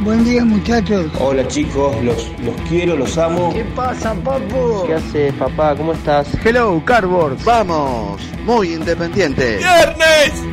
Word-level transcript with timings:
Buen 0.00 0.24
día 0.24 0.44
muchachos. 0.44 1.12
Hola 1.20 1.46
chicos, 1.46 1.94
los, 2.02 2.28
los 2.44 2.56
quiero, 2.68 2.96
los 2.96 3.16
amo. 3.18 3.52
¿Qué 3.52 3.64
pasa, 3.66 4.12
papu? 4.12 4.84
¿Qué 4.84 4.94
haces, 4.94 5.32
papá? 5.34 5.76
¿Cómo 5.76 5.92
estás? 5.92 6.28
Hello, 6.44 6.82
Cardboard. 6.84 7.36
Vamos, 7.44 8.20
muy 8.44 8.74
independiente. 8.74 9.58
¡Viernes! 9.58 10.47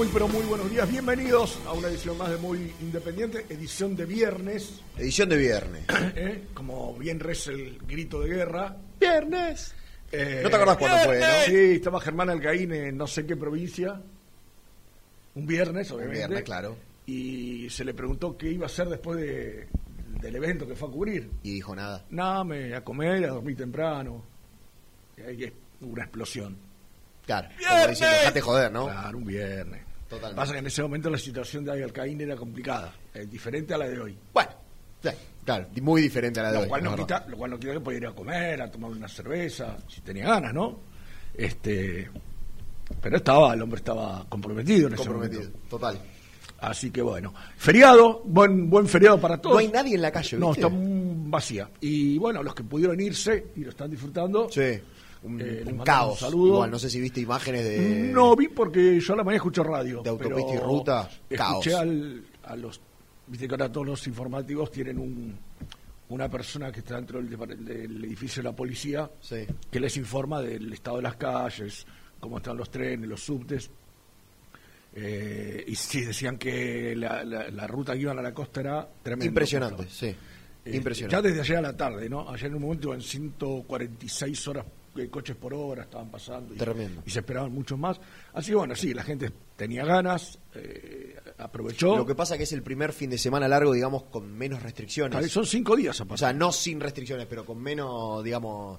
Muy, 0.00 0.08
pero 0.14 0.28
muy 0.28 0.46
buenos 0.46 0.70
días. 0.70 0.90
Bienvenidos 0.90 1.58
a 1.66 1.74
una 1.74 1.88
edición 1.88 2.16
más 2.16 2.30
de 2.30 2.38
Muy 2.38 2.72
Independiente, 2.80 3.44
edición 3.50 3.94
de 3.94 4.06
viernes, 4.06 4.80
Edición 4.96 5.28
de 5.28 5.36
viernes. 5.36 5.84
¿eh? 6.16 6.46
como 6.54 6.94
bien 6.94 7.20
reza 7.20 7.50
el 7.50 7.76
grito 7.86 8.18
de 8.20 8.30
guerra. 8.34 8.78
Viernes. 8.98 9.74
Eh, 10.10 10.40
¿No 10.42 10.48
te 10.48 10.56
acordás 10.56 10.78
cuándo 10.78 10.96
fue, 11.04 11.20
no? 11.20 11.26
Sí, 11.44 11.54
estaba 11.74 12.00
Germán 12.00 12.30
Alcaín 12.30 12.72
en 12.72 12.96
no 12.96 13.06
sé 13.06 13.26
qué 13.26 13.36
provincia, 13.36 14.00
un 15.34 15.46
viernes, 15.46 15.90
Un 15.90 15.96
obviamente. 15.98 16.18
viernes, 16.20 16.42
claro. 16.44 16.76
Y 17.04 17.68
se 17.68 17.84
le 17.84 17.92
preguntó 17.92 18.38
qué 18.38 18.50
iba 18.52 18.64
a 18.64 18.68
hacer 18.68 18.88
después 18.88 19.20
de- 19.20 19.68
del 20.18 20.34
evento 20.34 20.66
que 20.66 20.76
fue 20.76 20.88
a 20.88 20.92
cubrir. 20.92 21.30
Y 21.42 21.52
dijo 21.52 21.76
nada. 21.76 22.06
Nada, 22.08 22.42
me 22.42 22.74
a 22.74 22.82
comer, 22.82 23.24
a 23.26 23.34
dormir 23.34 23.54
temprano. 23.54 24.24
Y 25.18 25.20
ahí 25.20 25.44
es 25.44 25.52
una 25.82 26.04
explosión. 26.04 26.56
Claro. 27.26 27.50
Como 27.68 27.86
diciendo, 27.88 28.16
dejate 28.16 28.40
joder, 28.40 28.72
¿no? 28.72 28.86
Claro, 28.86 29.18
un 29.18 29.24
viernes. 29.26 29.89
Totalmente. 30.10 30.36
Pasa 30.36 30.52
que 30.52 30.58
en 30.58 30.66
ese 30.66 30.82
momento 30.82 31.08
la 31.08 31.16
situación 31.18 31.64
de 31.64 31.82
Alcaín 31.84 32.20
era 32.20 32.34
complicada, 32.36 32.92
eh, 33.14 33.26
diferente 33.26 33.72
a 33.74 33.78
la 33.78 33.88
de 33.88 33.98
hoy. 34.00 34.18
Bueno, 34.34 34.50
sí, 35.02 35.08
claro, 35.44 35.68
muy 35.80 36.02
diferente 36.02 36.40
a 36.40 36.42
la 36.42 36.48
de 36.50 36.54
Lo 36.56 36.62
hoy. 36.64 36.68
cual, 36.68 36.82
no 36.84 36.96
quita, 36.96 37.24
lo 37.28 37.36
cual 37.36 37.50
no 37.52 37.58
quita 37.60 37.72
que 37.74 37.80
podía 37.80 37.98
ir 37.98 38.06
a 38.08 38.12
comer, 38.12 38.60
a 38.60 38.70
tomar 38.70 38.90
una 38.90 39.08
cerveza, 39.08 39.76
si 39.88 40.00
tenía 40.00 40.26
ganas, 40.26 40.52
¿no? 40.52 40.80
Este, 41.32 42.10
pero 43.00 43.16
estaba, 43.18 43.54
el 43.54 43.62
hombre 43.62 43.78
estaba 43.78 44.26
comprometido 44.28 44.88
en 44.88 44.94
ese 44.94 45.02
Comprometido, 45.04 45.42
momento. 45.42 45.68
total. 45.68 46.00
Así 46.58 46.90
que 46.90 47.00
bueno, 47.00 47.32
feriado, 47.56 48.20
buen 48.26 48.68
buen 48.68 48.86
feriado 48.88 49.18
para 49.18 49.40
todos. 49.40 49.54
No 49.54 49.60
hay 49.60 49.68
nadie 49.68 49.94
en 49.94 50.02
la 50.02 50.10
calle, 50.10 50.36
No, 50.38 50.48
¿viste? 50.48 50.66
está 50.66 50.74
mm, 50.76 51.30
vacía. 51.30 51.70
Y 51.80 52.18
bueno, 52.18 52.42
los 52.42 52.54
que 52.54 52.64
pudieron 52.64 53.00
irse 53.00 53.46
y 53.56 53.60
lo 53.64 53.70
están 53.70 53.90
disfrutando. 53.90 54.48
Sí, 54.50 54.78
un, 55.22 55.40
Eh, 55.40 55.64
un 55.66 55.78
caos. 55.78 56.22
un. 56.22 56.46
Igual, 56.46 56.70
no 56.70 56.78
sé 56.78 56.88
si 56.90 57.00
viste 57.00 57.20
imágenes 57.20 57.64
de... 57.64 58.10
No 58.12 58.34
vi 58.36 58.48
porque 58.48 58.98
yo 59.00 59.12
a 59.14 59.16
la 59.16 59.24
mañana 59.24 59.36
escucho 59.36 59.62
radio. 59.62 60.02
De 60.02 60.10
autopista 60.10 60.54
y 60.54 60.58
ruta, 60.58 61.10
Escuché 61.28 61.36
caos. 61.36 61.66
al- 61.80 62.24
a 62.44 62.56
los. 62.56 62.80
Viste 63.26 63.46
que 63.46 63.54
ahora 63.54 63.70
todos 63.70 63.86
los 63.86 64.06
informativos 64.06 64.70
tienen 64.72 64.98
un, 64.98 65.38
una 66.08 66.28
persona 66.28 66.72
que 66.72 66.80
está 66.80 66.96
dentro 66.96 67.22
del, 67.22 67.64
del 67.64 68.04
edificio 68.04 68.42
de 68.42 68.48
la 68.48 68.56
policía 68.56 69.08
Sí. 69.20 69.46
que 69.70 69.78
les 69.78 69.96
informa 69.96 70.40
del 70.42 70.72
estado 70.72 70.96
de 70.96 71.02
las 71.04 71.16
calles, 71.16 71.86
cómo 72.18 72.38
están 72.38 72.56
los 72.56 72.70
trenes, 72.70 73.08
los 73.08 73.22
subtes. 73.22 73.70
Eh, 74.92 75.64
y 75.68 75.76
sí, 75.76 76.00
decían 76.04 76.36
que 76.36 76.96
la, 76.96 77.22
la- 77.24 77.48
la 77.50 77.66
ruta 77.68 77.92
que 77.94 78.00
iban 78.00 78.18
a 78.18 78.22
la 78.22 78.34
costa 78.34 78.60
era 78.60 78.88
tremenda. 79.02 79.26
Impresionante, 79.26 79.86
sí. 79.88 80.06
Eh, 80.64 80.76
Impresionante. 80.76 81.16
Ya 81.16 81.22
desde 81.22 81.40
ayer 81.42 81.56
a 81.58 81.62
la 81.62 81.76
tarde, 81.76 82.08
¿no? 82.08 82.28
Ayer 82.28 82.46
en 82.48 82.54
un 82.56 82.62
momento 82.62 82.88
iban 82.88 83.00
146 83.00 84.48
horas 84.48 84.66
coches 85.10 85.36
por 85.36 85.54
hora, 85.54 85.82
estaban 85.84 86.10
pasando. 86.10 86.54
Y, 86.54 86.56
Tremendo. 86.56 87.02
Y 87.06 87.10
se 87.10 87.20
esperaban 87.20 87.52
muchos 87.52 87.78
más. 87.78 88.00
Así 88.32 88.50
que 88.50 88.56
bueno, 88.56 88.74
sí, 88.74 88.92
la 88.92 89.02
gente 89.02 89.30
tenía 89.56 89.84
ganas, 89.84 90.38
eh, 90.54 91.16
aprovechó. 91.38 91.96
Lo 91.96 92.06
que 92.06 92.14
pasa 92.14 92.36
que 92.36 92.42
es 92.44 92.52
el 92.52 92.62
primer 92.62 92.92
fin 92.92 93.08
de 93.10 93.18
semana 93.18 93.46
largo, 93.48 93.72
digamos, 93.72 94.04
con 94.04 94.32
menos 94.36 94.62
restricciones. 94.62 95.12
Claro, 95.12 95.28
Son 95.28 95.46
cinco 95.46 95.76
días 95.76 96.00
a 96.00 96.04
O 96.08 96.16
sea, 96.16 96.32
no 96.32 96.52
sin 96.52 96.80
restricciones, 96.80 97.26
pero 97.26 97.44
con 97.46 97.58
menos, 97.62 98.22
digamos, 98.24 98.78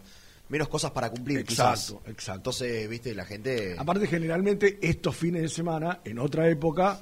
menos 0.50 0.68
cosas 0.68 0.92
para 0.92 1.10
cumplir, 1.10 1.40
Exacto, 1.40 2.02
quizás. 2.02 2.12
exacto. 2.12 2.38
Entonces, 2.40 2.90
viste, 2.90 3.16
la 3.16 3.26
gente... 3.26 3.76
Aparte, 3.78 4.06
generalmente, 4.08 4.78
estos 4.82 5.16
fines 5.16 5.42
de 5.44 5.50
semana, 5.50 6.02
en 6.04 6.20
otra 6.20 6.50
época, 6.50 7.00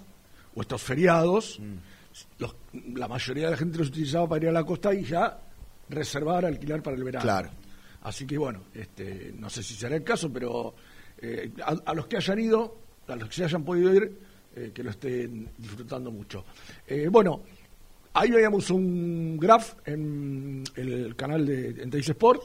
o 0.56 0.62
estos 0.62 0.82
feriados, 0.82 1.60
Mm. 1.60 1.76
los- 2.40 2.56
la 2.96 3.08
mayoría 3.08 3.46
de 3.46 3.52
la 3.52 3.58
gente 3.58 3.78
los 3.80 3.88
utilizaba 3.88 4.28
para 4.30 4.44
ir 4.44 4.50
a 4.50 4.52
la 4.54 4.64
costa 4.64 4.94
y 4.94 5.04
ya 5.04 5.40
reservar, 5.90 6.46
alquilar 6.46 6.84
para 6.84 6.96
el 6.96 7.04
verano. 7.04 7.24
Claro. 7.24 7.50
Así 8.02 8.26
que 8.26 8.38
bueno, 8.38 8.64
este, 8.74 9.34
no 9.38 9.50
sé 9.50 9.62
si 9.62 9.74
será 9.76 9.96
el 9.96 10.04
caso, 10.04 10.32
pero 10.32 10.74
eh, 11.22 11.52
a, 11.64 11.94
los 11.94 12.08
que 12.08 12.18
hayan 12.18 12.40
ido, 12.40 12.78
a 13.08 13.16
los 13.16 13.28
que 13.30 13.36
se 13.36 13.44
hayan 13.44 13.64
podido 13.64 13.94
ir, 13.94 14.18
eh, 14.56 14.72
que 14.74 14.84
lo 14.84 14.92
estén 14.92 15.50
disfrutando 15.58 16.12
mucho. 16.12 16.46
Eh, 16.88 17.08
bueno, 17.12 17.42
ahí 18.14 18.32
veíamos 18.32 18.70
un 18.70 19.38
graph 19.38 19.74
en 19.86 20.64
el 20.76 21.16
canal 21.16 21.46
de 21.46 21.70
en 21.82 21.90
Teis 21.90 22.10
Sport. 22.10 22.44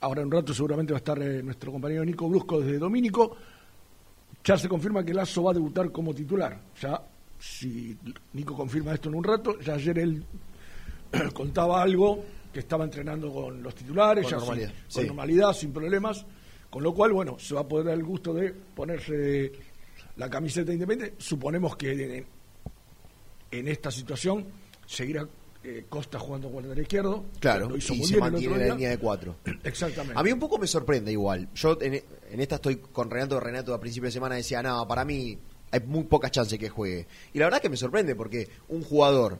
Ahora 0.00 0.22
en 0.22 0.28
un 0.28 0.32
rato 0.32 0.54
seguramente 0.54 0.92
va 0.92 0.98
a 0.98 1.00
estar 1.00 1.20
eh, 1.20 1.42
nuestro 1.42 1.72
compañero 1.72 2.04
Nico 2.04 2.28
Brusco 2.28 2.60
desde 2.60 2.78
Domínico. 2.78 3.36
Ya 4.44 4.56
se 4.56 4.68
confirma 4.68 5.04
que 5.04 5.12
Lazo 5.12 5.42
va 5.42 5.50
a 5.50 5.54
debutar 5.54 5.90
como 5.92 6.14
titular. 6.14 6.58
Ya, 6.80 7.02
si 7.38 7.96
Nico 8.32 8.56
confirma 8.56 8.94
esto 8.94 9.08
en 9.08 9.16
un 9.16 9.24
rato, 9.24 9.58
ya 9.60 9.74
ayer 9.74 9.98
él 9.98 10.24
contaba 11.34 11.82
algo 11.82 12.24
que 12.52 12.60
estaba 12.60 12.84
entrenando 12.84 13.32
con 13.32 13.62
los 13.62 13.74
titulares, 13.74 14.24
Con 14.24 14.30
ya 14.30 14.36
normalidad, 14.38 14.72
sin, 14.88 15.00
con 15.00 15.06
normalidad, 15.06 15.52
sin 15.52 15.72
problemas, 15.72 16.26
con 16.70 16.82
lo 16.82 16.94
cual, 16.94 17.12
bueno, 17.12 17.38
se 17.38 17.54
va 17.54 17.62
a 17.62 17.68
poder 17.68 17.86
dar 17.86 17.94
el 17.94 18.04
gusto 18.04 18.34
de 18.34 18.52
ponerse 18.52 19.52
la 20.16 20.28
camiseta 20.28 20.72
independiente. 20.72 21.16
Suponemos 21.18 21.76
que 21.76 21.92
en, 21.92 22.26
en 23.50 23.68
esta 23.68 23.90
situación 23.90 24.46
seguirá 24.86 25.26
eh, 25.64 25.86
Costa 25.88 26.18
jugando 26.18 26.50
con 26.50 26.68
el 26.70 26.78
izquierdo. 26.78 27.24
Claro, 27.38 27.68
lo 27.68 27.76
hizo 27.76 27.94
y 27.94 27.98
muy 27.98 28.06
se 28.06 28.14
bien 28.14 28.24
mantiene 28.24 28.54
en 28.54 28.68
la 28.68 28.74
línea 28.74 28.90
de 28.90 28.98
cuatro. 28.98 29.36
Exactamente. 29.64 30.18
A 30.18 30.22
mí 30.22 30.32
un 30.32 30.40
poco 30.40 30.58
me 30.58 30.66
sorprende 30.66 31.12
igual. 31.12 31.48
Yo 31.54 31.78
en, 31.80 31.94
en 31.94 32.40
esta 32.40 32.56
estoy 32.56 32.76
con 32.76 33.10
Renato. 33.10 33.38
Renato 33.38 33.72
a 33.72 33.80
principio 33.80 34.08
de 34.08 34.12
semana 34.12 34.34
decía, 34.34 34.62
no, 34.62 34.86
para 34.88 35.04
mí 35.04 35.38
hay 35.70 35.80
muy 35.86 36.04
pocas 36.04 36.30
chances 36.32 36.58
que 36.58 36.68
juegue. 36.68 37.06
Y 37.32 37.38
la 37.38 37.46
verdad 37.46 37.60
que 37.60 37.68
me 37.68 37.76
sorprende 37.76 38.16
porque 38.16 38.48
un 38.68 38.82
jugador 38.82 39.38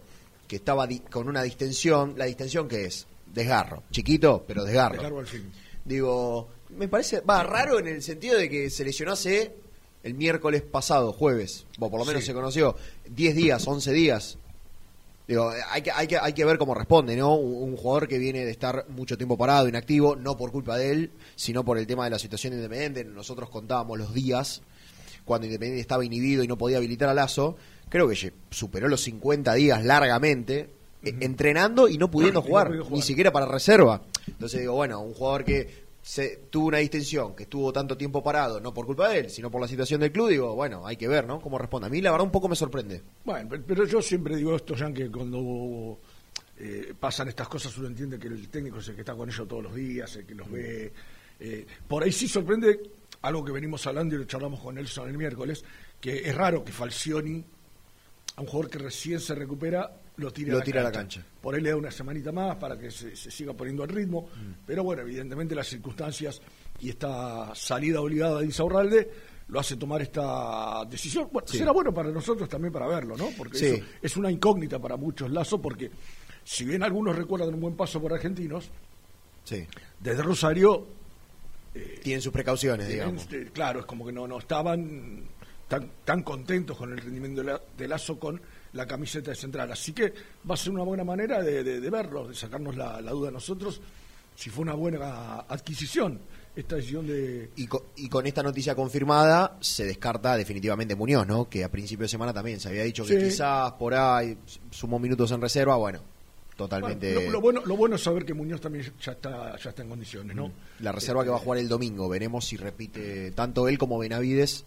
que 0.49 0.57
estaba 0.57 0.89
con 1.11 1.29
una 1.29 1.43
distensión, 1.43 2.15
la 2.17 2.25
distensión 2.27 2.69
que 2.69 2.85
es 2.87 3.07
desgarro, 3.33 3.83
chiquito, 3.91 4.45
pero 4.47 4.65
desgarro. 4.65 4.95
Desgarro 4.97 5.19
al 5.21 5.27
fin. 5.27 5.51
Digo, 5.85 6.49
me 6.77 6.89
parece, 6.89 7.21
va, 7.21 7.43
raro 7.43 7.79
en 7.79 7.89
el 7.89 8.03
sentido 8.03 8.39
de 8.39 8.49
que 8.49 8.71
se 8.71 8.85
lesionó 8.85 9.13
hace 9.13 9.53
el 10.03 10.15
miércoles 10.15 10.63
pasado, 10.63 11.13
jueves, 11.13 11.65
o 11.79 11.91
por 11.91 11.99
lo 11.99 12.05
menos 12.05 12.23
Sí. 12.23 12.27
se 12.29 12.35
conoció, 12.35 12.77
10 13.09 13.35
días, 13.35 13.67
11 13.67 13.93
días. 13.93 14.39
Digo, 15.29 15.51
hay 15.71 15.83
que, 15.83 15.91
hay 15.93 16.07
que, 16.09 16.19
hay 16.19 16.33
que 16.33 16.45
ver 16.45 16.59
cómo 16.59 16.75
responde, 16.75 17.17
¿no? 17.17 17.37
Un, 17.37 17.71
un 17.71 17.77
jugador 17.77 18.09
que 18.09 18.19
viene 18.19 18.45
de 18.45 18.51
estar 18.51 18.85
mucho 18.89 19.17
tiempo 19.17 19.39
parado, 19.39 19.69
inactivo, 19.69 20.17
no 20.17 20.37
por 20.37 20.51
culpa 20.51 20.77
de 20.77 20.91
él, 20.91 21.11
sino 21.37 21.65
por 21.65 21.79
el 21.79 21.87
tema 21.87 22.05
de 22.05 22.11
la 22.11 22.19
situación 22.19 22.51
de 22.53 22.57
Independiente. 22.59 23.05
Nosotros 23.05 23.49
contábamos 23.49 23.99
los 23.99 24.13
días 24.13 24.63
cuando 25.25 25.47
Independiente 25.47 25.81
estaba 25.81 26.05
inhibido 26.05 26.43
y 26.43 26.49
no 26.49 26.59
podía 26.59 26.79
habilitar 26.79 27.09
a 27.09 27.15
Lazo. 27.15 27.57
Creo 27.93 28.09
que 28.09 28.33
superó 28.51 28.89
los 28.89 29.03
50 29.03 29.53
días 29.53 29.85
largamente, 29.85 30.71
eh, 31.03 31.15
entrenando 31.21 31.89
y 31.89 31.99
no 31.99 32.11
pudiendo 32.11 32.41
no 32.41 32.47
jugar, 32.47 32.71
ni 32.91 33.03
siquiera 33.03 33.31
para 33.31 33.45
reserva. 33.45 34.01
Entonces 34.27 34.61
digo, 34.61 34.73
bueno, 34.73 35.01
un 35.03 35.13
jugador 35.13 35.45
que 35.45 35.83
se, 36.01 36.39
tuvo 36.49 36.69
una 36.69 36.79
distensión, 36.79 37.37
que 37.37 37.43
estuvo 37.43 37.71
tanto 37.71 37.95
tiempo 37.99 38.23
parado, 38.23 38.61
no 38.61 38.73
por 38.73 38.87
culpa 38.87 39.11
de 39.11 39.19
él, 39.19 39.31
sino 39.31 39.51
por 39.51 39.61
la 39.61 39.69
situación 39.69 40.01
del 40.01 40.11
club, 40.11 40.31
digo, 40.31 40.55
bueno, 40.55 40.87
hay 40.87 40.97
que 40.97 41.07
ver, 41.07 41.27
¿no? 41.27 41.39
Cómo 41.39 41.59
responde. 41.59 41.89
A 41.89 41.91
mí 41.91 42.01
la 42.01 42.11
verdad 42.13 42.25
un 42.25 42.33
poco 42.33 42.49
me 42.49 42.57
sorprende. 42.57 43.03
Bueno, 43.27 43.47
pe- 43.51 43.59
pero 43.61 43.85
yo 43.85 44.01
siempre 44.01 44.37
digo 44.37 44.57
esto, 44.57 44.75
Jan, 44.75 44.95
que 44.95 45.11
cuando 45.11 45.99
eh, 46.59 46.95
pasan 46.99 47.29
estas 47.29 47.47
cosas 47.49 47.77
uno 47.77 47.89
entiende 47.89 48.19
que 48.19 48.29
el 48.29 48.49
técnico 48.49 48.79
es 48.79 48.89
el 48.89 48.95
que 48.95 49.03
está 49.03 49.15
con 49.15 49.29
ellos 49.29 49.47
todos 49.47 49.63
los 49.65 49.75
días, 49.75 50.17
el 50.17 50.25
que 50.25 50.35
los 50.35 50.51
ve. 50.51 50.93
eh, 51.41 51.67
por 51.87 52.03
ahí 52.05 52.11
sí 52.13 52.27
sorprende 52.27 52.81
algo 53.21 53.45
que 53.45 53.53
venimos 53.53 53.87
hablando 53.87 54.15
y 54.15 54.19
lo 54.19 54.25
charlamos 54.25 54.61
con 54.61 54.75
Nelson 54.77 55.09
el 55.11 55.19
miércoles, 55.19 55.63
que 56.01 56.29
es 56.29 56.35
raro 56.35 56.65
que 56.65 56.73
Falcioni, 56.73 57.45
a 58.37 58.41
un 58.41 58.47
jugador 58.47 58.71
que 58.71 58.79
recién 58.79 59.21
se 59.21 59.35
recupera, 59.35 59.91
lo 60.17 60.31
tire, 60.33 60.51
Lo 60.51 60.57
a, 60.57 60.61
la 60.61 60.65
tira 60.65 60.81
a 60.81 60.85
la 60.85 60.93
cancha. 60.93 61.25
Por 61.41 61.55
ahí 61.55 61.61
le 61.61 61.71
da 61.71 61.77
una 61.77 61.91
semanita 61.91 62.33
más 62.33 62.57
para 62.57 62.79
que 62.79 62.91
se, 62.91 63.15
se 63.17 63.31
siga 63.31 63.53
poniendo 63.55 63.83
al 63.83 63.89
ritmo. 63.89 64.29
Pero 64.67 64.85
bueno, 64.85 65.03
evidentemente 65.03 65.55
las 65.55 65.67
circunstancias 65.69 66.41
y 66.81 66.91
esta 66.91 67.55
salida 67.55 68.01
obligada 68.01 68.41
de 68.41 68.47
Insaurralde 68.47 69.11
lo 69.49 69.61
hace 69.61 69.77
tomar 69.77 70.01
esta 70.01 70.85
decisión. 70.89 71.29
Bueno, 71.31 71.47
Sí. 71.49 71.59
será 71.59 71.73
bueno 71.73 71.93
para 71.93 72.11
nosotros 72.11 72.49
también 72.49 72.73
para 72.73 72.87
verlo, 72.87 73.17
¿no? 73.17 73.29
Porque 73.37 73.59
Sí. 73.59 73.67
eso 73.67 73.85
es 74.01 74.17
una 74.17 74.31
incógnita 74.31 74.79
para 74.79 74.97
muchos 74.97 75.31
Lazo, 75.31 75.61
porque 75.61 75.91
si 76.45 76.65
bien 76.65 76.83
algunos 76.83 77.15
recuerdan 77.17 77.53
un 77.53 77.61
buen 77.61 77.77
paso 77.77 78.01
por 78.01 78.13
argentinos, 78.15 78.71
Sí. 79.45 79.67
desde 80.01 80.23
Rosario 80.23 80.87
Tienen 82.03 82.21
sus 82.21 82.33
precauciones, 82.33 82.87
digamos. 82.89 83.27
eh, 83.33 83.49
claro, 83.53 83.81
es 83.81 83.87
como 83.87 84.05
que 84.07 84.13
no, 84.13 84.27
no 84.29 84.39
estaban 84.39 85.25
tan, 85.73 85.91
tan 86.05 86.23
contentos 86.23 86.77
con 86.77 86.93
el 86.93 86.99
rendimiento 86.99 87.41
de, 87.43 87.53
la- 87.53 87.63
de 87.79 87.89
Lazo 87.89 88.19
con 88.19 88.39
la 88.75 88.87
camiseta 88.87 89.31
de 89.31 89.37
central. 89.37 89.73
Así 89.73 89.95
que 89.95 90.13
va 90.49 90.53
a 90.53 90.57
ser 90.59 90.71
una 90.71 90.83
buena 90.83 91.03
manera 91.03 91.43
de, 91.43 91.65
de- 91.65 91.81
de 91.81 91.91
verlo, 91.91 92.29
de 92.29 92.35
sacarnos 92.35 92.77
la, 92.77 93.01
la 93.01 93.11
duda 93.13 93.29
a 93.31 93.33
nosotros 93.33 93.81
si 94.37 94.51
fue 94.51 94.63
una 94.63 94.75
buena 94.75 95.41
adquisición 95.49 96.21
esta 96.55 96.77
decisión 96.77 97.07
de... 97.07 97.49
Y, 97.57 97.67
co- 97.67 97.87
y 97.97 98.11
con 98.11 98.27
esta 98.27 98.43
noticia 98.43 98.75
confirmada 98.75 99.57
se 99.61 99.87
descarta 99.87 100.37
definitivamente 100.37 100.95
Muñoz, 100.95 101.27
¿no? 101.27 101.49
Que 101.49 101.65
a 101.65 101.71
principio 101.71 102.03
de 102.05 102.09
semana 102.09 102.35
también 102.35 102.61
se 102.61 102.69
había 102.69 102.83
dicho 102.83 103.07
que 103.07 103.19
Sí. 103.19 103.25
quizás 103.29 103.73
por 103.73 103.95
ahí 103.95 104.37
sumó 104.71 104.99
minutos 104.99 105.31
en 105.31 105.41
reserva, 105.41 105.77
bueno, 105.77 106.01
totalmente... 106.57 107.15
Bueno, 107.15 107.29
lo, 107.29 107.33
lo 107.33 107.41
bueno, 107.41 107.63
lo 107.65 107.77
bueno 107.77 107.97
es 107.97 108.03
saber 108.03 108.27
que 108.27 108.35
Muñoz 108.35 108.61
también 108.61 108.93
ya 109.01 109.13
está, 109.13 109.57
ya 109.57 109.71
está 109.71 109.83
en 109.83 109.89
condiciones, 109.89 110.37
¿no? 110.37 110.53
La 110.81 110.93
reserva 110.93 111.25
que 111.25 111.31
va 111.31 111.37
a 111.37 111.41
jugar 111.41 111.59
el 111.59 111.69
domingo, 111.69 112.07
veremos 112.11 112.45
si 112.47 112.59
repite 112.59 113.31
tanto 113.33 113.67
él 113.69 113.79
como 113.79 113.99
Benavides, 113.99 114.67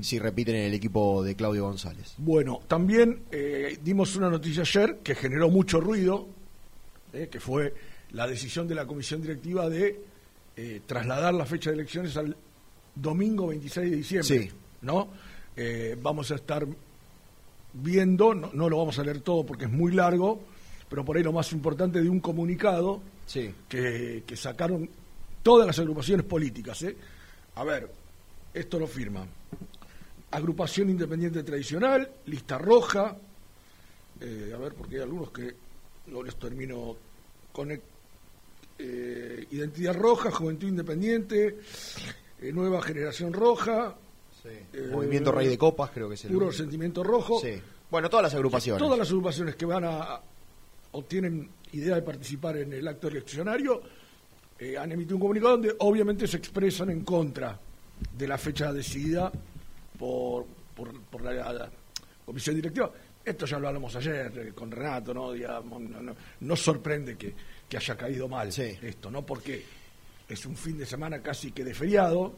si 0.00 0.18
repiten 0.18 0.54
en 0.56 0.62
el 0.64 0.74
equipo 0.74 1.22
de 1.22 1.34
Claudio 1.34 1.64
González. 1.64 2.14
Bueno, 2.18 2.60
también 2.66 3.24
eh, 3.30 3.78
dimos 3.82 4.16
una 4.16 4.30
noticia 4.30 4.62
ayer 4.62 4.98
que 5.02 5.14
generó 5.14 5.50
mucho 5.50 5.80
ruido, 5.80 6.26
eh, 7.12 7.28
que 7.30 7.40
fue 7.40 7.74
la 8.12 8.26
decisión 8.26 8.66
de 8.68 8.74
la 8.74 8.86
comisión 8.86 9.20
directiva 9.20 9.68
de 9.68 10.00
eh, 10.56 10.80
trasladar 10.86 11.34
la 11.34 11.44
fecha 11.44 11.70
de 11.70 11.76
elecciones 11.76 12.16
al 12.16 12.34
domingo 12.94 13.48
26 13.48 13.90
de 13.90 13.96
diciembre. 13.96 14.48
Sí. 14.48 14.50
¿no? 14.82 15.08
Vamos 16.02 16.30
a 16.30 16.36
estar 16.36 16.66
viendo, 17.72 18.34
no, 18.34 18.50
no 18.52 18.68
lo 18.68 18.78
vamos 18.78 18.98
a 18.98 19.02
leer 19.02 19.20
todo 19.20 19.44
porque 19.44 19.64
es 19.66 19.70
muy 19.70 19.92
largo, 19.92 20.40
pero 20.88 21.04
por 21.04 21.16
ahí 21.16 21.22
lo 21.22 21.32
más 21.32 21.52
importante 21.52 22.00
de 22.00 22.08
un 22.08 22.20
comunicado 22.20 23.00
Sí. 23.26 23.52
que, 23.68 24.22
que 24.26 24.36
sacaron 24.36 24.88
todas 25.42 25.66
las 25.66 25.78
agrupaciones 25.78 26.24
políticas. 26.26 26.80
¿eh? 26.82 26.96
A 27.56 27.64
ver, 27.64 27.90
esto 28.56 28.78
lo 28.78 28.86
firma. 28.86 29.26
Agrupación 30.30 30.90
Independiente 30.90 31.42
Tradicional, 31.42 32.10
Lista 32.26 32.58
Roja, 32.58 33.16
eh, 34.20 34.52
a 34.54 34.58
ver, 34.58 34.74
porque 34.74 34.96
hay 34.96 35.02
algunos 35.02 35.30
que 35.30 35.54
no 36.06 36.22
les 36.22 36.36
termino 36.36 36.96
con 37.52 37.70
eh, 37.70 39.46
Identidad 39.50 39.94
Roja, 39.94 40.30
Juventud 40.30 40.68
Independiente, 40.68 41.58
eh, 42.40 42.52
Nueva 42.52 42.82
Generación 42.82 43.32
Roja, 43.32 43.96
eh, 44.44 44.88
Movimiento 44.90 45.32
Rey 45.32 45.48
de 45.48 45.58
Copas, 45.58 45.90
creo 45.90 46.08
que 46.08 46.14
es 46.14 46.24
el... 46.24 46.32
Puro 46.32 46.52
Sentimiento 46.52 47.02
Rojo. 47.02 47.40
Sí. 47.40 47.60
Bueno, 47.90 48.08
todas 48.08 48.24
las 48.24 48.34
agrupaciones. 48.34 48.82
Todas 48.82 48.98
las 48.98 49.08
agrupaciones 49.08 49.56
que 49.56 49.66
van 49.66 49.84
a 49.84 50.20
o 50.92 51.02
tienen 51.04 51.50
idea 51.72 51.96
de 51.96 52.02
participar 52.02 52.56
en 52.56 52.72
el 52.72 52.86
acto 52.88 53.08
eleccionario 53.08 53.82
eh, 54.58 54.78
han 54.78 54.90
emitido 54.92 55.16
un 55.16 55.20
comunicado 55.20 55.52
donde 55.52 55.74
obviamente 55.80 56.26
se 56.26 56.38
expresan 56.38 56.90
en 56.90 57.04
contra 57.04 57.58
de 58.16 58.28
la 58.28 58.38
fecha 58.38 58.72
decidida 58.72 59.30
por, 59.98 60.46
por, 60.74 61.00
por 61.02 61.22
la, 61.22 61.32
la 61.52 61.70
comisión 62.24 62.56
directiva. 62.56 62.90
Esto 63.24 63.44
ya 63.46 63.58
lo 63.58 63.68
hablamos 63.68 63.94
ayer 63.96 64.32
eh, 64.38 64.52
con 64.54 64.70
Renato, 64.70 65.12
¿no? 65.12 65.32
Digamos, 65.32 65.80
no, 65.82 66.00
no, 66.00 66.14
no 66.40 66.56
sorprende 66.56 67.16
que, 67.16 67.34
que 67.68 67.76
haya 67.76 67.96
caído 67.96 68.28
mal 68.28 68.52
Sí. 68.52 68.78
esto, 68.82 69.10
¿no? 69.10 69.24
Porque 69.26 69.64
es 70.28 70.46
un 70.46 70.56
fin 70.56 70.78
de 70.78 70.86
semana 70.86 71.20
casi 71.22 71.50
que 71.52 71.64
de 71.64 71.74
feriado, 71.74 72.34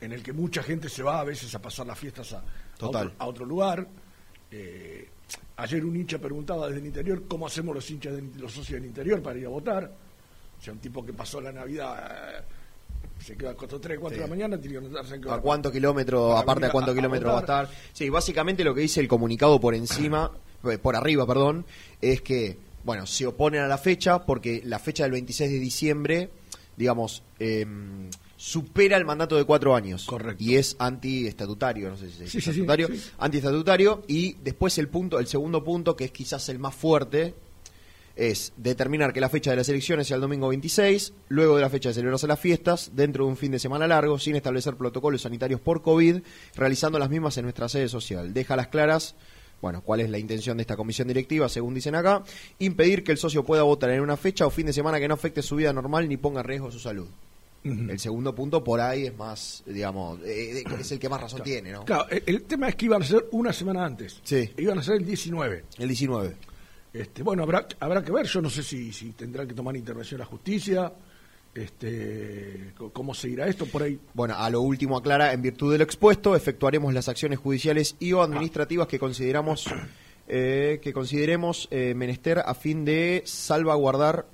en 0.00 0.12
el 0.12 0.22
que 0.22 0.32
mucha 0.32 0.62
gente 0.62 0.88
se 0.88 1.02
va 1.02 1.20
a 1.20 1.24
veces 1.24 1.54
a 1.54 1.60
pasar 1.62 1.86
las 1.86 1.98
fiestas 1.98 2.32
a, 2.32 2.38
a 2.38 2.42
Total. 2.78 3.06
otro, 3.08 3.16
a 3.18 3.26
otro 3.26 3.44
lugar. 3.46 3.86
Eh, 4.50 5.08
ayer 5.56 5.84
un 5.84 5.96
hincha 5.96 6.18
preguntaba 6.18 6.66
desde 6.68 6.80
el 6.80 6.86
interior 6.86 7.24
cómo 7.26 7.46
hacemos 7.46 7.74
los 7.74 7.90
hinchas, 7.90 8.14
de- 8.14 8.38
los 8.40 8.52
socios 8.52 8.80
del 8.80 8.86
interior 8.86 9.22
para 9.22 9.38
ir 9.38 9.46
a 9.46 9.50
votar. 9.50 9.90
O 10.58 10.62
sea, 10.62 10.72
un 10.72 10.78
tipo 10.78 11.04
que 11.04 11.12
pasó 11.12 11.40
la 11.40 11.52
Navidad, 11.52 12.38
eh, 12.38 12.42
se 13.24 13.36
queda 13.36 13.50
hasta 13.50 13.80
3, 13.80 13.98
4 13.98 14.16
de 14.16 14.22
la 14.24 14.28
mañana, 14.28 14.58
tiene 14.58 14.78
que 14.80 14.86
anotarse 14.86 15.14
¿A 15.14 15.18
kilómetros, 15.72 16.28
Para 16.30 16.40
aparte 16.40 16.66
a 16.66 16.70
cuántos 16.72 16.92
a- 16.92 16.94
a 16.94 17.32
va 17.32 17.38
a 17.38 17.42
estar? 17.42 17.70
Sí, 17.92 18.08
básicamente 18.08 18.64
lo 18.64 18.74
que 18.74 18.80
dice 18.82 19.00
el 19.00 19.08
comunicado 19.08 19.60
por 19.60 19.74
encima, 19.74 20.30
eh, 20.70 20.78
por 20.78 20.96
arriba, 20.96 21.26
perdón, 21.26 21.66
es 22.00 22.22
que, 22.22 22.56
bueno, 22.84 23.06
se 23.06 23.26
oponen 23.26 23.62
a 23.62 23.66
la 23.68 23.78
fecha 23.78 24.24
porque 24.24 24.62
la 24.64 24.78
fecha 24.78 25.02
del 25.04 25.12
26 25.12 25.50
de 25.50 25.58
diciembre, 25.58 26.30
digamos, 26.76 27.22
eh, 27.38 27.66
supera 28.36 28.96
el 28.96 29.04
mandato 29.04 29.36
de 29.36 29.42
cuatro 29.44 29.74
años. 29.74 30.04
Correcto. 30.06 30.42
Y 30.42 30.54
es 30.56 30.76
antiestatutario, 30.78 31.90
no 31.90 31.96
sé 31.96 32.10
si 32.10 32.22
dice 32.22 32.24
Sí, 32.26 32.30
sí, 32.30 32.40
sí, 32.40 32.48
estatutario, 32.50 32.86
sí. 32.88 33.02
antiestatutario. 33.18 34.02
Y 34.06 34.34
después 34.44 34.78
el 34.78 34.88
punto, 34.88 35.18
el 35.18 35.26
segundo 35.26 35.64
punto, 35.64 35.96
que 35.96 36.04
es 36.04 36.12
quizás 36.12 36.48
el 36.48 36.60
más 36.60 36.74
fuerte, 36.74 37.34
es 38.18 38.52
determinar 38.56 39.12
que 39.12 39.20
la 39.20 39.28
fecha 39.28 39.52
de 39.52 39.56
las 39.56 39.68
elecciones 39.68 40.08
sea 40.08 40.16
el 40.16 40.20
domingo 40.20 40.48
26, 40.48 41.12
luego 41.28 41.54
de 41.54 41.62
la 41.62 41.70
fecha 41.70 41.90
de 41.90 41.94
celebrarse 41.94 42.26
las 42.26 42.40
fiestas, 42.40 42.90
dentro 42.94 43.24
de 43.24 43.30
un 43.30 43.36
fin 43.36 43.52
de 43.52 43.60
semana 43.60 43.86
largo, 43.86 44.18
sin 44.18 44.34
establecer 44.34 44.76
protocolos 44.76 45.22
sanitarios 45.22 45.60
por 45.60 45.82
COVID, 45.82 46.18
realizando 46.56 46.98
las 46.98 47.10
mismas 47.10 47.36
en 47.38 47.44
nuestra 47.44 47.68
sede 47.68 47.88
social. 47.88 48.34
Deja 48.34 48.56
las 48.56 48.68
claras, 48.68 49.14
bueno, 49.62 49.82
cuál 49.82 50.00
es 50.00 50.10
la 50.10 50.18
intención 50.18 50.56
de 50.56 50.62
esta 50.62 50.76
comisión 50.76 51.06
directiva, 51.06 51.48
según 51.48 51.74
dicen 51.74 51.94
acá, 51.94 52.24
impedir 52.58 53.04
que 53.04 53.12
el 53.12 53.18
socio 53.18 53.44
pueda 53.44 53.62
votar 53.62 53.90
en 53.90 54.00
una 54.00 54.16
fecha 54.16 54.46
o 54.46 54.50
fin 54.50 54.66
de 54.66 54.72
semana 54.72 54.98
que 54.98 55.06
no 55.06 55.14
afecte 55.14 55.40
su 55.40 55.54
vida 55.54 55.72
normal 55.72 56.08
ni 56.08 56.16
ponga 56.16 56.40
en 56.40 56.46
riesgo 56.46 56.72
su 56.72 56.80
salud. 56.80 57.06
El 57.64 57.98
segundo 57.98 58.34
punto 58.34 58.64
por 58.64 58.80
ahí 58.80 59.06
es 59.06 59.16
más, 59.16 59.62
digamos, 59.66 60.20
eh, 60.24 60.64
es 60.80 60.92
el 60.92 60.98
que 60.98 61.08
más 61.08 61.20
razón 61.20 61.42
tiene, 61.42 61.72
¿no? 61.72 61.84
Claro, 61.84 62.08
el, 62.08 62.22
el 62.24 62.42
tema 62.44 62.68
es 62.68 62.76
que 62.76 62.86
iban 62.86 63.02
a 63.02 63.04
ser 63.04 63.26
una 63.32 63.52
semana 63.52 63.84
antes. 63.84 64.20
Sí. 64.22 64.50
Iban 64.56 64.78
a 64.78 64.82
ser 64.82 64.94
el 64.94 65.04
19. 65.04 65.64
El 65.76 65.88
19. 65.88 66.34
Este, 66.92 67.22
bueno, 67.22 67.42
habrá, 67.42 67.66
habrá 67.80 68.02
que 68.02 68.12
ver, 68.12 68.26
yo 68.26 68.40
no 68.40 68.50
sé 68.50 68.62
si, 68.62 68.92
si 68.92 69.10
tendrán 69.12 69.46
que 69.46 69.54
tomar 69.54 69.76
intervención 69.76 70.18
la 70.18 70.26
justicia, 70.26 70.92
este, 71.54 72.72
cómo 72.92 73.14
se 73.14 73.28
irá 73.28 73.46
esto, 73.46 73.66
por 73.66 73.82
ahí. 73.82 73.98
Bueno, 74.14 74.34
a 74.36 74.48
lo 74.50 74.60
último 74.62 74.96
aclara, 74.96 75.32
en 75.32 75.42
virtud 75.42 75.72
de 75.72 75.78
lo 75.78 75.84
expuesto, 75.84 76.34
efectuaremos 76.34 76.94
las 76.94 77.08
acciones 77.08 77.38
judiciales 77.38 77.96
y 77.98 78.12
o 78.12 78.22
administrativas 78.22 78.86
que 78.86 78.98
consideramos 78.98 79.66
eh, 80.28 80.80
que 80.82 80.92
consideremos 80.92 81.68
eh, 81.70 81.94
menester 81.94 82.38
a 82.38 82.54
fin 82.54 82.84
de 82.84 83.22
salvaguardar 83.24 84.26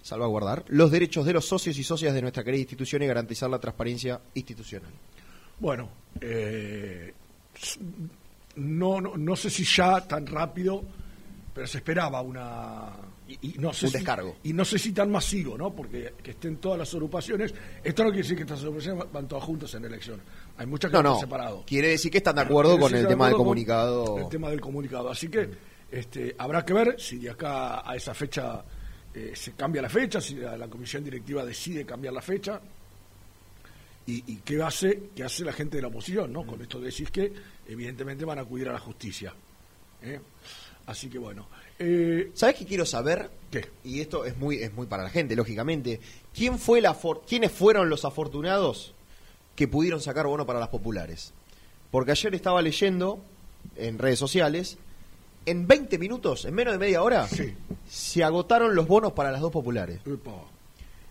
salvaguardar 0.00 0.64
los 0.68 0.90
derechos 0.90 1.26
de 1.26 1.34
los 1.34 1.44
socios 1.44 1.76
y 1.76 1.84
socias 1.84 2.14
de 2.14 2.22
nuestra 2.22 2.42
querida 2.42 2.60
institución 2.60 3.02
y 3.02 3.06
garantizar 3.06 3.50
la 3.50 3.58
transparencia 3.58 4.20
institucional. 4.34 4.90
Bueno, 5.58 5.90
eh, 6.20 7.12
no, 8.56 9.00
no, 9.00 9.16
no 9.16 9.36
sé 9.36 9.50
si 9.50 9.64
ya 9.64 10.00
tan 10.06 10.26
rápido 10.26 10.82
pero 11.58 11.66
se 11.66 11.78
esperaba 11.78 12.20
una 12.22 12.92
y, 13.26 13.54
y 13.54 13.58
no 13.58 13.72
sé 13.72 13.86
Un 13.86 13.90
si- 13.90 13.98
descargo. 13.98 14.36
y 14.44 14.52
no 14.52 14.64
sé 14.64 14.78
si 14.78 14.92
tan 14.92 15.10
masivo, 15.10 15.58
¿no? 15.58 15.74
Porque 15.74 16.14
que 16.22 16.30
estén 16.30 16.58
todas 16.58 16.78
las 16.78 16.94
agrupaciones, 16.94 17.52
esto 17.82 18.04
no 18.04 18.10
quiere 18.10 18.22
decir 18.22 18.36
que 18.36 18.44
estas 18.44 18.60
agrupaciones 18.60 19.04
van 19.12 19.26
todas 19.26 19.42
juntas 19.42 19.74
en 19.74 19.84
elección. 19.84 20.20
Hay 20.56 20.66
muchas 20.66 20.88
que 20.88 20.92
No, 20.94 21.00
están 21.00 21.12
no. 21.14 21.20
separadas. 21.20 21.60
Quiere 21.66 21.88
decir 21.88 22.12
que 22.12 22.18
están 22.18 22.36
de 22.36 22.42
acuerdo 22.42 22.78
con 22.78 22.94
el 22.94 23.08
tema 23.08 23.24
del 23.26 23.34
con 23.34 23.40
comunicado. 23.44 24.18
El 24.18 24.28
tema 24.28 24.50
del 24.50 24.60
comunicado. 24.60 25.10
Así 25.10 25.28
que 25.28 25.50
este, 25.90 26.36
habrá 26.38 26.64
que 26.64 26.72
ver 26.74 26.94
si 27.00 27.18
de 27.18 27.30
acá 27.30 27.82
a 27.84 27.96
esa 27.96 28.14
fecha 28.14 28.62
eh, 29.12 29.32
se 29.34 29.50
cambia 29.54 29.82
la 29.82 29.88
fecha, 29.88 30.20
si 30.20 30.36
la, 30.36 30.56
la 30.56 30.68
comisión 30.68 31.02
directiva 31.02 31.44
decide 31.44 31.84
cambiar 31.84 32.14
la 32.14 32.22
fecha. 32.22 32.60
Y, 34.06 34.22
y 34.32 34.36
qué 34.44 34.62
hace 34.62 35.10
qué 35.16 35.24
hace 35.24 35.44
la 35.44 35.52
gente 35.52 35.76
de 35.78 35.82
la 35.82 35.88
oposición, 35.88 36.32
¿no? 36.32 36.46
Con 36.46 36.62
esto 36.62 36.78
decís 36.80 37.10
que 37.10 37.32
evidentemente 37.66 38.24
van 38.24 38.38
a 38.38 38.42
acudir 38.42 38.68
a 38.68 38.72
la 38.74 38.78
justicia. 38.78 39.34
¿eh? 40.02 40.20
Así 40.88 41.08
que 41.10 41.18
bueno. 41.18 41.46
Eh, 41.78 42.30
¿Sabes 42.34 42.56
qué 42.56 42.64
quiero 42.64 42.86
saber? 42.86 43.30
¿Qué? 43.50 43.68
Y 43.84 44.00
esto 44.00 44.24
es 44.24 44.36
muy, 44.38 44.56
es 44.56 44.72
muy 44.72 44.86
para 44.86 45.02
la 45.02 45.10
gente, 45.10 45.36
lógicamente. 45.36 46.00
¿Quién 46.34 46.58
fue 46.58 46.80
la 46.80 46.94
for- 46.94 47.22
¿Quiénes 47.28 47.52
fueron 47.52 47.90
los 47.90 48.04
afortunados 48.06 48.94
que 49.54 49.68
pudieron 49.68 50.00
sacar 50.00 50.26
bono 50.26 50.46
para 50.46 50.58
las 50.60 50.70
populares? 50.70 51.34
Porque 51.90 52.12
ayer 52.12 52.34
estaba 52.34 52.62
leyendo 52.62 53.20
en 53.76 53.98
redes 53.98 54.18
sociales, 54.18 54.78
en 55.44 55.66
20 55.66 55.98
minutos, 55.98 56.46
en 56.46 56.54
menos 56.54 56.72
de 56.72 56.78
media 56.78 57.02
hora, 57.02 57.28
Sí. 57.28 57.54
se 57.88 58.24
agotaron 58.24 58.74
los 58.74 58.86
bonos 58.88 59.12
para 59.12 59.30
las 59.30 59.42
dos 59.42 59.52
populares. 59.52 60.00
epa, 60.06 60.32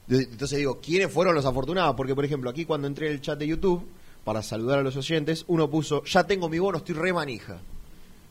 Entonces 0.10 0.58
digo, 0.58 0.80
¿quiénes 0.82 1.12
fueron 1.12 1.36
los 1.36 1.46
afortunados? 1.46 1.96
Porque, 1.96 2.16
por 2.16 2.26
ejemplo, 2.26 2.50
aquí 2.50 2.66
cuando 2.66 2.88
entré 2.88 3.08
en 3.08 3.14
el 3.14 3.22
chat 3.22 3.38
de 3.38 3.46
YouTube, 3.48 3.86
para 4.24 4.42
saludar 4.42 4.80
a 4.80 4.84
los 4.84 4.96
oyentes, 4.98 5.46
uno 5.48 5.70
puso, 5.70 6.04
ya 6.04 6.26
tengo 6.26 6.50
mi 6.50 6.58
bono, 6.60 6.80
estoy 6.80 6.96
re 6.96 7.14
manija. 7.14 7.60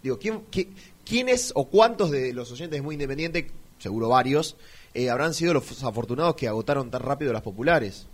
Digo, 0.06 0.18
¿quién, 0.20 0.42
qué- 0.52 0.68
¿quiénes 1.04 1.50
o 1.56 1.64
cuántos 1.68 2.10
de 2.12 2.32
los 2.32 2.52
oyentes 2.52 2.78
de 2.78 2.82
Muy 2.82 2.94
Independiente, 2.94 3.50
seguro 3.80 4.08
varios, 4.08 4.56
eh, 4.94 5.10
habrán 5.10 5.34
sido 5.34 5.52
los 5.54 5.82
afortunados 5.82 6.36
que 6.36 6.46
agotaron 6.46 6.90
tan 6.92 7.02
rápido 7.02 7.32
las 7.32 7.42
populares? 7.42 8.06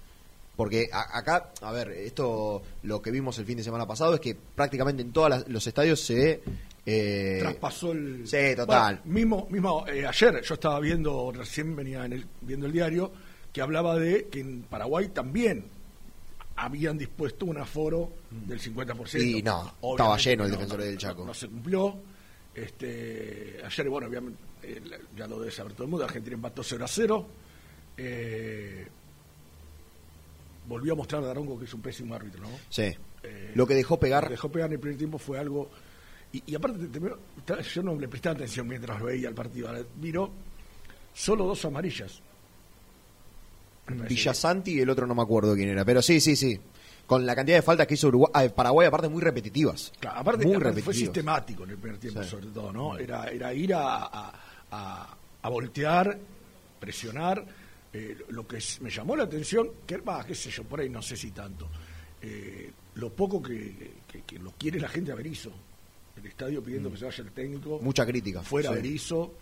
Porque 0.56 0.88
a- 0.90 1.18
acá, 1.18 1.50
a 1.60 1.70
ver, 1.72 1.90
esto 1.90 2.62
lo 2.82 3.02
que 3.02 3.10
vimos 3.10 3.38
el 3.38 3.44
fin 3.44 3.58
de 3.58 3.62
semana 3.64 3.86
pasado 3.86 4.14
es 4.14 4.20
que 4.20 4.34
prácticamente 4.54 5.02
en 5.02 5.12
todos 5.12 5.46
los 5.48 5.66
estadios 5.66 6.00
se... 6.00 6.40
eh, 6.86 7.38
traspasó 7.40 7.92
el. 7.92 8.26
sí, 8.26 8.56
total. 8.56 9.00
Bueno, 9.04 9.14
mismo, 9.14 9.46
mismo 9.50 9.86
eh, 9.88 10.06
ayer 10.06 10.42
yo 10.42 10.54
estaba 10.54 10.80
viendo, 10.80 11.30
recién 11.32 11.76
venía 11.76 12.04
en 12.06 12.14
el, 12.14 12.26
viendo 12.40 12.66
el 12.66 12.72
diario, 12.72 13.12
que 13.52 13.60
hablaba 13.60 13.98
de 13.98 14.28
que 14.28 14.40
en 14.40 14.62
Paraguay 14.62 15.08
también 15.08 15.64
habían 16.56 16.98
dispuesto 16.98 17.46
un 17.46 17.58
aforo 17.58 18.12
del 18.30 18.60
50%. 18.60 19.20
Y 19.22 19.42
no, 19.42 19.74
estaba 19.92 20.16
lleno 20.18 20.44
el 20.44 20.50
no, 20.50 20.56
Defensor 20.56 20.78
no, 20.78 20.84
del 20.84 20.98
Chaco. 20.98 21.24
No, 21.24 21.34
se 21.34 21.48
cumplió. 21.48 21.98
Este, 22.54 23.60
ayer, 23.64 23.88
bueno, 23.88 24.08
obviamente, 24.08 24.38
eh, 24.62 24.80
ya 25.16 25.26
lo 25.26 25.38
debe 25.40 25.50
saber 25.50 25.72
todo 25.72 25.84
el 25.84 25.90
mundo, 25.90 26.04
Argentina 26.04 26.34
empató 26.36 26.62
0 26.62 26.84
a 26.84 26.88
0. 26.88 27.26
Eh, 27.96 28.86
volvió 30.68 30.92
a 30.92 30.96
mostrar 30.96 31.22
a 31.22 31.26
Daronco 31.26 31.58
que 31.58 31.64
es 31.64 31.74
un 31.74 31.80
pésimo 31.82 32.14
árbitro, 32.14 32.42
¿no? 32.42 32.50
sí. 32.68 32.94
Eh, 33.24 33.52
lo 33.54 33.66
que 33.68 33.74
dejó 33.74 34.00
pegar... 34.00 34.24
lo 34.24 34.28
que 34.30 34.32
dejó 34.34 34.50
pegar 34.50 34.66
en 34.68 34.72
el 34.72 34.80
primer 34.80 34.98
tiempo 34.98 35.16
fue 35.16 35.38
algo. 35.38 35.70
Y, 36.32 36.42
y 36.44 36.54
aparte, 36.56 36.88
te- 36.88 37.00
te- 37.44 37.62
yo 37.62 37.82
no 37.84 37.94
le 37.94 38.08
presté 38.08 38.30
atención 38.30 38.66
mientras 38.66 39.00
veía 39.00 39.28
el 39.28 39.34
partido. 39.34 39.68
Ahora 39.68 39.82
Miro 40.00 40.28
solo 41.14 41.44
dos 41.46 41.64
amarillas. 41.64 42.20
Villasanti 43.88 44.72
y 44.74 44.80
el 44.80 44.90
otro 44.90 45.06
no 45.06 45.14
me 45.14 45.22
acuerdo 45.22 45.54
quién 45.54 45.68
era. 45.68 45.84
Pero 45.84 46.00
sí, 46.02 46.20
sí, 46.20 46.36
sí. 46.36 46.58
Con 47.06 47.26
la 47.26 47.34
cantidad 47.34 47.58
de 47.58 47.62
faltas 47.62 47.86
que 47.86 47.94
hizo 47.94 48.08
Uruguay, 48.08 48.48
Paraguay, 48.54 48.86
aparte 48.86 49.08
muy 49.08 49.20
repetitivas. 49.20 49.92
Claro, 50.00 50.18
aparte, 50.20 50.46
muy 50.46 50.54
aparte 50.56 50.82
fue 50.82 50.94
sistemático 50.94 51.64
en 51.64 51.70
el 51.70 51.76
primer 51.78 51.98
tiempo, 51.98 52.22
Sí. 52.22 52.30
sobre 52.30 52.46
todo, 52.46 52.72
¿no? 52.72 52.96
Era, 52.96 53.26
era 53.28 53.52
ir 53.52 53.74
a, 53.74 54.04
a, 54.06 54.32
a- 54.70 55.16
a 55.42 55.48
voltear, 55.48 56.18
presionar. 56.78 57.44
eh, 57.94 58.16
lo 58.30 58.46
que 58.46 58.58
me 58.80 58.88
llamó 58.88 59.14
la 59.16 59.24
atención, 59.24 59.68
que 59.86 59.98
va, 59.98 60.24
qué 60.24 60.34
sé 60.34 60.50
yo, 60.50 60.64
por 60.64 60.80
ahí 60.80 60.88
no 60.88 61.02
sé 61.02 61.14
si 61.14 61.30
tanto, 61.30 61.68
eh, 62.22 62.70
lo 62.94 63.10
poco 63.12 63.42
que, 63.42 63.92
que- 64.10 64.22
que 64.22 64.38
lo 64.38 64.52
quiere 64.52 64.80
la 64.80 64.88
gente 64.88 65.12
a 65.12 65.14
Berizzo. 65.14 65.52
El 66.16 66.24
estadio 66.26 66.62
pidiendo 66.62 66.90
que 66.90 66.96
se 66.96 67.04
vaya 67.04 67.22
el 67.24 67.32
técnico. 67.32 67.78
Mm. 67.80 67.84
Mucha 67.84 68.06
crítica. 68.06 68.42
fuera 68.42 68.70
sí. 68.70 68.76
Berizzo. 68.76 69.34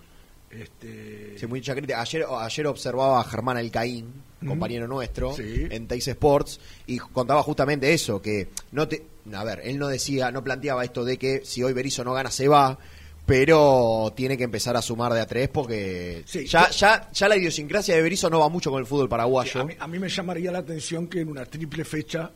Este, 0.50 1.38
Sí, 1.38 1.46
crítica. 1.46 2.00
Ayer, 2.00 2.26
ayer 2.40 2.66
observaba 2.66 3.20
a 3.20 3.24
Germán 3.24 3.56
Alcaín, 3.56 4.12
Mm. 4.40 4.48
compañero 4.48 4.88
nuestro, 4.88 5.34
Sí. 5.36 5.66
en 5.70 5.86
Teis 5.86 6.08
Sports, 6.08 6.60
y 6.86 6.98
contaba 6.98 7.42
justamente 7.42 7.92
eso, 7.92 8.20
que 8.22 8.48
no 8.72 8.88
te... 8.88 9.04
A 9.34 9.44
ver, 9.44 9.60
él 9.64 9.78
no 9.78 9.86
decía, 9.88 10.30
no 10.32 10.42
planteaba 10.42 10.82
esto 10.84 11.04
de 11.04 11.18
que 11.18 11.42
si 11.44 11.62
hoy 11.62 11.72
Berizzo 11.74 12.02
no 12.04 12.14
gana 12.14 12.30
se 12.30 12.48
va, 12.48 12.78
pero 13.26 14.12
tiene 14.16 14.36
que 14.36 14.44
empezar 14.44 14.76
a 14.76 14.82
sumar 14.82 15.12
de 15.12 15.20
a 15.20 15.26
tres 15.26 15.48
porque 15.50 16.22
Sí, 16.26 16.46
ya, 16.46 16.68
yo- 16.70 16.76
ya, 16.76 17.10
ya 17.12 17.28
la 17.28 17.36
idiosincrasia 17.36 17.94
de 17.94 18.02
Berizzo 18.02 18.28
no 18.28 18.40
va 18.40 18.48
mucho 18.48 18.70
con 18.70 18.80
el 18.80 18.86
fútbol 18.86 19.08
paraguayo. 19.08 19.60
a, 19.60 19.64
mí, 19.64 19.74
a 19.78 19.86
mí 19.86 19.98
me 19.98 20.08
llamaría 20.08 20.50
la 20.50 20.58
atención 20.58 21.06
que 21.06 21.20
en 21.20 21.28
una 21.28 21.44
triple 21.44 21.84
fecha, 21.84 22.30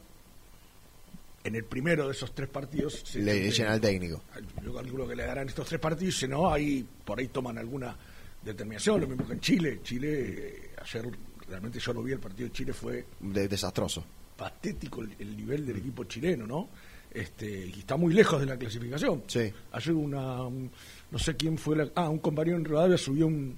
en 1.44 1.54
el 1.54 1.64
primero 1.64 2.06
de 2.06 2.12
esos 2.12 2.34
tres 2.34 2.48
partidos, 2.48 3.02
se 3.04 3.20
le 3.20 3.46
echen 3.46 3.66
al 3.66 3.80
técnico. 3.80 4.22
Yo 4.64 4.74
calculo 4.74 5.06
que 5.06 5.14
le 5.14 5.24
darán 5.26 5.46
estos 5.48 5.68
tres 5.68 5.80
partidos, 5.80 6.16
si 6.16 6.26
no, 6.26 6.50
ahí 6.50 6.84
por 7.04 7.18
ahí 7.18 7.28
toman 7.28 7.58
alguna 7.58 7.96
determinación. 8.42 9.00
Lo 9.00 9.06
mismo 9.06 9.26
que 9.26 9.34
en 9.34 9.40
Chile. 9.40 9.80
Chile, 9.82 10.08
eh, 10.10 10.70
ayer 10.82 11.06
realmente 11.48 11.78
yo 11.78 11.92
lo 11.92 12.02
vi, 12.02 12.12
el 12.12 12.18
partido 12.18 12.48
de 12.48 12.52
Chile 12.54 12.72
fue 12.72 13.04
De- 13.20 13.46
desastroso. 13.48 14.04
patético 14.36 15.02
el, 15.02 15.14
el 15.18 15.36
nivel 15.36 15.66
del 15.66 15.76
equipo 15.76 16.04
chileno, 16.04 16.46
¿no? 16.46 16.68
Este, 17.10 17.66
y 17.66 17.78
está 17.80 17.96
muy 17.96 18.12
lejos 18.12 18.40
de 18.40 18.46
la 18.46 18.56
clasificación. 18.56 19.22
Sí. 19.28 19.52
Ayer 19.72 19.94
una, 19.94 20.42
un- 20.42 20.70
no 21.10 21.18
sé 21.18 21.36
quién 21.36 21.56
fue, 21.58 21.76
la, 21.76 21.90
ah, 21.94 22.08
un 22.08 22.18
compañero 22.18 22.56
en 22.56 22.64
Rodavia 22.64 22.96
subió 22.98 23.26
un, 23.28 23.54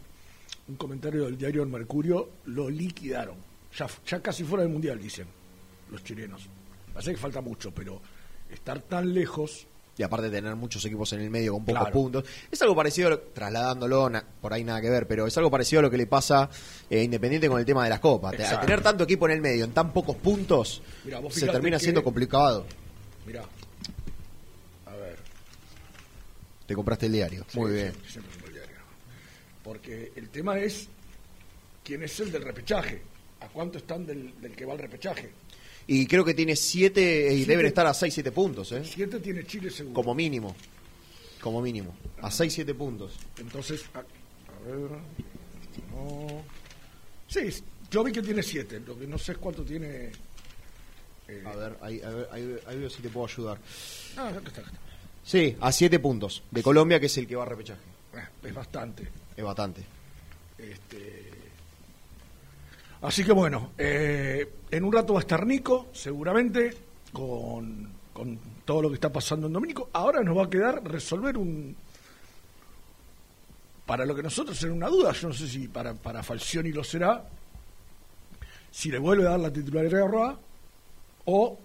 un 0.68 0.76
comentario 0.76 1.24
del 1.24 1.38
diario 1.38 1.62
El 1.62 1.68
Mercurio, 1.70 2.30
lo 2.46 2.68
liquidaron. 2.68 3.36
Ya, 3.78 3.86
ya 4.06 4.20
casi 4.20 4.42
fuera 4.44 4.64
del 4.64 4.72
Mundial, 4.72 4.98
dicen 5.00 5.26
los 5.90 6.02
chilenos. 6.04 6.42
Parece 6.96 7.10
que 7.10 7.18
falta 7.18 7.42
mucho, 7.42 7.72
pero 7.74 8.00
estar 8.50 8.80
tan 8.80 9.12
lejos, 9.12 9.66
y 9.98 10.02
aparte 10.02 10.30
de 10.30 10.38
tener 10.38 10.56
muchos 10.56 10.82
equipos 10.86 11.12
en 11.12 11.20
el 11.20 11.28
medio 11.28 11.52
con 11.52 11.62
pocos 11.66 11.80
Claro. 11.82 11.92
puntos. 11.92 12.24
Es 12.50 12.62
algo 12.62 12.74
parecido, 12.74 13.10
lo- 13.10 13.20
trasladándolo, 13.20 14.08
na- 14.08 14.24
por 14.40 14.54
ahí 14.54 14.64
nada 14.64 14.80
que 14.80 14.88
ver, 14.88 15.06
pero 15.06 15.26
es 15.26 15.36
algo 15.36 15.50
parecido 15.50 15.80
a 15.80 15.82
lo 15.82 15.90
que 15.90 15.98
le 15.98 16.06
pasa 16.06 16.48
eh, 16.88 17.02
Independiente 17.02 17.48
con 17.50 17.58
el 17.60 17.66
tema 17.66 17.84
de 17.84 17.90
las 17.90 18.00
copas. 18.00 18.32
Al 18.32 18.40
Exacto. 18.40 18.64
tener 18.64 18.80
tanto 18.82 19.04
equipo 19.04 19.26
en 19.26 19.32
el 19.32 19.42
medio, 19.42 19.66
en 19.66 19.72
tan 19.72 19.92
pocos 19.92 20.16
puntos, 20.16 20.80
Mirá, 21.04 21.20
se 21.30 21.46
termina 21.48 21.76
que- 21.76 21.82
siendo 21.82 22.02
complicado. 22.02 22.64
mirá, 23.26 23.42
a 24.86 24.94
ver, 24.96 25.18
Te 26.66 26.74
compraste 26.74 27.04
el 27.06 27.12
diario. 27.12 27.44
Muy 27.54 27.72
bien. 27.72 27.92
siempre- 27.92 28.10
siempre 28.10 28.46
el 28.46 28.52
diario. 28.54 28.76
Porque 29.62 30.12
el 30.16 30.30
tema 30.30 30.58
es 30.58 30.88
quién 31.84 32.02
es 32.02 32.18
el 32.20 32.32
del 32.32 32.42
repechaje. 32.42 33.02
¿A 33.40 33.48
cuánto 33.48 33.76
están 33.78 34.06
del, 34.06 34.40
del 34.40 34.56
que 34.56 34.64
va 34.64 34.72
al 34.72 34.78
repechaje? 34.78 35.30
Y 35.88 36.06
creo 36.06 36.24
que 36.24 36.34
tiene 36.34 36.56
siete, 36.56 37.32
y 37.32 37.36
Siete. 37.38 37.50
deben 37.52 37.66
estar 37.66 37.86
a 37.86 37.94
6, 37.94 38.12
7 38.12 38.32
puntos, 38.32 38.72
¿eh? 38.72 38.82
Siete 38.84 39.20
tiene 39.20 39.46
Chile 39.46 39.70
seguro. 39.70 39.94
Como 39.94 40.14
mínimo. 40.14 40.54
Como 41.40 41.62
mínimo. 41.62 41.94
A 42.22 42.30
6, 42.30 42.52
7 42.52 42.74
puntos. 42.74 43.12
Entonces, 43.38 43.84
a, 43.94 43.98
a 44.00 44.02
ver. 44.66 44.90
No. 45.92 46.42
Sí, 47.28 47.62
yo 47.90 48.02
vi 48.02 48.12
que 48.12 48.22
tiene 48.22 48.42
siete. 48.42 48.80
Lo 48.80 48.98
que 48.98 49.06
no 49.06 49.16
sé 49.18 49.32
es 49.32 49.38
cuánto 49.38 49.62
tiene. 49.64 50.10
eh, 51.28 51.42
A 51.46 51.54
ver, 51.54 51.76
ahí, 51.80 52.00
a 52.02 52.08
ver, 52.10 52.28
ahí, 52.32 52.56
ahí 52.66 52.78
veo 52.78 52.90
si 52.90 53.02
te 53.02 53.08
puedo 53.08 53.26
ayudar. 53.26 53.58
Ah, 54.16 54.28
acá 54.28 54.38
está, 54.48 54.60
acá 54.62 54.70
está. 54.70 54.80
Sí, 55.24 55.56
a 55.60 55.70
7 55.70 55.98
puntos. 56.00 56.42
De 56.50 56.62
Colombia, 56.62 56.98
que 56.98 57.06
es 57.06 57.16
el 57.18 57.26
que 57.28 57.36
va 57.36 57.44
a 57.44 57.46
repechaje. 57.46 57.80
Ah, 58.14 58.28
es 58.42 58.54
bastante. 58.54 59.06
Es 59.36 59.44
bastante. 59.44 59.82
Este, 60.58 61.25
así 63.06 63.24
que 63.24 63.32
bueno, 63.32 63.72
eh, 63.78 64.52
en 64.70 64.84
un 64.84 64.92
rato 64.92 65.14
va 65.14 65.20
a 65.20 65.22
estar 65.22 65.46
Nico, 65.46 65.88
seguramente, 65.92 66.76
con, 67.12 67.88
con 68.12 68.38
todo 68.64 68.82
lo 68.82 68.88
que 68.88 68.96
está 68.96 69.12
pasando 69.12 69.46
en 69.46 69.52
Domínico. 69.52 69.88
Ahora 69.92 70.22
nos 70.22 70.36
va 70.36 70.44
a 70.44 70.50
quedar 70.50 70.82
resolver 70.84 71.38
un. 71.38 71.74
Para 73.86 74.04
lo 74.04 74.14
que 74.14 74.22
nosotros 74.22 74.60
era 74.62 74.72
una 74.72 74.88
duda, 74.88 75.12
yo 75.12 75.28
no 75.28 75.34
sé 75.34 75.46
si 75.48 75.68
para, 75.68 75.94
para 75.94 76.22
Falcioni 76.22 76.72
lo 76.72 76.82
será, 76.82 77.24
si 78.70 78.90
le 78.90 78.98
vuelve 78.98 79.26
a 79.26 79.30
dar 79.30 79.40
la 79.40 79.52
titularidad 79.52 80.02
a 80.02 80.08
Roa 80.08 80.38
o 81.26 81.58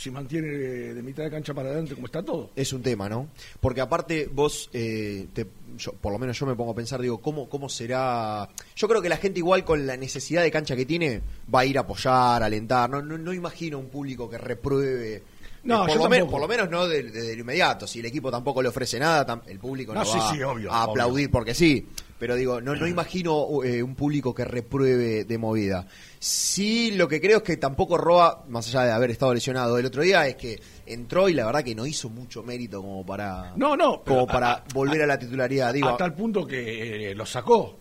si 0.00 0.12
mantiene 0.12 0.46
de 0.48 1.02
mitad 1.02 1.24
de 1.24 1.30
cancha 1.30 1.52
para 1.52 1.70
adelante 1.70 1.96
como 1.96 2.06
está 2.06 2.22
todo. 2.22 2.50
Es 2.54 2.72
un 2.72 2.82
tema, 2.82 3.08
¿no? 3.08 3.26
Porque 3.58 3.80
aparte 3.80 4.28
vos, 4.32 4.70
eh, 4.72 5.26
te- 5.32 5.48
yo, 5.76 5.92
por 5.94 6.12
lo 6.12 6.20
menos 6.20 6.38
yo 6.38 6.46
me 6.46 6.54
pongo 6.54 6.70
a 6.70 6.74
pensar, 6.76 7.00
digo, 7.02 7.18
¿cómo, 7.18 7.48
¿cómo 7.48 7.68
será? 7.68 8.48
Yo 8.76 8.86
creo 8.86 9.02
que 9.02 9.08
la 9.08 9.16
gente 9.16 9.40
igual 9.40 9.64
con 9.64 9.88
la 9.88 9.96
necesidad 9.96 10.42
de 10.42 10.52
cancha 10.52 10.76
que 10.76 10.86
tiene 10.86 11.20
va 11.52 11.60
a 11.60 11.64
ir 11.66 11.78
a 11.78 11.80
apoyar, 11.80 12.42
a 12.42 12.46
alentar. 12.46 12.88
No, 12.88 13.02
no, 13.02 13.18
no 13.18 13.32
imagino 13.32 13.76
un 13.80 13.88
público 13.88 14.30
que 14.30 14.38
repruebe 14.38 15.22
No, 15.64 15.80
por, 15.84 15.96
yo 15.96 16.02
lo 16.04 16.08
menos, 16.08 16.28
por 16.30 16.40
lo 16.40 16.46
menos 16.46 16.70
no 16.70 16.86
desde 16.86 17.20
de, 17.22 17.34
lo 17.34 17.40
inmediato. 17.40 17.88
Si 17.88 17.98
el 17.98 18.06
equipo 18.06 18.30
tampoco 18.30 18.62
le 18.62 18.68
ofrece 18.68 19.00
nada, 19.00 19.42
el 19.48 19.58
público 19.58 19.92
no, 19.94 20.00
No, 20.00 20.06
sí, 20.06 20.16
va 20.18 20.30
sí, 20.30 20.42
obvio, 20.44 20.70
a 20.70 20.84
obvio. 20.84 20.90
aplaudir 20.92 21.28
porque 21.30 21.54
sí. 21.54 21.88
Pero 22.18 22.34
digo, 22.34 22.60
no, 22.60 22.74
no 22.74 22.86
imagino 22.88 23.62
eh, 23.62 23.80
un 23.82 23.94
público 23.94 24.34
que 24.34 24.44
repruebe 24.44 25.24
de 25.24 25.38
movida. 25.38 25.86
Sí, 26.18 26.90
lo 26.92 27.06
que 27.06 27.20
creo 27.20 27.38
es 27.38 27.42
que 27.44 27.56
tampoco 27.56 27.96
Roa, 27.96 28.44
más 28.48 28.66
allá 28.68 28.82
de 28.86 28.90
haber 28.92 29.10
estado 29.12 29.32
lesionado 29.32 29.78
el 29.78 29.86
otro 29.86 30.02
día, 30.02 30.26
es 30.26 30.34
que 30.34 30.60
entró 30.86 31.28
y 31.28 31.34
la 31.34 31.46
verdad 31.46 31.62
que 31.62 31.76
no 31.76 31.86
hizo 31.86 32.08
mucho 32.08 32.42
mérito 32.42 32.82
como 32.82 33.06
para, 33.06 33.52
No, 33.56 33.76
no, 33.76 34.02
como 34.02 34.26
para 34.26 34.52
a- 34.52 34.64
volver 34.74 35.02
a, 35.02 35.06
la 35.06 35.18
titularidad. 35.18 35.72
Digo, 35.72 35.88
a 35.90 35.96
tal 35.96 36.12
punto 36.14 36.44
que 36.44 37.10
eh, 37.10 37.14
lo 37.14 37.24
sacó. 37.24 37.76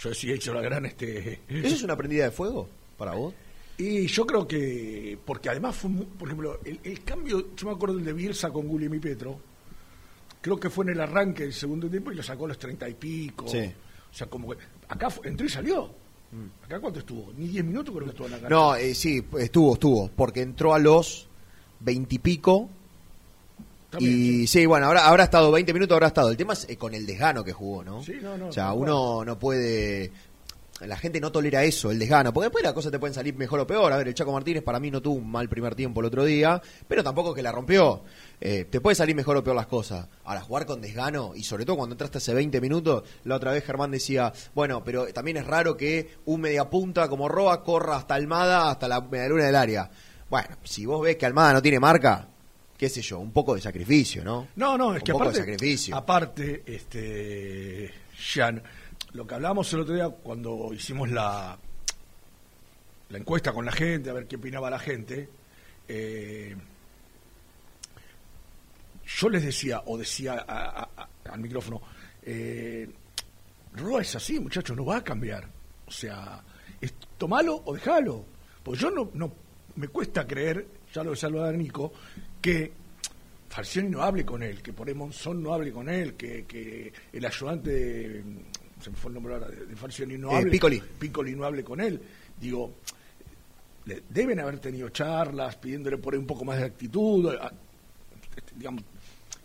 Yo 0.00 0.12
sí 0.12 0.30
he 0.30 0.34
hecho 0.34 0.52
la 0.52 0.60
gran 0.60 0.84
este. 0.84 1.40
¿Eso 1.48 1.74
es 1.76 1.82
una 1.84 1.96
prendida 1.96 2.24
de 2.24 2.30
fuego 2.32 2.68
para 2.98 3.12
vos? 3.14 3.32
Y 3.78 4.06
yo 4.08 4.26
creo 4.26 4.48
que, 4.48 5.16
porque 5.24 5.48
además 5.50 5.76
fue, 5.76 5.90
por 6.18 6.28
ejemplo, 6.28 6.58
el, 6.64 6.80
el 6.82 7.04
cambio, 7.04 7.54
yo 7.54 7.66
me 7.68 7.72
acuerdo 7.74 7.96
del 7.96 8.04
de 8.06 8.12
Bielsa 8.14 8.50
con 8.50 8.68
Guillem 8.68 8.94
y 8.94 8.98
Petro, 8.98 9.38
creo 10.46 10.60
que 10.60 10.70
fue 10.70 10.84
en 10.84 10.90
el 10.92 11.00
arranque 11.00 11.42
del 11.42 11.52
segundo 11.52 11.88
tiempo 11.90 12.12
y 12.12 12.14
lo 12.14 12.22
sacó 12.22 12.44
a 12.44 12.48
los 12.48 12.58
treinta 12.58 12.88
y 12.88 12.94
pico. 12.94 13.48
Sí. 13.48 13.58
O 14.12 14.14
sea, 14.14 14.28
como 14.28 14.48
que 14.52 14.58
acá 14.88 15.10
fue- 15.10 15.28
entró 15.28 15.44
y 15.44 15.48
salió. 15.50 15.90
¿Acá 16.64 16.78
cuánto 16.80 17.00
estuvo? 17.00 17.32
Ni 17.36 17.48
diez 17.48 17.64
minutos 17.64 17.92
creo 17.94 18.04
que 18.04 18.10
estuvo 18.10 18.26
en 18.26 18.32
la 18.32 18.38
cancha. 18.38 18.54
No, 18.54 18.76
eh, 18.76 18.94
sí, 18.94 19.24
estuvo, 19.38 19.74
estuvo, 19.74 20.08
porque 20.14 20.42
entró 20.42 20.72
a 20.74 20.78
los 20.78 21.28
veintipico. 21.80 22.68
También, 23.90 24.42
Y 24.42 24.46
sí, 24.46 24.66
bueno, 24.66 24.86
habrá, 24.86 25.06
habrá 25.08 25.24
estado 25.24 25.50
20 25.50 25.72
minutos, 25.72 25.94
habrá 25.94 26.08
estado. 26.08 26.30
El 26.30 26.36
tema 26.36 26.52
es 26.52 26.68
eh, 26.68 26.76
con 26.76 26.94
el 26.94 27.06
desgano 27.06 27.42
que 27.44 27.52
jugó, 27.52 27.82
¿no? 27.84 28.02
Sí, 28.02 28.14
no, 28.22 28.36
no, 28.36 28.48
O 28.48 28.52
sea, 28.52 28.72
uno 28.72 29.24
no 29.24 29.38
puede. 29.38 30.10
La 30.82 30.98
gente 30.98 31.20
no 31.22 31.32
tolera 31.32 31.64
eso, 31.64 31.90
el 31.90 31.98
desgano, 31.98 32.34
porque 32.34 32.46
después 32.46 32.62
las 32.62 32.74
cosas 32.74 32.92
te 32.92 32.98
pueden 32.98 33.14
salir 33.14 33.34
mejor 33.34 33.60
o 33.60 33.66
peor. 33.66 33.90
A 33.92 33.96
ver, 33.96 34.08
el 34.08 34.14
Chaco 34.14 34.30
Martínez 34.32 34.62
para 34.62 34.78
mí 34.78 34.90
no 34.90 35.00
tuvo 35.00 35.14
un 35.14 35.30
mal 35.30 35.48
primer 35.48 35.74
tiempo 35.74 36.00
el 36.00 36.06
otro 36.06 36.22
día, 36.24 36.60
pero 36.86 37.02
tampoco 37.02 37.32
que 37.32 37.42
la 37.42 37.50
rompió. 37.50 38.02
Eh, 38.40 38.66
te 38.68 38.80
puede 38.80 38.94
salir 38.94 39.16
mejor 39.16 39.36
o 39.36 39.42
peor 39.44 39.56
las 39.56 39.66
cosas. 39.66 40.08
Ahora, 40.24 40.40
jugar 40.42 40.66
con 40.66 40.80
desgano, 40.80 41.32
y 41.34 41.42
sobre 41.42 41.64
todo 41.64 41.76
cuando 41.76 41.94
entraste 41.94 42.18
hace 42.18 42.34
20 42.34 42.60
minutos, 42.60 43.02
la 43.24 43.36
otra 43.36 43.52
vez 43.52 43.64
Germán 43.64 43.90
decía, 43.90 44.32
bueno, 44.54 44.84
pero 44.84 45.06
también 45.12 45.38
es 45.38 45.46
raro 45.46 45.76
que 45.76 46.16
un 46.26 46.42
mediapunta 46.42 47.08
como 47.08 47.28
Roa 47.28 47.62
corra 47.64 47.96
hasta 47.96 48.14
Almada, 48.14 48.70
hasta 48.70 48.88
la 48.88 49.00
medialuna 49.00 49.44
del 49.46 49.56
área. 49.56 49.90
Bueno, 50.28 50.48
si 50.64 50.84
vos 50.84 51.02
ves 51.02 51.16
que 51.16 51.24
Almada 51.26 51.54
no 51.54 51.62
tiene 51.62 51.80
marca, 51.80 52.28
qué 52.76 52.88
sé 52.90 53.00
yo, 53.00 53.18
un 53.20 53.32
poco 53.32 53.54
de 53.54 53.60
sacrificio, 53.62 54.22
¿no? 54.22 54.48
No, 54.56 54.76
no, 54.76 54.94
es 54.94 55.00
Un 55.00 55.06
que 55.06 55.12
poco 55.12 55.24
de 55.24 55.30
aparte, 55.30 55.52
sacrificio. 55.52 55.96
aparte, 55.96 56.62
este, 56.66 57.90
Jan, 58.34 58.62
lo 59.12 59.26
que 59.26 59.34
hablábamos 59.34 59.72
el 59.72 59.80
otro 59.80 59.94
día 59.94 60.08
cuando 60.10 60.74
hicimos 60.74 61.10
la, 61.10 61.56
la 63.08 63.18
encuesta 63.18 63.52
con 63.52 63.64
la 63.64 63.72
gente, 63.72 64.10
a 64.10 64.12
ver 64.12 64.26
qué 64.26 64.36
opinaba 64.36 64.68
la 64.68 64.78
gente, 64.78 65.28
eh, 65.88 66.54
yo 69.06 69.28
les 69.28 69.44
decía, 69.44 69.82
o 69.86 69.96
decía 69.96 70.34
a- 70.46 70.80
a- 70.82 70.90
a- 70.96 71.08
al 71.32 71.40
micrófono, 71.40 71.80
eh, 72.22 72.88
Roa 73.74 74.02
es 74.02 74.14
así, 74.16 74.40
muchachos, 74.40 74.76
no 74.76 74.84
va 74.84 74.96
a 74.98 75.04
cambiar. 75.04 75.48
O 75.86 75.90
sea, 75.90 76.42
es 76.80 76.92
tomalo 77.18 77.62
o 77.64 77.74
déjalo. 77.74 78.24
Porque 78.62 78.80
yo 78.80 78.90
no, 78.90 79.10
no 79.14 79.32
me 79.76 79.88
cuesta 79.88 80.26
creer, 80.26 80.66
ya 80.92 81.04
lo 81.04 81.14
saludaba 81.14 81.52
Nico, 81.52 81.92
que 82.40 82.72
Falcioni 83.48 83.88
no 83.90 84.02
hable 84.02 84.24
con 84.24 84.42
él, 84.42 84.60
que 84.62 84.72
por 84.72 84.88
ahí 84.88 84.94
Monzón 84.94 85.42
no 85.42 85.54
hable 85.54 85.70
con 85.72 85.88
él, 85.88 86.14
que, 86.14 86.44
que 86.46 86.92
el 87.12 87.24
ayudante 87.24 87.70
de, 87.70 88.24
se 88.80 88.90
me 88.90 88.96
fue 88.96 89.10
el 89.10 89.14
nombre 89.14 89.34
ahora, 89.34 89.48
de, 89.48 89.66
de 89.66 89.76
Falcioni 89.76 90.18
no 90.18 90.32
Eh, 90.32 90.36
hable. 90.36 90.50
Piccoli. 90.50 90.82
Piccoli 90.98 91.34
no 91.36 91.44
hable 91.44 91.62
con 91.62 91.80
él. 91.80 92.00
Digo, 92.40 92.74
le- 93.84 94.02
deben 94.08 94.40
haber 94.40 94.58
tenido 94.58 94.88
charlas 94.88 95.56
pidiéndole 95.56 95.98
por 95.98 96.12
ahí 96.14 96.18
un 96.20 96.26
poco 96.26 96.44
más 96.44 96.58
de 96.58 96.64
actitud, 96.64 97.32
digamos, 98.56 98.82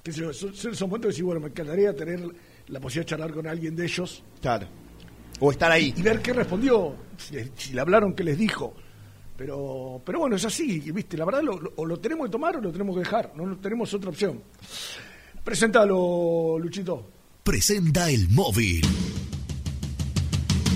yo, 0.06 0.34
son, 0.34 0.54
son 0.56 0.76
son 0.76 0.90
momentos 0.90 1.10
decir, 1.10 1.24
bueno, 1.24 1.40
me 1.42 1.48
encantaría 1.48 1.96
tener 1.96 2.20
la 2.68 2.80
posibilidad 2.80 3.06
de 3.06 3.10
charlar 3.10 3.34
con 3.34 3.46
alguien 3.48 3.76
de 3.76 3.86
ellos 3.86 4.24
Claro. 4.42 4.68
O 5.40 5.52
estar 5.52 5.72
ahí. 5.72 5.94
y 5.96 6.02
ver 6.02 6.22
qué 6.22 6.34
respondió, 6.34 6.96
si, 7.18 7.36
le- 7.36 7.52
si 7.56 7.74
le 7.74 7.82
hablaron, 7.82 8.14
qué 8.14 8.24
les 8.24 8.38
dijo. 8.38 8.74
Pero, 9.38 10.02
pero 10.06 10.20
bueno, 10.20 10.36
es 10.36 10.46
así, 10.46 10.80
¿viste? 10.92 11.18
La 11.18 11.26
verdad, 11.26 11.42
lo- 11.42 11.60
lo- 11.60 11.74
o 11.76 11.86
lo 11.86 12.00
tenemos 12.00 12.28
que 12.28 12.32
tomar 12.32 12.58
o 12.58 12.62
lo 12.62 12.72
tenemos 12.72 12.96
que 12.96 13.00
dejar, 13.00 13.32
no 13.36 13.58
tenemos 13.58 13.92
otra 13.94 14.10
opción. 14.12 14.42
Presentalo, 15.44 16.58
Luchito. 16.60 17.10
Presenta 17.44 18.10
el 18.12 18.30
móvil. 18.30 18.82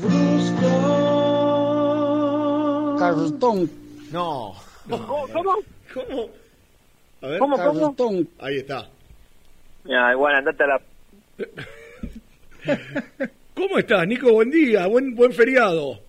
Brusco. 0.00 0.70
Cartón, 2.98 3.70
No. 4.12 4.54
¿Cómo? 4.88 5.26
¿Cómo? 5.32 5.54
¿Cómo? 5.92 6.28
A 7.22 7.26
ver. 7.26 7.38
¿Cómo? 7.38 7.56
cómo? 7.56 7.80
cartón. 7.80 8.28
Ahí 8.40 8.56
está. 8.56 8.88
Ya, 9.84 10.12
igual, 10.12 10.34
andate 10.36 10.64
a 10.64 10.66
la... 10.66 10.80
¿Cómo 13.54 13.78
estás, 13.78 14.06
Nico? 14.06 14.32
Buen 14.32 14.50
día, 14.50 14.86
buen 14.86 15.14
buen 15.14 15.32
feriado. 15.32 16.00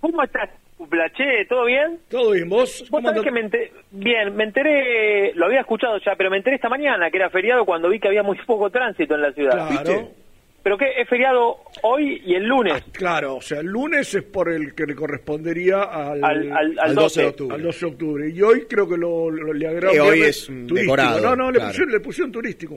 ¿Cómo 0.00 0.22
estás, 0.22 0.48
Cuplaché? 0.78 1.44
¿Todo 1.48 1.64
bien? 1.64 1.98
¿Todo 2.08 2.30
bien? 2.30 2.48
¿Vos? 2.48 2.80
Vos 2.80 2.90
¿Cómo 2.90 3.08
sabés 3.08 3.22
que 3.22 3.30
me 3.32 3.40
enteré... 3.40 3.72
Bien, 3.90 4.34
me 4.36 4.44
enteré... 4.44 5.32
Lo 5.34 5.46
había 5.46 5.60
escuchado 5.60 5.98
ya, 5.98 6.14
pero 6.16 6.30
me 6.30 6.36
enteré 6.36 6.56
esta 6.56 6.68
mañana 6.68 7.10
que 7.10 7.16
era 7.16 7.30
feriado 7.30 7.64
cuando 7.64 7.88
vi 7.88 7.98
que 7.98 8.08
había 8.08 8.22
muy 8.22 8.38
poco 8.46 8.70
tránsito 8.70 9.14
en 9.14 9.22
la 9.22 9.32
ciudad. 9.32 9.68
Claro. 9.68 9.70
¿Viste? 9.70 10.25
¿Pero 10.66 10.78
qué? 10.78 11.00
¿Es 11.00 11.08
feriado 11.08 11.58
hoy 11.82 12.20
y 12.26 12.34
el 12.34 12.42
lunes? 12.42 12.82
Claro, 12.90 13.36
o 13.36 13.40
sea, 13.40 13.60
el 13.60 13.66
lunes 13.66 14.12
es 14.16 14.24
por 14.24 14.50
el 14.50 14.74
que 14.74 14.84
le 14.84 14.96
correspondería 14.96 15.82
al, 15.84 16.24
Al- 16.24 16.52
al- 16.52 16.52
al 16.52 16.78
Al 16.80 16.94
12 16.96 17.20
de 17.20 17.26
12. 17.26 17.26
octubre. 17.28 17.54
al 17.54 17.62
12 17.62 17.86
de 17.86 17.92
octubre. 17.92 18.30
Y 18.30 18.42
hoy 18.42 18.66
creo 18.68 18.88
que 18.88 18.96
lo, 18.96 19.30
lo- 19.30 19.52
le 19.52 19.64
agregaron 19.68 19.92
Sí, 19.94 20.00
hoy 20.00 20.14
viernes 20.16 20.36
es 20.40 20.46
turístico. 20.46 20.74
decorado, 20.80 21.20
No, 21.20 21.36
no, 21.36 21.50
le, 21.52 21.58
claro. 21.58 21.68
pusieron, 21.70 21.92
le 21.92 22.00
pusieron 22.00 22.32
turístico. 22.32 22.74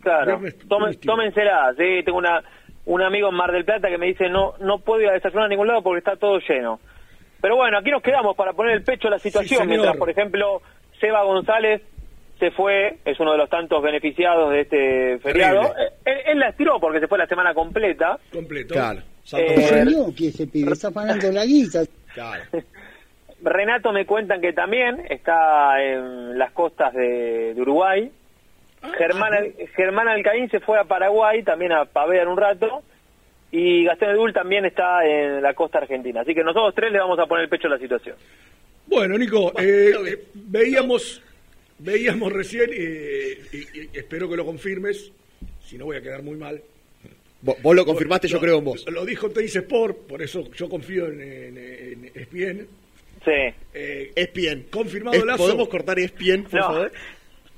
Claro. 0.00 0.38
turístico. 0.38 0.68
tómensela, 1.04 1.74
sí. 1.76 2.02
Tengo 2.02 2.16
una, 2.16 2.42
un 2.86 3.02
amigo 3.02 3.28
en 3.28 3.34
Mar 3.34 3.52
del 3.52 3.66
Plata 3.66 3.88
que 3.90 3.98
me 3.98 4.06
dice 4.06 4.30
no 4.30 4.54
no 4.60 4.78
puedo 4.78 5.02
ir 5.02 5.08
a 5.10 5.12
desayunar 5.12 5.44
a 5.44 5.48
ningún 5.48 5.66
lado 5.68 5.82
porque 5.82 5.98
está 5.98 6.16
todo 6.16 6.38
lleno. 6.48 6.80
Pero 7.42 7.56
bueno, 7.56 7.76
aquí 7.76 7.90
nos 7.90 8.00
quedamos 8.00 8.36
para 8.36 8.54
poner 8.54 8.72
el 8.74 8.82
pecho 8.84 9.08
a 9.08 9.10
la 9.10 9.18
situación. 9.18 9.68
mientras, 9.68 9.98
por 9.98 10.08
ejemplo, 10.08 10.62
Seba 10.98 11.24
González 11.24 11.82
se 12.38 12.50
fue, 12.52 12.98
es 13.04 13.18
uno 13.20 13.32
de 13.32 13.38
los 13.38 13.48
tantos 13.50 13.82
beneficiados 13.82 14.52
de 14.52 14.60
este 14.60 15.18
feriado. 15.18 15.60
Terrible. 15.62 15.84
Eh, 15.84 15.92
Él, 16.04 16.18
él 16.32 16.38
la 16.38 16.48
estiró 16.50 16.78
porque 16.80 17.00
se 17.00 17.08
fue 17.08 17.18
la 17.18 17.26
semana 17.26 17.52
completa. 17.54 18.18
Completo. 18.32 18.74
Claro. 18.74 19.00
Eh, 19.36 20.14
que 20.16 20.30
se 20.30 20.46
pide, 20.46 20.72
está 20.72 20.90
pagando 20.90 21.30
la 21.32 21.44
guisa. 21.44 21.82
Claro. 22.14 22.44
Renato 23.42 23.92
me 23.92 24.04
cuentan 24.06 24.40
que 24.40 24.52
también 24.52 25.04
está 25.10 25.80
en 25.82 26.36
las 26.38 26.50
costas 26.52 26.92
de, 26.92 27.54
de 27.54 27.60
Uruguay. 27.60 28.10
Ah, 28.82 28.90
Germán, 28.96 29.34
Al- 29.34 29.54
Germán 29.76 30.08
Alcaín 30.08 30.50
se 30.50 30.60
fue 30.60 30.78
a 30.78 30.84
Paraguay 30.84 31.42
también 31.42 31.72
a 31.72 31.84
pavear 31.84 32.26
un 32.28 32.36
rato. 32.36 32.82
Y 33.50 33.84
Gastón 33.84 34.10
Edul 34.10 34.32
también 34.32 34.64
está 34.66 35.06
en 35.06 35.40
la 35.42 35.54
costa 35.54 35.78
argentina. 35.78 36.20
Así 36.20 36.34
que 36.34 36.42
nosotros 36.44 36.74
tres 36.74 36.92
le 36.92 36.98
vamos 36.98 37.18
a 37.18 37.26
poner 37.26 37.44
el 37.44 37.48
pecho 37.50 37.66
a 37.68 37.70
la 37.70 37.78
situación. 37.78 38.16
Bueno, 38.86 39.16
Nico, 39.16 39.52
eh, 39.60 39.92
eh, 40.06 40.24
veíamos, 40.34 41.22
veíamos 41.78 42.32
recién, 42.32 42.70
eh, 42.72 43.38
y, 43.52 43.56
y 43.80 43.90
espero 43.92 44.28
que 44.28 44.36
lo 44.36 44.44
confirmes, 44.44 45.12
si 45.64 45.78
no 45.78 45.86
voy 45.86 45.96
a 45.96 46.02
quedar 46.02 46.22
muy 46.22 46.36
mal. 46.36 46.60
Vos, 47.40 47.56
vos 47.62 47.76
lo 47.76 47.84
confirmaste, 47.84 48.26
yo 48.28 48.40
creo 48.40 48.58
en 48.58 48.64
vos. 48.64 48.84
Lo 48.90 49.04
dijo 49.06 49.30
Teis 49.30 49.54
Sport, 49.54 50.06
por 50.08 50.22
eso 50.22 50.50
yo 50.52 50.68
confío 50.68 51.06
en, 51.06 51.20
en, 51.20 51.58
en 51.58 52.10
ESPN. 52.14 52.66
Sí. 53.24 53.54
Eh, 53.74 54.30
bien. 54.34 54.66
Confirmado 54.70 55.16
Es- 55.16 55.24
Lazo. 55.24 55.44
¿Podemos 55.44 55.68
cortar 55.68 55.98
es 55.98 56.16
bien, 56.16 56.44
por 56.44 56.54
No. 56.60 56.66
favor? 56.66 56.92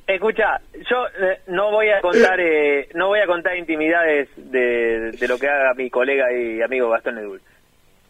Escucha, 0.06 0.60
yo 0.90 1.06
eh, 1.24 1.38
no 1.46 1.70
voy 1.70 1.88
a 1.88 2.00
contar 2.00 2.40
eh, 2.40 2.88
no 2.94 3.08
voy 3.08 3.20
a 3.20 3.26
contar 3.26 3.56
intimidades 3.56 4.28
de, 4.36 5.12
de 5.12 5.28
lo 5.28 5.38
que 5.38 5.46
haga 5.48 5.72
mi 5.74 5.88
colega 5.88 6.26
y 6.32 6.60
amigo 6.62 6.90
Gastón 6.90 7.18
Edul. 7.18 7.40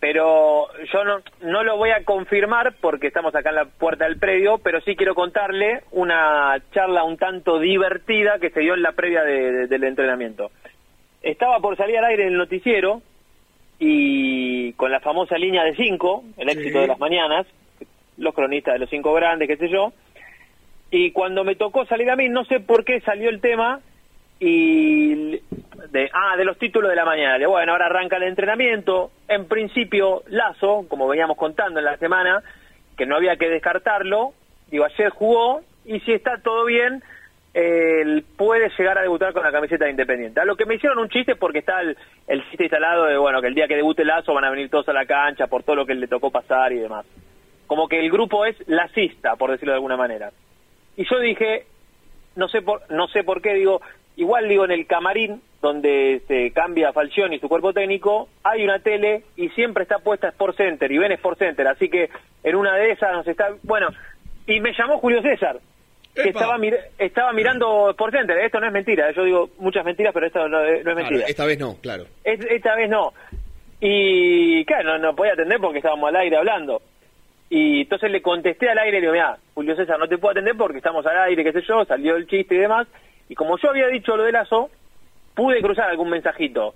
Pero 0.01 0.67
yo 0.93 1.05
no, 1.05 1.19
no 1.43 1.63
lo 1.63 1.77
voy 1.77 1.91
a 1.91 2.05
confirmar 2.05 2.75
porque 2.81 3.09
estamos 3.09 3.35
acá 3.35 3.51
en 3.51 3.57
la 3.57 3.65
puerta 3.67 4.07
del 4.07 4.19
predio, 4.19 4.57
pero 4.59 4.81
sí 4.81 4.97
quiero 4.97 5.15
contarle 5.15 5.83
una 5.91 6.57
charla 6.73 7.05
un 7.05 7.19
tanto 7.19 7.59
divertida 7.59 8.39
que 8.39 8.49
se 8.51 8.61
dio 8.61 8.73
en 8.75 8.81
la 8.83 8.93
previa 8.93 9.23
de- 9.25 9.53
de- 9.53 9.67
del 9.67 9.85
entrenamiento. 9.85 10.51
Estaba 11.23 11.61
por 11.61 11.77
salir 11.77 11.99
al 11.99 12.07
aire 12.07 12.23
en 12.23 12.29
el 12.31 12.39
noticiero 12.39 13.03
y 13.79 14.73
con 14.75 14.91
la 14.91 15.01
famosa 15.01 15.37
línea 15.37 15.65
de 15.65 15.75
cinco, 15.77 16.25
el 16.39 16.49
Sí. 16.51 16.59
éxito 16.59 16.81
de 16.81 16.87
las 16.87 16.99
mañanas, 16.99 17.47
los 18.17 18.35
cronistas 18.35 18.75
de 18.75 18.79
los 18.81 18.91
cinco 18.91 19.13
grandes, 19.13 19.49
qué 19.49 19.57
sé 19.57 19.69
yo, 19.69 19.93
Y 20.93 21.13
cuando 21.13 21.45
me 21.45 21.55
tocó 21.55 21.85
salir 21.87 22.11
a 22.11 22.17
mí, 22.17 22.29
no 22.29 22.45
sé 22.47 22.59
por 22.59 22.85
qué 22.85 23.01
salió 23.03 23.31
el 23.31 23.41
tema 23.41 23.79
y 24.41 25.41
de 25.91 26.11
ah 26.13 26.37
de 26.37 26.45
los 26.45 26.59
títulos 26.59 26.91
de 26.91 26.97
la 26.97 27.05
mañana. 27.05 27.47
Bueno, 27.47 27.73
ahora 27.73 27.87
arranca 27.87 28.17
el 28.17 28.25
entrenamiento. 28.25 29.11
En 29.29 29.47
principio, 29.47 30.23
Lazo, 30.29 30.85
como 30.89 31.09
veníamos 31.09 31.37
contando 31.37 31.79
en 31.79 31.85
la 31.85 31.97
semana, 31.97 32.43
que 32.97 33.07
no 33.07 33.17
había 33.17 33.37
que 33.37 33.49
descartarlo. 33.49 34.33
Digo, 34.71 34.85
ayer 34.85 35.11
jugó 35.11 35.63
y 35.85 36.01
si 36.01 36.13
está 36.13 36.39
todo 36.43 36.65
bien, 36.65 37.03
él 37.55 38.25
puede 38.37 38.71
llegar 38.79 38.99
a 38.99 39.03
debutar 39.03 39.33
con 39.33 39.43
la 39.43 39.51
camiseta 39.51 39.85
de 39.85 39.91
Independiente. 39.91 40.41
A 40.41 40.45
lo 40.45 40.57
que 40.57 40.67
me 40.67 40.77
hicieron 40.77 40.99
un 40.99 41.09
chiste 41.09 41.35
porque 41.35 41.61
está 41.61 41.81
el, 41.81 41.97
el 42.29 42.45
chiste 42.49 42.65
instalado 42.65 43.07
de, 43.07 43.17
bueno, 43.17 43.41
que 43.41 43.49
el 43.49 43.55
día 43.55 43.67
que 43.67 43.77
debute 43.77 44.05
Lazo 44.05 44.35
van 44.35 44.45
a 44.45 44.51
venir 44.51 44.71
todos 44.71 44.89
a 44.89 44.93
la 44.93 45.07
cancha 45.07 45.47
por 45.47 45.63
todo 45.63 45.77
lo 45.77 45.87
que 45.87 45.95
le 45.95 46.07
tocó 46.07 46.31
pasar 46.31 46.73
y 46.73 46.79
demás. 46.79 47.07
Como 47.67 47.89
que 47.89 47.99
el 47.99 48.11
grupo 48.11 48.45
es 48.45 48.57
lacista, 48.69 49.37
por 49.37 49.51
decirlo 49.51 49.73
de 49.73 49.77
alguna 49.77 49.97
manera. 49.97 50.31
Y 50.97 51.09
yo 51.09 51.19
dije, 51.19 51.67
no 52.37 52.49
sé 52.49 52.63
por, 52.63 52.83
no 52.91 53.09
sé 53.09 53.25
por 53.25 53.41
qué, 53.41 53.55
digo, 53.55 53.81
igual 54.17 54.49
digo, 54.49 54.65
en 54.65 54.73
el 54.73 54.87
camarín 54.87 55.41
donde 55.61 56.23
se 56.27 56.51
cambia 56.53 56.93
Falcioni 56.93 57.37
y 57.37 57.41
su 57.41 57.49
cuerpo 57.49 57.73
técnico, 57.73 58.29
hay 58.43 58.65
una 58.65 58.79
tele 58.79 59.25
y 59.37 59.49
siempre 59.51 59.83
está 59.83 59.99
puesta 59.99 60.29
Sport 60.29 60.57
Center 60.57 60.91
y 60.91 60.99
ven 60.99 61.13
Sport 61.13 61.39
Center, 61.39 61.67
así 61.69 61.89
que 61.89 62.09
en 62.43 62.57
una 62.57 62.77
de 62.77 62.93
esas 62.93 63.13
nos 63.13 63.27
está, 63.27 63.49
bueno, 63.63 63.89
y 64.47 64.61
me 64.61 64.73
llamó 64.73 64.99
Julio 64.99 65.21
César, 65.21 65.61
que 66.15 66.31
estaba, 66.31 66.57
estaba 66.99 67.33
mirando 67.33 67.91
Sport 67.91 68.15
Center, 68.15 68.39
esto 68.39 68.59
no 68.59 68.67
es 68.67 68.73
mentira, 68.73 69.11
yo 69.13 69.25
digo 69.25 69.51
muchas 69.59 69.85
mentiras, 69.85 70.15
pero 70.15 70.27
esto 70.27 70.49
no, 70.49 70.65
es 70.65 70.85
mentira. 70.85 71.27
esta 71.27 71.45
vez 71.45 71.59
no, 71.59 71.77
claro. 71.81 72.07
esta 72.25 72.75
vez 72.75 72.89
no. 72.89 73.13
Y 73.81 74.65
claro, 74.67 74.93
no, 74.93 74.99
no 74.99 75.17
podía 75.17 75.33
atender 75.33 75.59
porque 75.59 75.79
estábamos 75.79 76.09
al 76.09 76.17
aire 76.17 76.37
hablando. 76.37 76.83
Y 77.49 77.83
entonces 77.83 78.11
le 78.11 78.23
contesté 78.23 78.69
al 78.69 78.79
aire 78.79 78.99
y 78.99 79.01
le 79.01 79.07
digo, 79.07 79.13
mira, 79.13 79.39
Julio 79.55 79.75
César, 79.75 79.99
no 79.99 80.07
te 80.07 80.19
puedo 80.19 80.33
atender 80.33 80.55
porque 80.57 80.79
estamos 80.79 81.05
al 81.07 81.19
aire, 81.19 81.43
qué 81.43 81.53
sé 81.53 81.63
yo, 81.67 81.85
salió 81.85 82.17
el 82.17 82.27
chiste 82.27 82.55
y 82.55 82.59
demás. 82.59 82.87
Y 83.29 83.35
como 83.35 83.59
yo 83.59 83.71
había 83.71 83.89
dicho 83.89 84.17
lo 84.17 84.25
de 84.25 84.33
Lazo, 84.33 84.71
pude 85.35 85.61
cruzar 85.61 85.91
algún 85.91 86.11
mensajito. 86.11 86.75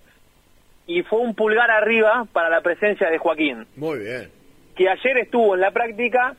Y 0.87 1.03
fue 1.03 1.21
un 1.21 1.35
pulgar 1.35 1.71
arriba 1.71 2.27
para 2.33 2.51
la 2.51 2.61
presencia 2.61 3.11
de 3.11 3.19
Joaquín. 3.19 3.67
Muy 3.77 4.01
bien. 4.01 4.31
Que 4.77 4.89
ayer 4.89 5.19
estuvo 5.19 5.55
en 5.55 5.61
la 5.61 5.71
práctica 5.71 6.37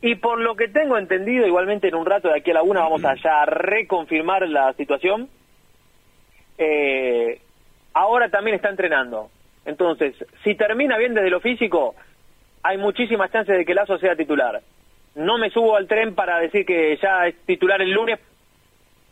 y 0.00 0.16
por 0.16 0.40
lo 0.40 0.54
que 0.54 0.68
tengo 0.68 0.98
entendido, 0.98 1.46
igualmente 1.46 1.88
en 1.88 1.94
un 1.94 2.06
rato 2.06 2.28
de 2.28 2.38
aquí 2.38 2.50
a 2.50 2.54
la 2.54 2.62
una 2.62 2.80
vamos 2.80 3.02
a 3.04 3.46
reconfirmar 3.46 4.48
la 4.48 4.72
situación. 4.74 5.28
Eh, 6.58 7.40
ahora 7.94 8.28
también 8.28 8.56
está 8.56 8.68
entrenando. 8.68 9.30
Entonces, 9.64 10.14
si 10.42 10.54
termina 10.54 10.98
bien 10.98 11.14
desde 11.14 11.30
lo 11.30 11.40
físico, 11.40 11.94
hay 12.62 12.78
muchísimas 12.78 13.30
chances 13.30 13.56
de 13.56 13.64
que 13.64 13.74
Lazo 13.74 13.98
sea 13.98 14.16
titular. 14.16 14.62
No 15.14 15.38
me 15.38 15.50
subo 15.50 15.76
al 15.76 15.86
tren 15.86 16.14
para 16.14 16.38
decir 16.38 16.66
que 16.66 16.98
ya 17.00 17.26
es 17.26 17.36
titular 17.46 17.80
el 17.80 17.92
lunes 17.92 18.18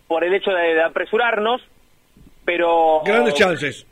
por 0.08 0.24
el 0.24 0.34
hecho 0.34 0.50
de, 0.50 0.82
apresurarnos, 0.82 1.62
pero... 2.44 3.02
Grandes 3.04 3.34
chances. 3.34 3.86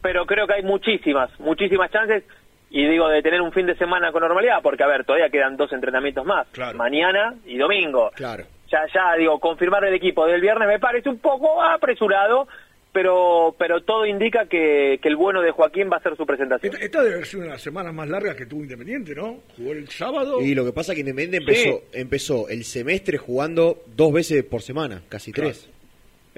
Pero 0.00 0.26
creo 0.26 0.46
que 0.46 0.54
hay 0.54 0.62
muchísimas, 0.62 1.30
muchísimas 1.40 1.90
chances, 1.90 2.24
y 2.70 2.86
digo, 2.86 3.08
de 3.08 3.22
tener 3.22 3.40
un 3.40 3.52
fin 3.52 3.66
de 3.66 3.76
semana 3.76 4.12
con 4.12 4.20
normalidad, 4.20 4.60
porque, 4.62 4.84
a 4.84 4.86
ver, 4.86 5.04
todavía 5.04 5.30
quedan 5.30 5.56
dos 5.56 5.72
entrenamientos 5.72 6.24
más, 6.24 6.46
mañana 6.74 7.34
y 7.46 7.56
domingo. 7.56 8.10
Claro. 8.14 8.44
Ya, 8.70 8.80
ya, 8.94 9.16
digo, 9.16 9.38
confirmar 9.40 9.84
el 9.84 9.94
equipo 9.94 10.26
del 10.26 10.40
viernes 10.40 10.68
me 10.68 10.78
parece 10.78 11.08
un 11.08 11.18
poco 11.18 11.62
apresurado, 11.62 12.46
pero 12.92 13.54
pero 13.58 13.82
todo 13.82 14.04
indica 14.04 14.44
que, 14.44 14.98
que, 15.00 15.08
el 15.08 15.16
bueno 15.16 15.40
de 15.40 15.52
Joaquín 15.52 15.88
va 15.90 15.96
a 15.96 16.02
ser 16.02 16.16
su 16.16 16.26
presentación. 16.26 16.76
Esta, 16.78 17.02
debe 17.02 17.24
ser 17.24 17.38
una 17.38 17.46
de 17.46 17.52
las 17.52 17.62
semanas 17.62 17.94
más 17.94 18.08
largas 18.08 18.36
que 18.36 18.44
tuvo 18.44 18.62
Independiente, 18.62 19.14
¿no? 19.14 19.38
Jugó 19.56 19.72
el 19.72 19.88
sábado. 19.88 20.42
Y 20.42 20.54
lo 20.54 20.66
que 20.66 20.72
pasa 20.72 20.92
es 20.92 20.96
que 20.96 21.00
Independiente 21.00 21.38
empezó, 21.38 21.82
empezó 21.92 22.48
el 22.50 22.64
semestre 22.64 23.16
jugando 23.16 23.82
dos 23.96 24.12
veces 24.12 24.44
por 24.44 24.60
semana, 24.60 25.02
casi 25.08 25.32
tres. 25.32 25.70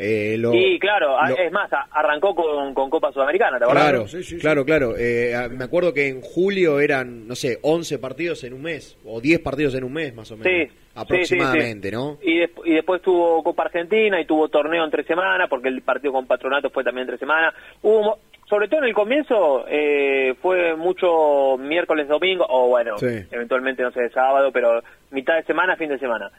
Eh, 0.03 0.39
sí, 0.51 0.79
claro, 0.79 1.19
es 1.37 1.53
más, 1.53 1.71
arrancó 1.91 2.35
con, 2.35 2.73
con 2.73 2.89
Copa 2.89 3.13
Sudamericana, 3.13 3.59
¿te 3.59 3.67
Claro, 3.67 4.07
claro, 4.41 4.65
claro. 4.65 4.95
Eh, 4.97 5.35
me 5.51 5.65
acuerdo 5.65 5.93
que 5.93 6.09
en 6.09 6.23
julio 6.23 6.81
eran, 6.81 7.29
no 7.29 7.35
sé, 7.35 7.59
11 7.61 7.99
partidos 7.99 8.43
en 8.45 8.55
un 8.55 8.63
mes, 8.63 8.97
o 9.05 9.21
10 9.21 9.41
partidos 9.41 9.75
en 9.75 9.85
un 9.85 9.93
mes, 9.93 10.15
más 10.15 10.31
o 10.31 10.39
menos. 10.39 10.51
Sí, 10.51 10.75
aproximadamente, 10.95 11.91
¿no? 11.91 12.17
Y, 12.23 12.41
y, 12.41 12.75
después 12.77 13.03
tuvo 13.03 13.43
Copa 13.43 13.65
Argentina 13.65 14.19
y 14.19 14.25
tuvo 14.25 14.49
torneo 14.49 14.87
entre 14.87 15.05
semanas, 15.05 15.51
porque 15.51 15.69
el 15.69 15.83
partido 15.83 16.15
con 16.15 16.27
Patronato 16.27 16.71
fue 16.71 16.83
también 16.83 17.03
entre 17.03 17.19
semanas. 17.19 17.53
Hubo, 17.83 18.21
sobre 18.49 18.69
todo 18.69 18.81
en 18.81 18.87
el 18.87 18.95
comienzo, 18.95 19.67
eh, 19.69 20.35
fue 20.41 20.77
mucho 20.77 21.59
miércoles, 21.59 22.09
domingo, 22.09 22.47
o 22.49 22.69
bueno, 22.69 22.97
eventualmente, 23.03 23.83
no 23.83 23.91
sé, 23.91 24.09
sábado, 24.09 24.51
pero 24.51 24.83
mitad 25.11 25.35
de 25.37 25.43
semana, 25.43 25.77
fin 25.77 25.91
de 25.91 25.99
semana. 25.99 26.31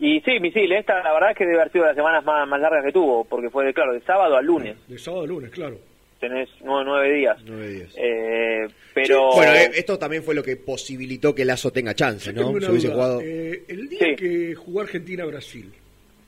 Y 0.00 0.20
sí, 0.22 0.40
misil, 0.40 0.72
esta 0.72 1.02
la 1.02 1.12
verdad 1.12 1.32
es 1.32 1.36
que 1.36 1.44
debe 1.44 1.60
haber 1.60 1.72
sido 1.72 1.84
de 1.84 1.90
las 1.90 1.96
semanas 1.96 2.24
más, 2.24 2.48
más 2.48 2.58
largas 2.58 2.82
que 2.84 2.90
tuvo, 2.90 3.22
porque 3.24 3.50
fue, 3.50 3.66
de, 3.66 3.74
claro, 3.74 3.92
de 3.92 4.00
sábado 4.00 4.34
a 4.34 4.40
lunes. 4.40 4.76
De 4.88 4.98
sábado 4.98 5.24
a 5.24 5.26
lunes, 5.26 5.50
claro. 5.50 5.78
Tenés 6.18 6.48
nueve, 6.62 7.12
días. 7.12 7.36
Nueve 7.44 7.68
días. 7.68 7.94
Eh, 7.96 8.66
pero... 8.94 9.34
bueno, 9.34 9.52
eh, 9.52 9.70
esto 9.74 9.98
también 9.98 10.22
fue 10.22 10.34
lo 10.34 10.42
que 10.42 10.56
posibilitó 10.56 11.34
que 11.34 11.44
Lazo 11.44 11.70
tenga 11.70 11.94
chance, 11.94 12.32
¿no? 12.32 12.58
Se 12.60 12.70
hubiese 12.70 12.88
jugado... 12.88 13.20
Eh, 13.22 13.64
el 13.68 13.88
día 13.90 14.16
que 14.16 14.54
jugó 14.54 14.80
Argentina-Brasil, 14.80 15.70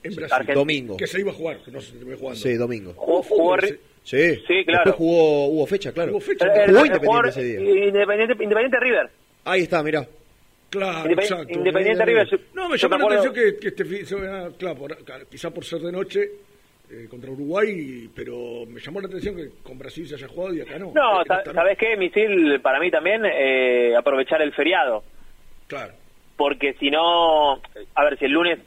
en 0.03 0.15
Brasil, 0.15 0.53
domingo. 0.53 0.97
Que 0.97 1.07
se 1.07 1.19
iba 1.19 1.31
a 1.31 1.35
jugar, 1.35 1.57
que 1.63 1.71
no 1.71 1.81
se 1.81 1.93
terminó 1.93 2.17
jugando. 2.17 2.39
Sí, 2.39 2.53
domingo. 2.53 2.93
Jugó, 2.95 3.57
Sí, 4.03 4.35
sí, 4.47 4.65
claro. 4.65 4.83
Después 4.85 4.95
jugó, 4.95 5.45
hubo 5.47 5.65
fecha, 5.65 5.91
claro. 5.93 6.11
Hubo 6.11 6.19
fecha. 6.19 6.45
Jugó 6.67 6.85
Independiente 6.85 7.29
ese 7.29 7.43
día. 7.43 7.87
Independiente, 7.87 8.43
Independiente 8.43 8.79
River. 8.79 9.09
Ahí 9.45 9.61
está, 9.61 9.81
mirá. 9.81 10.05
Claro, 10.73 11.11
exacto. 11.11 11.53
Independiente 11.53 12.03
River. 12.03 12.39
No, 12.55 12.67
me 12.67 12.77
llamó 12.77 12.97
la 12.97 13.05
atención 13.05 13.33
que, 13.33 13.59
que 13.59 13.67
este 13.67 13.85
fin 13.85 13.99
claro, 14.57 14.75
por, 14.75 14.97
quizá 15.29 15.51
por 15.51 15.63
ser 15.63 15.81
de 15.81 15.91
noche 15.91 16.31
eh, 16.89 17.05
contra 17.07 17.29
Uruguay, 17.29 18.09
pero 18.15 18.65
me 18.67 18.79
llamó 18.79 18.99
la 18.99 19.07
atención 19.07 19.35
que 19.35 19.49
con 19.61 19.77
Brasil 19.77 20.07
se 20.07 20.15
haya 20.15 20.27
jugado 20.27 20.55
y 20.55 20.61
acá 20.61 20.79
no. 20.79 20.91
No, 20.95 21.23
¿sabes 21.25 21.77
qué, 21.77 21.95
Misil? 21.95 22.59
Para 22.61 22.79
mí 22.79 22.89
también 22.89 23.21
eh, 23.23 23.95
aprovechar 23.95 24.41
el 24.41 24.51
feriado. 24.51 25.03
Claro. 25.67 25.93
Porque 26.35 26.73
si 26.79 26.89
no, 26.89 27.61
a 27.93 28.03
ver, 28.03 28.17
si 28.17 28.25
el 28.25 28.31
lunes 28.31 28.57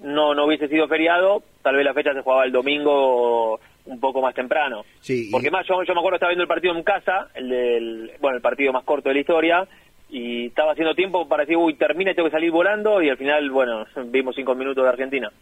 no, 0.00 0.34
no 0.34 0.44
hubiese 0.44 0.68
sido 0.68 0.86
feriado, 0.86 1.42
tal 1.62 1.76
vez 1.76 1.84
la 1.86 1.94
fecha 1.94 2.12
se 2.12 2.20
jugaba 2.20 2.44
el 2.44 2.52
domingo 2.52 3.58
un 3.86 4.00
poco 4.00 4.20
más 4.20 4.34
temprano. 4.34 4.84
Sí, 5.00 5.30
Porque 5.32 5.50
más, 5.50 5.66
yo, 5.66 5.82
yo 5.82 5.94
me 5.94 6.00
acuerdo 6.00 6.16
estaba 6.16 6.30
viendo 6.30 6.42
el 6.42 6.48
partido 6.48 6.76
en 6.76 6.82
casa, 6.82 7.28
el 7.34 7.48
del, 7.48 8.12
bueno, 8.20 8.36
el 8.36 8.42
partido 8.42 8.70
más 8.70 8.84
corto 8.84 9.08
de 9.08 9.14
la 9.14 9.20
historia, 9.22 9.68
y 10.14 10.46
estaba 10.46 10.72
haciendo 10.72 10.94
tiempo 10.94 11.26
para 11.26 11.42
decir, 11.42 11.56
uy, 11.56 11.74
termina 11.74 12.12
y 12.12 12.14
tengo 12.14 12.28
que 12.28 12.36
salir 12.36 12.52
volando, 12.52 13.02
y 13.02 13.08
al 13.08 13.16
final, 13.16 13.50
bueno, 13.50 13.84
vimos 14.06 14.36
cinco 14.36 14.54
minutos 14.54 14.84
de 14.84 14.88
Argentina. 14.88 15.32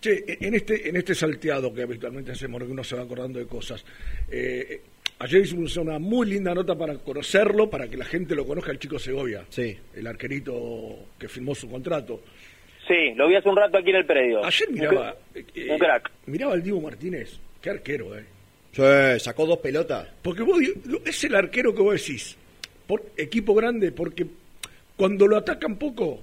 Che, 0.00 0.24
en 0.40 0.54
este, 0.54 0.88
en 0.88 0.96
este 0.96 1.14
salteado 1.14 1.74
que 1.74 1.82
habitualmente 1.82 2.32
hacemos, 2.32 2.62
que 2.62 2.70
uno 2.70 2.82
se 2.82 2.96
va 2.96 3.02
acordando 3.02 3.38
de 3.38 3.46
cosas, 3.46 3.84
eh, 4.30 4.80
ayer 5.18 5.42
hicimos 5.42 5.76
una 5.76 5.98
muy 5.98 6.26
linda 6.26 6.54
nota 6.54 6.74
para 6.74 6.94
conocerlo, 6.94 7.68
para 7.68 7.86
que 7.86 7.98
la 7.98 8.06
gente 8.06 8.34
lo 8.34 8.46
conozca, 8.46 8.72
el 8.72 8.78
chico 8.78 8.98
Segovia, 8.98 9.44
sí. 9.50 9.76
el 9.94 10.06
arquerito 10.06 11.10
que 11.18 11.28
firmó 11.28 11.54
su 11.54 11.70
contrato. 11.70 12.22
Sí, 12.88 13.12
lo 13.14 13.28
vi 13.28 13.34
hace 13.34 13.50
un 13.50 13.56
rato 13.56 13.76
aquí 13.76 13.90
en 13.90 13.96
el 13.96 14.06
predio. 14.06 14.42
Ayer 14.42 14.70
miraba... 14.70 15.14
Un, 15.34 15.70
un 15.70 15.78
crack. 15.78 16.10
Miraba 16.24 16.54
al 16.54 16.62
Diego 16.62 16.80
Martínez, 16.80 17.38
qué 17.60 17.70
arquero, 17.70 18.16
¿eh? 18.16 18.24
Sí, 18.72 19.20
sacó 19.20 19.44
dos 19.44 19.58
pelotas. 19.58 20.08
Porque 20.22 20.42
vos, 20.42 20.60
es 21.04 21.24
el 21.24 21.34
arquero 21.34 21.74
que 21.74 21.82
vos 21.82 21.94
decís 21.94 22.38
por 22.86 23.12
equipo 23.16 23.54
grande, 23.54 23.92
porque 23.92 24.26
cuando 24.96 25.26
lo 25.26 25.36
atacan 25.36 25.76
poco, 25.76 26.20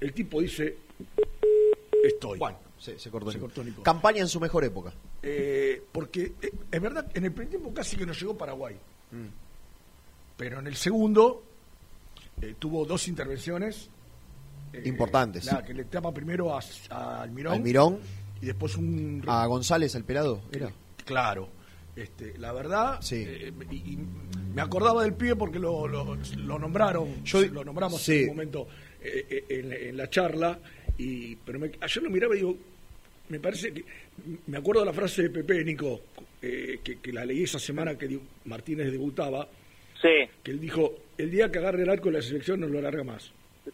el 0.00 0.12
tipo 0.12 0.40
dice, 0.40 0.76
estoy. 2.04 2.38
Bueno, 2.38 2.58
se, 2.78 3.10
cortó, 3.10 3.32
Campaña 3.82 4.20
en 4.20 4.28
su 4.28 4.40
mejor 4.40 4.64
época. 4.64 4.92
Eh, 5.22 5.82
porque 5.92 6.32
eh, 6.40 6.50
es 6.70 6.80
verdad, 6.80 7.06
en 7.14 7.24
el 7.24 7.32
primer 7.32 7.50
tiempo 7.50 7.74
casi 7.74 7.96
que 7.96 8.06
nos 8.06 8.18
llegó 8.18 8.36
Paraguay. 8.36 8.76
Mm. 9.10 9.26
Pero 10.36 10.60
en 10.60 10.66
el 10.66 10.76
segundo 10.76 11.42
eh, 12.40 12.54
tuvo 12.58 12.84
dos 12.84 13.06
intervenciones. 13.08 13.90
Importantes. 14.84 15.50
que 15.66 15.74
le 15.74 15.84
tapa 15.84 16.12
primero 16.12 16.56
a, 16.56 16.60
Almirón. 17.22 17.54
Almirón. 17.54 17.98
Y 18.40 18.46
después 18.46 18.76
un... 18.76 19.22
A 19.26 19.44
González, 19.46 19.94
el 19.96 20.04
pelado, 20.04 20.40
era. 20.52 20.70
Claro. 21.04 21.48
Este, 22.00 22.38
la 22.38 22.52
verdad, 22.52 22.98
sí. 23.02 23.26
y, 23.70 23.98
me 24.54 24.62
acordaba 24.62 25.02
del 25.02 25.14
pie 25.14 25.36
porque 25.36 25.58
lo, 25.58 25.86
lo, 25.86 26.58
nombraron, 26.58 27.22
Yo, 27.24 27.42
lo 27.42 27.62
nombramos 27.62 28.08
en 28.08 28.22
un 28.22 28.36
momento 28.36 28.66
eh, 29.02 29.44
eh, 29.48 29.88
en, 29.88 29.96
la 29.96 30.08
charla, 30.08 30.58
y 30.96 31.36
pero 31.36 31.60
ayer 31.80 32.02
lo 32.02 32.10
miraba 32.10 32.34
y 32.34 32.38
digo, 32.38 32.56
me 33.28 33.38
parece 33.38 33.72
que, 33.72 33.84
me 34.46 34.56
acuerdo 34.56 34.80
de 34.80 34.86
la 34.86 34.92
frase 34.94 35.24
de 35.24 35.30
Pepe, 35.30 35.62
Nico, 35.62 36.00
eh, 36.40 36.80
que, 36.82 37.12
la 37.12 37.24
leí 37.24 37.42
esa 37.42 37.58
semana 37.58 37.96
que 37.98 38.18
Martínez 38.46 38.90
debutaba, 38.90 39.46
sí. 40.00 40.26
que 40.42 40.50
él 40.50 40.58
dijo, 40.58 40.94
el 41.18 41.30
día 41.30 41.50
que 41.50 41.58
agarre 41.58 41.82
el 41.82 41.90
arco 41.90 42.06
de 42.06 42.16
la 42.16 42.22
selección 42.22 42.60
no 42.60 42.66
lo 42.66 42.78
alarga 42.78 43.04
más. 43.04 43.30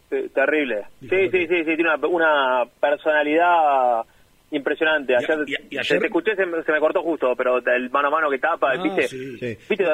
Terrible. 0.09 0.83
sí, 1.01 1.09
sí, 1.09 1.47
sí, 1.47 1.47
sí, 1.47 1.65
tiene 1.65 1.95
una, 1.95 2.07
una 2.09 2.65
personalidad 2.81 4.05
impresionante. 4.51 5.15
Ayer, 5.17 5.45
te 6.01 6.07
escuché, 6.07 6.37
se 6.37 6.47
me, 6.47 6.81
cortó 6.81 7.03
justo, 7.03 7.35
pero 7.37 7.59
el 7.59 7.91
mano 7.91 8.09
a 8.09 8.11
mano 8.11 8.31
que 8.31 8.39
tapa, 8.39 8.73
ah, 8.73 8.83
¿viste? 8.83 9.09
Sí. 9.09 9.39
¿viste? 9.69 9.87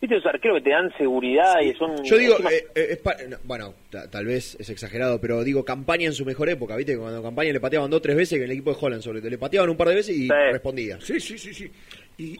viste 0.00 0.14
esos 0.16 0.26
arqueros 0.26 0.58
que 0.58 0.64
te 0.64 0.70
dan 0.70 0.92
seguridad 0.96 1.60
y 1.60 1.72
son... 1.74 2.04
Yo 2.04 2.16
digo, 2.18 2.36
eh, 2.50 2.66
eh, 2.74 2.86
es 2.90 2.98
pa- 2.98 3.16
no, 3.28 3.36
bueno, 3.42 3.74
ta- 3.90 4.08
tal 4.08 4.26
vez 4.26 4.56
es 4.60 4.70
exagerado, 4.70 5.20
pero 5.20 5.42
digo, 5.42 5.64
campaña 5.64 6.06
en 6.06 6.12
su 6.12 6.24
mejor 6.24 6.48
época, 6.48 6.76
¿viste? 6.76 6.96
Cuando 6.96 7.20
campaña 7.20 7.52
le 7.52 7.58
pateaban 7.58 7.90
dos 7.90 7.98
o 7.98 8.02
tres 8.02 8.16
veces, 8.16 8.38
que 8.38 8.44
en 8.44 8.50
el 8.50 8.56
equipo 8.58 8.72
de 8.72 8.78
Holland 8.80 9.02
sobre 9.02 9.18
todo, 9.20 9.30
le 9.30 9.38
pateaban 9.38 9.70
un 9.70 9.76
par 9.76 9.88
de 9.88 9.96
veces 9.96 10.16
y 10.16 10.22
Sí. 10.28 10.34
respondía. 10.52 11.00
Sí, 11.00 11.18
sí, 11.18 11.36
sí, 11.36 11.52
sí. 11.52 11.70
Y, 12.16 12.26
Sí. 12.36 12.38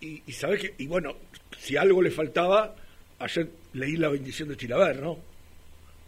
y, 0.00 0.06
y- 0.06 0.22
y 0.26 0.32
sabés 0.32 0.60
que, 0.62 0.74
y 0.78 0.86
bueno, 0.86 1.14
si 1.58 1.76
algo 1.76 2.00
le 2.00 2.10
faltaba, 2.10 2.74
ayer 3.18 3.48
leí 3.74 3.96
la 3.96 4.08
bendición 4.08 4.48
de 4.48 4.56
Chilaver, 4.56 5.00
¿no? 5.02 5.18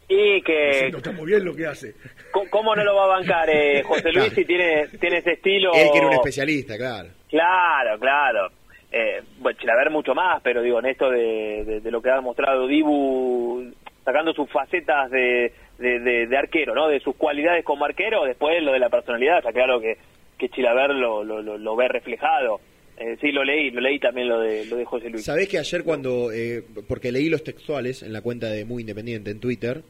Y 0.09 0.41
que... 0.43 0.67
Diciendo, 0.69 0.99
está 0.99 1.13
muy 1.13 1.27
bien 1.27 1.45
lo 1.45 1.55
que 1.55 1.67
hace. 1.67 1.95
¿Cómo- 2.31 2.51
¿Cómo 2.51 2.77
no 2.77 2.85
lo 2.85 2.95
va 2.95 3.05
a 3.05 3.19
bancar 3.19 3.49
eh, 3.51 3.83
José 3.87 4.13
Luis 4.13 4.33
si 4.35 4.45
tiene, 4.45 4.87
tiene 5.01 5.19
ese 5.19 5.33
estilo? 5.33 5.73
Él 5.75 5.89
que 5.93 5.99
era 5.99 6.07
un 6.09 6.13
especialista, 6.15 6.77
claro. 6.77 7.09
Claro, 7.29 7.99
claro. 7.99 8.49
Eh, 8.93 9.21
bueno, 9.39 9.59
Chilaver 9.59 9.91
mucho 9.91 10.15
más, 10.15 10.41
pero 10.43 10.63
digo, 10.63 10.79
en 10.79 10.87
esto 10.87 11.11
de, 11.11 11.65
de- 11.65 11.81
de 11.81 11.91
lo 11.91 12.01
que 12.01 12.11
ha 12.11 12.21
mostrado 12.21 12.67
Dibu, 12.67 13.73
sacando 14.05 14.33
sus 14.33 14.49
facetas 14.51 15.11
de, 15.11 15.53
de, 15.79 15.99
de- 16.01 16.27
de 16.29 16.37
arquero, 16.39 16.75
¿no? 16.75 16.87
De 16.89 17.01
sus 17.01 17.17
cualidades 17.17 17.65
como 17.65 17.85
arquero, 17.85 18.25
después 18.25 18.63
lo 18.63 18.73
de 18.73 18.79
la 18.79 18.89
personalidad, 18.89 19.39
está 19.39 19.53
claro 19.53 19.81
que, 19.81 19.99
que 20.39 20.49
Chilaver 20.51 20.91
lo, 20.95 21.25
lo, 21.25 21.43
lo, 21.43 21.59
lo 21.59 21.77
ve 21.77 21.89
reflejado. 21.89 22.61
Eh, 22.99 23.17
sí, 23.21 23.31
lo 23.31 23.45
leí, 23.45 23.71
lo 23.71 23.81
leí 23.81 23.99
también 23.99 24.29
lo 24.29 24.41
de, 24.41 24.65
lo 24.67 24.77
de 24.77 24.85
José 24.85 25.11
Luis. 25.11 25.25
Sabés 25.25 25.49
que 25.49 25.59
ayer 25.59 25.83
cuando, 25.85 26.33
eh, 26.33 26.65
porque 26.89 27.13
leí 27.13 27.29
los 27.29 27.45
textuales 27.45 28.03
en 28.03 28.13
la 28.13 28.23
cuenta 28.23 28.49
de 28.51 28.65
Muy 28.65 28.83
Independiente 28.83 29.31
en 29.31 29.39
Twitter, 29.41 29.83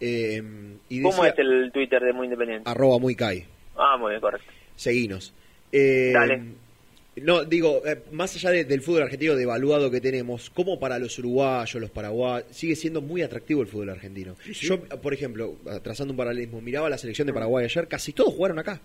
eh, 0.00 0.42
y 0.88 1.02
¿Cómo 1.02 1.22
decía, 1.24 1.30
es 1.32 1.38
el 1.38 1.70
Twitter 1.72 2.02
de 2.02 2.12
Muy 2.12 2.24
Independiente? 2.26 2.68
arroba 2.70 2.98
muy 2.98 3.14
Kai, 3.14 3.44
Ah, 3.76 3.96
muy 3.98 4.10
bien, 4.10 4.20
correcto. 4.20 4.46
seguinos. 4.76 5.34
Eh, 5.72 6.10
Dale. 6.14 6.40
No, 7.20 7.44
digo, 7.44 7.82
eh, 7.84 7.98
más 8.12 8.34
allá 8.36 8.50
de- 8.50 8.64
del 8.64 8.80
fútbol 8.80 9.02
argentino 9.02 9.34
devaluado 9.34 9.90
que 9.90 10.00
tenemos, 10.00 10.50
como 10.50 10.78
para 10.78 11.00
los 11.00 11.18
uruguayos, 11.18 11.74
los 11.80 11.90
paraguayos, 11.90 12.46
sigue 12.52 12.76
siendo 12.76 13.02
muy 13.02 13.22
atractivo 13.22 13.60
el 13.60 13.66
fútbol 13.66 13.90
argentino. 13.90 14.36
Yo, 14.52 14.80
por 14.80 15.12
ejemplo, 15.12 15.56
trazando 15.82 16.12
un 16.12 16.16
paralelismo, 16.16 16.60
miraba 16.60 16.88
la 16.88 16.96
selección 16.96 17.26
de 17.26 17.32
Paraguay 17.34 17.64
ayer, 17.64 17.88
casi 17.88 18.12
todos 18.12 18.32
jugaron 18.34 18.60
acá. 18.60 18.80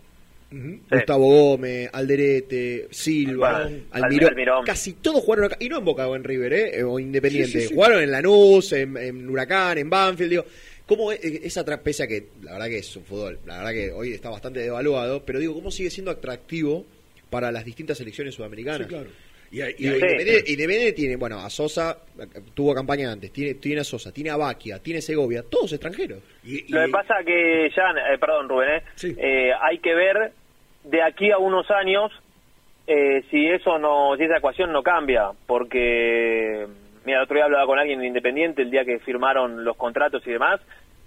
Ujú. 0.53 0.79
Gustavo 0.91 1.25
Gómez, 1.25 1.89
Alderete, 1.91 2.87
Silva, 2.91 3.63
Almirón. 3.63 3.87
Almirón, 3.91 4.29
Almirón. 4.29 4.65
casi 4.65 4.93
todos 4.93 5.23
jugaron 5.23 5.45
acá, 5.45 5.57
y 5.59 5.69
no 5.69 5.79
en 5.79 5.85
Boca 5.85 6.07
o 6.07 6.15
en 6.15 6.23
River, 6.23 6.53
¿eh? 6.53 6.83
o 6.83 6.99
Independiente, 6.99 7.51
Sí, 7.51 7.61
sí, 7.61 7.67
sí. 7.69 7.73
jugaron 7.75 8.03
en 8.03 8.11
Lanús, 8.11 8.71
en, 8.73 8.95
en 8.97 9.29
Huracán, 9.29 9.77
en 9.79 9.89
Banfield, 9.89 10.29
digo, 10.29 10.45
¿cómo 10.85 11.11
es 11.11 11.19
esa 11.23 11.63
pese 11.81 12.03
a 12.03 12.07
que 12.07 12.27
la 12.43 12.53
verdad 12.53 12.67
que 12.67 12.77
es 12.77 12.95
un 12.95 13.03
fútbol, 13.03 13.39
la 13.45 13.57
verdad 13.57 13.71
que 13.71 13.91
hoy 13.91 14.13
está 14.13 14.29
bastante 14.29 14.59
devaluado, 14.59 15.23
pero 15.25 15.39
digo, 15.39 15.53
¿cómo 15.53 15.71
sigue 15.71 15.89
siendo 15.89 16.11
atractivo 16.11 16.85
para 17.29 17.51
las 17.51 17.65
distintas 17.65 17.97
selecciones 17.97 18.35
sudamericanas? 18.35 18.81
Sí, 18.81 18.85
claro. 18.87 19.09
Y, 19.51 19.61
y 19.61 19.65
Y 19.77 19.85
Independiente, 19.85 20.51
Independiente 20.51 20.93
tiene, 20.93 21.15
bueno, 21.15 21.39
a 21.39 21.47
Sosa, 21.49 21.99
eh, 22.19 22.25
tuvo 22.55 22.73
campaña 22.73 23.11
antes, 23.11 23.31
tiene, 23.31 23.53
tiene 23.55 23.81
a 23.81 23.83
Sosa, 23.83 24.11
tiene 24.11 24.31
a 24.31 24.35
Baquia, 24.35 24.79
tiene 24.79 24.99
Segovia, 24.99 25.43
todos 25.43 25.71
extranjeros. 25.73 26.19
y- 26.43 26.71
Lo 26.73 26.83
que 26.85 26.91
pasa 26.91 27.15
que, 27.25 27.69
Jan, 27.75 27.95
eh, 27.97 28.17
perdón 28.19 28.49
Rubén, 28.49 28.81
eh, 29.03 29.15
eh, 29.17 29.51
hay 29.61 29.77
que 29.77 29.93
ver 29.93 30.31
de 30.83 31.01
aquí 31.01 31.31
a 31.31 31.37
unos 31.37 31.69
años 31.71 32.11
eh, 32.87 33.23
si 33.31 33.47
eso 33.47 33.77
no, 33.79 34.15
si 34.17 34.23
esa 34.23 34.37
ecuación 34.37 34.71
no 34.71 34.83
cambia, 34.83 35.31
porque, 35.47 36.67
mira, 37.05 37.19
el 37.19 37.23
otro 37.23 37.35
día 37.35 37.45
hablaba 37.45 37.65
con 37.65 37.79
alguien 37.79 37.99
de 38.01 38.07
Independiente 38.07 38.61
el 38.61 38.71
día 38.71 38.83
que 38.83 38.99
firmaron 38.99 39.63
los 39.63 39.77
contratos 39.77 40.25
y 40.27 40.31
demás, 40.31 40.59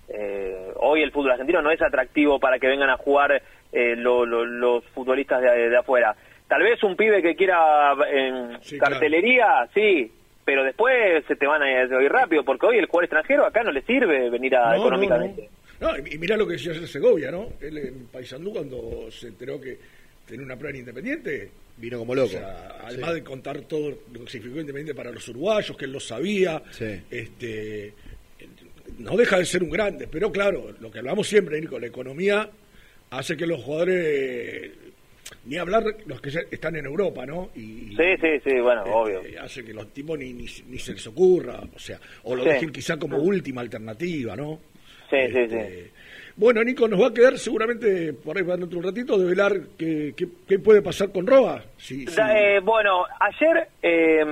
eh, 0.09 0.73
hoy 0.77 1.03
el 1.03 1.11
fútbol 1.13 1.33
argentino 1.33 1.61
no 1.61 1.71
es 1.71 1.83
atractivo 1.83 2.39
para 2.41 2.59
que 2.59 2.69
vengan 2.69 2.89
a 2.91 2.97
jugar 2.97 3.43
eh, 3.73 3.95
lo- 3.97 4.25
lo- 4.25 4.45
los 4.47 4.85
futbolistas 4.95 5.43
de, 5.43 5.69
de 5.69 5.77
afuera. 5.77 6.15
Tal 6.49 6.63
vez 6.63 6.83
un 6.85 6.97
pibe 6.97 7.21
que 7.23 7.35
quiera 7.35 7.93
en 8.11 8.59
Sí, 8.63 8.79
claro. 8.79 8.93
cartelería, 8.95 9.69
sí, 9.75 10.11
pero 10.45 10.63
después 10.63 11.25
se 11.27 11.35
te 11.37 11.47
van 11.47 11.61
a 11.63 11.71
ir 11.83 11.91
rápido, 12.13 12.45
porque 12.45 12.67
hoy 12.67 12.79
el 12.79 12.87
jugador 12.87 13.05
extranjero 13.05 13.45
acá 13.45 13.65
no 13.65 13.73
le 13.73 13.83
sirve 13.83 14.31
venir 14.31 14.55
a, 14.57 14.67
No, 14.71 14.71
no, 14.71 14.77
económicamente. 14.77 15.51
No, 15.81 15.97
y 15.99 16.15
y 16.15 16.19
mirá 16.19 16.37
lo 16.37 16.47
que 16.47 16.55
decía 16.55 16.75
Segovia, 16.87 17.31
¿no? 17.31 17.53
Él 17.61 17.79
en 17.79 18.07
Paysandú 18.07 18.53
cuando 18.53 19.09
se 19.11 19.29
enteró 19.29 19.61
que 19.61 19.79
tenía 20.27 20.45
una 20.45 20.57
prueba 20.57 20.71
en 20.75 20.81
Independiente, 20.81 21.51
Vino 21.79 21.99
como 21.99 22.15
loco. 22.15 22.29
o 22.29 22.31
sea, 22.31 22.79
además 22.85 23.13
de 23.15 23.23
contar 23.23 23.61
todo 23.63 23.91
lo 24.13 24.25
que 24.25 24.31
significó 24.31 24.61
Independiente 24.61 24.95
para 24.95 25.11
los 25.11 25.29
uruguayos, 25.29 25.77
que 25.77 25.85
él 25.85 25.93
lo 25.93 26.01
sabía, 26.01 26.63
Sí. 26.71 26.87
este 27.11 27.93
no 28.99 29.15
deja 29.17 29.39
de 29.39 29.45
ser 29.45 29.63
un 29.63 29.69
grande, 29.71 30.09
pero 30.11 30.33
claro, 30.33 30.75
lo 30.81 30.91
que 30.91 31.01
hablamos 31.01 31.29
siempre, 31.29 31.61
Nico, 31.61 31.79
la 31.79 31.87
economía 31.89 32.49
hace 33.11 33.37
que 33.37 33.47
los 33.47 33.63
jugadores, 33.63 34.71
ni 35.45 35.57
hablar 35.59 35.85
los 36.07 36.21
que 36.23 36.31
ya 36.31 36.41
están 36.51 36.77
en 36.77 36.87
Europa, 36.87 37.27
¿no? 37.27 37.51
Y, 37.55 37.95
Sí, 37.95 38.17
sí, 38.23 38.29
sí, 38.45 38.59
bueno, 38.61 38.85
este, 38.85 38.91
obvio. 38.95 39.43
hace 39.43 39.63
que 39.65 39.75
los 39.75 39.93
tipos 39.93 40.19
ni, 40.19 40.33
ni, 40.33 40.47
ni 40.69 40.79
se 40.79 40.93
les 40.95 41.07
ocurra, 41.09 41.61
o 41.75 41.79
sea, 41.79 42.01
o 42.23 42.35
lo 42.35 42.43
Sí. 42.45 42.49
dejen 42.49 42.73
quizá 42.73 42.97
como 42.99 43.19
última 43.19 43.61
alternativa, 43.61 44.35
¿no? 44.35 44.61
Sí, 45.11 45.17
sí, 45.33 45.39
Este, 45.39 45.85
sí. 45.85 45.91
Bueno, 46.37 46.63
Nico, 46.63 46.87
nos 46.87 47.01
va 47.01 47.07
a 47.09 47.15
quedar 47.15 47.39
seguramente, 47.39 48.13
por 48.13 48.37
ahí 48.37 48.45
de 48.45 48.77
un 48.77 48.83
ratito, 48.83 49.17
de 49.19 49.25
velar 49.27 49.53
qué, 49.79 50.13
qué, 50.17 50.27
qué 50.47 50.59
puede 50.59 50.83
pasar 50.83 51.11
con 51.11 51.27
Roa. 51.27 51.63
Da- 52.15 52.39
eh, 52.39 52.61
bueno, 52.61 53.05
ayer 53.21 53.69
eh, 53.83 54.23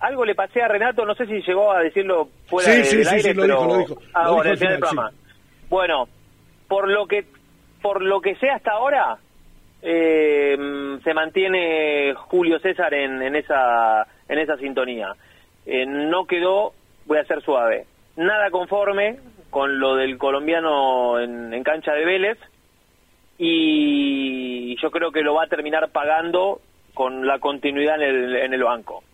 algo 0.00 0.24
le 0.24 0.34
pasé 0.34 0.60
a 0.62 0.66
Renato, 0.68 1.04
no 1.06 1.14
sé 1.14 1.26
si 1.26 1.40
llegó 1.42 1.70
a 1.72 1.80
decirlo 1.82 2.28
fuera 2.46 2.68
Sí, 2.72 2.78
de- 2.78 2.84
sí, 2.84 2.96
del 2.96 3.06
sí, 3.06 3.14
aire, 3.14 3.28
sí, 3.30 3.34
lo 3.34 3.42
pero... 3.42 3.54
dijo, 3.58 3.66
lo 3.68 3.78
dijo. 3.78 3.98
Ah, 4.12 4.24
Lo 4.24 4.34
bueno, 4.34 4.42
dijo 4.42 4.42
al 4.42 4.50
al 4.50 4.58
final 4.58 4.72
del 4.72 4.76
final, 4.76 4.80
programa. 4.80 5.12
Bueno, 5.68 6.08
por 6.68 6.90
lo 6.90 7.06
que 7.06 7.24
por 7.80 8.02
lo 8.02 8.20
que 8.20 8.34
sé 8.36 8.48
hasta 8.50 8.72
ahora, 8.72 9.16
eh, 9.82 10.56
se 11.04 11.14
mantiene 11.14 12.14
Julio 12.14 12.58
César 12.58 12.92
en, 12.94 13.22
en 13.22 13.36
esa 13.36 14.06
en 14.28 14.38
esa 14.38 14.56
sintonía. 14.56 15.14
Eh, 15.66 15.84
no 15.86 16.26
quedó, 16.26 16.72
voy 17.06 17.18
a 17.18 17.24
ser 17.24 17.42
suave, 17.42 17.86
nada 18.16 18.50
conforme 18.50 19.18
con 19.54 19.78
lo 19.78 19.94
del 19.94 20.18
colombiano 20.18 21.20
en, 21.20 21.54
en 21.54 21.62
cancha 21.62 21.92
de 21.92 22.04
Vélez 22.04 22.38
y 23.38 24.74
yo 24.82 24.90
creo 24.90 25.12
que 25.12 25.20
lo 25.22 25.34
va 25.34 25.44
a 25.44 25.48
terminar 25.48 25.88
pagando 25.92 26.60
con 26.92 27.24
la 27.24 27.38
continuidad 27.38 28.02
en 28.02 28.02
el, 28.02 28.36
en 28.36 28.52
el 28.52 28.64
banco. 28.64 29.04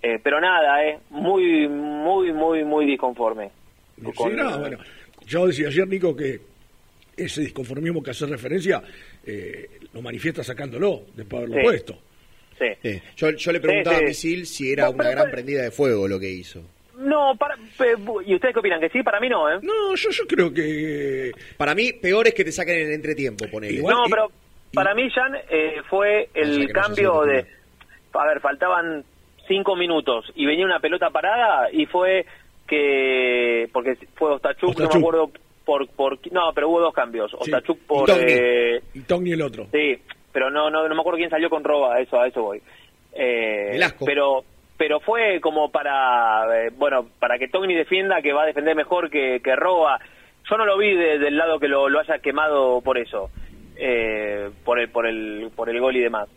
Eh, 0.00 0.20
pero 0.22 0.40
nada, 0.40 0.84
eh, 0.84 0.98
muy, 1.10 1.66
muy, 1.66 2.32
muy, 2.32 2.62
muy 2.62 2.86
disconforme. 2.86 3.50
Sí, 3.96 4.04
Con- 4.14 4.36
no, 4.36 4.58
bueno, 4.60 4.78
yo 5.26 5.48
decía 5.48 5.66
ayer, 5.68 5.88
Nico, 5.88 6.14
que 6.14 6.38
ese 7.16 7.40
disconformismo 7.40 8.00
que 8.00 8.12
hace 8.12 8.26
referencia 8.26 8.80
eh, 9.26 9.80
lo 9.92 10.00
manifiesta 10.02 10.44
sacándolo 10.44 11.02
después 11.16 11.40
de 11.42 11.46
haberlo 11.46 11.56
Sí. 11.56 11.62
puesto. 11.64 11.98
Sí. 12.60 12.66
Sí. 12.80 13.02
Yo, 13.16 13.30
yo 13.30 13.52
le 13.52 13.60
preguntaba 13.60 13.96
Sí, 13.96 13.98
sí. 13.98 14.04
a 14.04 14.08
Misil 14.08 14.46
si 14.46 14.72
era 14.72 14.84
No, 14.84 14.90
una 14.90 14.98
pero- 14.98 15.10
gran 15.10 15.24
pero- 15.24 15.34
prendida 15.34 15.62
de 15.62 15.70
fuego 15.72 16.06
lo 16.06 16.20
que 16.20 16.30
hizo. 16.30 16.62
No, 16.98 17.36
para, 17.36 17.54
¿y 18.26 18.34
ustedes 18.34 18.52
qué 18.52 18.58
opinan? 18.60 18.80
¿Que 18.80 18.88
sí? 18.90 19.02
Para 19.04 19.20
mí 19.20 19.28
no, 19.28 19.48
¿eh? 19.48 19.58
No, 19.62 19.94
yo, 19.94 20.10
yo 20.10 20.24
creo 20.26 20.52
que... 20.52 21.30
Para 21.56 21.72
mí, 21.74 21.92
peor 21.92 22.26
es 22.26 22.34
que 22.34 22.44
te 22.44 22.50
saquen 22.50 22.74
en 22.76 22.86
el 22.88 22.92
entretiempo, 22.94 23.44
ponele. 23.50 23.74
Igual- 23.78 23.94
no, 23.94 24.02
pero 24.10 24.30
para 24.74 24.94
mí, 24.94 25.08
Jan, 25.10 25.36
eh, 25.48 25.76
fue 25.88 26.28
sea, 26.32 26.42
el 26.42 26.66
no 26.66 26.72
cambio 26.72 27.22
de... 27.22 27.46
A 28.14 28.26
ver, 28.26 28.40
faltaban 28.40 29.04
cinco 29.46 29.76
minutos 29.76 30.32
y 30.34 30.44
venía 30.44 30.64
una 30.64 30.80
pelota 30.80 31.10
parada 31.10 31.68
y 31.72 31.86
fue 31.86 32.26
que... 32.66 33.68
Porque 33.72 33.96
fue 34.14 34.32
Ostachuk, 34.34 34.76
no 34.78 34.88
me 34.88 34.98
acuerdo 34.98 35.30
por... 35.64 35.88
por 35.90 36.18
no, 36.32 36.52
pero 36.52 36.68
hubo 36.68 36.80
dos 36.80 36.94
cambios. 36.94 37.30
Sí. 37.30 37.36
Ostachuk 37.40 37.78
Y 37.78 37.84
por... 37.86 38.06
Togni. 38.08 38.24
eh, 38.26 38.82
Y 38.94 39.00
Togni 39.02 39.32
el 39.32 39.42
otro. 39.42 39.68
Sí, 39.72 39.96
pero 40.32 40.50
no, 40.50 40.68
no, 40.68 40.88
no 40.88 40.94
me 40.94 41.00
acuerdo 41.00 41.18
quién 41.18 41.30
salió 41.30 41.48
con 41.48 41.62
roba, 41.62 41.94
a 41.94 42.00
eso, 42.00 42.20
a 42.20 42.26
eso 42.26 42.42
voy. 42.42 42.60
Eh, 43.12 43.68
Velasco. 43.72 44.04
Pero, 44.04 44.44
pero 44.78 45.00
fue 45.00 45.40
como 45.40 45.70
para, 45.70 46.46
eh, 46.66 46.70
bueno, 46.74 47.06
para 47.18 47.38
que 47.38 47.48
Togni 47.48 47.74
defienda, 47.74 48.22
que 48.22 48.32
va 48.32 48.44
a 48.44 48.46
defender 48.46 48.74
mejor 48.74 49.10
que, 49.10 49.40
que 49.44 49.54
roba. 49.56 49.98
Yo 50.48 50.56
no 50.56 50.64
lo 50.64 50.78
vi 50.78 50.94
de- 50.94 51.18
del 51.18 51.36
lado 51.36 51.58
que 51.58 51.68
lo, 51.68 51.88
lo 51.90 52.00
haya 52.00 52.20
quemado 52.20 52.80
por 52.80 52.96
eso, 52.96 53.28
eh, 53.76 54.48
por 54.64 54.78
el, 54.78 54.88
por 54.88 55.06
el, 55.06 55.50
por 55.54 55.68
el 55.68 55.78
gol 55.80 55.96
y 55.96 56.00
demás. 56.00 56.28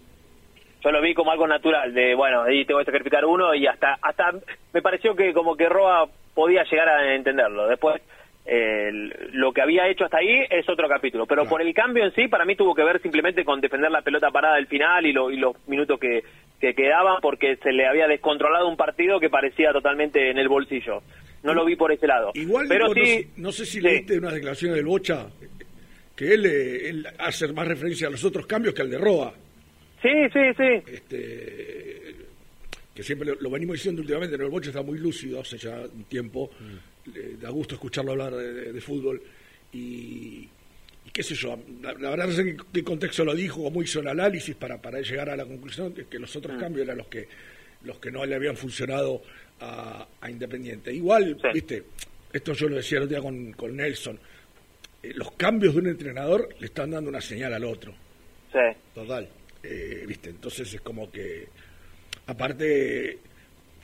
Yo 0.84 0.92
lo 0.92 1.00
vi 1.02 1.14
como 1.14 1.32
algo 1.32 1.48
natural, 1.48 1.94
de 1.94 2.16
bueno, 2.16 2.42
ahí 2.42 2.66
te 2.66 2.74
voy 2.74 2.82
a 2.82 2.86
sacrificar 2.86 3.24
uno 3.26 3.54
y 3.54 3.68
hasta, 3.68 4.00
hasta 4.02 4.32
me 4.74 4.82
pareció 4.82 5.16
que 5.16 5.32
como 5.32 5.56
que 5.56 5.70
Roa 5.70 6.10
podía 6.34 6.64
llegar 6.64 6.90
a 6.90 7.14
entenderlo. 7.14 7.68
Después, 7.68 8.02
eh, 8.48 8.90
lo 9.34 9.52
que 9.54 9.62
había 9.62 9.88
hecho 9.88 10.06
hasta 10.06 10.18
ahí 10.18 10.44
es 10.50 10.68
otro 10.68 10.90
capítulo. 10.90 11.28
Pero 11.28 11.46
por 11.46 11.62
el 11.62 11.72
cambio 11.76 12.04
en 12.04 12.14
sí, 12.16 12.28
para 12.28 12.46
mí 12.46 12.56
tuvo 12.56 12.74
que 12.74 12.84
ver 12.84 13.00
simplemente 13.00 13.46
con 13.46 13.62
defender 13.62 13.92
la 13.92 14.02
pelota 14.02 14.32
parada 14.32 14.56
del 14.56 14.66
final 14.66 15.06
y, 15.06 15.14
lo- 15.14 15.30
y 15.30 15.38
los 15.38 15.56
minutos 15.68 16.00
que, 16.00 16.24
que 16.62 16.74
quedaban 16.76 17.18
porque 17.22 17.58
se 17.58 17.72
le 17.74 17.86
había 17.88 18.08
descontrolado 18.08 18.70
un 18.70 18.78
partido 18.78 19.20
que 19.20 19.30
parecía 19.30 19.74
totalmente 19.74 20.30
en 20.30 20.38
el 20.38 20.48
bolsillo. 20.48 21.02
No 21.44 21.54
lo 21.56 21.66
vi 21.66 21.76
por 21.76 21.92
ese 21.92 22.06
lado. 22.08 22.32
Igual, 22.36 22.68
pero 22.70 22.88
no 22.90 22.94
sí, 22.94 23.02
sé- 23.06 23.28
no, 23.38 23.52
sé 23.52 23.66
si 23.66 23.72
sí. 23.74 23.82
leíste 23.82 24.18
unas 24.20 24.34
declaraciones 24.34 24.78
del 24.78 24.86
Bocha, 24.86 25.28
que 26.16 26.34
él, 26.36 26.46
eh, 26.46 26.90
él 26.90 27.08
hace 27.18 27.52
más 27.52 27.68
referencia 27.68 28.08
a 28.08 28.12
los 28.12 28.24
otros 28.24 28.46
cambios 28.46 28.76
que 28.76 28.84
al 28.84 28.92
de 28.92 28.98
Roa. 29.00 29.34
Sí, 30.04 30.10
sí, 30.32 30.40
sí. 30.58 30.92
este 30.94 32.16
que 32.94 33.04
siempre 33.04 33.28
lo, 33.30 33.36
lo 33.40 33.50
venimos 33.50 33.76
diciendo 33.78 34.02
últimamente, 34.02 34.38
¿no? 34.38 34.44
el 34.44 34.52
Bocha 34.52 34.70
está 34.70 34.82
muy 34.84 35.00
lúcido 35.00 35.40
hace 35.42 35.58
ya 35.58 35.78
un 35.80 36.04
tiempo, 36.04 36.52
le 37.14 37.38
da 37.38 37.50
gusto 37.50 37.74
escucharlo 37.76 38.12
hablar 38.12 38.34
de, 38.36 38.54
de- 38.54 38.74
de 38.74 38.82
fútbol 38.82 39.22
y 39.74 40.48
qué 41.12 41.24
sé 41.24 41.36
yo, 41.36 41.60
la, 41.82 41.94
la 41.94 42.10
verdad 42.12 42.28
no 42.28 42.34
sé 42.34 42.42
en 42.42 42.58
qué, 42.72 42.84
contexto 42.84 43.26
lo 43.26 43.36
dijo, 43.36 43.64
cómo 43.64 43.82
hizo 43.82 44.00
el 44.00 44.08
análisis 44.08 44.56
para, 44.56 44.82
para 44.82 45.02
llegar 45.02 45.30
a 45.30 45.36
la 45.36 45.46
conclusión 45.46 45.94
de 45.94 46.06
que 46.06 46.20
los 46.20 46.36
otros 46.36 46.60
cambios 46.60 46.86
eran 46.86 46.98
los 46.98 47.08
que 47.08 47.28
los 47.84 47.98
que 47.98 48.12
no 48.12 48.24
le 48.26 48.36
habían 48.36 48.56
funcionado 48.56 49.24
a, 49.60 50.08
a 50.22 50.30
Independiente. 50.30 50.94
Igual, 50.94 51.36
viste, 51.52 51.84
esto 52.32 52.54
yo 52.54 52.70
lo 52.70 52.76
decía 52.76 53.00
el 53.00 53.06
otro 53.06 53.16
día 53.16 53.24
con, 53.24 53.52
con 53.54 53.76
Nelson, 53.76 54.20
eh, 55.04 55.14
los 55.16 55.32
cambios 55.32 55.74
de 55.74 55.82
un 55.82 55.88
entrenador 55.88 56.50
le 56.60 56.68
están 56.68 56.92
dando 56.92 57.10
una 57.10 57.22
señal 57.22 57.54
al 57.54 57.66
otro. 57.66 57.94
Sí. 58.52 58.78
Total. 58.94 59.28
Eh, 59.64 60.04
viste, 60.08 60.30
entonces 60.30 60.74
es 60.74 60.82
como 60.82 61.12
que, 61.12 61.48
aparte, 62.28 63.18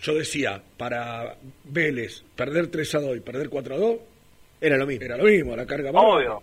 yo 0.01 0.13
decía, 0.15 0.61
para 0.77 1.35
Vélez, 1.63 2.23
perder 2.35 2.67
3 2.67 2.95
a 2.95 2.99
2 2.99 3.17
y 3.17 3.19
perder 3.21 3.49
4 3.49 3.75
a 3.75 3.77
2, 3.77 3.99
era 4.61 4.77
lo 4.77 4.85
mismo. 4.85 5.05
Era 5.05 5.17
lo 5.17 5.23
mismo, 5.23 5.55
la 5.55 5.65
carga 5.65 5.91
Obvio. 5.91 6.41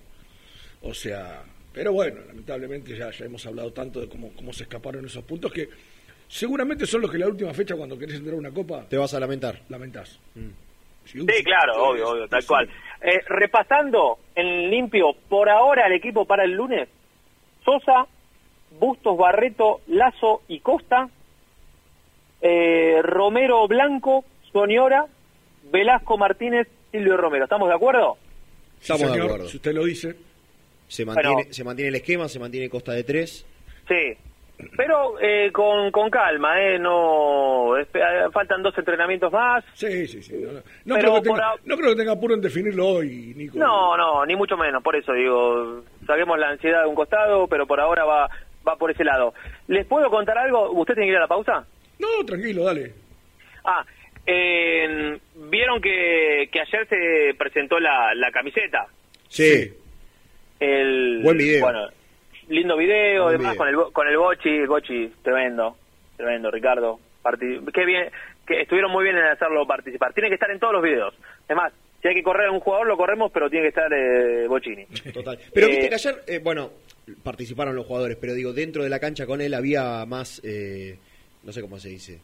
O 0.84 0.92
sea, 0.92 1.42
pero 1.72 1.92
bueno, 1.92 2.20
lamentablemente 2.26 2.96
ya, 2.96 3.10
ya 3.10 3.24
hemos 3.24 3.44
hablado 3.46 3.72
tanto 3.72 4.00
de 4.00 4.08
cómo, 4.08 4.32
cómo 4.34 4.52
se 4.52 4.64
escaparon 4.64 5.04
esos 5.06 5.24
puntos 5.24 5.50
que 5.50 5.68
seguramente 6.28 6.86
son 6.86 7.00
los 7.00 7.10
que 7.10 7.18
la 7.18 7.26
última 7.26 7.54
fecha 7.54 7.74
cuando 7.74 7.98
querés 7.98 8.16
entrar 8.16 8.34
a 8.34 8.38
una 8.38 8.50
copa 8.50 8.86
te 8.88 8.96
vas 8.96 9.14
a 9.14 9.20
lamentar. 9.20 9.60
Lamentás. 9.70 10.20
Sí, 11.04 11.24
claro, 11.44 11.88
obvio, 11.88 12.10
obvio, 12.10 12.28
tal 12.28 12.44
cual. 12.46 12.68
Eh, 13.00 13.20
repasando 13.26 14.18
en 14.34 14.70
limpio, 14.70 15.14
por 15.28 15.48
ahora 15.48 15.86
el 15.86 15.94
equipo 15.94 16.26
para 16.26 16.44
el 16.44 16.52
lunes, 16.52 16.88
Sosa, 17.64 18.06
Bustos, 18.78 19.16
Barreto, 19.16 19.80
Lazo 19.86 20.42
y 20.48 20.60
Costa, 20.60 21.08
eh, 22.40 23.00
Romero 23.02 23.66
Blanco, 23.68 24.24
Soñora, 24.52 25.06
Velasco 25.70 26.18
Martínez, 26.18 26.68
Silvio 26.92 27.16
Romero. 27.16 27.44
¿Estamos 27.44 27.68
de 27.68 27.74
acuerdo? 27.74 28.16
Estamos 28.80 29.02
Sí, 29.02 29.06
señor, 29.08 29.16
de 29.16 29.24
acuerdo. 29.24 29.48
Si 29.48 29.56
usted 29.56 29.72
lo 29.72 29.84
dice. 29.84 30.33
Se 30.88 31.04
mantiene, 31.04 31.32
Bueno. 31.34 31.52
se 31.52 31.64
mantiene 31.64 31.88
el 31.88 31.94
esquema, 31.96 32.28
se 32.28 32.38
mantiene 32.38 32.68
Costa 32.68 32.92
de 32.92 33.04
tres. 33.04 33.46
Sí, 33.88 34.16
pero 34.76 35.18
eh, 35.20 35.50
con, 35.52 35.90
con 35.90 36.08
calma, 36.10 36.60
¿eh? 36.62 36.78
No, 36.78 37.76
espe- 37.76 38.30
faltan 38.32 38.62
dos 38.62 38.76
entrenamientos 38.78 39.32
más. 39.32 39.64
Sí, 39.74 40.06
sí, 40.06 40.22
sí. 40.22 40.34
No, 40.36 40.52
no. 40.52 40.60
No 40.84 40.94
Pero 40.94 41.08
creo, 41.10 41.22
tenga, 41.22 41.54
no 41.64 41.76
creo 41.76 41.90
que 41.90 41.96
tenga 41.96 42.12
apuro 42.12 42.34
en 42.34 42.40
definirlo 42.40 42.86
hoy, 42.86 43.34
Nico. 43.36 43.58
No, 43.58 43.96
no, 43.96 44.24
ni 44.26 44.36
mucho 44.36 44.56
menos, 44.56 44.82
por 44.82 44.94
eso 44.96 45.12
digo, 45.12 45.82
saquemos 46.06 46.38
la 46.38 46.50
ansiedad 46.50 46.82
de 46.82 46.88
un 46.88 46.94
costado, 46.94 47.48
pero 47.48 47.66
por 47.66 47.80
ahora 47.80 48.04
va, 48.04 48.30
va 48.66 48.76
por 48.76 48.90
ese 48.90 49.04
lado. 49.04 49.34
¿Les 49.66 49.84
puedo 49.86 50.08
contar 50.10 50.38
algo? 50.38 50.70
¿Usted 50.72 50.94
tiene 50.94 51.08
que 51.08 51.12
ir 51.12 51.18
a 51.18 51.22
la 51.22 51.28
pausa? 51.28 51.66
No, 51.98 52.24
tranquilo, 52.24 52.64
dale. 52.64 52.92
Ah, 53.64 53.84
eh, 54.26 55.18
vieron 55.50 55.80
que, 55.80 56.48
que 56.52 56.60
ayer 56.60 56.86
se 56.88 57.34
presentó 57.36 57.78
la, 57.80 58.14
la 58.14 58.30
camiseta. 58.30 58.86
Sí. 59.28 59.72
El, 60.60 61.20
Buen 61.22 61.38
video. 61.38 61.60
Bueno, 61.62 61.88
lindo 62.48 62.76
video, 62.76 63.24
Buen 63.24 63.34
además 63.36 63.52
video. 63.52 63.58
con 63.58 63.68
el 63.68 63.92
con 63.92 64.08
el 64.08 64.16
Bochi, 64.16 64.66
Bochi, 64.66 65.12
tremendo, 65.22 65.76
tremendo, 66.16 66.50
Ricardo. 66.50 67.00
Qué 67.72 67.84
bien, 67.86 68.10
que 68.46 68.62
estuvieron 68.62 68.92
muy 68.92 69.04
bien 69.04 69.16
en 69.16 69.24
hacerlo 69.24 69.66
participar. 69.66 70.12
Tiene 70.12 70.28
que 70.28 70.34
estar 70.34 70.50
en 70.50 70.58
todos 70.58 70.74
los 70.74 70.82
videos. 70.82 71.14
Es 71.48 71.56
más, 71.56 71.72
si 72.02 72.08
hay 72.08 72.14
que 72.14 72.22
correr 72.22 72.48
a 72.48 72.52
un 72.52 72.60
jugador, 72.60 72.86
lo 72.86 72.96
corremos, 72.98 73.32
pero 73.32 73.48
tiene 73.48 73.64
que 73.64 73.68
estar 73.70 73.90
eh, 73.92 74.46
Bochini. 74.46 74.84
Total. 75.12 75.38
Pero 75.54 75.66
Eh, 75.66 75.70
viste 75.70 75.88
que 75.88 75.94
ayer, 75.94 76.22
eh, 76.26 76.38
bueno, 76.38 76.70
participaron 77.22 77.74
los 77.74 77.86
jugadores, 77.86 78.18
pero 78.20 78.34
digo, 78.34 78.52
dentro 78.52 78.82
de 78.82 78.90
la 78.90 79.00
cancha 79.00 79.24
con 79.26 79.40
él 79.40 79.54
había 79.54 80.04
más, 80.04 80.40
eh, 80.44 80.98
no 81.42 81.52
sé 81.52 81.62
cómo 81.62 81.78
se 81.78 81.88
dice, 81.88 82.20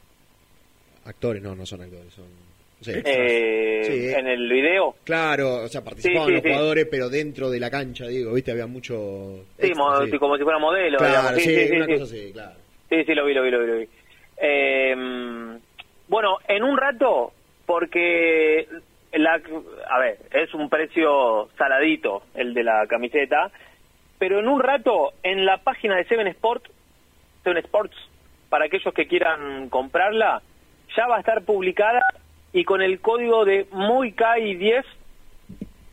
actores, 1.07 1.43
no, 1.43 1.57
no 1.57 1.65
son 1.65 1.81
actores, 1.81 2.13
son... 2.13 2.50
Eh, 2.87 3.83
Sí. 3.83 4.09
En 4.15 4.27
el 4.27 4.49
video, 4.49 4.95
Claro, 5.05 5.65
o 5.65 5.69
sea, 5.69 5.83
participaban 5.83 6.29
Sí, 6.29 6.35
los 6.35 6.43
jugadores, 6.43 6.87
pero 6.91 7.09
dentro 7.09 7.51
de 7.51 7.59
la 7.59 7.71
cancha, 7.71 8.07
digo, 8.07 8.33
viste, 8.35 8.51
había 8.53 8.67
mucho... 8.67 9.45
extra, 9.59 10.07
sí. 10.11 10.19
como 10.19 10.37
si 10.37 10.43
fuera 10.45 10.59
modelo. 10.59 10.99
Claro, 10.99 11.37
digamos. 11.37 11.43
sí, 11.43 11.77
una 11.77 11.87
cosa 11.87 12.05
así, 12.05 12.33
claro. 12.33 12.53
Sí, 12.89 13.05
sí, 13.05 13.15
lo 13.15 13.25
vi, 13.25 13.35
lo 13.35 13.43
vi, 13.43 13.51
lo 13.51 13.61
vi. 13.61 13.67
Lo 13.67 13.79
vi. 13.79 13.89
Eh, 14.37 14.95
bueno, 16.09 16.39
en 16.49 16.63
un 16.63 16.77
rato, 16.77 17.33
porque, 17.67 18.67
la, 19.13 19.41
a 19.89 19.99
ver, 19.99 20.19
es 20.33 20.53
un 20.55 20.69
precio 20.69 21.49
saladito 21.57 22.23
el 22.35 22.53
de 22.55 22.65
la 22.65 22.87
camiseta, 22.89 23.51
pero 24.19 24.41
en 24.41 24.49
un 24.49 24.61
rato, 24.61 25.13
en 25.23 25.47
la 25.47 25.59
página 25.59 25.97
de 25.97 26.05
Seven 26.05 26.27
Sport, 26.29 26.65
Seven 27.45 27.59
Sports, 27.65 27.97
para 28.49 28.67
aquellos 28.67 28.93
que 28.93 29.07
quieran 29.07 29.69
comprarla, 29.69 30.43
ya 30.97 31.07
va 31.07 31.17
a 31.17 31.21
estar 31.21 31.43
publicada 31.43 32.01
y 32.53 32.65
con 32.65 32.83
el 32.83 33.01
código 33.01 33.45
de 33.45 33.69
MUYCAI10 33.71 34.85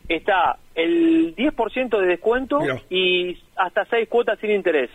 está 0.08 0.56
el 0.74 1.34
10% 1.36 1.98
de 2.00 2.06
descuento 2.06 2.60
Mira. 2.60 2.80
y 2.90 3.36
hasta 3.56 3.84
6 3.86 4.08
cuotas 4.08 4.38
sin 4.40 4.50
interés. 4.50 4.90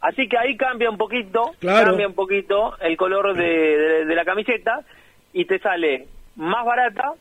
Así 0.00 0.28
que 0.28 0.38
ahí 0.38 0.56
cambia 0.56 0.90
un 0.90 0.96
poquito, 0.96 1.52
Claro. 1.58 1.88
cambia 1.88 2.06
un 2.06 2.14
poquito 2.14 2.76
el 2.80 2.96
color 2.96 3.34
de, 3.34 3.44
de- 3.44 4.04
de 4.04 4.14
la 4.14 4.24
camiseta 4.24 4.80
y 5.32 5.44
te 5.44 5.58
sale 5.58 6.06
más 6.36 6.64
barata, 6.64 7.12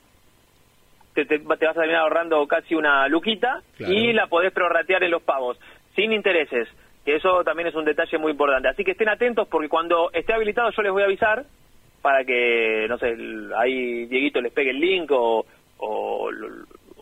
te, 1.15 1.25
te- 1.25 1.39
te 1.39 1.45
vas 1.45 1.59
a 1.75 1.79
terminar 1.79 2.01
ahorrando 2.03 2.45
casi 2.47 2.75
una 2.75 3.07
luquita 3.07 3.61
Claro. 3.77 3.93
y 3.93 4.13
la 4.13 4.27
podés 4.27 4.51
prorratear 4.53 5.03
en 5.03 5.09
los 5.11 5.23
pagos, 5.23 5.59
sin 5.95 6.13
intereses, 6.13 6.67
que 7.03 7.15
eso 7.15 7.43
también 7.43 7.67
es 7.69 7.73
un 7.75 7.85
detalle 7.85 8.19
muy 8.19 8.33
importante. 8.33 8.67
Así 8.67 8.83
que 8.83 8.91
estén 8.91 9.09
atentos 9.09 9.47
porque 9.47 9.69
cuando 9.69 10.11
esté 10.13 10.33
habilitado 10.33 10.69
yo 10.69 10.81
les 10.83 10.91
voy 10.91 11.01
a 11.01 11.05
avisar 11.05 11.45
para 12.07 12.23
que, 12.23 12.85
no 12.87 12.97
sé, 12.97 13.17
ahí 13.57 14.05
Dieguito 14.05 14.39
les 14.39 14.53
pegue 14.53 14.69
el 14.69 14.79
link 14.79 15.11
o, 15.11 15.45
o, 15.79 16.29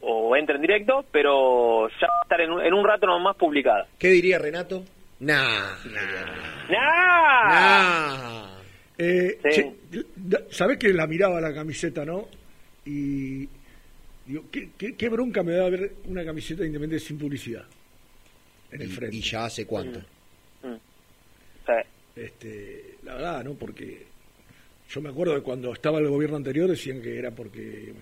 o 0.02 0.36
entren 0.36 0.60
directo, 0.60 1.06
pero 1.12 1.88
ya 1.90 2.08
va 2.08 2.20
a 2.22 2.24
estar 2.24 2.42
en, 2.42 2.50
un- 2.50 2.62
en 2.66 2.74
un 2.74 2.84
rato 2.84 3.06
nomás 3.06 3.36
publicada. 3.38 3.86
¿Qué 4.00 4.08
diría 4.10 4.40
Renato? 4.40 4.84
Nah, 5.20 5.76
nah, 5.86 6.76
¡Ah! 6.80 8.48
nah. 8.58 8.64
Eh, 8.98 9.38
Sí. 9.44 9.50
che, 9.52 9.74
da- 10.16 10.42
¿Sabés 10.50 10.80
que 10.80 10.92
la 10.92 11.06
miraba 11.06 11.40
la 11.40 11.54
camiseta, 11.54 12.04
no? 12.04 12.26
Y 12.84 13.48
digo, 14.26 14.46
¿qué, 14.52 14.70
qué, 14.76 14.96
qué 14.96 15.10
bronca 15.10 15.44
me 15.44 15.54
da 15.54 15.70
ver 15.70 15.92
una 16.06 16.26
camiseta 16.26 16.62
de 16.62 16.68
Independiente 16.70 17.06
sin 17.06 17.20
publicidad 17.20 17.66
en 18.72 18.82
el 18.82 18.90
frente? 18.90 19.16
y 19.16 19.22
ya 19.22 19.46
hace 19.46 19.68
cuánto. 19.68 20.00
Mm. 20.64 20.78
Sí. 21.68 21.74
Este, 22.16 22.96
la 23.04 23.14
verdad, 23.16 23.44
¿no? 23.44 23.54
Porque 23.54 24.05
yo 24.96 25.02
me 25.02 25.10
acuerdo 25.10 25.36
de 25.36 25.42
cuando 25.42 25.74
estaba 25.74 26.00
el 26.00 26.08
gobierno 26.08 26.38
anterior 26.38 26.70
decían 26.70 27.02
que 27.02 27.20
era 27.20 27.32
porque 27.32 27.94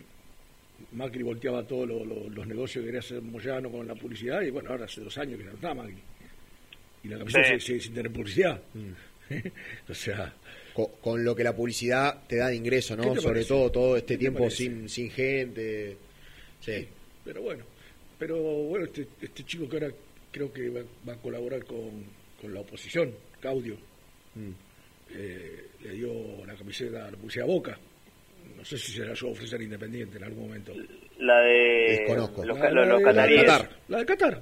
Macri 0.92 1.24
volteaba 1.24 1.66
todos 1.66 1.88
lo- 1.88 2.06
lo- 2.06 2.30
los 2.30 2.46
negocios 2.48 2.82
que 2.84 2.86
quería 2.88 3.00
hacer 3.00 3.22
Moyano 3.22 3.72
con 3.72 3.88
la 3.88 3.96
publicidad 3.96 4.42
y 4.42 4.52
bueno, 4.52 4.70
ahora 4.70 4.86
hace 4.86 5.02
dos 5.02 5.18
años 5.18 5.40
que 5.40 5.46
no 5.46 5.52
está 5.54 5.74
Macri. 5.74 5.96
Y 7.04 7.08
la 7.08 7.18
camiseta 7.18 7.60
Sí. 7.60 7.60
sigue, 7.60 7.80
sin 7.80 7.94
tener 7.96 8.12
publicidad. 8.12 8.62
o 9.90 9.94
sea, 9.94 10.34
Con, 10.74 10.88
con 11.02 11.24
lo 11.24 11.36
que 11.36 11.44
la 11.44 11.56
publicidad 11.56 12.24
te 12.28 12.36
da 12.38 12.48
de 12.50 12.56
ingreso, 12.56 12.96
¿Qué 12.96 13.02
¿no? 13.02 13.16
Sobre 13.16 13.22
parece? 13.36 13.48
todo 13.50 13.72
todo 13.72 13.98
este 13.98 14.14
¿Qué 14.14 14.18
te 14.18 14.20
tiempo 14.20 14.50
sin, 14.50 14.88
sin 14.90 15.10
gente. 15.10 15.98
Sí. 16.62 16.88
pero 17.26 17.42
bueno. 17.42 17.64
Pero 18.20 18.38
bueno, 18.42 18.86
este, 18.86 19.08
este 19.22 19.44
chico 19.44 19.68
que 19.68 19.78
ahora 19.78 19.92
creo 20.32 20.54
que 20.54 20.70
va, 20.70 20.82
va 21.08 21.14
a 21.14 21.18
colaborar 21.18 21.66
con, 21.66 22.04
con 22.40 22.54
la 22.54 22.60
oposición, 22.62 23.12
Caudio, 23.42 23.76
Mm. 24.36 24.52
Eh, 25.16 25.68
le 25.84 25.90
dio 25.92 26.46
la 26.46 26.54
camiseta, 26.56 27.10
la 27.12 27.18
publicidad 27.18 27.46
a 27.46 27.52
Boca. 27.52 27.78
No 28.58 28.66
sé 28.66 28.78
si 28.78 28.92
se 28.94 29.06
la 29.06 29.14
yo 29.14 29.28
a 29.28 29.32
ofrecer 29.32 29.62
Independiente 29.62 30.18
en 30.18 30.24
algún 30.24 30.48
momento. 30.48 30.74
La 31.20 31.40
de 31.42 31.98
Desconozco. 32.00 32.46
los, 32.46 32.58
La- 32.58 32.70
los- 32.72 32.88
la 32.88 32.94
los 33.14 33.28
de-. 33.30 33.36
Qatar. 33.46 33.70
La 33.90 33.98
de 34.00 34.06
Qatar. 34.06 34.42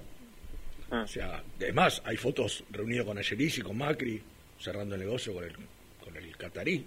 Ah. 0.91 1.01
O 1.03 1.07
sea, 1.07 1.43
además 1.57 2.01
hay 2.05 2.17
fotos 2.17 2.63
reunidas 2.71 3.05
con 3.05 3.17
Ayeris 3.17 3.57
y 3.59 3.61
con 3.61 3.77
Macri, 3.77 4.21
cerrando 4.59 4.95
el 4.95 5.01
negocio 5.01 5.33
con 5.33 5.43
el, 5.45 5.53
con 6.03 6.15
el 6.17 6.35
catarí. 6.37 6.85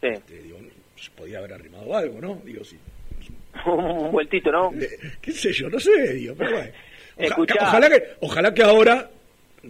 Sí. 0.00 0.06
Este, 0.08 0.42
digo, 0.42 0.58
se 0.96 1.10
podía 1.12 1.38
haber 1.38 1.54
arrimado 1.54 1.96
algo, 1.96 2.20
¿no? 2.20 2.42
Digo, 2.44 2.62
sí. 2.64 2.76
un 3.66 4.12
vueltito, 4.12 4.52
¿no? 4.52 4.72
¿Qué 5.20 5.32
sé 5.32 5.52
yo? 5.52 5.68
No 5.70 5.80
sé, 5.80 6.12
digo, 6.14 6.34
pero 6.36 6.50
bueno. 6.52 6.70
Oja- 7.18 7.54
ojalá, 7.62 7.88
que, 7.88 8.02
ojalá 8.20 8.52
que 8.54 8.62
ahora, 8.62 9.10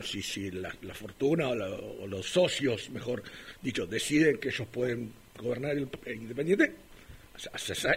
si, 0.02 0.22
si 0.22 0.50
la, 0.50 0.72
la 0.82 0.94
fortuna 0.94 1.48
o, 1.48 1.54
la- 1.54 1.68
o 1.68 2.06
los 2.06 2.26
socios, 2.26 2.90
mejor 2.90 3.22
dicho, 3.62 3.86
deciden 3.86 4.38
que 4.38 4.48
ellos 4.48 4.66
pueden 4.68 5.12
gobernar 5.38 5.72
el, 5.72 5.88
el 6.06 6.14
Independiente, 6.16 6.72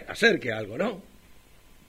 acerque 0.08 0.52
algo, 0.52 0.76
¿no? 0.76 1.02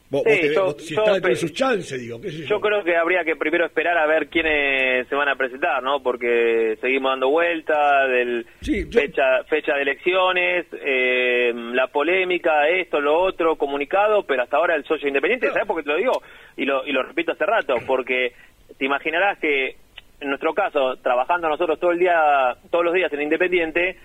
Vos, 0.09 0.23
Sí, 0.25 0.29
vos 0.29 0.39
te 0.41 0.53
yo- 0.53 0.63
vos- 0.65 0.75
Si 0.85 0.93
yo 0.95 1.01
está 1.01 1.13
dentro 1.13 1.29
de 1.29 1.35
sus 1.37 1.53
chances, 1.53 2.01
digo, 2.01 2.19
qué 2.19 2.31
sé 2.31 2.39
yo. 2.39 2.45
Yo 2.47 2.59
creo 2.59 2.83
que 2.83 2.97
habría 2.97 3.23
que 3.23 3.37
primero 3.37 3.65
esperar 3.65 3.97
a 3.97 4.05
ver 4.05 4.27
quiénes 4.27 5.07
se 5.07 5.15
van 5.15 5.29
a 5.29 5.37
presentar, 5.37 5.81
¿no? 5.81 6.03
Porque 6.03 6.77
seguimos 6.81 7.13
dando 7.13 7.29
vuelta 7.29 8.07
del 8.07 8.45
Sí, 8.61 8.85
yo- 8.89 8.99
fecha 8.99 9.43
fecha 9.45 9.73
de 9.75 9.83
elecciones, 9.83 10.65
eh, 10.73 11.53
la 11.55 11.87
polémica, 11.87 12.67
esto, 12.67 12.99
lo 12.99 13.17
otro, 13.21 13.55
comunicado, 13.55 14.25
pero 14.25 14.43
hasta 14.43 14.57
ahora 14.57 14.75
el 14.75 14.83
socio 14.83 15.07
independiente, 15.07 15.45
Claro. 15.47 15.53
¿sabes 15.61 15.67
por 15.67 15.77
qué 15.77 15.83
te 15.83 15.89
lo 15.91 15.97
digo? 15.97 16.23
Y 16.57 16.65
lo, 16.65 16.85
y 16.85 16.91
lo 16.91 17.03
repito 17.03 17.31
hace 17.31 17.45
rato, 17.45 17.75
porque 17.87 18.33
te 18.77 18.85
imaginarás 18.85 19.39
que 19.39 19.77
en 20.21 20.29
nuestro 20.29 20.53
caso, 20.53 20.95
trabajando 20.97 21.49
nosotros 21.49 21.79
todo 21.79 21.91
el 21.91 21.99
día, 21.99 22.55
todos 22.69 22.85
los 22.85 22.93
días 22.93 23.11
en 23.11 23.21
Independiente, 23.23 23.97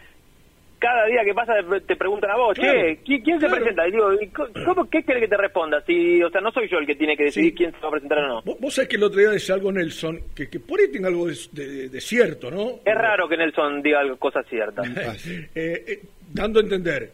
cada 0.79 1.07
día 1.07 1.25
que 1.25 1.33
pasa 1.33 1.55
te- 1.87 1.97
preguntan 1.97 2.31
a 2.31 2.37
vos, 2.37 2.55
Claro, 2.59 2.79
che, 2.81 2.99
¿quién, 3.05 3.23
quién 3.23 3.41
se 3.41 3.49
presenta? 3.49 3.89
Y 3.89 3.93
digo, 3.93 4.13
¿y 4.21 4.27
co- 4.29 4.49
¿cómo, 4.65 4.89
¿qué 4.91 5.03
quiere 5.05 5.21
que 5.21 5.29
te 5.29 5.37
responda? 5.37 5.81
Si, 5.87 6.23
o 6.23 6.29
sea, 6.31 6.41
no 6.43 6.51
soy 6.53 6.69
yo 6.69 6.79
el 6.79 6.87
que 6.87 6.95
tiene 6.97 7.17
que 7.17 7.25
decidir 7.25 7.51
Sí. 7.53 7.57
quién 7.57 7.73
se 7.73 7.79
va 7.81 7.89
a 7.89 7.91
presentar 7.93 8.19
o 8.19 8.29
no. 8.29 8.43
Vos, 8.43 8.57
vos 8.61 8.75
sabés 8.75 8.89
que 8.91 8.97
el 8.97 9.03
otro 9.05 9.19
día 9.21 9.31
decía 9.31 9.55
algo 9.55 9.73
Nelson, 9.73 10.21
que, 10.35 10.49
que 10.51 10.61
por 10.61 10.79
ahí 10.81 10.91
tenga 10.93 11.09
algo 11.09 11.27
de, 11.29 11.37
de- 11.53 11.89
de 11.89 12.01
cierto, 12.01 12.51
¿no? 12.51 12.81
Es 12.85 12.95
raro 12.95 13.27
que 13.29 13.37
Nelson 13.39 13.81
diga 13.83 14.01
algo- 14.01 14.17
cosas 14.19 14.47
ciertas. 14.49 14.87
Eh, 15.55 15.85
eh, 15.87 16.03
dando 16.33 16.61
a 16.61 16.63
entender 16.63 17.11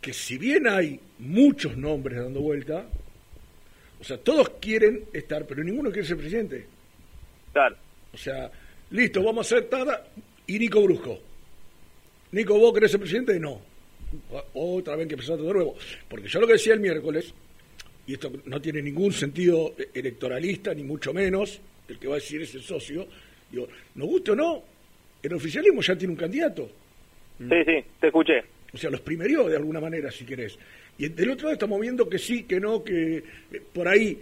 que 0.00 0.12
si 0.12 0.36
bien 0.36 0.68
hay 0.68 1.00
muchos 1.20 1.76
nombres 1.78 2.18
dando 2.22 2.40
vuelta, 2.40 2.84
o 4.00 4.04
sea, 4.04 4.18
todos 4.18 4.50
quieren 4.60 5.04
estar, 5.14 5.46
pero 5.46 5.64
ninguno 5.64 5.90
quiere 5.90 6.06
ser 6.06 6.18
presidente. 6.18 6.66
Claro. 7.54 7.76
O 8.14 8.16
sea, 8.16 8.50
listo, 8.90 9.22
vamos 9.22 9.50
a 9.50 9.56
hacer 9.56 9.68
Tada 9.68 10.06
y 10.46 10.58
Nico 10.58 10.82
Brusco. 10.82 11.18
Nico, 12.32 12.58
¿vos 12.58 12.72
querés 12.72 12.92
ser 12.92 13.00
presidente? 13.00 13.38
No. 13.38 13.60
Otra 14.54 14.96
vez 14.96 15.08
que 15.08 15.14
empezar 15.14 15.36
de 15.36 15.52
nuevo. 15.52 15.76
Porque 16.08 16.28
yo 16.28 16.40
lo 16.40 16.46
que 16.46 16.54
decía 16.54 16.74
el 16.74 16.80
miércoles, 16.80 17.34
y 18.06 18.14
esto 18.14 18.30
no 18.46 18.60
tiene 18.60 18.82
ningún 18.82 19.12
sentido 19.12 19.74
electoralista, 19.92 20.72
ni 20.74 20.84
mucho 20.84 21.12
menos, 21.12 21.60
el 21.88 21.98
que 21.98 22.06
va 22.06 22.14
a 22.14 22.18
decir 22.18 22.42
es 22.42 22.54
el 22.54 22.62
socio, 22.62 23.06
digo, 23.50 23.68
nos 23.94 24.08
guste 24.08 24.30
o 24.32 24.36
no, 24.36 24.62
el 25.22 25.32
oficialismo 25.34 25.82
ya 25.82 25.96
tiene 25.96 26.12
un 26.12 26.18
candidato. 26.18 26.70
Sí, 27.38 27.64
sí, 27.66 27.84
te 28.00 28.06
escuché. 28.06 28.44
O 28.72 28.76
sea, 28.76 28.90
los 28.90 29.00
primerió 29.00 29.48
de 29.48 29.56
alguna 29.56 29.80
manera, 29.80 30.10
si 30.10 30.24
querés. 30.24 30.58
Y 30.98 31.08
del 31.08 31.30
otro 31.30 31.44
lado 31.44 31.54
estamos 31.54 31.80
viendo 31.80 32.08
que 32.08 32.18
sí, 32.18 32.44
que 32.44 32.60
no, 32.60 32.84
que 32.84 33.16
eh, 33.18 33.62
por 33.72 33.88
ahí, 33.88 34.20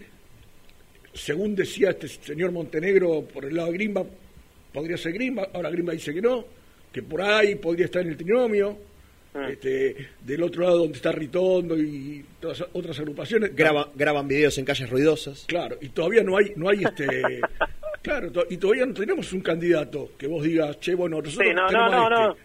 según 1.15 1.55
decía 1.55 1.91
este 1.91 2.09
señor 2.09 2.53
Montenegro, 2.53 3.23
por 3.23 3.45
el 3.45 3.55
lado 3.57 3.69
de 3.71 3.75
Grimba, 3.79 4.05
podría 4.73 4.97
ser 4.97 5.13
Grimba, 5.13 5.49
ahora 5.53 5.71
Grimba 5.71 5.93
dice 5.93 6.13
que 6.15 6.23
no, 6.23 6.45
que 6.93 7.03
por 7.03 7.21
ahí 7.23 7.55
podría 7.57 7.87
estar 7.87 8.03
en 8.03 8.09
el 8.11 8.17
trinomio. 8.17 8.79
Mm. 9.35 9.45
Este, 9.51 10.09
del 10.27 10.43
otro 10.43 10.63
lado 10.63 10.77
donde 10.81 10.97
está 10.97 11.11
Ritondo 11.11 11.75
y 11.79 12.23
todas 12.39 12.63
otras 12.75 12.99
agrupaciones 12.99 13.57
Graba- 13.57 13.89
graban 13.95 14.29
videos 14.29 14.59
en 14.59 14.67
calles 14.67 14.91
ruidosas. 14.91 15.45
claro 15.47 15.79
y 15.81 15.89
todavía 15.89 16.23
no 16.23 16.37
hay 16.37 16.53
no 16.55 16.69
hay 16.69 16.83
este 16.85 17.07
claro 18.03 18.31
to- 18.31 18.45
y 18.51 18.59
todavía 18.59 18.85
no 18.85 18.93
tenemos 18.93 19.33
un 19.33 19.41
candidato 19.41 20.11
que 20.19 20.27
vos 20.27 20.43
digas 20.45 20.79
che 20.81 20.95
bueno 20.95 21.23
nosotros 21.23 21.47
Sí, 21.49 21.55
no, 21.55 21.63
no, 21.63 21.69
tenemos 21.69 21.93
no, 21.93 21.97
a 21.97 22.31
este". 22.33 22.43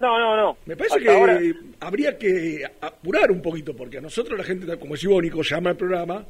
no. 0.00 0.08
No, 0.08 0.18
no, 0.18 0.36
no. 0.42 0.56
Me 0.64 0.76
parece 0.78 0.94
Hasta 0.96 1.04
que 1.10 1.14
ahora- 1.14 1.40
habría 1.80 2.16
que 2.16 2.62
apurar 2.80 3.30
un 3.30 3.42
poquito, 3.42 3.76
porque 3.76 3.98
a 3.98 4.00
nosotros 4.00 4.38
la 4.38 4.44
gente, 4.44 4.78
como 4.78 4.94
es 4.94 5.04
Nico, 5.04 5.42
llama 5.42 5.70
al 5.70 5.76
programa, 5.76 6.24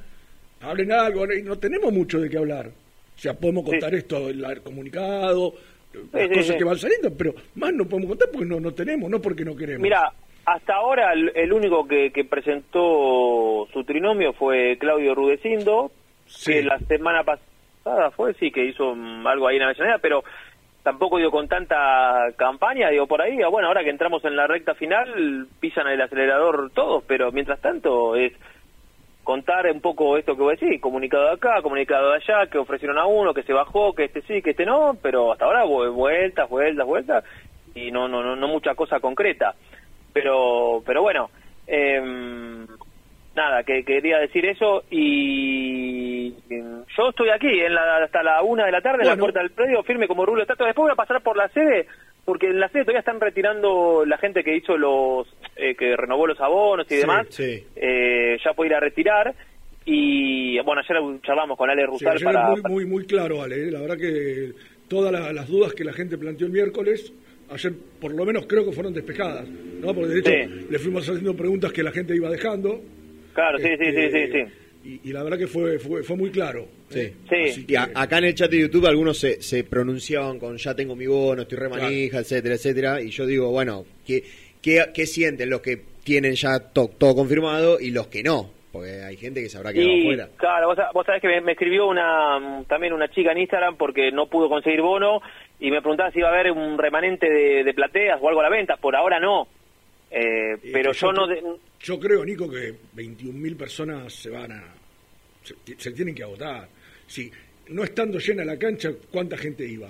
hablen 0.61 0.93
algo, 0.93 1.25
y 1.33 1.43
no 1.43 1.59
tenemos 1.59 1.93
mucho 1.93 2.21
de 2.21 2.29
qué 2.29 2.39
hablar. 2.39 2.69
O 2.69 3.19
sea, 3.21 3.35
podemos 3.35 3.65
contar 3.65 3.95
esto, 3.95 4.29
el 4.29 4.63
comunicado, 4.63 5.55
las 6.13 6.23
sí, 6.23 6.29
cosas 6.29 6.47
sí. 6.47 6.57
que 6.57 6.65
van 6.65 6.79
saliendo, 6.79 7.13
pero 7.17 7.35
más 7.57 7.73
no 7.73 7.85
podemos 7.87 8.11
contar 8.11 8.29
porque 8.33 8.47
no, 8.47 8.61
no 8.61 8.73
tenemos, 8.73 9.11
no 9.11 9.21
porque 9.21 9.45
no 9.45 9.57
queremos. 9.57 9.83
Mira, 9.83 10.13
hasta 10.45 10.75
ahora 10.75 11.13
el, 11.13 11.33
el 11.35 11.53
único 11.53 11.87
que, 11.87 12.11
que 12.13 12.25
presentó 12.25 13.67
su 13.73 13.85
trinomio 13.85 14.33
fue 14.33 14.77
Claudio 14.79 15.15
Rudecindo, 15.15 15.91
Sí. 16.27 16.53
que 16.53 16.63
la 16.63 16.79
semana 16.81 17.25
pasada 17.25 18.11
fue, 18.11 18.35
sí, 18.35 18.51
que 18.51 18.67
hizo 18.67 18.95
algo 19.25 19.49
ahí 19.49 19.57
en 19.57 19.63
Avellaneda, 19.63 19.99
pero 19.99 20.23
tampoco 20.83 21.17
dio 21.19 21.31
con 21.31 21.49
tanta 21.49 22.33
campaña, 22.37 22.91
digo, 22.91 23.07
por 23.07 23.23
ahí, 23.23 23.41
ah, 23.43 23.49
bueno, 23.49 23.69
ahora 23.69 23.83
que 23.83 23.91
entramos 23.91 24.23
en 24.27 24.37
la 24.37 24.47
recta 24.47 24.75
final, 24.75 25.47
pisan 25.59 25.87
el 25.89 26.01
acelerador 26.01 26.71
todos, 26.75 27.03
pero 27.07 27.33
mientras 27.33 27.61
tanto 27.61 28.15
es 28.15 28.33
contar 29.29 29.71
un 29.71 29.83
poco 29.83 30.17
esto 30.17 30.35
que 30.35 30.41
voy 30.41 30.55
a 30.55 30.59
decir, 30.59 30.81
comunicado 30.81 31.27
de 31.27 31.33
acá, 31.33 31.61
comunicado 31.61 32.13
de 32.13 32.17
allá, 32.17 32.47
que 32.47 32.57
ofrecieron 32.57 32.97
a 32.97 33.05
uno, 33.05 33.35
que 33.35 33.43
se 33.43 33.53
bajó, 33.53 33.93
que 33.93 34.05
este 34.05 34.23
sí, 34.23 34.41
que 34.41 34.53
este 34.53 34.65
no, 34.65 34.97
pero 35.03 35.33
hasta 35.33 35.45
ahora 35.45 35.67
vu- 35.67 35.93
vueltas, 35.93 36.49
vueltas, 36.49 36.87
vueltas, 36.87 37.25
y 37.75 37.91
no, 37.91 38.09
no, 38.09 38.23
no, 38.23 38.37
no 38.37 38.49
mucha 38.49 38.75
cosa 38.75 39.01
concreta. 39.01 39.55
Pero, 40.15 40.83
pero 40.87 41.03
bueno, 41.03 41.29
em, 41.67 42.67
nada, 43.37 43.65
que 43.65 43.85
quería 43.85 44.17
decir 44.19 44.47
eso 44.47 44.85
y 44.91 46.31
yo 46.97 47.11
estoy 47.11 47.29
aquí 47.29 47.49
en 47.61 47.75
la, 47.75 47.99
hasta 47.99 48.23
la 48.23 48.43
una 48.43 48.65
de 48.65 48.73
la 48.73 48.81
tarde 48.81 49.03
en 49.03 49.09
la 49.09 49.17
puerta 49.21 49.41
del 49.41 49.51
predio, 49.51 49.83
firme 49.83 50.09
como 50.09 50.25
rulo 50.25 50.41
estatua. 50.41 50.69
Después 50.69 50.85
voy 50.85 50.93
a 50.93 50.97
pasar 50.97 51.21
por 51.21 51.37
la 51.37 51.49
sede, 51.51 51.87
porque 52.29 52.47
en 52.49 52.61
la 52.61 52.69
sede 52.69 52.83
todavía 52.83 52.99
están 53.01 53.19
retirando 53.23 54.05
la 54.05 54.19
gente 54.19 54.45
que 54.45 54.55
hizo 54.55 54.77
los, 54.77 55.27
eh, 55.57 55.75
que 55.75 55.97
renovó 55.97 56.27
los 56.27 56.39
abonos 56.39 56.85
y 56.91 56.95
Sí, 56.97 57.01
demás. 57.01 57.27
sí. 57.31 57.65
Eh, 57.75 58.37
ya 58.45 58.53
puede 58.53 58.69
ir 58.69 58.75
a 58.77 58.81
retirar. 58.81 59.35
Y 59.87 60.61
bueno, 60.61 60.83
ayer 60.87 61.03
charlamos 61.23 61.57
con 61.57 61.71
Ale 61.71 61.81
Sí, 61.85 61.87
Rusal 61.87 62.13
ayer 62.17 62.25
para, 62.25 62.51
muy, 62.51 62.61
muy, 62.69 62.85
muy 62.85 63.07
claro, 63.07 63.41
Ale. 63.41 63.69
¿eh? 63.69 63.71
La 63.71 63.81
verdad 63.81 63.97
que 63.97 64.53
todas 64.89 65.11
la- 65.11 65.33
las 65.33 65.49
dudas 65.49 65.73
que 65.73 65.85
la 65.85 65.95
gente 65.95 66.19
planteó 66.19 66.47
el 66.47 66.53
miércoles, 66.53 67.11
ayer 67.51 67.73
por 67.99 68.13
lo 68.15 68.27
menos 68.27 68.45
creo 68.47 68.63
que 68.67 68.73
fueron 68.73 68.93
despejadas. 68.93 69.49
¿no? 69.49 69.95
Porque 69.95 70.11
de 70.11 70.19
hecho 70.21 70.31
Sí. 70.31 70.67
le 70.69 70.79
fuimos 70.79 71.09
haciendo 71.09 71.35
preguntas 71.35 71.73
que 71.73 71.83
la 71.83 71.93
gente 71.93 72.15
iba 72.15 72.29
dejando. 72.29 72.79
Claro, 73.33 73.57
sí, 73.57 73.69
sí, 73.69 73.85
sí, 73.87 73.93
sí, 73.93 74.19
Este, 74.19 74.45
sí. 74.85 74.99
Y, 75.03 75.09
y 75.09 75.13
la 75.15 75.23
verdad 75.23 75.39
que 75.39 75.47
fue, 75.47 75.79
fue, 75.79 76.03
fue 76.03 76.17
muy 76.17 76.31
claro. 76.31 76.67
Sí. 76.91 77.65
Y 77.69 77.75
a- 77.75 77.91
acá 77.95 78.19
en 78.19 78.25
el 78.25 78.35
chat 78.35 78.51
de 78.51 78.61
YouTube 78.61 78.87
algunos 78.87 79.19
se, 79.19 79.43
se 79.43 79.65
pronunciaban 79.65 80.39
con 80.39 80.57
ya 80.57 80.75
tengo 80.75 80.97
mi 80.97 81.07
bono, 81.07 81.43
estoy 81.43 81.59
re 81.59 81.69
Claro. 81.69 81.83
manija, 81.85 82.19
etcétera, 82.21 82.55
etcétera. 82.55 83.03
Y 83.03 83.11
yo 83.11 83.27
digo, 83.27 83.51
bueno, 83.51 83.85
¿qué, 84.07 84.25
qué, 84.63 84.85
qué 84.95 85.07
sienten 85.07 85.51
los 85.51 85.61
que 85.61 85.83
tienen 86.05 86.35
ya 86.35 86.59
to- 86.61 86.91
todo 86.97 87.15
confirmado 87.15 87.79
y 87.81 87.91
los 87.91 88.07
que 88.09 88.23
no? 88.23 88.51
Porque 88.73 89.03
hay 89.03 89.17
gente 89.17 89.43
que 89.43 89.49
se 89.49 89.57
habrá 89.59 89.73
quedado 89.73 89.91
Y 89.91 90.01
afuera. 90.03 90.29
claro, 90.37 90.69
vos, 90.69 90.79
vos 90.95 91.07
sabés 91.07 91.21
que 91.23 91.29
me, 91.29 91.41
me 91.41 91.53
escribió 91.53 91.87
una 91.89 92.39
mm, 92.39 92.65
también 92.67 92.93
una 92.93 93.09
chica 93.09 93.33
en 93.33 93.39
Instagram 93.39 93.77
porque 93.77 94.11
no 94.13 94.27
pudo 94.27 94.49
conseguir 94.49 94.81
bono 94.83 95.21
y 95.59 95.71
me 95.71 95.81
preguntaba 95.81 96.11
si 96.13 96.19
iba 96.21 96.29
a 96.29 96.33
haber 96.33 96.53
un 96.53 96.79
remanente 96.79 97.29
de, 97.29 97.65
de 97.65 97.75
plateas 97.75 98.19
o 98.21 98.29
algo 98.29 98.41
a 98.41 98.45
la 98.45 98.51
venta. 98.51 98.77
Por 98.77 98.95
ahora 98.95 99.19
no. 99.19 99.49
Eh, 100.11 100.53
Eh, 100.55 100.71
pero 100.73 100.93
yo 100.93 101.09
yo 101.09 101.13
no... 101.13 101.27
de- 101.27 101.43
Yo 101.81 101.99
creo, 101.99 102.25
Nico, 102.25 102.49
que 102.51 102.75
21.000 102.97 103.57
personas 103.57 104.13
se 104.13 104.31
van 104.31 104.53
a. 104.53 104.65
Se, 105.43 105.55
se 105.79 105.91
tienen 105.93 106.15
que 106.15 106.23
agotar. 106.23 106.69
Si 107.09 107.31
no 107.69 107.83
estando 107.83 108.19
llena 108.19 108.45
la 108.45 108.57
cancha, 108.57 108.91
¿cuánta 109.11 109.37
gente 109.37 109.67
iba? 109.67 109.89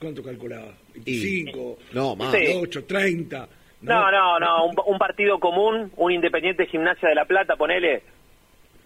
¿Cuánto 0.00 0.22
calculaba? 0.22 0.72
¿25? 0.94 1.76
No, 1.92 2.16
más. 2.16 2.32
Sí. 2.32 2.52
8, 2.56 2.84
30. 2.84 3.48
No, 3.82 4.10
no, 4.10 4.38
no, 4.40 4.66
un, 4.66 4.74
un 4.86 4.98
partido 4.98 5.38
común, 5.38 5.92
un 5.96 6.10
Independiente 6.12 6.66
Gimnasia 6.66 7.08
de 7.08 7.14
la 7.14 7.24
Plata, 7.26 7.54
ponele, 7.56 8.02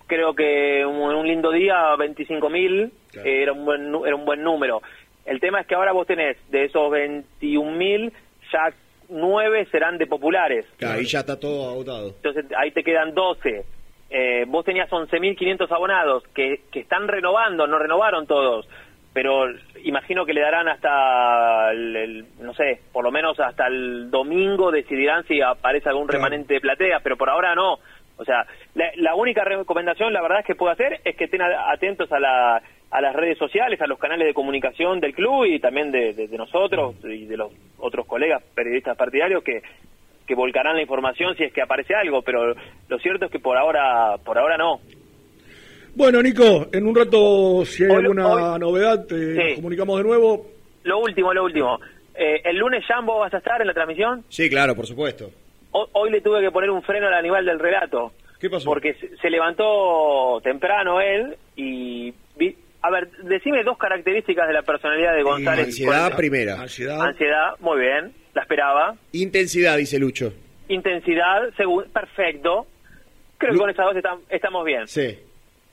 creo 0.07 0.35
que 0.35 0.85
un, 0.85 0.97
un 1.15 1.27
lindo 1.27 1.51
día, 1.51 1.95
25.000, 1.97 2.91
Claro. 3.11 3.29
eh, 3.29 3.43
era, 3.43 3.53
un 3.53 3.65
buen, 3.65 3.95
era 4.07 4.15
un 4.17 4.25
buen 4.27 4.43
número. 4.43 4.83
El 5.25 5.41
tema 5.41 5.61
es 5.61 5.67
que 5.67 5.75
ahora 5.75 5.93
vos 5.93 6.07
tenés, 6.07 6.37
de 6.51 6.65
esos 6.65 6.91
21.000, 6.91 8.13
ya 8.53 8.75
9 9.09 9.69
serán 9.71 9.97
de 9.99 10.07
populares. 10.07 10.67
Claro, 10.77 10.99
ahí 10.99 11.07
ya 11.07 11.21
está 11.21 11.39
todo 11.39 11.71
agotado. 11.71 12.09
Entonces 12.09 12.45
ahí 12.59 12.71
te 12.73 12.83
quedan 12.83 13.15
12. 13.15 13.65
Eh, 14.15 14.45
vos 14.47 14.65
tenías 14.65 14.91
11.500 14.91 15.71
abonados 15.73 16.23
que, 16.35 16.61
que 16.71 16.81
están 16.81 17.09
renovando, 17.09 17.67
no 17.67 17.79
renovaron 17.79 18.27
todos, 18.27 18.69
pero 19.15 19.47
imagino 19.85 20.27
que 20.27 20.35
le 20.35 20.43
darán 20.43 20.69
hasta, 20.69 21.71
el, 21.73 21.97
el- 21.97 22.25
no 22.41 22.53
sé, 22.55 22.81
por 22.93 23.05
lo 23.05 23.11
menos 23.11 23.41
hasta 23.41 23.67
el 23.69 24.11
domingo 24.11 24.71
decidirán 24.71 25.25
si 25.27 25.41
aparece 25.41 25.89
algún 25.89 26.09
remanente 26.09 26.55
de 26.55 26.61
platea, 26.61 27.01
pero 27.01 27.17
por 27.17 27.31
ahora 27.31 27.55
no. 27.55 27.79
O 28.19 28.25
sea, 28.25 28.45
la, 28.75 28.91
la 28.97 29.15
única 29.15 29.43
recomendación, 29.45 30.13
la 30.13 30.21
verdad 30.23 30.41
es 30.41 30.47
que 30.47 30.55
puedo 30.55 30.71
hacer, 30.73 31.01
es 31.05 31.17
que 31.17 31.25
estén 31.25 31.41
atentos 31.43 32.13
a, 32.13 32.21
la, 32.21 32.63
a 32.91 33.01
las 33.01 33.17
redes 33.17 33.39
sociales, 33.39 33.81
a 33.81 33.87
los 33.87 33.99
canales 33.99 34.27
de 34.27 34.35
comunicación 34.35 35.01
del 35.01 35.15
club 35.15 35.47
y 35.47 35.59
también 35.59 35.91
de, 35.91 36.13
de- 36.13 36.29
de 36.29 36.37
nosotros 36.37 36.95
y 37.05 37.25
de 37.25 37.37
los 37.39 37.51
otros 37.79 38.07
colegas 38.07 38.43
periodistas 38.55 38.97
partidarios 38.97 39.43
que, 39.43 39.63
que 40.27 40.35
volcarán 40.35 40.77
la 40.77 40.83
información 40.83 41.37
si 41.37 41.45
es 41.45 41.53
que 41.53 41.63
aparece 41.63 41.95
algo, 41.95 42.23
pero 42.23 42.55
lo 42.89 42.99
cierto 42.99 43.27
es 43.27 43.31
que 43.31 43.39
por 43.41 43.57
ahora, 43.57 44.17
por 44.25 44.39
ahora 44.39 44.57
no. 44.57 44.81
Bueno, 45.95 46.23
Nico, 46.23 46.69
en 46.73 46.87
un 46.87 46.95
rato, 46.95 47.65
si 47.67 47.85
hay 47.85 47.91
Hoy- 47.91 47.97
alguna 47.97 48.27
hoy- 48.29 48.59
novedad, 48.61 49.07
te 49.07 49.35
Sí. 49.35 49.39
nos 49.49 49.55
comunicamos 49.57 49.99
de 49.99 50.05
nuevo. 50.05 50.47
Lo 50.85 50.99
último, 51.01 51.35
lo 51.35 51.45
último. 51.45 51.79
Eh, 52.15 52.41
el 52.45 52.57
lunes, 52.57 52.85
Jambo, 52.87 53.19
vas 53.19 53.33
a 53.35 53.39
estar 53.39 53.61
en 53.61 53.67
la 53.67 53.75
transmisión. 53.75 54.25
Sí, 54.29 54.49
claro, 54.49 54.75
por 54.75 54.87
supuesto. 54.87 55.31
Ho- 55.73 55.89
Hoy 55.93 56.11
le 56.11 56.21
tuve 56.21 56.41
que 56.41 56.51
poner 56.51 56.71
un 56.71 56.83
freno 56.83 57.09
al 57.09 57.15
animal 57.15 57.45
del 57.45 57.59
relato. 57.59 58.13
¿Qué 58.41 58.51
pasó? 58.51 58.65
Porque 58.67 58.95
se, 58.95 59.17
se 59.19 59.31
levantó 59.31 60.41
temprano 60.43 61.01
él 61.01 61.37
y... 61.57 62.13
vi- 62.37 62.57
a 62.83 62.91
ver, 62.91 63.11
decime 63.23 63.63
dos 63.65 63.79
características 63.79 64.47
de 64.49 64.55
la 64.55 64.63
personalidad 64.63 65.15
de 65.15 65.23
González. 65.23 65.67
Ansiedad 65.67 66.17
primera. 66.17 66.61
Ansiedad. 66.61 67.01
Ansiedad, 67.01 67.55
muy 67.61 67.81
bien, 67.81 68.13
la 68.35 68.43
esperaba. 68.43 68.97
Intensidad, 69.13 69.77
dice 69.79 69.99
Lucho. 69.99 70.33
Intensidad, 70.69 71.51
según, 71.57 71.85
perfecto. 71.93 72.67
Creo 73.39 73.53
que 73.53 73.59
con 73.59 73.71
esas 73.71 73.87
dos 73.87 73.95
estam- 73.97 74.21
estamos 74.29 74.65
bien. 74.65 74.87
Sí. 74.89 75.19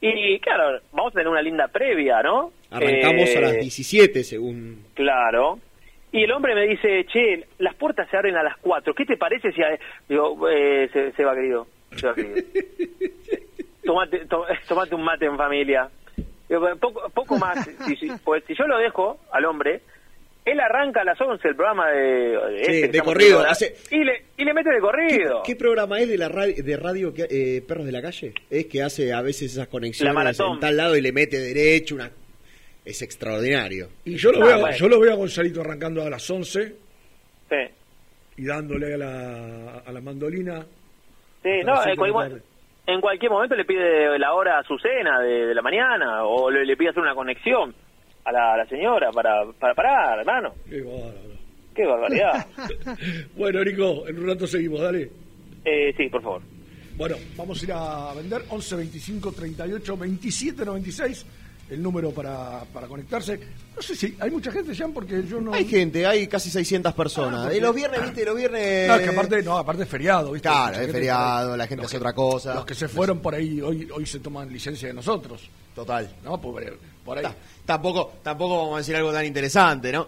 Y 0.02 0.40
claro, 0.40 0.80
vamos 0.92 1.12
a 1.12 1.16
tener 1.16 1.28
una 1.28 1.42
linda 1.42 1.68
previa, 1.68 2.22
¿no? 2.24 2.52
Arrancamos 2.72 3.30
Eh, 3.30 3.38
a 3.38 3.42
las 3.42 3.54
17, 3.60 4.24
según... 4.24 4.86
Claro. 4.94 5.60
Y 6.12 6.24
el 6.24 6.32
hombre 6.32 6.56
me 6.56 6.66
dice, 6.68 7.06
che, 7.06 7.46
las 7.60 7.76
puertas 7.76 8.10
se 8.10 8.18
abren 8.18 8.36
a 8.36 8.44
las 8.44 8.58
4. 8.58 8.94
¿Qué 8.96 9.06
te 9.06 9.18
parece 9.18 9.52
si... 9.52 9.62
a- 9.62 9.78
Digo, 10.08 10.50
eh, 10.50 10.90
se, 10.94 11.12
se 11.12 11.24
va, 11.26 11.36
querido. 11.36 11.68
Se 11.96 12.08
va, 12.08 12.16
querido. 12.16 12.36
tomate, 13.84 14.26
to- 14.26 14.46
tomate 14.68 14.96
un 14.96 15.04
mate 15.04 15.26
en 15.26 15.38
familia. 15.38 15.90
Digo, 16.50 16.68
poco, 16.80 17.10
poco 17.14 17.38
más. 17.38 17.70
Si, 17.88 17.96
si- 17.96 18.12
pues 18.24 18.44
si 18.48 18.56
yo 18.56 18.66
lo 18.66 18.78
dejo 18.80 19.20
al 19.32 19.46
hombre, 19.46 19.82
Él 20.46 20.60
arranca 20.60 21.02
a 21.02 21.04
las 21.04 21.20
11 21.22 21.48
el 21.48 21.56
programa 21.56 21.90
de, 21.92 22.00
de, 22.00 22.62
este 22.62 22.74
Sí, 22.74 22.82
que 22.82 22.88
de 22.88 23.02
corrido, 23.02 23.38
ahora, 23.40 23.52
hace- 23.52 23.76
y, 23.92 24.04
le, 24.04 24.24
y 24.38 24.44
le 24.46 24.54
mete 24.54 24.70
de 24.70 24.76
¿Qué, 24.78 24.82
corrido. 24.82 25.44
qué 25.46 25.56
programa 25.56 26.00
es 26.00 26.10
de 26.10 26.18
la 26.18 26.28
radio, 26.30 26.64
de 26.64 26.78
radio 26.78 27.14
que, 27.14 27.28
eh, 27.30 27.62
Perros 27.68 27.86
de 27.86 27.92
la 27.92 28.02
Calle? 28.02 28.34
Es 28.50 28.66
que 28.66 28.82
hace 28.82 29.14
a 29.14 29.22
veces 29.22 29.52
esas 29.52 29.68
conexiones 29.68 30.40
en 30.40 30.60
tal 30.60 30.76
lado 30.78 30.96
y 30.98 31.02
le 31.02 31.12
mete 31.12 31.38
derecho, 31.40 31.96
una 31.96 32.10
es 32.86 33.02
extraordinario. 33.04 33.90
Y 34.06 34.16
yo 34.16 34.32
lo, 34.32 34.42
Ah, 34.44 34.48
veo, 34.48 34.60
bueno. 34.62 34.76
yo 34.78 34.88
lo 34.88 35.00
veo 35.00 35.12
a 35.14 35.16
Gonzalito 35.16 35.62
arrancando 35.62 36.02
a 36.02 36.10
las 36.10 36.28
11 36.30 36.74
Sí, 37.50 37.56
y 38.38 38.46
dándole 38.46 38.94
a 38.96 38.98
la, 38.98 39.84
a 39.86 39.92
la 39.92 40.02
mandolina. 40.02 40.66
sí 41.44 41.50
no, 41.64 41.76
las 41.76 41.86
en, 42.94 43.02
cualquier 43.02 43.32
momento 43.32 43.56
le 43.56 43.66
pide 43.66 44.18
la 44.20 44.34
hora 44.34 44.60
a 44.60 44.64
su 44.64 44.78
cena 44.78 45.20
de, 45.20 45.48
de 45.48 45.56
la 45.56 45.62
mañana 45.62 46.24
o 46.26 46.50
le, 46.50 46.66
le 46.66 46.76
pide 46.78 46.90
hacer 46.90 47.02
una 47.04 47.16
conexión 47.16 47.74
a 48.26 48.32
la, 48.32 48.54
a 48.54 48.58
la 48.58 48.66
señora 48.68 49.12
para, 49.12 49.46
para 49.60 49.74
parar, 49.74 50.20
hermano. 50.20 50.54
Qué 50.70 50.82
bárbaro. 50.82 51.30
Qué 51.76 51.86
barbaridad. 51.86 52.46
Bueno, 53.38 53.64
Nico, 53.64 54.08
en 54.08 54.20
un 54.20 54.28
rato 54.28 54.46
seguimos, 54.48 54.82
dale. 54.82 55.10
eh, 55.66 55.94
sí, 55.96 56.10
por 56.10 56.22
favor. 56.22 56.42
Bueno, 56.98 57.16
vamos 57.38 57.62
a 57.62 57.66
ir 57.66 57.72
a 57.74 58.14
vender 58.14 58.42
11 58.50 58.76
25 58.76 59.32
38 59.32 59.98
27 59.98 60.66
96 60.66 61.26
el 61.70 61.82
número 61.84 62.12
para, 62.12 62.64
para 62.74 62.88
conectarse. 62.88 63.40
No 63.76 63.82
sé 63.82 63.96
si 63.96 64.16
hay 64.20 64.32
mucha 64.32 64.52
gente, 64.52 64.74
Jean, 64.74 64.92
porque 64.92 65.24
yo 65.24 65.40
no. 65.40 65.54
Hay 65.54 65.66
gente, 65.66 66.06
hay 66.06 66.28
casi 66.28 66.50
600 66.50 66.94
personas. 66.94 67.40
Ah, 67.40 67.44
porque- 67.44 67.58
y 67.58 67.62
los 67.62 67.76
viernes, 67.76 68.02
viste, 68.04 68.26
los 68.26 68.36
viernes... 68.36 68.88
No, 68.88 68.96
es 68.96 69.02
que 69.04 69.10
aparte, 69.10 69.44
no, 69.44 69.58
aparte 69.58 69.84
es 69.84 69.90
feriado, 69.90 70.32
¿viste? 70.32 70.48
Claro, 70.50 70.78
es 70.80 70.92
feriado, 70.92 71.56
la 71.56 71.68
gente 71.68 71.86
hace 71.86 71.92
que- 71.94 71.98
otra 71.98 72.14
cosa. 72.14 72.56
Los 72.56 72.66
que 72.66 72.76
se 72.76 72.88
fueron 72.88 73.20
por 73.20 73.36
ahí 73.36 73.62
hoy, 73.62 73.88
hoy 73.94 74.06
se 74.06 74.20
toman 74.20 74.52
licencia 74.52 74.88
de 74.88 74.94
nosotros. 74.94 75.50
Total. 75.76 76.10
¿No? 76.24 76.40
Por, 76.42 76.62
por 77.06 77.18
ahí. 77.18 77.24
Ta- 77.24 77.36
Tampoco, 77.66 78.14
tampoco 78.24 78.58
vamos 78.58 78.76
a 78.76 78.78
decir 78.80 78.96
algo 78.96 79.14
tan 79.14 79.26
interesante, 79.26 79.92
¿no? 79.92 80.08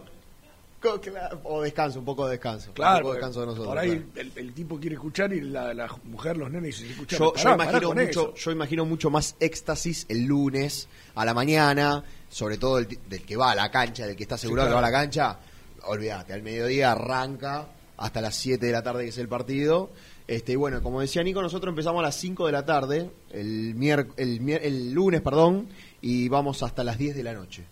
O 1.43 1.61
descanso, 1.61 1.99
un 1.99 2.05
poco 2.05 2.25
de 2.25 2.31
descanso. 2.33 2.71
Claro, 2.73 2.97
un 2.97 3.01
poco 3.03 3.13
de 3.13 3.17
descanso 3.19 3.39
de 3.41 3.45
nosotros. 3.45 3.67
por 3.67 3.77
ahí 3.77 3.89
claro. 3.89 4.05
el, 4.15 4.31
el 4.47 4.53
tipo 4.53 4.79
quiere 4.79 4.95
escuchar 4.95 5.31
y 5.33 5.41
la, 5.41 5.73
la 5.73 5.87
mujer, 6.05 6.37
los 6.37 6.49
nenes 6.51 6.77
dicen, 6.77 6.91
escucha, 6.91 7.17
Yo, 7.17 7.33
yo 7.35 7.53
imagino 7.53 7.93
mucho, 7.93 8.33
yo 8.35 8.51
imagino 8.51 8.85
mucho 8.85 9.09
más 9.09 9.35
éxtasis 9.39 10.05
el 10.09 10.25
lunes 10.25 10.87
a 11.15 11.23
la 11.25 11.33
mañana, 11.33 12.03
sobre 12.29 12.57
todo 12.57 12.79
el, 12.79 12.87
del 13.09 13.21
que 13.23 13.35
va 13.37 13.51
a 13.51 13.55
la 13.55 13.69
cancha, 13.69 14.05
del 14.07 14.15
que 14.15 14.23
está 14.23 14.35
asegurado 14.35 14.69
claro. 14.69 14.77
que 14.79 14.81
va 14.81 14.87
a 14.87 14.91
la 14.91 14.97
cancha. 15.05 15.39
Olvídate, 15.83 16.33
al 16.33 16.43
mediodía 16.43 16.91
arranca 16.91 17.67
hasta 17.97 18.21
las 18.21 18.35
7 18.35 18.65
de 18.65 18.71
la 18.71 18.81
tarde 18.83 19.03
que 19.03 19.09
es 19.09 19.17
el 19.17 19.27
partido. 19.27 19.89
Este, 20.27 20.53
y 20.53 20.55
bueno, 20.55 20.81
como 20.81 21.01
decía 21.01 21.23
Nico, 21.23 21.41
nosotros 21.41 21.71
empezamos 21.71 21.99
a 21.99 22.03
las 22.03 22.15
5 22.15 22.45
de 22.45 22.51
la 22.51 22.65
tarde, 22.65 23.09
el, 23.31 23.75
mier- 23.75 24.07
el, 24.17 24.39
mier- 24.41 24.61
el 24.63 24.91
lunes, 24.93 25.21
perdón, 25.21 25.67
y 26.01 26.29
vamos 26.29 26.63
hasta 26.63 26.83
las 26.83 26.97
10 26.97 27.15
de 27.15 27.23
la 27.23 27.33
noche. 27.33 27.63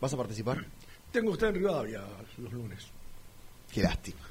¿Vas 0.00 0.12
a 0.12 0.16
participar? 0.16 0.64
Tengo 1.14 1.30
usted 1.30 1.46
en 1.46 1.54
Rivadavia 1.54 2.02
los 2.38 2.52
lunes. 2.52 2.88
Qué 3.72 3.84
lástima. 3.84 4.22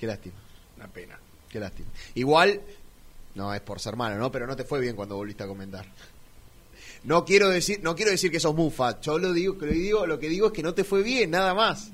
Qué 0.00 0.08
lástima. 0.08 0.34
Una 0.76 0.88
pena. 0.88 1.16
Qué 1.48 1.60
lástima. 1.60 1.88
Igual, 2.16 2.60
no 3.36 3.54
es 3.54 3.60
por 3.60 3.78
ser 3.78 3.94
malo, 3.94 4.18
¿no? 4.18 4.32
Pero 4.32 4.48
no 4.48 4.56
te 4.56 4.64
fue 4.64 4.80
bien 4.80 4.96
cuando 4.96 5.14
volviste 5.14 5.44
a 5.44 5.46
comentar. 5.46 5.86
No 7.04 7.24
quiero 7.24 7.50
decir, 7.50 7.78
no 7.84 7.94
quiero 7.94 8.10
decir 8.10 8.32
que 8.32 8.40
sos 8.40 8.52
mufa. 8.52 9.00
Yo 9.00 9.16
lo 9.16 9.32
digo, 9.32 9.56
lo 9.60 9.66
digo, 9.68 10.04
lo 10.04 10.18
que 10.18 10.28
digo 10.28 10.48
es 10.48 10.52
que 10.52 10.64
no 10.64 10.74
te 10.74 10.82
fue 10.82 11.04
bien, 11.04 11.30
nada 11.30 11.54
más. 11.54 11.92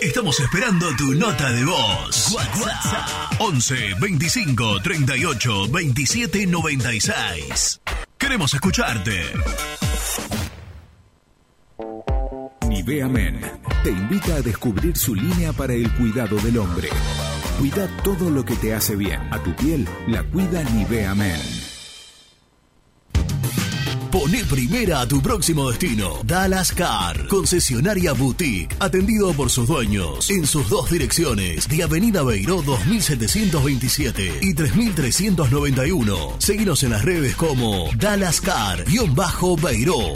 Estamos 0.01 0.39
esperando 0.39 0.87
tu 0.97 1.13
nota 1.13 1.51
de 1.51 1.63
voz. 1.63 2.33
WhatsApp 2.33 3.39
11 3.39 3.75
25 4.01 4.81
38 4.81 5.67
27 5.69 6.47
96. 6.47 7.81
Queremos 8.17 8.53
escucharte. 8.53 9.21
Nivea 12.85 13.07
Men 13.07 13.39
te 13.81 13.91
invita 13.91 14.35
a 14.35 14.41
descubrir 14.41 14.97
su 14.97 15.15
línea 15.15 15.53
para 15.53 15.73
el 15.73 15.89
cuidado 15.93 16.35
del 16.35 16.57
hombre. 16.57 16.89
Cuida 17.57 17.87
todo 18.03 18.29
lo 18.29 18.43
que 18.43 18.57
te 18.57 18.73
hace 18.73 18.97
bien. 18.97 19.21
A 19.31 19.41
tu 19.41 19.55
piel 19.55 19.87
la 20.05 20.21
cuida 20.23 20.61
Nivea 20.65 21.15
Men. 21.15 21.39
Pone 24.11 24.43
primera 24.43 24.99
a 24.99 25.07
tu 25.07 25.21
próximo 25.21 25.69
destino. 25.69 26.19
Dallas 26.25 26.73
Car, 26.73 27.25
concesionaria 27.29 28.11
boutique, 28.11 28.75
atendido 28.81 29.31
por 29.31 29.49
sus 29.49 29.65
dueños 29.65 30.29
en 30.29 30.45
sus 30.45 30.67
dos 30.67 30.91
direcciones, 30.91 31.69
de 31.69 31.83
Avenida 31.83 32.21
Beiró 32.21 32.61
2727 32.63 34.39
y 34.41 34.53
3391. 34.53 36.35
Seguinos 36.37 36.83
en 36.83 36.89
las 36.89 37.05
redes 37.05 37.37
como 37.37 37.89
Dallas 37.97 38.41
Car-Beiró. 38.41 40.15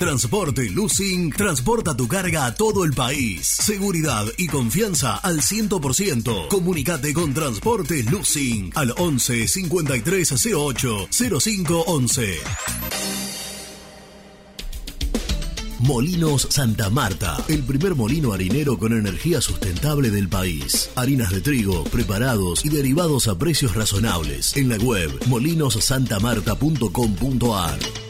Transporte 0.00 0.64
Lucing 0.70 1.30
transporta 1.30 1.94
tu 1.94 2.08
carga 2.08 2.46
a 2.46 2.54
todo 2.54 2.86
el 2.86 2.94
país. 2.94 3.46
Seguridad 3.46 4.24
y 4.38 4.46
confianza 4.46 5.16
al 5.16 5.42
100%. 5.42 6.48
Comunicate 6.48 7.12
con 7.12 7.34
Transporte 7.34 8.02
Lucing 8.04 8.72
al 8.76 8.94
11 8.96 9.46
5308 9.46 11.08
0511. 11.38 12.38
Molinos 15.80 16.46
Santa 16.48 16.88
Marta, 16.88 17.36
el 17.48 17.62
primer 17.64 17.94
molino 17.94 18.32
harinero 18.32 18.78
con 18.78 18.94
energía 18.94 19.42
sustentable 19.42 20.08
del 20.08 20.30
país. 20.30 20.88
Harinas 20.96 21.30
de 21.30 21.42
trigo, 21.42 21.84
preparados 21.84 22.64
y 22.64 22.70
derivados 22.70 23.28
a 23.28 23.36
precios 23.36 23.74
razonables. 23.74 24.56
En 24.56 24.70
la 24.70 24.78
web 24.78 25.10
molinosantamarta.com.ar. 25.26 28.09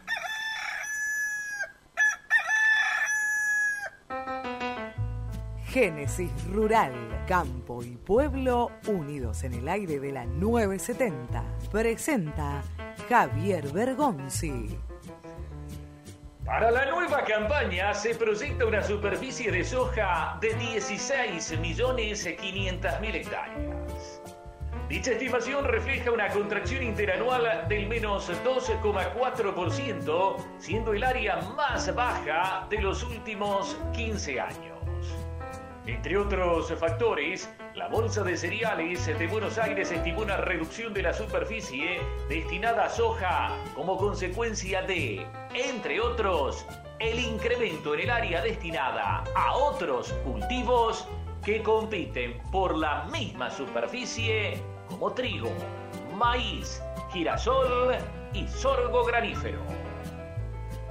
Génesis 5.71 6.31
Rural, 6.51 6.93
Campo 7.25 7.81
y 7.81 7.95
Pueblo 7.95 8.69
unidos 8.87 9.45
en 9.45 9.53
el 9.53 9.69
aire 9.69 10.01
de 10.01 10.11
la 10.11 10.25
970. 10.25 11.45
Presenta 11.71 12.61
Javier 13.07 13.71
Bergonzi. 13.71 14.77
Para 16.43 16.71
la 16.71 16.91
nueva 16.91 17.23
campaña 17.23 17.93
se 17.93 18.15
proyecta 18.15 18.65
una 18.65 18.83
superficie 18.83 19.49
de 19.49 19.63
soja 19.63 20.37
de 20.41 20.53
16.500.000 20.57 23.15
hectáreas. 23.15 24.21
Dicha 24.89 25.11
estimación 25.11 25.63
refleja 25.63 26.11
una 26.11 26.27
contracción 26.27 26.83
interanual 26.83 27.65
del 27.69 27.87
menos 27.87 28.29
12,4%, 28.43 30.35
siendo 30.59 30.91
el 30.91 31.05
área 31.05 31.37
más 31.55 31.95
baja 31.95 32.67
de 32.69 32.81
los 32.81 33.03
últimos 33.03 33.77
15 33.93 34.41
años. 34.41 34.80
Entre 35.87 36.15
otros 36.15 36.71
factores, 36.79 37.49
la 37.73 37.87
Bolsa 37.87 38.23
de 38.23 38.37
Cereales 38.37 39.07
de 39.07 39.27
Buenos 39.27 39.57
Aires 39.57 39.91
estimó 39.91 40.21
una 40.21 40.37
reducción 40.37 40.93
de 40.93 41.01
la 41.01 41.11
superficie 41.11 41.99
destinada 42.29 42.85
a 42.85 42.89
soja 42.89 43.49
como 43.73 43.97
consecuencia 43.97 44.83
de, 44.83 45.25
entre 45.55 45.99
otros, 45.99 46.67
el 46.99 47.19
incremento 47.19 47.95
en 47.95 48.01
el 48.01 48.09
área 48.11 48.43
destinada 48.43 49.23
a 49.35 49.55
otros 49.55 50.13
cultivos 50.23 51.07
que 51.43 51.63
compiten 51.63 52.37
por 52.51 52.77
la 52.77 53.05
misma 53.05 53.49
superficie 53.49 54.61
como 54.87 55.11
trigo, 55.13 55.49
maíz, 56.15 56.79
girasol 57.11 57.95
y 58.33 58.47
sorgo 58.47 59.03
granífero. 59.03 59.59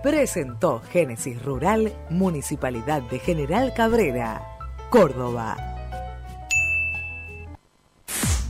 Presentó 0.03 0.81
Génesis 0.81 1.41
Rural, 1.45 1.93
Municipalidad 2.09 3.03
de 3.03 3.21
General 3.21 3.73
Cabrera. 3.73 4.50
Córdoba. 4.91 5.57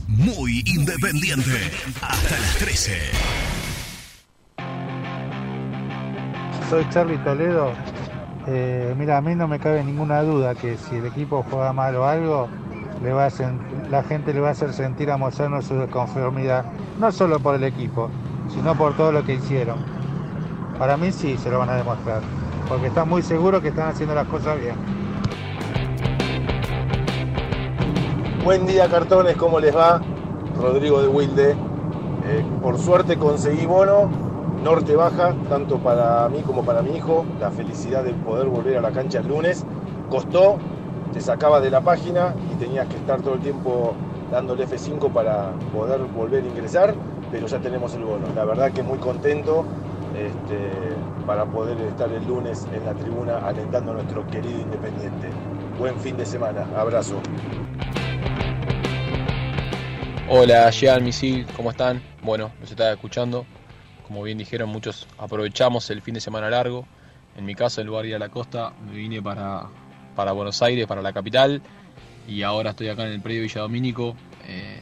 Muy 0.07 0.63
independiente. 0.65 1.51
Hasta 2.01 2.39
las 2.39 2.57
13. 2.57 2.97
Soy 6.67 6.89
Charlie 6.89 7.19
Toledo. 7.19 7.73
Eh, 8.47 8.95
mira, 8.97 9.17
a 9.17 9.21
mí 9.21 9.35
no 9.35 9.47
me 9.47 9.59
cabe 9.59 9.83
ninguna 9.83 10.23
duda 10.23 10.55
que 10.55 10.77
si 10.77 10.95
el 10.95 11.05
equipo 11.05 11.45
juega 11.47 11.73
mal 11.73 11.95
o 11.95 12.07
algo, 12.07 12.49
le 13.03 13.13
va 13.13 13.27
a 13.27 13.31
la 13.91 14.01
gente 14.01 14.33
le 14.33 14.39
va 14.39 14.47
a 14.47 14.51
hacer 14.53 14.73
sentir 14.73 15.11
a 15.11 15.17
Moyano 15.17 15.61
su 15.61 15.75
desconformidad, 15.75 16.65
no 16.99 17.11
solo 17.11 17.39
por 17.39 17.53
el 17.53 17.65
equipo, 17.65 18.09
sino 18.49 18.75
por 18.75 18.97
todo 18.97 19.11
lo 19.11 19.23
que 19.23 19.35
hicieron. 19.35 19.77
Para 20.79 20.97
mí 20.97 21.11
sí 21.11 21.37
se 21.37 21.51
lo 21.51 21.59
van 21.59 21.69
a 21.69 21.75
demostrar, 21.75 22.21
porque 22.67 22.87
están 22.87 23.07
muy 23.07 23.21
seguros 23.21 23.61
que 23.61 23.67
están 23.67 23.89
haciendo 23.89 24.15
las 24.15 24.27
cosas 24.27 24.59
bien. 24.59 25.00
Buen 28.43 28.65
día 28.65 28.89
cartones, 28.89 29.37
¿cómo 29.37 29.59
les 29.59 29.75
va? 29.75 30.01
Rodrigo 30.59 30.99
de 30.99 31.07
Wilde. 31.07 31.51
Eh, 31.51 32.43
por 32.59 32.79
suerte 32.79 33.19
conseguí 33.19 33.67
bono, 33.67 34.09
norte 34.63 34.95
baja, 34.95 35.35
tanto 35.47 35.77
para 35.77 36.27
mí 36.27 36.41
como 36.41 36.65
para 36.65 36.81
mi 36.81 36.97
hijo. 36.97 37.23
La 37.39 37.51
felicidad 37.51 38.03
de 38.03 38.13
poder 38.13 38.47
volver 38.47 38.77
a 38.77 38.81
la 38.81 38.89
cancha 38.89 39.19
el 39.19 39.27
lunes. 39.27 39.63
Costó, 40.09 40.57
te 41.13 41.21
sacaba 41.21 41.61
de 41.61 41.69
la 41.69 41.81
página 41.81 42.33
y 42.51 42.55
tenías 42.55 42.87
que 42.87 42.95
estar 42.95 43.21
todo 43.21 43.35
el 43.35 43.41
tiempo 43.41 43.93
dándole 44.31 44.67
F5 44.67 45.13
para 45.13 45.51
poder 45.71 46.01
volver 46.01 46.43
a 46.43 46.47
ingresar, 46.47 46.95
pero 47.31 47.45
ya 47.45 47.59
tenemos 47.59 47.93
el 47.93 48.05
bono. 48.05 48.25
La 48.35 48.43
verdad 48.43 48.71
que 48.71 48.81
muy 48.81 48.97
contento 48.97 49.65
este, 50.17 50.71
para 51.27 51.45
poder 51.45 51.79
estar 51.81 52.11
el 52.11 52.25
lunes 52.25 52.67
en 52.73 52.85
la 52.87 52.95
tribuna 52.95 53.37
alentando 53.45 53.91
a 53.91 53.93
nuestro 53.93 54.25
querido 54.25 54.59
Independiente. 54.61 55.29
Buen 55.77 55.95
fin 55.97 56.17
de 56.17 56.25
semana, 56.25 56.65
abrazo. 56.75 57.17
Hola, 60.33 60.69
Jean 60.69 61.03
Misil, 61.03 61.45
¿cómo 61.57 61.71
están? 61.71 62.01
Bueno, 62.23 62.53
los 62.61 62.71
estaba 62.71 62.93
escuchando. 62.93 63.45
Como 64.07 64.23
bien 64.23 64.37
dijeron, 64.37 64.69
muchos 64.69 65.05
aprovechamos 65.17 65.89
el 65.89 66.01
fin 66.01 66.13
de 66.13 66.21
semana 66.21 66.49
largo. 66.49 66.87
En 67.35 67.43
mi 67.43 67.53
caso, 67.53 67.81
en 67.81 67.87
lugar 67.87 68.03
de 68.03 68.09
ir 68.11 68.15
a 68.15 68.19
la 68.19 68.29
costa, 68.29 68.71
me 68.85 68.95
vine 68.95 69.21
para, 69.21 69.67
para 70.15 70.31
Buenos 70.31 70.61
Aires, 70.61 70.87
para 70.87 71.01
la 71.01 71.11
capital. 71.11 71.61
Y 72.29 72.43
ahora 72.43 72.69
estoy 72.69 72.87
acá 72.87 73.03
en 73.03 73.11
el 73.11 73.19
predio 73.19 73.41
Villa 73.41 73.59
Domínico, 73.59 74.15
eh, 74.47 74.79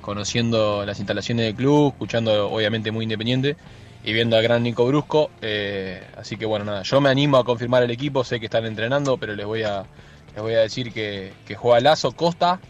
conociendo 0.00 0.86
las 0.86 1.00
instalaciones 1.00 1.46
del 1.46 1.56
club, 1.56 1.88
escuchando 1.88 2.48
obviamente 2.48 2.92
muy 2.92 3.02
independiente 3.02 3.56
y 4.04 4.12
viendo 4.12 4.36
al 4.36 4.44
gran 4.44 4.62
Nico 4.62 4.86
Brusco. 4.86 5.28
Eh, 5.42 6.06
así 6.16 6.36
que 6.36 6.46
bueno, 6.46 6.64
nada, 6.66 6.82
yo 6.82 7.00
me 7.00 7.08
animo 7.08 7.38
a 7.38 7.44
confirmar 7.44 7.82
el 7.82 7.90
equipo, 7.90 8.22
sé 8.22 8.38
que 8.38 8.46
están 8.46 8.64
entrenando, 8.64 9.16
pero 9.16 9.34
les 9.34 9.44
voy 9.44 9.64
a, 9.64 9.86
les 10.34 10.40
voy 10.40 10.54
a 10.54 10.60
decir 10.60 10.92
que, 10.92 11.32
que 11.44 11.56
juega 11.56 11.80
Lazo, 11.80 12.12
Costa 12.12 12.60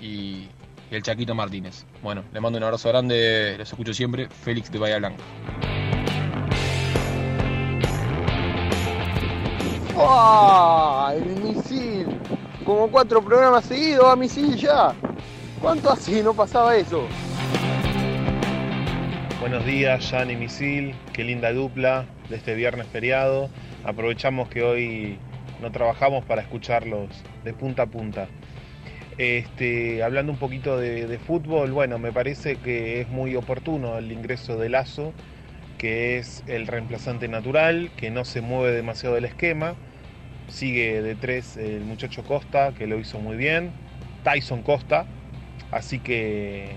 y 0.00 0.48
el 0.96 1.02
Chaquito 1.02 1.34
Martínez. 1.34 1.84
Bueno, 2.02 2.24
le 2.32 2.40
mando 2.40 2.56
un 2.56 2.64
abrazo 2.64 2.88
grande, 2.88 3.54
los 3.58 3.68
escucho 3.68 3.92
siempre, 3.92 4.28
Félix 4.28 4.72
de 4.72 4.78
Bahía 4.78 4.98
Blanca. 4.98 5.22
¡Oh! 9.94 11.10
El 11.14 11.26
misil. 11.42 12.06
Como 12.64 12.88
cuatro 12.88 13.22
programas 13.22 13.64
seguidos 13.66 14.06
a 14.06 14.16
misil 14.16 14.56
ya. 14.56 14.94
¿Cuánto 15.60 15.90
así 15.90 16.22
no 16.22 16.34
pasaba 16.34 16.76
eso? 16.76 17.06
Buenos 19.40 19.64
días, 19.64 20.10
Jan 20.10 20.30
y 20.30 20.36
Misil. 20.36 20.94
Qué 21.12 21.22
linda 21.22 21.52
dupla 21.52 22.06
de 22.28 22.36
este 22.36 22.54
viernes 22.54 22.86
feriado. 22.88 23.48
Aprovechamos 23.84 24.48
que 24.48 24.62
hoy 24.62 25.18
no 25.60 25.70
trabajamos 25.70 26.24
para 26.24 26.42
escucharlos 26.42 27.08
de 27.44 27.54
punta 27.54 27.82
a 27.82 27.86
punta. 27.86 28.28
Este, 29.18 30.02
hablando 30.02 30.30
un 30.32 30.38
poquito 30.38 30.76
de, 30.76 31.18
fútbol, 31.18 31.72
bueno, 31.72 31.98
me 31.98 32.12
parece 32.12 32.56
que 32.56 33.00
es 33.00 33.08
muy 33.08 33.34
oportuno 33.34 33.96
el 33.96 34.12
ingreso 34.12 34.58
de 34.58 34.68
Lazo, 34.68 35.14
que 35.78 36.18
es 36.18 36.44
el 36.46 36.66
reemplazante 36.66 37.26
natural, 37.26 37.90
que 37.96 38.10
no 38.10 38.24
se 38.24 38.42
mueve 38.42 38.76
demasiado 38.76 39.14
del 39.14 39.24
esquema. 39.24 39.74
Sigue 40.48 41.00
de 41.02 41.14
tres 41.14 41.56
el 41.56 41.80
muchacho 41.80 42.24
Costa, 42.24 42.72
que 42.76 42.86
lo 42.86 42.98
hizo 42.98 43.18
muy 43.18 43.36
bien. 43.36 43.70
Tyson 44.22 44.62
Costa. 44.62 45.06
Así 45.70 45.98
que, 45.98 46.68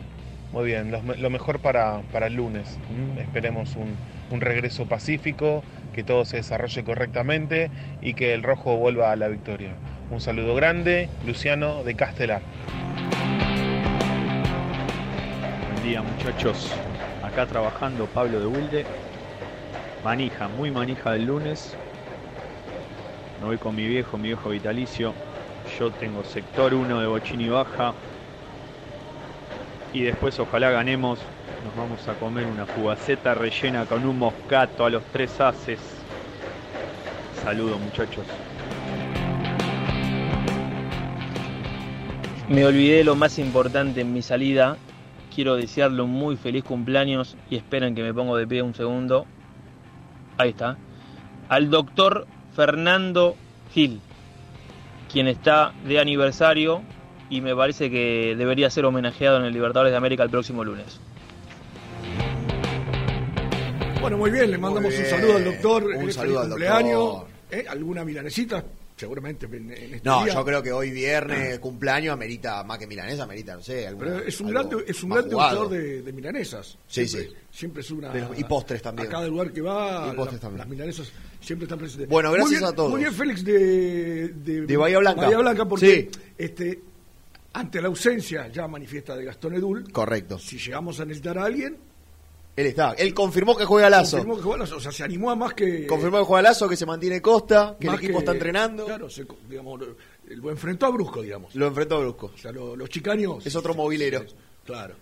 muy 0.54 0.66
bien, 0.66 0.92
lo, 0.92 1.30
mejor 1.30 1.60
para, 1.60 2.02
el 2.26 2.34
lunes. 2.34 2.80
Esperemos 3.20 3.76
un, 3.76 3.96
un 4.32 4.42
regreso 4.42 4.86
pacífico, 4.88 5.62
que 5.94 6.04
todo 6.04 6.24
se 6.24 6.38
desarrolle 6.38 6.84
correctamente 6.84 7.70
y 8.02 8.14
que 8.14 8.34
el 8.34 8.44
rojo 8.44 8.78
vuelva 8.78 9.12
a 9.12 9.16
la 9.18 9.28
victoria. 9.28 9.74
Un 10.12 10.20
saludo 10.20 10.56
grande, 10.56 11.08
Luciano 11.24 11.84
de 11.84 11.94
Castelar. 11.96 12.42
Buen 15.72 15.84
día 15.84 16.02
muchachos, 16.02 16.72
acá 17.24 17.46
trabajando 17.46 18.08
Pablo 18.08 18.40
de 18.40 18.48
Wilde. 18.48 18.86
Manija, 20.04 20.48
muy 20.48 20.72
manija 20.72 21.12
del 21.12 21.26
lunes. 21.26 21.76
Me 23.40 23.46
voy 23.46 23.58
con 23.58 23.76
mi 23.76 23.86
viejo, 23.86 24.18
mi 24.18 24.30
viejo 24.30 24.50
vitalicio. 24.50 25.14
Yo 25.78 25.92
tengo 25.92 26.24
sector 26.24 26.74
1 26.74 27.02
de 27.02 27.06
Bochini 27.06 27.48
Baja. 27.48 27.94
Y 29.94 30.02
después 30.02 30.40
ojalá 30.40 30.72
ganemos. 30.72 31.20
Nos 31.64 31.76
vamos 31.76 32.08
a 32.08 32.16
comer 32.16 32.48
una 32.48 32.66
fugaceta 32.66 33.36
rellena 33.36 33.86
con 33.86 34.04
un 34.08 34.18
moscato 34.18 34.86
a 34.86 34.90
los 34.90 35.04
tres 35.14 35.40
haces. 35.40 35.80
Saludos 37.44 37.80
muchachos. 37.80 38.26
Me 42.50 42.66
olvidé 42.66 43.04
lo 43.04 43.16
más 43.16 43.38
importante 43.38 44.02
en 44.02 44.12
mi 44.12 44.24
salida. 44.24 44.76
Quiero 45.34 45.56
desearle 45.56 46.02
un 46.02 46.10
muy 46.10 46.36
feliz 46.36 46.64
cumpleaños 46.64 47.38
y 47.48 47.56
esperen 47.56 47.94
que 47.94 48.02
me 48.02 48.12
pongo 48.12 48.36
de 48.38 48.48
pie 48.48 48.64
un 48.64 48.74
segundo. 48.74 49.28
Ahí 50.36 50.50
está. 50.50 50.76
Al 51.48 51.70
doctor 51.70 52.26
Fernando 52.56 53.36
Gil. 53.72 54.02
quien 55.12 55.28
está 55.28 55.74
de 55.86 56.00
aniversario 56.00 56.82
y 57.30 57.42
me 57.42 57.56
parece 57.56 57.92
que 57.92 58.36
debería 58.36 58.72
ser 58.72 58.86
homenajeado 58.86 59.38
en 59.38 59.46
el 59.46 59.54
Libertadores 59.54 59.92
de 59.92 59.98
América 59.98 60.24
el 60.24 60.32
próximo 60.32 60.64
lunes. 60.64 61.00
Bueno, 64.02 64.18
muy 64.18 64.32
bien, 64.32 64.50
le 64.50 64.58
mandamos 64.58 64.90
bien. 64.90 65.04
un 65.04 65.10
saludo 65.10 65.36
al 65.36 65.46
doctor. 65.46 65.84
Un 65.84 65.94
eh, 65.94 66.00
feliz 66.00 66.16
saludo 66.16 66.40
al 66.40 66.50
cumpleaños. 66.50 67.00
doctor. 67.00 67.28
Eh, 67.52 67.66
¿Alguna 67.70 68.04
milanesita? 68.04 68.64
Seguramente 69.00 69.46
en, 69.46 69.72
en 69.72 69.94
este 69.96 70.02
No, 70.04 70.26
día. 70.26 70.34
yo 70.34 70.44
creo 70.44 70.62
que 70.62 70.74
hoy 70.74 70.92
viernes, 70.92 71.58
cumpleaños, 71.60 72.12
amerita 72.12 72.62
más 72.66 72.78
que 72.78 72.86
milanesa, 72.86 73.24
amerita, 73.24 73.56
no 73.56 73.62
sé. 73.64 73.88
alguna- 73.88 74.08
Pero 74.16 74.26
es 74.26 74.42
un 74.42 74.50
gran, 74.50 74.70
es 74.86 75.04
un 75.04 75.10
gran 75.12 75.30
degustador 75.30 75.70
de, 75.70 76.02
de 76.02 76.12
milanesas. 76.12 76.78
Sí, 76.86 77.08
Siempre- 77.08 77.30
sí. 77.32 77.36
Siempre 77.50 77.82
es 77.82 77.92
una. 77.92 78.14
Los- 78.14 78.38
y 78.38 78.44
postres 78.44 78.82
también. 78.82 79.08
A 79.08 79.12
cada 79.12 79.28
lugar 79.30 79.54
que 79.54 79.62
va, 79.62 80.14
la- 80.14 80.26
también. 80.38 80.58
las 80.58 80.68
milanesas 80.68 81.12
siempre 81.40 81.64
están 81.64 81.80
presentes. 81.80 82.10
Bueno, 82.10 82.30
gracias 82.34 82.60
bien- 82.60 82.72
a 82.72 82.76
todos. 82.76 82.92
Muy 82.92 83.00
bien, 83.00 83.14
Félix, 83.14 83.44
de, 83.46 84.28
de, 84.28 84.62
De 84.66 84.78
Bahía 84.78 85.00
Blanca. 85.00 85.22
Bahía 85.22 85.38
Blanca, 85.38 85.66
porque 85.66 86.10
Sí. 86.14 86.20
este, 86.38 86.80
ante 87.54 87.82
la 87.82 87.88
ausencia 87.88 88.50
ya 88.50 88.68
manifiesta 88.68 89.16
de 89.16 89.24
Gastón 89.24 89.54
Edul, 89.56 89.90
Correcto. 89.94 90.38
si 90.40 90.58
llegamos 90.58 91.00
a 91.00 91.06
necesitar 91.06 91.38
a 91.38 91.46
alguien, 91.46 91.78
Él 92.60 92.66
está. 92.68 92.92
Él 92.98 93.14
confirmó 93.14 93.56
que 93.56 93.64
juega 93.64 93.90
Lazo. 93.90 94.18
confirmó 94.18 94.36
que 94.38 94.44
juega 94.44 94.58
Lazo. 94.60 94.76
O 94.78 94.80
sea, 94.82 94.92
se 94.92 95.04
animó 95.04 95.32
a 95.32 95.36
más 95.36 95.54
que. 95.54 95.88
Confirmó 95.88 96.18
que 96.20 96.26
juega 96.26 96.42
Lazo, 96.42 96.68
que 96.68 96.76
se 96.76 96.86
mantiene 96.86 97.22
Costa, 97.22 97.78
que 97.80 97.88
el 97.88 97.94
equipo 97.94 98.14
que- 98.14 98.20
está 98.20 98.32
entrenando. 98.34 98.86
Claro, 98.86 99.10
se- 99.10 99.26
digamos, 99.48 99.80
lo, 100.28 100.52
enfrentó 100.52 100.86
a 100.88 100.90
Brusco, 100.90 101.22
digamos. 101.22 101.56
Lo 101.56 101.68
enfrentó 101.68 101.96
a 101.96 102.00
Brusco. 102.00 102.32
O 102.34 102.38
sea, 102.38 102.52
lo- 102.52 102.76
los 102.76 102.90
chicaños. 102.90 103.46
Es 103.46 103.56
otro 103.56 103.74
movilero. 103.74 104.26
Claro. 104.66 104.96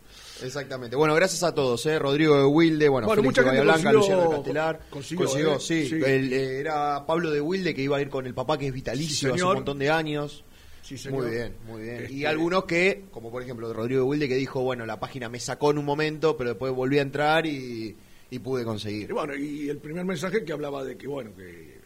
Exactamente. 0.43 0.95
Bueno, 0.95 1.15
gracias 1.15 1.41
a 1.43 1.53
todos, 1.53 1.83
¿eh? 1.87 1.97
Rodrigo 1.97 2.37
de 2.37 2.45
Wilde, 2.45 2.87
bueno, 2.89 3.07
Bueno, 3.07 3.23
mucha 3.23 3.43
gente 3.43 3.61
Blanca, 3.61 3.89
consiguió- 3.91 3.97
Luciano 3.99 4.21
de 4.29 4.35
Castelar. 4.35 4.79
consiguió, 4.89 5.55
¿eh? 5.55 5.59
sí. 5.59 5.87
Sí. 5.89 5.95
El, 5.95 6.31
eh, 6.31 6.59
era 6.59 7.05
Pablo 7.07 7.31
de 7.31 7.41
Wilde 7.41 7.73
que 7.73 7.81
iba 7.81 7.97
a 7.97 8.01
ir 8.01 8.09
con 8.09 8.27
el 8.27 8.33
papá 8.35 8.57
que 8.57 8.67
es 8.67 8.73
vitalicio 8.73 9.29
Sí, 9.29 9.33
hace 9.35 9.43
un 9.43 9.53
montón 9.55 9.79
de 9.79 9.89
años. 9.89 10.43
Sí, 10.87 10.97
señor. 10.97 11.23
Muy 11.23 11.31
bien, 11.31 11.53
muy 11.67 11.81
bien. 11.81 12.01
Y 12.09 12.15
Este- 12.17 12.27
algunos 12.27 12.63
que, 12.63 13.05
como 13.11 13.29
por 13.29 13.43
ejemplo 13.43 13.71
Rodrigo 13.73 14.01
de 14.03 14.07
Wilde, 14.07 14.29
que 14.29 14.35
dijo, 14.35 14.61
bueno, 14.61 14.85
la 14.85 14.99
página 14.99 15.27
me 15.27 15.39
sacó 15.39 15.71
en 15.71 15.79
un 15.79 15.85
momento, 15.85 16.37
pero 16.37 16.51
después 16.51 16.71
volví 16.73 16.97
a 16.99 17.01
entrar 17.01 17.45
y, 17.45 17.93
y 18.29 18.39
pude 18.39 18.61
Y 18.61 18.65
conseguir. 18.65 19.11
bueno, 19.11 19.35
y 19.35 19.67
el 19.67 19.79
primer 19.79 20.05
mensaje 20.05 20.45
que 20.45 20.53
hablaba 20.53 20.85
de 20.85 20.95
que, 20.97 21.07
bueno, 21.07 21.31
que 21.35 21.81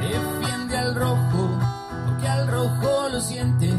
defiende 0.00 0.78
al 0.78 0.94
rojo, 0.94 1.58
porque 2.06 2.26
al 2.26 2.48
rojo 2.48 3.08
lo 3.12 3.20
siente, 3.20 3.70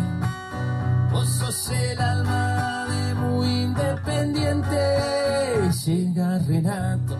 vos 1.11 1.28
sos 1.28 1.69
el 1.72 1.99
alma 1.99 2.86
de 2.89 3.15
muy 3.15 3.47
independiente. 3.63 4.78
Llega 5.84 6.38
Renato, 6.47 7.17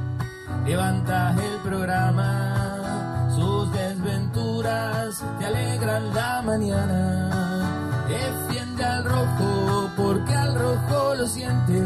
levanta 0.68 1.32
el 1.32 1.58
programa, 1.68 3.28
sus 3.36 3.74
desventuras 3.74 5.24
te 5.40 5.46
alegran 5.48 6.14
la 6.14 6.44
mañana. 6.44 8.06
Defiende 8.08 8.84
al 8.84 9.04
rojo 9.04 9.90
porque 9.98 10.36
al 10.36 10.54
rojo 10.54 11.16
lo 11.16 11.28
siente. 11.28 11.82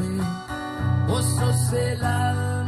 Vos 1.08 1.24
sos 1.40 1.74
el 1.74 2.04
alma 2.04 2.65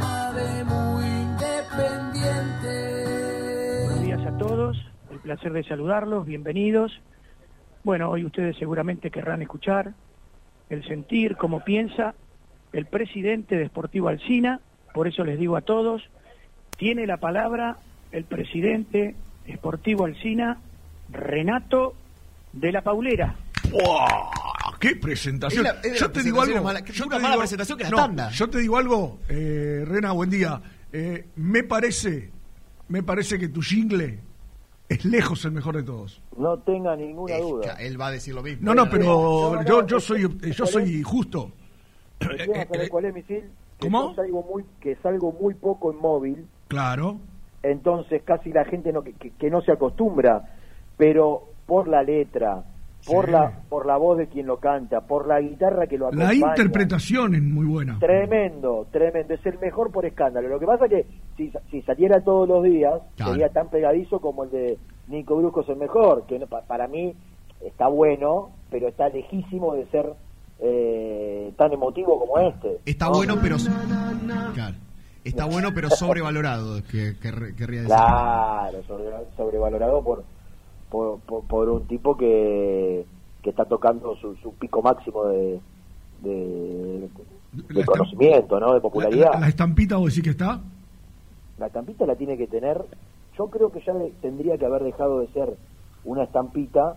el 5.18 5.22
placer 5.22 5.52
de 5.52 5.64
saludarlos, 5.64 6.26
bienvenidos. 6.26 7.00
Bueno, 7.84 8.10
hoy 8.10 8.24
ustedes 8.24 8.56
seguramente 8.56 9.10
querrán 9.10 9.42
escuchar 9.42 9.94
el 10.70 10.86
sentir, 10.86 11.36
cómo 11.36 11.64
piensa 11.64 12.14
el 12.72 12.86
presidente 12.86 13.56
de 13.56 13.66
Sportivo 13.68 14.08
Alcina, 14.08 14.60
por 14.94 15.08
eso 15.08 15.24
les 15.24 15.38
digo 15.38 15.56
a 15.56 15.62
todos, 15.62 16.02
tiene 16.76 17.06
la 17.06 17.16
palabra 17.16 17.78
el 18.12 18.24
presidente 18.24 19.14
de 19.46 19.54
Sportivo 19.56 20.04
Alcina, 20.04 20.58
Renato 21.10 21.94
de 22.52 22.72
la 22.72 22.82
Paulera. 22.82 23.34
¡Wow! 23.70 23.82
¡Qué 24.80 24.96
presentación! 24.96 25.66
Es 25.66 25.72
la- 25.74 25.80
es 25.80 25.92
de 25.92 25.98
yo 25.98 26.10
te 26.10 26.22
digo 26.22 26.40
algo. 26.42 26.54
yo 26.86 27.08
te 27.08 27.18
digo- 27.18 27.38
presentación 27.38 27.78
que 27.78 27.84
la 27.84 27.90
no, 27.90 27.96
tanda. 27.96 28.30
Yo 28.30 28.48
te 28.48 28.58
digo 28.58 28.76
algo, 28.76 29.18
eh, 29.28 29.84
Rena, 29.86 30.12
buen 30.12 30.30
día. 30.30 30.60
Eh, 30.92 31.26
me 31.36 31.64
parece, 31.64 32.30
me 32.88 33.02
parece 33.02 33.38
que 33.38 33.48
tu 33.48 33.60
jingle 33.60 34.20
es 34.88 35.04
lejos 35.04 35.44
el 35.44 35.52
mejor 35.52 35.76
de 35.76 35.82
todos. 35.82 36.22
No 36.36 36.58
tenga 36.58 36.96
ninguna 36.96 37.38
duda. 37.38 37.74
Él 37.80 38.00
va 38.00 38.06
a 38.08 38.10
decir 38.12 38.34
lo 38.34 38.42
mismo. 38.42 38.64
No, 38.64 38.74
no, 38.74 38.88
pero 38.90 39.04
No, 39.04 39.54
no, 39.56 39.64
yo, 39.64 39.86
yo 39.86 39.96
es- 39.98 40.04
soy, 40.04 40.22
es- 40.42 40.56
yo 40.56 40.64
¿cuál 40.64 40.72
soy 40.72 41.02
justo. 41.02 41.52
¿Quieren 42.18 42.68
saber 42.68 42.88
cuál 42.88 43.04
es, 43.06 43.14
Misil? 43.14 43.44
Que 43.78 43.86
¿Cómo? 43.86 44.10
yo 44.10 44.14
salgo 44.16 44.42
muy, 44.42 44.64
que 44.80 44.96
salgo 44.96 45.32
muy 45.32 45.54
poco 45.54 45.92
en 45.92 45.98
móvil, 45.98 46.46
Claro. 46.68 47.18
entonces 47.62 48.22
casi 48.24 48.52
la 48.52 48.64
gente 48.64 48.92
no, 48.92 49.02
que, 49.02 49.12
que- 49.12 49.30
que 49.30 49.50
no 49.50 49.60
se 49.62 49.70
acostumbra, 49.72 50.54
pero 50.96 51.44
por 51.66 51.86
la 51.86 52.02
letra, 52.02 52.64
por 53.08 53.26
Sí. 53.26 53.32
la 53.32 53.52
por 53.68 53.86
la 53.86 53.96
voz 53.96 54.18
de 54.18 54.26
quien 54.28 54.46
lo 54.46 54.58
canta, 54.58 55.00
por 55.00 55.26
la 55.26 55.40
guitarra 55.40 55.86
que 55.86 55.98
lo 55.98 56.10
La 56.12 56.28
acompaña. 56.28 56.48
interpretación 56.50 57.34
es 57.34 57.42
muy 57.42 57.66
buena. 57.66 57.98
Tremendo, 57.98 58.86
tremendo, 58.92 59.34
es 59.34 59.44
el 59.46 59.58
mejor 59.58 59.90
por 59.90 60.06
escándalo. 60.06 60.48
Lo 60.48 60.58
que 60.60 60.66
pasa 60.66 60.88
que 60.88 61.04
si, 61.36 61.50
si 61.70 61.82
saliera 61.82 62.20
todos 62.20 62.48
los 62.48 62.62
días, 62.62 62.94
Claro. 63.16 63.32
sería 63.32 63.48
tan 63.48 63.68
pegadizo 63.68 64.20
como 64.20 64.44
el 64.44 64.50
de 64.50 64.78
Nico 65.08 65.36
Brusco 65.36 65.62
es 65.62 65.68
el 65.70 65.76
mejor, 65.76 66.24
que 66.26 66.38
no- 66.38 66.46
pa- 66.46 66.62
para 66.62 66.86
mí 66.86 67.14
está 67.64 67.88
bueno, 67.88 68.50
pero 68.70 68.88
está 68.88 69.08
lejísimo 69.08 69.74
de 69.74 69.86
ser 69.86 70.12
eh, 70.60 71.52
tan 71.56 71.72
emotivo 71.72 72.18
como 72.18 72.38
este. 72.38 72.78
Está 72.84 73.06
¿no? 73.06 73.12
bueno, 73.12 73.36
pero. 73.40 73.56
Claro. 74.54 74.74
Está 75.24 75.44
bueno, 75.44 75.70
pero 75.74 75.88
sobrevalorado, 75.90 76.82
que, 76.90 77.14
que- 77.20 77.54
querría 77.56 77.82
decir. 77.82 77.86
Claro, 77.96 78.82
sobre- 78.84 79.10
sobrevalorado 79.36 80.02
por, 80.02 80.24
por, 80.90 81.20
por, 81.20 81.44
por 81.44 81.68
un 81.68 81.86
tipo 81.86 82.16
que, 82.16 83.04
que 83.42 83.50
está 83.50 83.64
tocando 83.64 84.16
su, 84.16 84.34
su 84.36 84.54
pico 84.54 84.82
máximo 84.82 85.24
de, 85.24 85.60
de, 86.22 87.08
de 87.52 87.84
conocimiento, 87.84 88.58
¿no? 88.60 88.74
De 88.74 88.80
popularidad. 88.80 89.32
La, 89.34 89.40
la 89.40 89.48
estampita 89.48 89.96
vos 89.96 90.08
decís 90.10 90.24
que 90.24 90.30
está. 90.30 90.60
La 91.58 91.66
estampita 91.66 92.06
la 92.06 92.14
tiene 92.16 92.36
que 92.36 92.46
tener, 92.46 92.84
yo 93.36 93.46
creo 93.48 93.70
que 93.70 93.80
ya 93.84 93.92
le- 93.92 94.10
tendría 94.22 94.56
que 94.58 94.66
haber 94.66 94.82
dejado 94.84 95.20
de 95.20 95.28
ser 95.28 95.56
una 96.04 96.24
estampita 96.24 96.96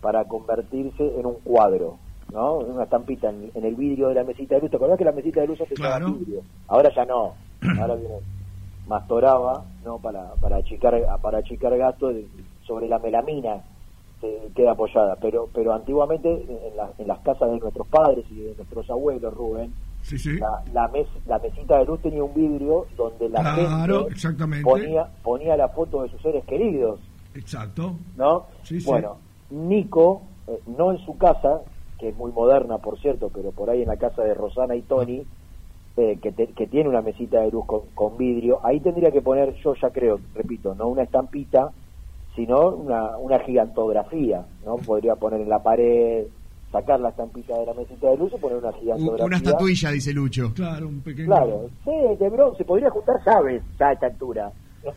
para 0.00 0.24
convertirse 0.26 1.18
en 1.18 1.26
un 1.26 1.34
cuadro, 1.42 1.98
¿no? 2.32 2.58
Una 2.58 2.84
estampita 2.84 3.30
en, 3.30 3.50
en 3.54 3.64
el 3.64 3.74
vidrio 3.74 4.08
de 4.08 4.14
la 4.14 4.24
mesita 4.24 4.54
de 4.54 4.60
luz. 4.62 4.70
¿Te 4.70 4.76
acordás 4.76 4.98
que 4.98 5.04
la 5.04 5.12
mesita 5.12 5.40
de 5.40 5.48
luz 5.48 5.60
antes 5.60 5.78
Claro. 5.78 6.12
vidrio? 6.12 6.42
Ahora 6.68 6.90
ya 6.94 7.04
no. 7.04 7.34
Ahora 7.80 7.94
viene 7.96 8.14
más 8.86 9.06
toraba, 9.08 9.64
¿no? 9.84 9.98
Para, 9.98 10.34
para 10.34 10.56
achicar, 10.58 10.94
para 11.20 11.38
achicar 11.38 11.76
gasto 11.76 12.08
de- 12.08 12.26
sobre 12.66 12.88
la 12.88 12.98
melamina 12.98 13.62
se 14.20 14.50
queda 14.54 14.72
apoyada. 14.72 15.16
Pero, 15.20 15.48
pero 15.54 15.72
antiguamente 15.72 16.28
en, 16.30 16.76
la- 16.76 16.92
en 16.98 17.06
las 17.08 17.20
casas 17.20 17.50
de 17.50 17.58
nuestros 17.58 17.86
padres 17.88 18.24
y 18.30 18.40
de 18.42 18.54
nuestros 18.54 18.88
abuelos, 18.90 19.32
Rubén, 19.34 19.74
Sí, 20.02 20.18
sí. 20.18 20.38
la, 20.38 20.62
la, 20.72 20.88
mes- 20.88 21.08
la 21.26 21.38
mesita 21.38 21.78
de 21.78 21.84
luz 21.84 22.00
tenía 22.00 22.22
un 22.22 22.32
vidrio 22.34 22.86
donde 22.96 23.28
la 23.28 23.40
Claro, 23.40 23.98
gente 24.00 24.12
exactamente. 24.12 24.62
ponía, 24.70 25.08
ponía 25.22 25.56
la 25.56 25.68
foto 25.70 26.02
de 26.02 26.08
sus 26.10 26.22
seres 26.22 26.44
queridos, 26.44 27.00
Exacto. 27.34 27.96
¿no? 28.16 28.46
Sí, 28.62 28.80
sí. 28.80 28.86
Bueno, 28.86 29.18
Nico, 29.50 30.22
eh, 30.46 30.60
no 30.66 30.92
en 30.92 30.98
su 30.98 31.18
casa, 31.18 31.62
que 31.98 32.10
es 32.10 32.16
muy 32.16 32.30
moderna, 32.32 32.78
por 32.78 32.98
cierto, 33.00 33.30
pero 33.34 33.52
por 33.52 33.68
ahí 33.70 33.82
en 33.82 33.88
la 33.88 33.96
casa 33.96 34.22
de 34.22 34.34
Rosana 34.34 34.76
y 34.76 34.82
Tony, 34.82 35.26
eh, 35.96 36.18
que, 36.22 36.30
te- 36.32 36.52
que 36.54 36.66
tiene 36.66 36.88
una 36.88 37.02
mesita 37.02 37.40
de 37.40 37.50
luz 37.50 37.66
con, 37.66 37.90
con 37.94 38.16
vidrio, 38.16 38.60
ahí 38.62 38.80
tendría 38.80 39.10
que 39.10 39.22
poner, 39.22 39.54
yo 39.64 39.74
ya 39.74 39.90
creo, 39.90 40.20
repito, 40.34 40.74
no 40.74 40.88
una 40.88 41.02
estampita, 41.02 41.72
sino 42.36 42.68
una, 42.68 43.16
una 43.16 43.38
gigantografía, 43.40 44.44
¿no? 44.64 44.76
Podría 44.76 45.16
poner 45.16 45.40
en 45.40 45.48
la 45.48 45.62
pared, 45.62 46.26
sacar 46.70 47.00
la 47.00 47.08
estampita 47.08 47.58
de 47.58 47.66
la 47.66 47.74
mesita 47.74 48.10
de 48.10 48.16
luz 48.18 48.32
y 48.36 48.38
poner 48.38 48.58
una 48.58 48.72
gigantografía. 48.74 49.24
Una 49.26 49.36
estatuilla, 49.38 49.90
dice 49.90 50.12
Lucho. 50.12 50.52
Claro, 50.54 50.86
un 50.88 51.00
pequeño. 51.00 51.26
Claro, 51.26 51.70
sí, 51.84 51.90
de 52.20 52.28
bronce, 52.28 52.64
podría 52.64 52.90
juntar 52.90 53.16
llaves 53.26 53.62
ya 53.78 53.88
a 53.88 53.92
esta 53.94 54.06
altura. 54.06 54.52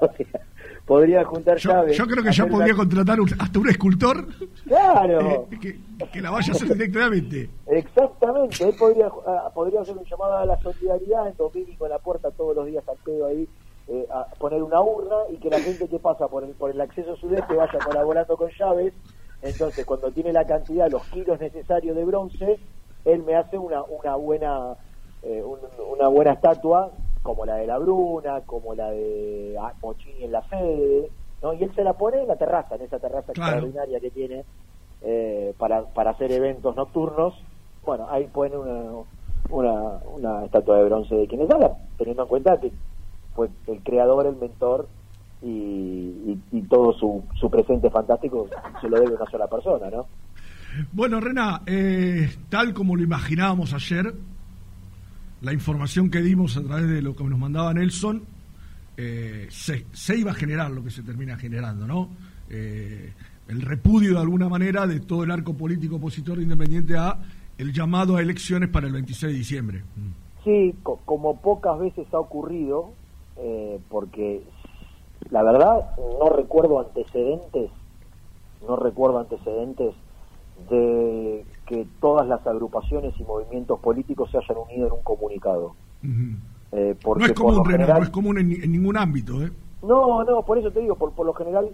podría, 0.00 0.40
podría 0.84 1.24
juntar 1.24 1.56
Yo, 1.58 1.70
llaves. 1.70 1.96
yo 1.96 2.04
creo 2.06 2.22
que 2.22 2.32
ya 2.32 2.42
hacer 2.44 2.48
podría 2.52 2.74
contratar 2.74 3.20
un- 3.20 3.30
hasta 3.38 3.58
un 3.58 3.68
escultor 3.68 4.26
Claro. 4.66 5.46
eh, 5.52 5.58
que, 5.60 5.78
que 6.12 6.20
la 6.20 6.30
vaya 6.30 6.52
a 6.52 6.56
hacer 6.56 6.68
directamente. 6.72 7.48
Exactamente, 7.66 8.64
él 8.68 8.74
podría, 8.78 9.08
ah, 9.26 9.50
podría 9.54 9.80
hacer 9.80 9.96
un 9.96 10.04
llamado 10.04 10.36
a 10.38 10.46
la 10.46 10.58
solidaridad 10.60 11.28
en 11.28 11.36
Domínico 11.36 11.84
en 11.86 11.90
la 11.92 11.98
puerta 11.98 12.30
todos 12.32 12.54
los 12.56 12.66
días 12.66 12.84
al 12.88 12.96
pedo 13.04 13.26
ahí, 13.26 13.48
eh, 13.92 14.06
a 14.10 14.26
poner 14.38 14.62
una 14.62 14.80
urna 14.80 15.16
y 15.30 15.36
que 15.36 15.50
la 15.50 15.58
gente 15.60 15.86
que 15.88 15.98
pasa 15.98 16.26
por 16.28 16.44
el, 16.44 16.50
por 16.54 16.70
el 16.70 16.80
acceso 16.80 17.14
sudeste 17.16 17.54
vaya 17.54 17.78
colaborando 17.84 18.36
con 18.36 18.50
llaves. 18.58 18.92
Entonces, 19.42 19.84
cuando 19.84 20.10
tiene 20.12 20.32
la 20.32 20.46
cantidad, 20.46 20.90
los 20.90 21.02
kilos 21.08 21.38
necesarios 21.40 21.94
de 21.96 22.04
bronce, 22.04 22.58
él 23.04 23.22
me 23.24 23.34
hace 23.36 23.58
una, 23.58 23.82
una 23.82 24.16
buena 24.16 24.76
eh, 25.24 25.42
un- 25.42 25.58
una 25.96 26.08
buena 26.08 26.32
estatua 26.32 26.90
como 27.22 27.44
la 27.44 27.56
de 27.56 27.66
la 27.66 27.78
Bruna, 27.78 28.40
como 28.46 28.74
la 28.74 28.90
de 28.90 29.56
ah, 29.60 29.72
Mochini 29.82 30.24
en 30.24 30.32
la 30.32 30.42
sede, 30.48 31.10
¿no? 31.42 31.52
Y 31.52 31.62
él 31.62 31.72
se 31.74 31.84
la 31.84 31.92
pone 31.92 32.22
en 32.22 32.28
la 32.28 32.36
terraza, 32.36 32.74
en 32.74 32.82
esa 32.82 32.98
terraza 32.98 33.32
Claro. 33.32 33.52
extraordinaria 33.52 34.00
que 34.00 34.10
tiene 34.10 34.44
eh, 35.02 35.54
para, 35.58 35.82
para 35.84 36.10
hacer 36.12 36.32
eventos 36.32 36.74
nocturnos. 36.74 37.34
Bueno, 37.84 38.06
ahí 38.10 38.26
pone 38.26 38.56
una, 38.56 38.90
una, 39.50 40.00
una 40.12 40.44
estatua 40.44 40.78
de 40.78 40.84
bronce 40.84 41.14
de 41.14 41.26
quienes 41.28 41.50
hablan, 41.50 41.72
teniendo 41.98 42.22
en 42.22 42.28
cuenta 42.28 42.58
que 42.60 42.72
fue 43.34 43.48
el 43.66 43.80
creador, 43.82 44.26
el 44.26 44.36
mentor 44.36 44.88
y, 45.42 45.48
y, 45.48 46.40
y 46.52 46.62
todo 46.62 46.92
su, 46.92 47.24
su 47.38 47.50
presente 47.50 47.90
fantástico 47.90 48.48
se 48.80 48.88
lo 48.88 48.98
debe 49.00 49.14
a 49.14 49.16
una 49.22 49.30
sola 49.30 49.46
persona, 49.48 49.90
¿no? 49.90 50.06
Bueno, 50.92 51.20
Rena, 51.20 51.62
eh, 51.66 52.30
tal 52.48 52.72
como 52.72 52.96
lo 52.96 53.02
imaginábamos 53.02 53.74
ayer, 53.74 54.14
la 55.42 55.52
información 55.52 56.10
que 56.10 56.20
dimos 56.22 56.56
a 56.56 56.62
través 56.62 56.88
de 56.88 57.02
lo 57.02 57.14
que 57.16 57.24
nos 57.24 57.38
mandaba 57.38 57.74
Nelson, 57.74 58.22
eh, 58.96 59.48
se, 59.50 59.86
se 59.92 60.16
iba 60.18 60.30
a 60.30 60.34
generar 60.34 60.70
lo 60.70 60.82
que 60.84 60.90
se 60.90 61.02
termina 61.02 61.36
generando, 61.36 61.86
¿no? 61.86 62.08
Eh, 62.48 63.12
el 63.48 63.60
repudio 63.62 64.12
de 64.14 64.20
alguna 64.20 64.48
manera 64.48 64.86
de 64.86 65.00
todo 65.00 65.24
el 65.24 65.30
arco 65.30 65.54
político 65.54 65.96
opositor 65.96 66.38
independiente 66.40 66.96
a 66.96 67.18
el 67.58 67.72
llamado 67.72 68.16
a 68.16 68.22
elecciones 68.22 68.68
para 68.70 68.86
el 68.86 68.92
26 68.92 69.32
de 69.32 69.38
diciembre. 69.38 69.82
Sí, 70.44 70.74
co- 70.82 71.00
como 71.04 71.40
pocas 71.40 71.78
veces 71.78 72.06
ha 72.12 72.18
ocurrido, 72.18 72.92
eh, 73.42 73.80
porque 73.90 74.42
la 75.30 75.42
verdad 75.42 75.90
no 76.20 76.28
recuerdo 76.30 76.80
antecedentes, 76.80 77.70
no 78.66 78.76
recuerdo 78.76 79.18
antecedentes 79.18 79.94
de 80.70 81.44
que 81.66 81.86
todas 82.00 82.26
las 82.28 82.46
agrupaciones 82.46 83.18
y 83.18 83.24
movimientos 83.24 83.78
políticos 83.80 84.30
se 84.30 84.38
hayan 84.38 84.58
unido 84.68 84.86
en 84.86 84.92
un 84.92 85.02
comunicado. 85.02 85.74
Eh, 86.72 86.94
porque 87.02 87.20
No 87.20 87.26
es 87.26 87.32
por 87.32 87.46
común, 87.46 87.64
Rena, 87.64 87.78
general- 87.78 87.98
no 87.98 88.04
es 88.04 88.10
común 88.10 88.38
en, 88.38 88.48
ni- 88.48 88.54
en 88.56 88.72
ningún 88.72 88.96
ámbito, 88.96 89.42
¿eh? 89.42 89.50
No, 89.82 90.22
no, 90.24 90.42
por 90.42 90.58
eso 90.58 90.70
te 90.70 90.80
digo, 90.80 90.94
por, 90.94 91.12
por 91.12 91.26
lo 91.26 91.34
general 91.34 91.68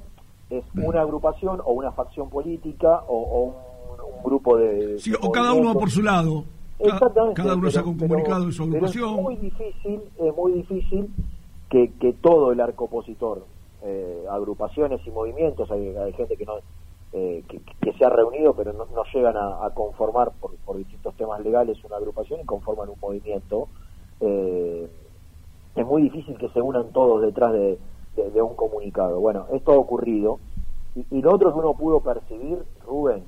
es 0.50 0.64
una 0.74 1.02
agrupación 1.02 1.60
o 1.64 1.72
una 1.72 1.92
facción 1.92 2.30
política 2.30 3.02
o, 3.06 3.16
o 3.18 3.42
un, 3.44 4.14
un 4.16 4.22
grupo 4.24 4.56
de... 4.56 4.98
Sí, 4.98 5.10
de 5.10 5.18
o 5.20 5.30
cada 5.30 5.52
uno 5.52 5.74
va 5.74 5.80
por 5.80 5.90
su 5.90 6.02
lado. 6.02 6.44
Exactamente. 6.78 7.34
Cada 7.34 7.52
uno 7.54 7.62
pero- 7.62 7.70
saca 7.72 7.88
un 7.88 7.96
pero- 7.98 8.08
comunicado 8.08 8.46
de 8.46 8.52
su 8.52 8.62
pero 8.64 8.76
agrupación. 8.76 9.10
es 9.16 9.22
muy 9.22 9.36
difícil, 9.36 10.00
es 10.18 10.36
muy 10.36 10.52
difícil 10.52 11.10
que, 11.68 11.92
que 11.98 12.12
todo 12.14 12.52
el 12.52 12.60
arco 12.60 12.84
opositor, 12.84 13.46
eh, 13.82 14.24
agrupaciones 14.30 15.00
y 15.06 15.10
movimientos, 15.10 15.70
hay, 15.70 16.12
gente 16.14 16.36
que 16.36 16.44
no 16.44 16.54
eh, 17.12 17.44
que, 17.48 17.60
que 17.80 17.92
se 17.94 18.04
ha 18.04 18.10
reunido 18.10 18.54
pero 18.54 18.72
no, 18.72 18.86
no 18.86 19.02
llegan 19.14 19.36
a, 19.36 19.70
conformar 19.74 20.32
por, 20.40 20.56
por 20.58 20.76
distintos 20.76 21.14
temas 21.16 21.40
legales 21.40 21.82
una 21.84 21.96
agrupación 21.96 22.40
y 22.40 22.44
conforman 22.44 22.88
un 22.88 22.98
movimiento. 23.00 23.68
Eh, 24.20 24.88
es 25.74 25.86
muy 25.86 26.02
difícil 26.02 26.36
que 26.38 26.48
se 26.48 26.60
unan 26.60 26.92
todos 26.92 27.22
detrás 27.22 27.52
de, 27.52 27.78
un 28.42 28.56
comunicado. 28.56 29.20
Bueno, 29.20 29.46
esto 29.52 29.72
ha 29.72 29.78
ocurrido. 29.78 30.40
Y, 30.96 31.06
y 31.10 31.22
lo 31.22 31.34
otro 31.34 31.52
que 31.52 31.58
uno 31.58 31.74
pudo 31.74 32.00
percibir, 32.00 32.58
Rubén, 32.84 33.24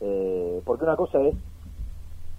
eh, 0.00 0.60
porque 0.64 0.84
una 0.84 0.96
cosa 0.96 1.22
es 1.22 1.34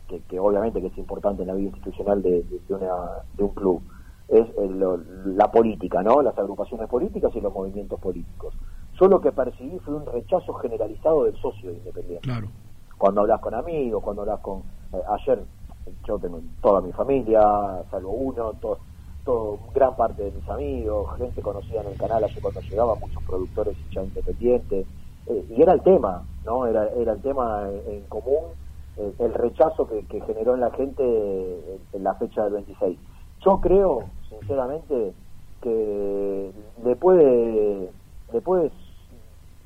que, 0.07 0.21
que 0.21 0.39
obviamente 0.39 0.79
que 0.79 0.87
es 0.87 0.97
importante 0.97 1.41
en 1.41 1.47
la 1.47 1.55
vida 1.55 1.69
institucional 1.69 2.21
de 2.21 2.45
una- 2.69 3.23
de 3.33 3.43
un 3.43 3.49
club, 3.49 3.81
es 4.27 4.45
el- 4.57 4.79
lo- 4.79 4.97
la 4.97 5.49
política, 5.51 6.03
¿no? 6.03 6.21
Las 6.21 6.37
agrupaciones 6.37 6.87
políticas 6.89 7.35
y 7.35 7.41
los 7.41 7.53
movimientos 7.53 7.99
políticos. 7.99 8.55
Yo 8.99 9.07
lo 9.07 9.21
que 9.21 9.31
percibí 9.31 9.79
fue 9.79 9.95
un 9.95 10.05
rechazo 10.05 10.53
generalizado 10.55 11.25
del 11.25 11.35
socio 11.37 11.69
de 11.69 11.77
Independiente. 11.77 12.27
Claro. 12.27 12.47
Cuando 12.97 13.21
hablas 13.21 13.39
con 13.41 13.53
amigos, 13.53 14.03
cuando 14.03 14.23
hablas 14.23 14.39
con... 14.39 14.63
eh, 14.93 15.01
ayer 15.09 15.45
yo 16.05 16.19
tengo 16.19 16.41
toda 16.61 16.81
mi 16.81 16.91
familia, 16.91 17.41
salvo 17.91 18.11
uno, 18.11 18.53
todo, 18.55 18.79
todo, 19.23 19.59
gran 19.73 19.95
parte 19.95 20.23
de 20.23 20.31
mis 20.31 20.49
amigos, 20.49 21.09
gente 21.17 21.41
conocida 21.41 21.81
en 21.81 21.87
el 21.87 21.97
canal 21.97 22.23
ayer 22.23 22.41
cuando 22.41 22.59
llegaba, 22.61 22.95
muchos 22.95 23.23
productores 23.23 23.77
ya 23.93 24.01
independientes, 24.03 24.87
eh, 25.27 25.45
y 25.49 25.61
era 25.61 25.73
el 25.73 25.81
tema, 25.83 26.25
¿no? 26.45 26.65
Era, 26.65 26.89
era 26.89 27.13
el 27.13 27.21
tema 27.21 27.69
en, 27.69 27.93
en 27.93 28.03
común, 28.07 28.53
eh, 28.97 29.13
el 29.19 29.33
rechazo 29.33 29.87
que, 29.87 30.05
que 30.07 30.21
generó 30.21 30.55
en 30.55 30.61
la 30.61 30.71
gente 30.71 31.03
eh, 31.05 31.79
en 31.93 32.03
la 32.03 32.15
fecha 32.15 32.43
del 32.43 32.53
26. 32.53 32.99
Yo 33.45 33.61
creo, 33.61 34.09
sinceramente, 34.29 35.13
que 35.61 36.51
le 36.83 36.95
puede, 36.95 37.89
le 38.33 38.41
puede 38.41 38.71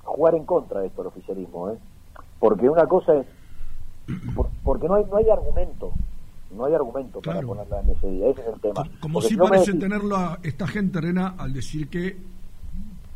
jugar 0.03 0.36
en 0.36 0.45
contra 0.45 0.82
de 0.82 0.88
esto 0.88 1.01
el 1.01 1.07
oficialismo, 1.07 1.70
¿eh? 1.70 1.78
Porque 2.39 2.70
una 2.70 2.86
cosa 2.88 3.16
es, 3.18 3.26
por- 4.36 4.49
porque 4.64 4.88
no 4.88 4.95
hay, 4.95 5.05
no 5.05 5.18
hay 5.18 5.30
argumento, 5.30 5.91
no 6.55 6.66
hay 6.66 6.74
argumento 6.74 7.22
para 7.22 7.41
ponerla 7.47 7.82
en 7.82 7.89
ese 7.91 8.07
día, 8.09 8.28
ese 8.30 8.41
es 8.41 8.47
el 8.47 8.59
tema. 8.62 8.84
Como 8.99 9.22
si 9.22 9.30
si 9.30 9.36
no 9.38 9.43
me 9.45 9.49
parece 9.51 9.72
decís- 9.74 9.80
tenerlo 9.82 10.16
a 10.18 10.39
esta 10.43 10.68
gente, 10.68 10.99
Rena, 11.01 11.36
al 11.38 11.53
decir 11.53 11.89
que. 11.89 12.18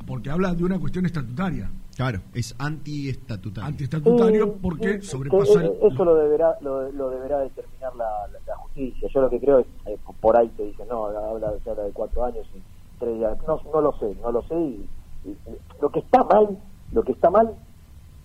Porque 0.05 0.29
habla 0.29 0.53
de 0.53 0.63
una 0.63 0.79
cuestión 0.79 1.05
estatutaria. 1.05 1.71
Claro, 1.95 2.19
es 2.33 2.53
antiestatutario. 2.59 3.67
Antiestatutario 3.67 4.45
Sí, 4.45 4.59
porque 4.61 5.01
sí, 5.01 5.07
sobrepasa 5.07 5.65
eh, 5.65 5.79
eso 5.81 6.05
lo 6.05 6.15
deberá 6.15 6.57
lo, 6.61 6.91
lo 6.91 7.09
deberá 7.09 7.39
determinar 7.39 7.95
la, 7.95 8.05
la- 8.31 8.39
la 8.45 8.55
justicia 8.57 9.07
yo 9.13 9.21
lo 9.21 9.29
que 9.29 9.39
creo 9.39 9.59
es 9.59 9.67
eh, 9.85 9.97
por 10.19 10.35
ahí 10.37 10.49
te 10.49 10.63
dicen 10.63 10.87
no 10.89 11.05
habla, 11.05 11.53
se 11.63 11.69
habla 11.69 11.83
de 11.83 11.93
cuatro 11.93 12.25
años 12.25 12.45
y 12.53 12.61
tres 12.99 13.15
días 13.17 13.37
no, 13.47 13.61
no 13.73 13.81
lo 13.81 13.93
sé 13.97 14.13
no 14.21 14.31
lo 14.31 14.41
sé 14.43 14.55
y, 14.55 14.89
y- 15.23 15.29
y 15.31 15.57
lo 15.81 15.89
que 15.89 15.99
está 15.99 16.23
mal 16.25 16.59
lo 16.91 17.03
que 17.03 17.13
está 17.13 17.29
mal 17.29 17.55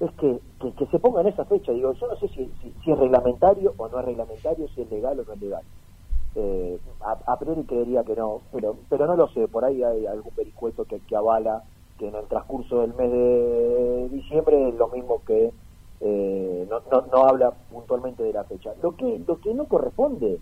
es 0.00 0.10
que, 0.18 0.40
que, 0.60 0.74
que 0.74 0.86
se 0.86 0.98
ponga 0.98 1.20
en 1.20 1.28
esa 1.28 1.44
fecha 1.44 1.70
digo 1.70 1.92
yo 1.92 2.08
no 2.08 2.16
sé 2.16 2.26
si, 2.28 2.52
si, 2.60 2.74
si 2.84 2.90
es 2.90 2.98
reglamentario 2.98 3.72
o 3.76 3.88
no 3.88 4.00
es 4.00 4.04
reglamentario 4.04 4.66
si 4.74 4.82
es 4.82 4.90
legal 4.90 5.20
o 5.20 5.24
no 5.24 5.32
es 5.34 5.40
legal 5.40 5.62
eh, 6.34 6.78
a, 7.00 7.32
a 7.32 7.38
priori 7.38 7.64
creería 7.64 8.04
que 8.04 8.14
no 8.14 8.42
pero 8.52 8.76
pero 8.88 9.06
no 9.06 9.16
lo 9.16 9.28
sé 9.28 9.48
por 9.48 9.64
ahí 9.64 9.82
hay 9.82 10.06
algún 10.06 10.32
vericueto 10.36 10.84
que, 10.84 11.00
que 11.00 11.16
avala 11.16 11.64
que 11.98 12.08
en 12.08 12.14
el 12.14 12.26
transcurso 12.28 12.80
del 12.80 12.94
mes 12.94 13.10
de 13.10 14.08
diciembre 14.10 14.68
es 14.68 14.74
lo 14.76 14.88
mismo 14.88 15.22
que 15.24 15.52
eh, 16.00 16.66
no, 16.70 16.80
no, 16.90 17.06
no 17.12 17.24
habla 17.28 17.50
puntualmente 17.50 18.22
de 18.22 18.32
la 18.32 18.44
fecha. 18.44 18.70
Lo 18.82 18.96
que, 18.96 19.22
lo 19.26 19.38
que 19.38 19.52
no 19.52 19.66
corresponde 19.66 20.40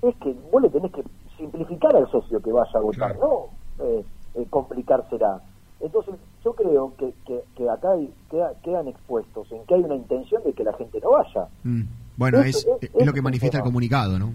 es 0.00 0.14
que 0.16 0.32
vos 0.52 0.62
le 0.62 0.70
tenés 0.70 0.92
que 0.92 1.02
simplificar 1.36 1.96
al 1.96 2.08
socio 2.08 2.40
que 2.40 2.52
vaya 2.52 2.70
a 2.74 2.80
votar, 2.80 3.18
no 3.18 3.46
eh, 3.84 4.04
eh, 4.34 4.46
complicársela. 4.48 5.42
Entonces, 5.80 6.14
yo 6.44 6.54
creo 6.54 6.94
que, 6.96 7.14
que, 7.26 7.42
que 7.56 7.68
acá 7.68 7.90
hay- 7.92 8.14
queda- 8.30 8.54
quedan 8.62 8.86
expuestos 8.86 9.50
en 9.50 9.64
que 9.66 9.74
hay 9.74 9.80
una 9.82 9.96
intención 9.96 10.40
de 10.44 10.52
que 10.52 10.62
la 10.62 10.74
gente 10.74 11.00
no 11.00 11.10
vaya. 11.10 11.48
Mm. 11.64 11.82
Bueno, 12.16 12.38
es, 12.42 12.64
es- 12.94 13.06
lo 13.06 13.12
que 13.12 13.22
manifiesta 13.22 13.58
el 13.58 13.64
comunicado, 13.64 14.18
¿no? 14.20 14.26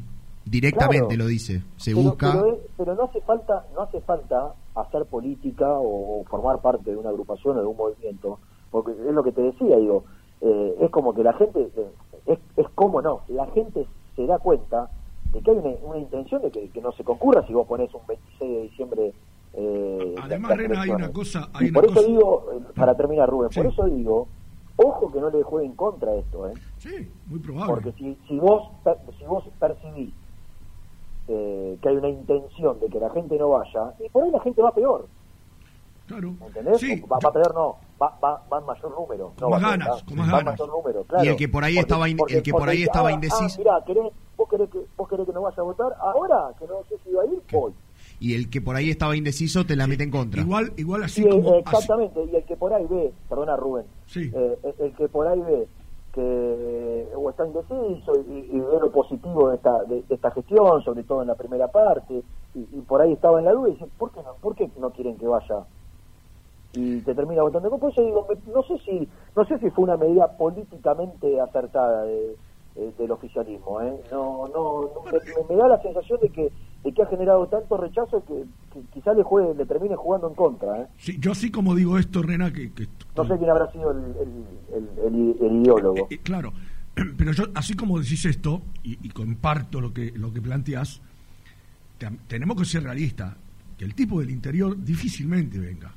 Directamente 0.49 1.07
Claro. 1.15 1.23
lo 1.23 1.27
dice. 1.27 1.61
Se 1.77 1.91
pero, 1.91 2.03
busca. 2.09 2.43
pero, 2.77 2.95
no 2.95 3.03
hace 3.03 3.21
falta 3.21 3.65
no 3.75 3.81
hace 3.81 4.01
falta 4.01 4.53
hacer 4.75 5.05
política 5.05 5.71
o, 5.73 6.21
o 6.21 6.23
formar 6.25 6.59
parte 6.61 6.91
de 6.91 6.97
una 6.97 7.09
agrupación 7.09 7.57
o 7.57 7.61
de 7.61 7.67
un 7.67 7.77
movimiento 7.77 8.39
porque 8.71 8.91
es 8.91 8.97
lo 9.13 9.23
que 9.23 9.31
te 9.31 9.41
decía 9.41 9.77
digo 9.77 10.03
eh, 10.41 10.75
es 10.81 10.89
como 10.91 11.13
que 11.13 11.23
la 11.23 11.33
gente 11.33 11.69
eh, 11.75 11.87
es, 12.27 12.39
es 12.55 12.69
como 12.75 13.01
no 13.01 13.21
la 13.29 13.47
gente 13.47 13.87
se 14.15 14.25
da 14.27 14.37
cuenta 14.39 14.89
de 15.33 15.41
que 15.41 15.51
hay 15.51 15.57
una, 15.57 15.69
una 15.83 15.97
intención 15.97 16.41
de 16.41 16.51
que, 16.51 16.69
que 16.69 16.81
no 16.81 16.91
se 16.91 17.03
concurra 17.03 17.45
si 17.47 17.53
vos 17.53 17.67
pones 17.67 17.91
un 17.93 18.01
26 18.07 18.39
de 18.51 18.61
diciembre 18.63 19.13
eh, 19.53 20.15
Además, 20.21 20.55
Rena, 20.57 20.81
hay 20.81 20.89
una 20.91 21.11
cosa. 21.11 21.49
Hay 21.53 21.67
y 21.67 21.69
una 21.69 21.79
por 21.79 21.85
eso 21.85 21.93
cosa 21.95 22.07
digo 22.07 22.45
eh, 22.53 22.59
para 22.75 22.95
terminar 22.95 23.29
Rubén 23.29 23.49
por 23.55 23.65
eso 23.65 23.85
digo 23.85 24.27
ojo 24.75 25.11
que 25.11 25.19
no 25.19 25.29
le 25.31 25.41
jueguen 25.41 25.73
contra 25.75 26.13
esto 26.15 26.47
eh 26.47 26.53
Sí, 26.77 27.11
muy 27.25 27.39
probable. 27.39 27.73
porque 27.73 27.91
si, 27.93 28.15
si 28.27 28.37
vos 28.37 28.69
per- 28.83 28.99
si 29.17 29.25
vos 29.25 29.43
percibís 29.59 30.13
eh, 31.27 31.77
que 31.81 31.89
hay 31.89 31.95
una 31.97 32.09
intención 32.09 32.79
de 32.79 32.87
que 32.87 32.99
la 32.99 33.09
gente 33.09 33.37
no 33.37 33.49
vaya, 33.49 33.93
y 34.03 34.09
por 34.09 34.23
ahí 34.23 34.31
la 34.31 34.39
gente 34.41 34.61
va 34.61 34.71
peor. 34.73 35.07
Claro. 36.07 36.33
¿Entendés? 36.45 36.79
Sí, 36.79 37.01
va, 37.01 37.19
va 37.23 37.33
peor, 37.33 37.53
no, 37.53 37.75
va, 38.01 38.17
va, 38.23 38.41
va 38.51 38.59
en 38.59 38.65
mayor 38.65 38.91
número. 38.97 39.33
Con 39.37 39.49
más 39.49 39.59
peor, 39.59 39.71
ganas, 39.71 40.03
con 40.03 40.17
más 40.17 40.27
va 40.33 40.37
ganas. 40.37 40.53
mayor 40.59 40.69
número, 40.69 41.03
claro. 41.03 41.25
Y 41.25 41.27
el 41.27 41.35
que 41.35 41.49
por 41.49 41.63
ahí 41.65 41.77
estaba 41.77 42.07
el 42.07 42.43
que 42.43 42.51
por 42.53 42.69
ahí 42.69 42.83
estaba 42.83 43.09
ah, 43.09 43.11
indeciso. 43.11 43.43
Ah, 43.43 43.57
mirá, 43.57 43.83
¿querés, 43.85 44.13
vos, 44.37 44.47
querés 44.49 44.69
que, 44.69 44.79
vos 44.95 45.09
querés 45.09 45.25
que 45.25 45.33
no 45.33 45.41
vaya 45.41 45.57
a 45.57 45.63
votar, 45.63 45.93
ahora 45.99 46.49
que 46.57 46.65
no 46.65 46.75
sé 46.87 46.95
si 47.03 47.11
va 47.11 47.23
a 47.23 47.25
ir, 47.25 47.41
voy. 47.51 47.73
Y 48.21 48.35
el 48.35 48.49
que 48.49 48.61
por 48.61 48.75
ahí 48.77 48.89
estaba 48.89 49.17
indeciso 49.17 49.65
te 49.65 49.75
la 49.75 49.85
mete 49.85 50.03
en 50.03 50.11
contra. 50.11 50.41
Igual, 50.41 50.71
igual 50.77 51.03
así 51.03 51.23
Sí, 51.23 51.29
como. 51.29 51.55
eh, 51.55 51.59
exactamente, 51.59 52.23
y 52.31 52.35
el 52.37 52.45
que 52.45 52.55
por 52.55 52.73
ahí 52.73 52.85
ve, 52.89 53.11
perdona 53.27 53.57
Rubén, 53.57 53.85
Sí. 54.05 54.31
eh, 54.33 54.57
el 54.79 54.93
que 54.95 55.09
por 55.09 55.27
ahí 55.27 55.39
ve 55.41 55.67
que 56.17 57.07
o 57.15 57.29
está 57.29 57.45
indeciso 57.45 58.13
y, 58.27 58.49
y 58.51 58.59
ve 58.59 58.79
lo 58.81 58.91
positivo 58.91 59.49
de 59.49 59.57
esta, 59.57 59.83
de, 59.83 60.03
esta 60.09 60.31
gestión, 60.31 60.81
sobre 60.81 61.03
todo 61.03 61.21
en 61.21 61.27
la 61.27 61.35
primera 61.35 61.67
parte, 61.67 62.23
y, 62.55 62.63
por 62.87 63.01
ahí 63.01 63.13
estaba 63.13 63.37
en 63.37 63.45
la 63.45 63.51
duda 63.51 63.69
y 63.69 63.73
dice, 63.73 63.85
¿por 63.99 64.11
qué 64.11 64.23
no, 64.23 64.33
por 64.41 64.55
qué 64.55 64.67
no 64.79 64.89
quieren 64.89 65.15
que 65.17 65.27
vaya? 65.27 65.67
Y 66.73 67.01
te 67.01 67.13
termina 67.13 67.43
votando. 67.43 67.69
Por 67.77 67.91
eso 67.91 68.01
digo, 68.01 68.27
no 68.53 68.63
sé 68.63 68.79
si 68.79 69.07
no 69.35 69.45
sé 69.45 69.59
si 69.59 69.69
fue 69.69 69.83
una 69.83 69.97
medida 69.97 70.35
políticamente 70.37 71.39
acertada 71.39 72.03
de, 72.03 72.35
de- 72.77 72.91
del 72.93 73.11
oficialismo. 73.11 73.81
¿eh? 73.81 73.93
No, 74.11 74.47
no, 74.47 74.81
no, 74.93 75.03
me, 75.49 75.55
da 75.55 75.67
la 75.67 75.81
sensación 75.81 76.19
de 76.21 76.29
que 76.29 76.51
de 76.83 76.93
que 76.93 77.01
ha 77.01 77.07
generado 77.07 77.47
tanto 77.47 77.75
rechazo 77.75 78.23
que, 78.25 78.43
que 78.71 78.81
quizá 78.93 79.11
le, 79.13 79.23
juegue, 79.23 79.53
le 79.55 79.65
termine 79.65 79.95
jugando 79.95 80.29
en 80.29 80.35
contra. 80.35 80.83
¿eh? 80.83 80.87
Sí, 80.97 81.17
yo 81.19 81.31
así 81.31 81.49
como 81.51 81.75
digo 81.75 81.97
esto, 81.97 82.21
Rena, 82.21 82.53
que, 82.53 82.71
que- 82.71 82.87
No 83.15 83.25
sé 83.27 83.37
quién 83.37 83.49
habrá 83.49 83.69
sido 83.71 83.91
el, 83.91 83.97
el, 83.97 84.45
el- 84.75 84.99
el- 85.39 85.45
el 85.45 85.61
ideólogo. 85.63 86.07
eh, 86.09 86.19
claro, 86.19 86.53
pero 87.17 87.31
yo 87.33 87.45
así 87.55 87.73
como 87.75 87.99
decís 87.99 88.23
esto 88.25 88.61
y, 88.83 88.97
y 89.05 89.09
comparto 89.09 89.81
lo 89.81 89.91
que 89.93 90.11
lo 90.15 90.31
que 90.31 90.41
planteás, 90.41 91.01
te- 91.97 92.09
tenemos 92.27 92.55
que 92.57 92.65
ser 92.65 92.83
realistas, 92.83 93.35
que 93.77 93.83
el 93.85 93.93
tipo 93.95 94.19
del 94.19 94.29
interior 94.29 94.77
difícilmente 94.81 95.59
venga. 95.59 95.93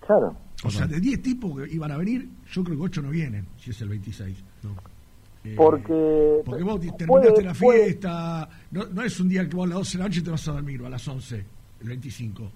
Claro. 0.00 0.34
O 0.64 0.70
sea, 0.70 0.86
de 0.86 0.98
10 0.98 1.22
tipos 1.22 1.60
que 1.60 1.72
iban 1.72 1.92
a 1.92 1.96
venir, 1.98 2.28
yo 2.50 2.64
creo 2.64 2.76
que 2.78 2.82
8 2.84 3.02
no 3.02 3.10
vienen, 3.10 3.46
si 3.58 3.70
es 3.70 3.80
el 3.82 3.90
26. 3.90 4.36
Eh, 4.38 4.42
Porque, 5.56 6.42
porque 6.44 6.62
vos 6.64 6.78
puede- 6.78 6.92
terminaste 6.96 7.42
la 7.42 7.54
puede- 7.54 7.84
fiesta, 7.84 8.48
no, 8.70 8.84
no 8.86 9.02
es 9.02 9.20
un 9.20 9.28
día 9.28 9.48
que 9.48 9.56
vos 9.56 9.66
a 9.66 9.68
las 9.68 9.78
12 9.78 9.98
de 9.98 10.02
la 10.04 10.08
noche 10.08 10.22
te 10.22 10.30
vas 10.30 10.48
a 10.48 10.52
dormir, 10.52 10.82
o 10.82 10.86
a 10.86 10.90
las 10.90 11.06
11, 11.08 11.44
el 11.80 11.88
25. 11.88 12.50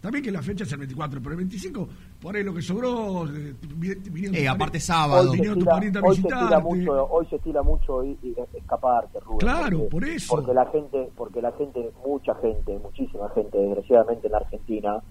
También 0.00 0.24
que 0.24 0.30
la 0.32 0.40
fecha 0.40 0.64
es 0.64 0.72
el 0.72 0.78
24, 0.78 1.20
pero 1.20 1.32
el 1.32 1.36
25, 1.38 1.86
por 2.22 2.34
ahí 2.34 2.42
lo 2.42 2.54
que 2.54 2.62
sobró, 2.62 3.26
eh, 3.26 3.54
vi- 3.76 3.94
vinieron 3.96 4.34
Eh, 4.34 4.48
aparte 4.48 4.80
sábado. 4.80 5.20
Hoy 5.24 5.26
se 5.26 5.32
vinieron 5.34 5.58
tus 5.58 5.64
estila- 5.68 5.74
parientes 5.74 6.02
a 6.02 6.06
hoy 6.06 6.14
se 6.16 6.22
estila 6.22 6.60
mucho, 6.60 7.06
hoy 7.10 7.26
se 7.26 7.36
estila 7.36 7.62
mucho 7.62 8.04
y, 8.04 8.18
y 8.22 8.34
escaparte, 8.56 9.20
Rubén. 9.20 9.38
Claro, 9.40 9.78
porque- 9.80 9.90
por 9.90 10.04
eso. 10.06 10.34
Porque 10.36 10.54
la 10.54 10.66
gente, 10.70 11.08
porque 11.16 11.42
la 11.42 11.52
gente, 11.52 11.90
mucha 12.06 12.34
gente, 12.36 12.78
muchísima 12.78 13.28
gente, 13.34 13.58
desgraciadamente 13.58 14.26
en 14.28 14.32
la 14.32 14.38
Argentina, 14.38 15.02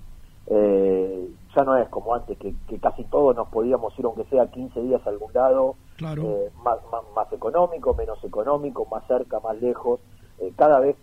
eh, 0.48 1.28
ya 1.56 1.64
no 1.64 1.76
es 1.78 1.90
como 1.90 2.14
antes, 2.14 2.38
que, 2.38 2.54
que 2.68 2.80
casi 2.80 3.04
todos 3.06 3.36
nos 3.36 3.48
podíamos 3.50 3.98
ir, 3.98 4.06
aunque 4.06 4.24
sea 4.26 4.48
15 4.52 4.82
días 4.82 5.02
a 5.06 5.10
algún 5.10 5.34
lado, 5.34 5.76
Claro. 5.98 6.22
eh, 6.24 6.52
más, 6.64 6.78
más, 6.92 7.02
más 7.16 7.32
económico, 7.34 7.94
menos 7.94 8.24
económico, 8.24 8.86
más 8.90 9.06
cerca, 9.08 9.40
más 9.40 9.60
lejos. 9.62 10.00
Eh, 10.40 10.54
cada 10.56 10.80
vez 10.80 10.96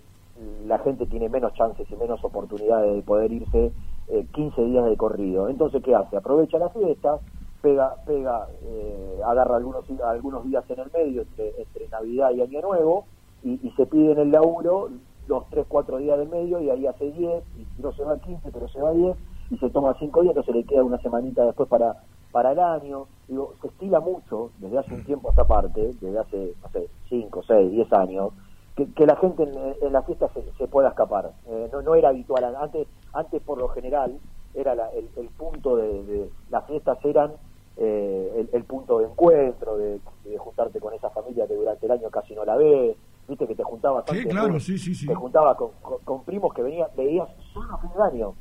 la 0.66 0.78
gente 0.80 1.06
tiene 1.06 1.28
menos 1.28 1.52
chances 1.54 1.90
y 1.90 1.96
menos 1.96 2.22
oportunidades 2.22 2.94
de 2.94 3.02
poder 3.02 3.32
irse 3.32 3.72
eh, 4.08 4.26
15 4.32 4.62
días 4.62 4.84
de 4.84 4.96
corrido. 4.96 5.48
Entonces, 5.48 5.82
¿qué 5.82 5.94
hace? 5.94 6.16
Aprovecha 6.16 6.58
la 6.58 6.68
fiesta, 6.68 7.18
pega, 7.62 7.96
pega 8.06 8.46
eh, 8.62 9.20
agarra 9.24 9.56
algunos, 9.56 9.84
algunos 10.04 10.44
días 10.44 10.64
en 10.70 10.78
el 10.80 10.90
medio 10.92 11.22
entre, 11.22 11.60
entre 11.60 11.88
Navidad 11.88 12.30
y 12.32 12.42
Año 12.42 12.60
Nuevo 12.60 13.06
y, 13.42 13.58
y 13.66 13.70
se 13.72 13.86
pide 13.86 14.12
en 14.12 14.18
el 14.18 14.30
laburo 14.30 14.90
los 15.26 15.48
3, 15.50 15.66
4 15.68 15.98
días 15.98 16.18
del 16.18 16.28
medio 16.28 16.60
y 16.60 16.70
ahí 16.70 16.86
hace 16.86 17.10
10, 17.10 17.42
y 17.58 17.82
no 17.82 17.92
se 17.92 18.04
va 18.04 18.16
15, 18.18 18.50
pero 18.52 18.68
se 18.68 18.80
va 18.80 18.92
10 18.92 19.16
y 19.50 19.56
se 19.58 19.70
toma 19.70 19.94
5 19.98 20.22
días, 20.22 20.32
entonces 20.36 20.54
le 20.54 20.64
queda 20.64 20.82
una 20.84 20.98
semanita 20.98 21.44
después 21.44 21.68
para 21.68 21.96
para 22.32 22.52
el 22.52 22.58
año. 22.58 23.06
Digo, 23.28 23.54
se 23.62 23.68
estila 23.68 23.98
mucho 24.00 24.52
desde 24.58 24.78
hace 24.78 24.92
un 24.94 25.02
tiempo 25.04 25.28
a 25.28 25.30
esta 25.30 25.46
parte, 25.46 25.94
desde 26.00 26.18
hace, 26.18 26.54
no 26.62 26.68
sé, 26.70 26.90
5, 27.08 27.42
6, 27.46 27.70
10 27.70 27.90
años, 27.94 28.32
que, 28.74 28.92
que 28.92 29.06
la 29.06 29.16
gente 29.16 29.44
en, 29.44 29.74
en 29.80 29.92
la 29.92 30.02
fiesta 30.02 30.28
se, 30.34 30.42
se 30.58 30.68
pueda 30.68 30.88
escapar. 30.90 31.32
Eh, 31.46 31.68
no, 31.72 31.80
no 31.80 31.94
era 31.94 32.10
habitual. 32.10 32.44
Antes, 32.56 32.88
antes 33.14 33.40
por 33.42 33.58
lo 33.58 33.68
general, 33.68 34.18
era 34.52 34.74
la- 34.74 34.90
el, 34.90 35.08
el 35.16 35.28
punto 35.30 35.76
de, 35.76 36.04
de- 36.04 36.30
Las 36.50 36.66
fiestas 36.66 36.98
eran 37.04 37.32
eh, 37.78 38.32
el, 38.36 38.50
el 38.52 38.64
punto 38.64 38.98
de 38.98 39.06
encuentro, 39.06 39.76
de, 39.78 40.00
de 40.24 40.38
juntarte 40.38 40.78
con 40.80 40.92
esa 40.94 41.08
familia 41.10 41.46
que 41.46 41.54
durante 41.54 41.86
el 41.86 41.92
año 41.92 42.10
casi 42.10 42.34
no 42.34 42.44
la 42.44 42.56
ves. 42.56 42.96
Viste 43.28 43.46
que 43.46 43.54
te 43.54 43.62
juntabas 43.64 44.04
Sí, 44.08 44.18
antes, 44.18 44.32
claro, 44.32 44.52
¿no? 44.54 44.60
sí, 44.60 44.76
sí, 44.78 44.94
sí. 44.94 45.06
Te 45.06 45.14
juntabas 45.14 45.56
con, 45.56 45.70
con- 45.80 45.98
con 46.04 46.24
primos 46.24 46.52
que 46.52 46.62
venían, 46.62 46.88
veías 46.96 47.28
solo 47.54 47.72
a 47.74 47.78
fin 47.78 47.90
de 47.96 48.02
año, 48.02 48.34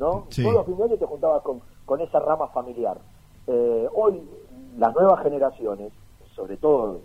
¿no? 0.00 0.26
Sí. 0.30 0.42
Solo 0.42 0.60
a 0.60 0.64
fin 0.64 0.76
de 0.78 0.84
año 0.84 0.96
te 0.96 1.04
juntabas 1.06 1.42
con, 1.42 1.60
con 1.84 2.00
esa 2.00 2.18
rama 2.18 2.48
familiar. 2.48 2.98
Eh, 3.46 3.86
hoy 3.94 4.28
las 4.78 4.94
nuevas 4.94 5.22
generaciones, 5.22 5.92
sobre 6.34 6.56
todo 6.56 7.02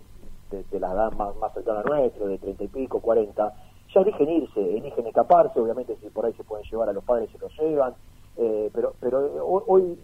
de, 0.50 0.64
de 0.64 0.80
la 0.80 0.92
edad 0.92 1.12
más, 1.12 1.36
más 1.36 1.52
cercana 1.52 1.80
a 1.80 1.84
nuestro, 1.84 2.26
de 2.26 2.38
treinta 2.38 2.64
y 2.64 2.68
pico, 2.68 3.00
cuarenta, 3.00 3.54
ya 3.94 4.00
eligen 4.00 4.30
irse, 4.30 4.76
eligen 4.76 5.06
escaparse, 5.06 5.60
obviamente 5.60 5.96
si 6.00 6.08
por 6.08 6.24
ahí 6.24 6.32
se 6.34 6.44
pueden 6.44 6.64
llevar 6.70 6.88
a 6.88 6.92
los 6.92 7.04
padres 7.04 7.30
se 7.30 7.38
los 7.38 7.52
llevan, 7.58 7.94
eh, 8.36 8.70
pero 8.72 8.94
pero 8.98 9.26
eh, 9.26 9.40
hoy, 9.66 9.98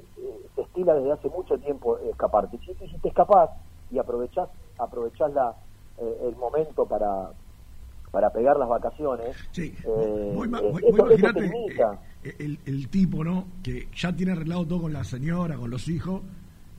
se 0.54 0.62
estila 0.62 0.94
desde 0.94 1.12
hace 1.12 1.28
mucho 1.30 1.58
tiempo 1.58 1.98
escaparte. 1.98 2.58
Si, 2.58 2.74
si 2.74 2.98
te 2.98 3.08
escapás 3.08 3.50
y 3.90 3.98
aprovechás, 3.98 4.48
aprovechás 4.78 5.32
la, 5.32 5.56
eh, 5.98 6.18
el 6.24 6.36
momento 6.36 6.86
para 6.86 7.30
para 8.10 8.30
pegar 8.30 8.58
las 8.58 8.68
vacaciones, 8.68 9.34
Sí. 9.52 9.74
eh, 9.84 10.32
vos 10.34 10.46
eso- 10.82 11.08
eso 11.10 11.32
te 11.32 11.40
limita. 11.40 11.98
El, 12.22 12.58
el 12.66 12.88
tipo, 12.88 13.24
¿no? 13.24 13.46
Que 13.62 13.88
ya 13.94 14.14
tiene 14.14 14.32
arreglado 14.32 14.66
todo 14.66 14.82
con 14.82 14.92
la 14.92 15.04
señora, 15.04 15.56
con 15.56 15.70
los 15.70 15.88
hijos, 15.88 16.22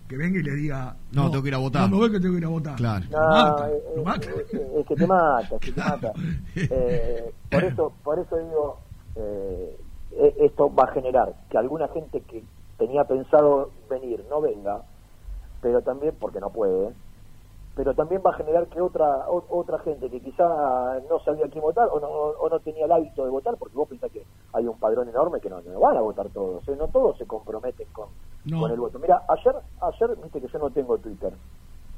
que 0.08 0.18
venga 0.18 0.40
y 0.40 0.44
le 0.44 0.56
diga... 0.56 0.96
No, 1.12 1.30
tengo 1.30 1.44
que 1.44 1.50
ir 1.50 1.56
a 1.56 1.60
votar. 1.60 1.82
No, 1.84 1.90
me 1.90 1.98
voy 1.98 2.12
que 2.12 2.20
tengo 2.20 2.34
que 2.34 2.40
ir 2.40 2.46
a 2.46 2.50
votar. 2.50 2.76
Claro. 2.76 3.06
Lo 3.10 3.20
No, 3.20 3.28
mata, 3.30 3.70
eh, 3.72 3.84
lo 3.96 4.02
eh, 4.02 4.06
mata. 4.06 4.30
eh, 4.30 4.72
es 4.80 4.88
que 4.88 4.96
te 4.96 5.08
mata, 5.08 5.56
es 5.56 5.62
que 5.62 5.72
te 5.72 5.80
mata. 5.90 6.14
Eh, 6.56 7.32
por 7.50 7.64
eso, 7.64 7.94
por 8.04 8.20
eso 8.20 8.38
digo, 8.38 8.78
eh, 9.16 9.78
eh, 10.12 10.36
esto 10.42 10.74
va 10.74 10.84
a 10.84 10.94
generar 10.94 11.34
que 11.50 11.58
alguna 11.58 11.88
gente 11.90 12.22
que 12.22 12.44
tenía 12.78 13.04
pensado 13.06 13.72
venir 13.90 14.24
no 14.30 14.42
venga, 14.42 14.84
pero 15.62 15.82
también 15.82 16.14
porque 16.20 16.40
no 16.40 16.50
puede, 16.52 16.90
pero 17.76 17.96
también 17.96 18.22
va 18.26 18.30
a 18.32 18.36
generar 18.36 18.68
que 18.68 18.80
otra 18.82 19.28
o- 19.30 19.46
otra 19.50 19.80
gente 19.80 20.10
que 20.10 20.22
quizá 20.22 21.00
no 21.10 21.20
sabía 21.22 21.50
quién 21.50 21.64
votar 21.64 21.90
o 21.92 22.00
no, 22.00 22.08
o 22.08 22.50
no 22.50 22.60
tenía 22.60 22.86
el 22.86 22.92
hábito 22.92 23.24
de 23.26 23.32
votar, 23.32 23.58
porque 23.58 23.76
vos 23.76 23.88
pensás 23.90 24.12
que 24.12 24.28
hay 24.54 24.68
un 24.68 24.78
padrón 24.80 25.10
enorme 25.10 25.40
que 25.42 25.50
no, 25.50 25.62
no 25.62 25.80
van 25.80 25.98
a 25.98 26.02
votar 26.02 26.30
todos, 26.30 26.68
¿eh? 26.68 26.76
no 26.76 26.90
todos 26.90 27.18
se 27.18 27.26
comprometen 27.26 27.88
con, 27.92 28.10
No. 28.46 28.62
con 28.62 28.72
el 28.72 28.80
voto. 28.80 29.00
Mira, 29.00 29.24
ayer, 29.28 29.56
ayer, 29.82 30.16
viste 30.22 30.40
que 30.42 30.48
yo 30.48 30.60
no 30.60 30.72
tengo 30.72 30.98
Twitter, 31.00 31.34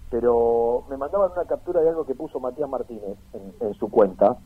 pero 0.09 0.85
me 0.89 0.97
mandaban 0.97 1.31
una 1.33 1.45
captura 1.45 1.81
de 1.81 1.89
algo 1.89 2.05
que 2.05 2.15
puso 2.15 2.39
Matías 2.39 2.69
Martínez 2.69 3.17
en, 3.33 3.53
en 3.59 3.73
su 3.73 3.89
cuenta, 3.91 4.37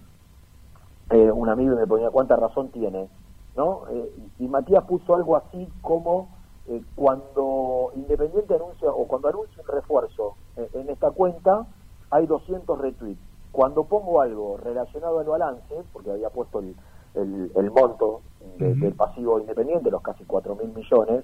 eh, 1.12 1.32
un 1.32 1.50
amigo 1.50 1.76
me 1.76 1.88
ponía 1.88 2.10
cuánta 2.12 2.36
razón 2.36 2.72
tiene, 2.72 3.10
¿no? 3.56 3.88
Eh, 3.90 4.14
y 4.40 4.48
Matías 4.48 4.84
puso 4.86 5.16
algo 5.16 5.36
así 5.36 5.72
como 5.82 6.39
eh, 6.70 6.82
cuando 6.96 7.92
Independiente 7.96 8.56
anuncia 8.56 8.90
o 8.92 9.08
cuando 9.08 9.28
anuncia 9.30 9.62
un 9.62 9.68
refuerzo 9.68 10.36
eh, 10.58 10.70
en 10.74 10.90
esta 10.90 11.12
cuenta 11.12 11.66
hay 12.12 12.26
200 12.28 12.80
retweets. 12.80 13.20
Cuando 13.52 13.84
pongo 13.86 14.22
algo 14.22 14.58
relacionado 14.58 15.20
al 15.20 15.26
balance, 15.26 15.74
porque 15.92 16.12
había 16.12 16.30
puesto 16.30 16.60
el, 16.60 16.76
el, 17.16 17.52
el 17.56 17.72
monto 17.72 18.22
de- 18.58 18.76
del 18.76 18.94
pasivo 18.94 19.40
Independiente, 19.40 19.90
los 19.92 20.02
casi 20.02 20.24
4 20.26 20.56
mil 20.56 20.70
millones, 20.74 21.24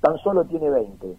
tan 0.00 0.16
solo 0.18 0.44
tiene 0.44 0.70
20, 0.70 1.16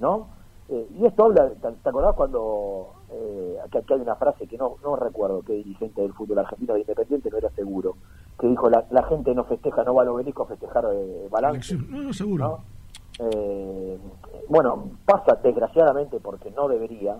¿no? 0.00 0.28
Eh, 0.68 0.86
y 0.98 1.06
esto 1.06 1.24
habla, 1.24 1.48
¿te, 1.48 1.72
te 1.72 1.88
acordás 1.88 2.14
cuando 2.14 2.88
eh, 3.10 3.56
aquí, 3.64 3.78
aquí 3.78 3.94
hay 3.94 4.00
una 4.02 4.16
frase 4.16 4.46
que 4.46 4.58
no, 4.58 4.74
no 4.84 4.96
recuerdo 4.96 5.40
qué 5.42 5.54
dirigente 5.54 6.02
del 6.02 6.12
fútbol 6.12 6.40
argentino 6.40 6.74
de 6.74 6.80
Independiente 6.80 7.30
no 7.30 7.38
era 7.38 7.48
seguro, 7.50 7.94
que 8.38 8.46
dijo 8.48 8.68
la, 8.68 8.84
la 8.90 9.02
gente 9.04 9.34
no 9.34 9.44
festeja, 9.44 9.82
no 9.84 9.94
va 9.94 10.02
al 10.02 10.08
obelisco 10.08 10.42
a 10.42 10.46
festejar 10.46 10.84
eh, 10.92 11.26
balance. 11.30 11.74
No, 11.74 12.02
no, 12.02 12.12
seguro. 12.12 12.44
¿no? 12.48 12.77
Eh, 13.18 13.98
bueno, 14.48 14.90
pasa 15.04 15.38
desgraciadamente 15.42 16.20
porque 16.20 16.50
no 16.50 16.68
debería, 16.68 17.16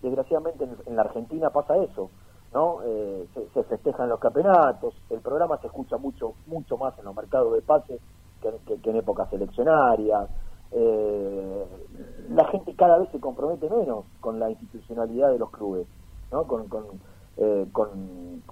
desgraciadamente 0.00 0.66
en, 0.86 0.96
la 0.96 1.02
Argentina 1.02 1.50
pasa 1.50 1.76
eso, 1.78 2.10
¿no? 2.52 2.82
Eh, 2.84 3.26
se, 3.54 3.64
festejan 3.64 4.08
los 4.08 4.20
campeonatos, 4.20 4.94
el 5.10 5.20
programa 5.20 5.58
se 5.58 5.66
escucha 5.66 5.96
mucho 5.96 6.34
mucho 6.46 6.76
más 6.76 6.96
en 6.98 7.04
los 7.04 7.14
mercados 7.16 7.52
de 7.54 7.62
pases 7.62 8.00
que, 8.40 8.90
en 8.90 8.96
épocas 8.96 9.32
eleccionarias. 9.32 10.30
Eh, 10.72 11.66
la 12.30 12.44
gente 12.46 12.74
cada 12.76 12.98
vez 12.98 13.08
se 13.10 13.18
compromete 13.18 13.68
menos 13.68 14.04
con 14.20 14.38
la 14.38 14.50
institucionalidad 14.50 15.32
de 15.32 15.38
los 15.38 15.50
clubes, 15.50 15.86
¿no? 16.30 16.46
Con, 16.46 16.68
con, 16.68 16.84
eh, 17.38 17.66
con, 17.72 18.42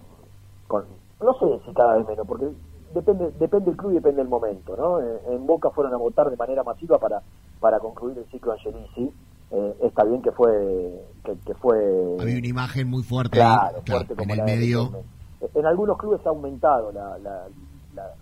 con- 0.67 0.87
no 1.21 1.35
sé 1.35 1.61
si 1.65 1.73
cada 1.75 1.97
vez 1.97 2.07
menos, 2.09 2.27
porque 2.27 2.49
depende 2.95 3.31
depende 3.39 3.67
del 3.67 3.77
club 3.77 3.93
y 3.93 3.95
depende 3.95 4.23
del 4.23 4.29
momento, 4.29 4.77
¿no? 4.77 5.01
En 5.01 5.47
Boca 5.47 5.71
fueron 5.71 5.95
a 5.95 5.97
votar 5.97 6.31
de 6.31 6.37
manera 6.37 6.63
masiva 6.63 6.99
para 6.99 7.23
para 7.61 7.79
concluir 7.81 8.19
el 8.19 8.27
ciclo 8.27 8.53
Angelici. 8.53 9.13
Eh, 9.51 9.77
está 9.83 10.05
bien 10.05 10.21
que 10.21 10.31
fue 10.33 11.03
que, 11.25 11.35
que 11.47 11.55
fue 11.55 12.17
Había 12.21 12.39
una 12.39 12.47
imagen 12.47 12.89
muy 12.89 13.03
fuerte 13.03 13.37
Claro, 13.39 13.79
ahí, 13.79 13.83
claro, 13.83 14.05
fuerte 14.05 14.13
en 14.13 14.19
como 14.19 14.35
el 14.35 14.39
de 14.41 14.45
medio. 14.45 14.91
En 15.55 15.67
algunos 15.67 15.97
clubes 15.97 16.21
ha 16.27 16.31
aumentado 16.31 16.93
la, 16.93 17.17
la, 17.19 17.47
la, 17.95 18.13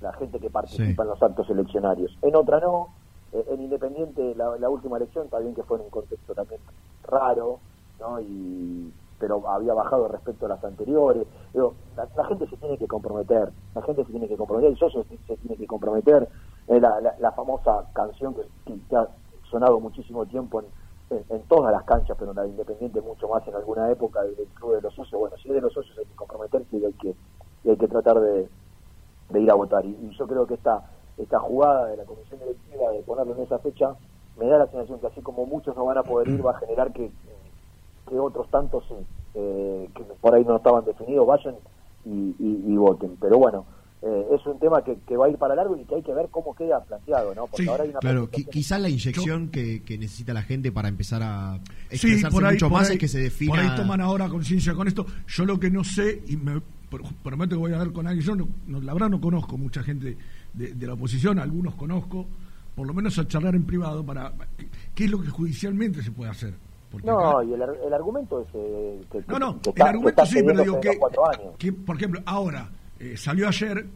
la 0.00 0.12
gente 0.14 0.38
que 0.38 0.48
participa 0.48 1.02
en 1.02 1.08
los 1.08 1.22
actos 1.22 1.48
eleccionarios. 1.50 2.16
En 2.22 2.34
otra 2.36 2.60
no. 2.60 2.88
Eh, 3.32 3.44
en 3.50 3.60
Independiente, 3.60 4.34
la, 4.34 4.56
la 4.58 4.68
última 4.68 4.96
elección, 4.96 5.26
está 5.26 5.38
bien 5.38 5.54
que 5.54 5.62
fue 5.62 5.78
en 5.78 5.84
un 5.84 5.90
contexto 5.90 6.34
también 6.34 6.60
raro, 7.04 7.60
¿no? 8.00 8.20
Y, 8.20 8.92
pero 9.20 9.46
había 9.46 9.74
bajado 9.74 10.08
respecto 10.08 10.46
a 10.46 10.48
las 10.48 10.64
anteriores. 10.64 11.26
Digo, 11.52 11.74
la, 11.94 12.24
gente 12.24 12.48
se 12.48 12.56
tiene 12.56 12.78
que 12.78 12.88
comprometer, 12.88 13.52
la 13.74 13.82
gente 13.82 14.04
se 14.04 14.10
tiene 14.10 14.26
que 14.26 14.36
comprometer, 14.36 14.70
el 14.70 14.78
socio 14.78 15.04
se, 15.04 15.36
tiene 15.36 15.56
que 15.56 15.66
comprometer. 15.66 16.28
Eh, 16.66 16.80
la, 16.80 17.14
la, 17.18 17.32
famosa 17.32 17.84
canción 17.92 18.34
que, 18.34 18.96
ha 18.96 19.06
sonado 19.50 19.78
muchísimo 19.78 20.24
tiempo 20.26 20.60
en, 20.60 20.66
en, 21.18 21.24
en 21.28 21.42
todas 21.42 21.70
las 21.72 21.84
canchas, 21.84 22.16
pero 22.18 22.30
en 22.30 22.36
la 22.36 22.42
de 22.42 22.48
Independiente 22.48 23.00
mucho 23.02 23.28
más 23.28 23.46
en 23.46 23.54
alguna 23.54 23.90
época 23.90 24.22
del 24.22 24.34
Club 24.54 24.76
de 24.76 24.80
los 24.80 24.94
Socios. 24.94 25.20
Bueno, 25.20 25.36
si 25.36 25.48
es 25.48 25.54
de 25.54 25.60
los 25.60 25.72
Socios 25.72 25.98
hay 25.98 26.06
que 26.06 26.16
comprometerse 26.16 26.76
y 26.78 26.84
hay 26.84 26.92
que, 26.94 27.14
y 27.64 27.70
hay 27.70 27.76
que 27.76 27.88
tratar 27.88 28.18
de, 28.20 28.48
de 29.28 29.40
ir 29.40 29.50
a 29.50 29.54
votar. 29.54 29.84
Y, 29.84 29.90
y 29.90 30.10
yo 30.16 30.26
creo 30.26 30.46
que 30.46 30.54
esta, 30.54 30.82
esta 31.18 31.38
jugada 31.38 31.86
de 31.86 31.98
la 31.98 32.04
comisión 32.04 32.40
directiva 32.40 32.90
de 32.90 33.02
ponerlo 33.02 33.34
en 33.34 33.42
esa 33.42 33.58
fecha 33.58 33.94
me 34.38 34.46
da 34.46 34.58
la 34.58 34.66
sensación 34.68 35.00
que 35.00 35.08
así 35.08 35.20
como 35.20 35.44
muchos 35.44 35.76
no 35.76 35.84
van 35.84 35.98
a 35.98 36.02
poder 36.02 36.28
ir, 36.28 36.44
va 36.44 36.52
a 36.52 36.58
generar 36.58 36.92
que, 36.92 37.10
que 38.08 38.18
otros 38.18 38.50
tantos 38.50 38.84
eh, 39.34 39.88
que 39.94 40.02
por 40.20 40.34
ahí 40.34 40.44
no 40.44 40.56
estaban 40.56 40.84
definidos 40.84 41.26
vayan 41.26 41.54
y, 42.04 42.34
y- 42.38 42.64
y 42.68 42.76
voten. 42.76 43.16
Pero 43.20 43.38
bueno, 43.38 43.64
eh, 44.02 44.26
es 44.32 44.44
un 44.46 44.58
tema 44.58 44.82
que, 44.82 44.96
que 45.06 45.16
va 45.16 45.26
a 45.26 45.28
ir 45.28 45.36
para 45.36 45.54
largo 45.54 45.76
y 45.76 45.84
que 45.84 45.94
hay 45.96 46.02
que 46.02 46.14
ver 46.14 46.28
cómo 46.30 46.54
queda 46.54 46.82
planteado, 46.84 47.34
¿no? 47.34 47.46
Porque 47.46 47.68
ahora 47.68 47.84
hay 47.84 47.90
una 47.90 48.00
Claro, 48.00 48.30
qui- 48.30 48.48
quizás 48.48 48.80
la 48.80 48.88
inyección 48.88 49.48
que, 49.50 49.82
que 49.84 49.98
necesita 49.98 50.32
la 50.32 50.42
gente 50.42 50.72
para 50.72 50.88
empezar 50.88 51.22
a 51.22 51.58
Sí, 51.90 51.94
expresarse 52.08 52.34
por 52.34 52.44
ahí, 52.46 52.54
mucho 52.54 52.68
por 52.68 52.78
más 52.78 52.88
ahí- 52.88 52.94
es 52.94 53.00
que 53.00 53.08
se 53.08 53.20
defina. 53.20 53.50
Por 53.52 53.60
ahí 53.60 53.76
toman 53.76 54.00
ahora 54.00 54.28
conciencia 54.28 54.74
con 54.74 54.88
esto. 54.88 55.06
Yo 55.28 55.44
lo 55.44 55.60
que 55.60 55.70
no 55.70 55.84
sé, 55.84 56.22
y 56.26 56.36
me 56.36 56.56
pr- 56.90 57.14
prometo 57.22 57.50
que 57.56 57.60
voy 57.60 57.72
a 57.74 57.78
ver 57.78 57.92
con 57.92 58.06
alguien, 58.06 58.26
yo 58.26 58.34
no, 58.34 58.48
no- 58.66 58.80
la 58.80 58.92
verdad 58.94 59.10
no 59.10 59.20
conozco 59.20 59.56
mucha 59.58 59.82
gente 59.82 60.16
de, 60.54 60.74
de 60.74 60.86
la 60.86 60.94
oposición, 60.94 61.38
algunos 61.38 61.74
conozco, 61.74 62.26
por 62.74 62.86
lo 62.86 62.94
menos 62.94 63.18
a 63.18 63.28
charlar 63.28 63.54
en 63.54 63.64
privado 63.64 64.02
para 64.04 64.32
qué 64.94 65.04
es 65.04 65.10
lo 65.10 65.20
que 65.20 65.28
judicialmente 65.28 66.02
se 66.02 66.10
puede 66.10 66.30
hacer. 66.30 66.54
No, 67.04 67.18
acá- 67.38 67.44
y 67.44 67.52
el, 67.54 67.62
el 67.62 67.94
argumento 67.94 68.40
es 68.40 68.48
eh, 68.54 69.00
que, 69.10 69.22
no, 69.28 69.38
no, 69.38 69.60
que 69.60 69.70
el 69.70 69.74
está- 69.76 69.88
argumento 69.90 70.26
sí, 70.26 70.42
pero 70.44 70.62
digo 70.62 70.80
que, 71.58 71.72
por 71.72 71.96
ejemplo, 71.96 72.20
ahora 72.26 72.68
eh, 72.98 73.16
salió 73.16 73.48
ayer 73.48 73.86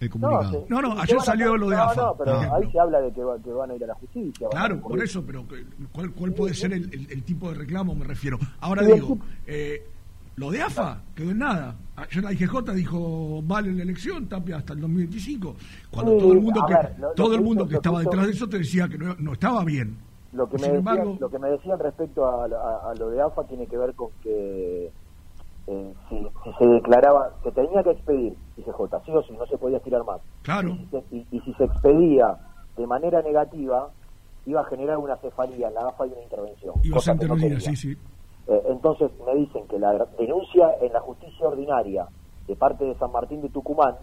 el 0.00 0.10
No, 0.20 0.50
sí. 0.50 0.58
No, 0.68 0.82
no, 0.82 1.00
ayer 1.00 1.16
a- 1.16 1.20
salió 1.20 1.56
lo 1.56 1.70
de 1.70 1.76
AFA. 1.76 2.02
No, 2.02 2.14
pero 2.18 2.32
ahí 2.54 2.70
se 2.70 2.78
habla 2.78 3.00
de 3.00 3.12
que, 3.12 3.22
va- 3.22 3.38
que 3.38 3.50
van 3.50 3.70
a 3.70 3.74
ir 3.74 3.84
a 3.84 3.86
la 3.86 3.94
justicia. 3.94 4.48
Claro, 4.50 4.80
por 4.80 5.02
eso, 5.02 5.24
pero 5.24 5.44
¿cuál, 5.92 6.10
cuál 6.12 6.32
puede 6.32 6.52
ser 6.54 6.72
el, 6.74 6.92
el- 6.92 7.10
el 7.10 7.22
tipo 7.22 7.48
de 7.50 7.58
reclamo? 7.58 7.94
Me 7.94 8.04
refiero. 8.04 8.38
Ahora 8.60 8.82
digo, 8.82 9.16
eh, 9.46 9.86
lo 10.36 10.50
de 10.50 10.60
AFA 10.62 11.00
quedó 11.14 11.30
en 11.30 11.38
nada. 11.38 11.76
Ayer 11.96 12.24
la 12.24 12.32
IGJ 12.32 12.72
dijo, 12.74 13.40
vale 13.42 13.72
la 13.72 13.84
elección, 13.84 14.26
Tapia 14.28 14.56
hasta 14.56 14.72
el 14.74 14.80
2025. 14.80 15.56
Cuando 15.90 16.12
Sí, 16.12 16.18
todo 16.18 16.32
el 16.32 16.40
mundo 16.40 16.64
que, 16.66 16.74
ver, 16.74 16.94
lo- 16.98 17.08
lo 17.08 17.14
todo 17.14 17.34
el 17.36 17.40
mundo 17.40 17.66
que 17.68 17.76
estaba 17.76 18.02
hizo- 18.02 18.10
detrás 18.10 18.26
de 18.26 18.32
eso 18.32 18.48
te 18.48 18.58
decía 18.58 18.88
que 18.88 18.98
no, 18.98 19.14
no 19.18 19.32
estaba 19.32 19.64
bien. 19.64 19.96
Lo 20.34 20.48
que, 20.48 20.58
me 20.58 20.66
decían, 20.72 20.78
embargo- 20.78 21.16
lo 21.20 21.30
que 21.30 21.38
me 21.38 21.48
decían 21.50 21.78
respecto 21.78 22.26
a, 22.26 22.44
a- 22.44 22.90
a 22.90 22.94
lo 22.94 23.10
de 23.10 23.22
AFA 23.22 23.44
tiene 23.44 23.66
que 23.66 23.78
ver 23.78 23.94
con 23.94 24.10
que 24.22 24.90
eh, 25.66 25.94
si, 26.08 26.16
si 26.44 26.52
se 26.58 26.66
declaraba 26.66 27.30
que 27.42 27.50
tenía 27.52 27.82
que 27.82 27.92
expedir 27.92 28.36
ICJ, 28.56 28.78
sí 29.06 29.12
o 29.12 29.22
sí, 29.22 29.32
no 29.38 29.46
se 29.46 29.56
podía 29.56 29.78
estirar 29.78 30.04
más. 30.04 30.20
Claro. 30.42 30.68
Y, 30.70 30.78
si 30.78 30.86
se- 30.88 31.04
y- 31.10 31.26
y 31.30 31.40
si 31.40 31.54
se 31.54 31.64
expedía 31.64 32.36
de 32.76 32.86
manera 32.86 33.22
negativa, 33.22 33.90
iba 34.46 34.60
a 34.60 34.64
generar 34.64 34.98
una 34.98 35.16
cefalía 35.16 35.68
en 35.68 35.74
la 35.74 35.88
AFA 35.88 36.06
y 36.06 36.10
una 36.12 36.22
intervención. 36.22 36.74
Y 36.82 36.90
cosa 36.90 37.16
que 37.16 37.26
no 37.26 37.36
sí, 37.36 37.76
sí. 37.76 37.96
Eh, 38.46 38.62
entonces 38.68 39.10
me 39.24 39.34
dicen 39.36 39.66
que 39.68 39.78
la 39.78 39.92
denuncia 40.18 40.74
en 40.82 40.92
la 40.92 41.00
justicia 41.00 41.48
ordinaria 41.48 42.06
de 42.46 42.56
parte 42.56 42.84
de 42.84 42.94
San 42.96 43.10
Martín 43.10 43.40
de 43.40 43.48
Tucumán 43.48 43.94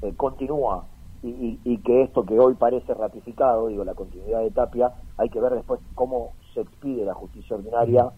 eh, 0.00 0.12
continúa 0.16 0.84
y, 1.22 1.28
y- 1.30 1.60
y 1.64 1.82
que 1.82 2.02
esto 2.02 2.24
que 2.24 2.38
hoy 2.38 2.54
parece 2.54 2.94
ratificado, 2.94 3.68
digo, 3.68 3.84
la 3.84 3.94
continuidad 3.94 4.40
de 4.40 4.50
Tapia, 4.50 4.92
hay 5.16 5.30
que 5.30 5.40
ver 5.40 5.54
después 5.54 5.80
cómo 5.94 6.34
se 6.52 6.60
expide 6.60 7.04
la 7.04 7.14
justicia 7.14 7.56
ordinaria, 7.56 8.12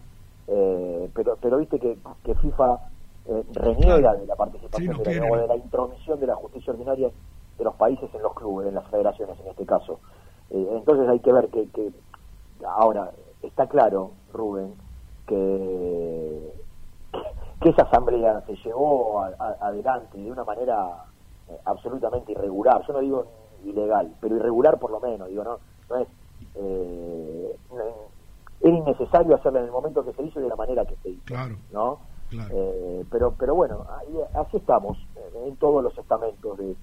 eh, 0.47 1.11
pero 1.13 1.37
pero 1.41 1.57
viste 1.57 1.79
que, 1.79 1.97
que 2.23 2.35
FIFA 2.35 2.79
eh, 3.25 3.43
reniega 3.53 4.13
de 4.15 4.25
la 4.27 4.35
participación 4.35 4.97
Sí, 4.97 5.03
no 5.03 5.09
de, 5.09 5.15
la, 5.19 5.25
o 5.31 5.37
de 5.37 5.47
la 5.47 5.55
intromisión 5.55 6.19
de 6.19 6.27
la 6.27 6.35
justicia 6.35 6.73
ordinaria 6.73 7.11
de 7.57 7.63
los 7.63 7.75
países 7.75 8.13
en 8.13 8.21
los 8.21 8.33
clubes, 8.33 8.67
en 8.67 8.75
las 8.75 8.87
federaciones 8.89 9.39
en 9.39 9.47
este 9.47 9.65
caso. 9.65 10.01
Eh, 10.49 10.67
entonces 10.71 11.07
hay 11.09 11.19
que 11.19 11.31
ver 11.33 11.49
que, 11.49 11.69
que 11.71 11.91
ahora 12.65 13.11
está 13.41 13.67
claro, 13.67 14.13
Rubén, 14.31 14.75
que, 15.27 16.53
que 17.61 17.69
esa 17.69 17.83
asamblea 17.83 18.41
se 18.45 18.55
llevó 18.57 19.21
a- 19.21 19.35
a- 19.39 19.57
adelante 19.67 20.17
de 20.17 20.31
una 20.31 20.43
manera 20.43 21.05
eh, 21.49 21.59
absolutamente 21.65 22.31
irregular. 22.31 22.83
Yo 22.87 22.93
no 22.93 22.99
digo 22.99 23.25
ilegal, 23.63 24.15
pero 24.19 24.35
irregular 24.35 24.79
por 24.79 24.91
lo 24.91 24.99
menos. 24.99 25.27
Digo, 25.29 25.43
no, 25.43 25.59
no 25.89 25.97
es. 25.97 26.07
eh, 26.55 27.59
era 28.61 28.75
innecesario 28.75 29.35
hacerla 29.35 29.59
en 29.59 29.65
el 29.65 29.71
momento 29.71 30.03
que 30.03 30.13
se 30.13 30.23
hizo 30.23 30.39
y 30.39 30.43
de 30.43 30.49
la 30.49 30.55
manera 30.55 30.85
que 30.85 30.95
se 30.97 31.09
hizo. 31.09 31.23
Claro. 31.25 31.57
¿no? 31.71 31.99
Claro. 32.29 32.53
Eh, 32.55 33.05
pero, 33.11 33.35
pero 33.37 33.53
bueno, 33.55 33.85
ahí- 33.99 34.21
así 34.33 34.57
estamos 34.57 34.97
eh, 35.15 35.47
en 35.47 35.57
todos 35.57 35.83
los 35.83 35.95
estamentos 35.97 36.57
de, 36.57 36.75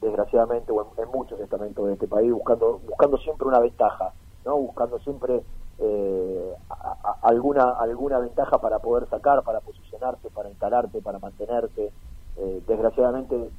desgraciadamente, 0.00 0.72
o 0.72 0.82
en, 0.96 1.02
en 1.04 1.10
muchos 1.10 1.38
estamentos 1.40 1.86
de 1.86 1.92
este 1.94 2.08
país, 2.08 2.32
buscando, 2.32 2.78
buscando 2.78 3.18
siempre 3.18 3.46
una 3.46 3.60
ventaja, 3.60 4.14
¿no? 4.44 4.56
Buscando 4.56 4.98
siempre 5.00 5.44
eh, 5.78 6.52
a- 6.70 6.96
a- 7.02 7.18
alguna, 7.22 7.70
alguna 7.78 8.18
ventaja 8.18 8.58
para 8.60 8.78
poder 8.80 9.08
sacar, 9.08 9.44
para 9.44 9.60
posicionarte, 9.60 10.30
para 10.30 10.48
instalarte, 10.48 11.00
para 11.02 11.18
mantenerte. 11.20 11.92
Eh, 12.36 12.62
desgraciadamente, 12.66 13.50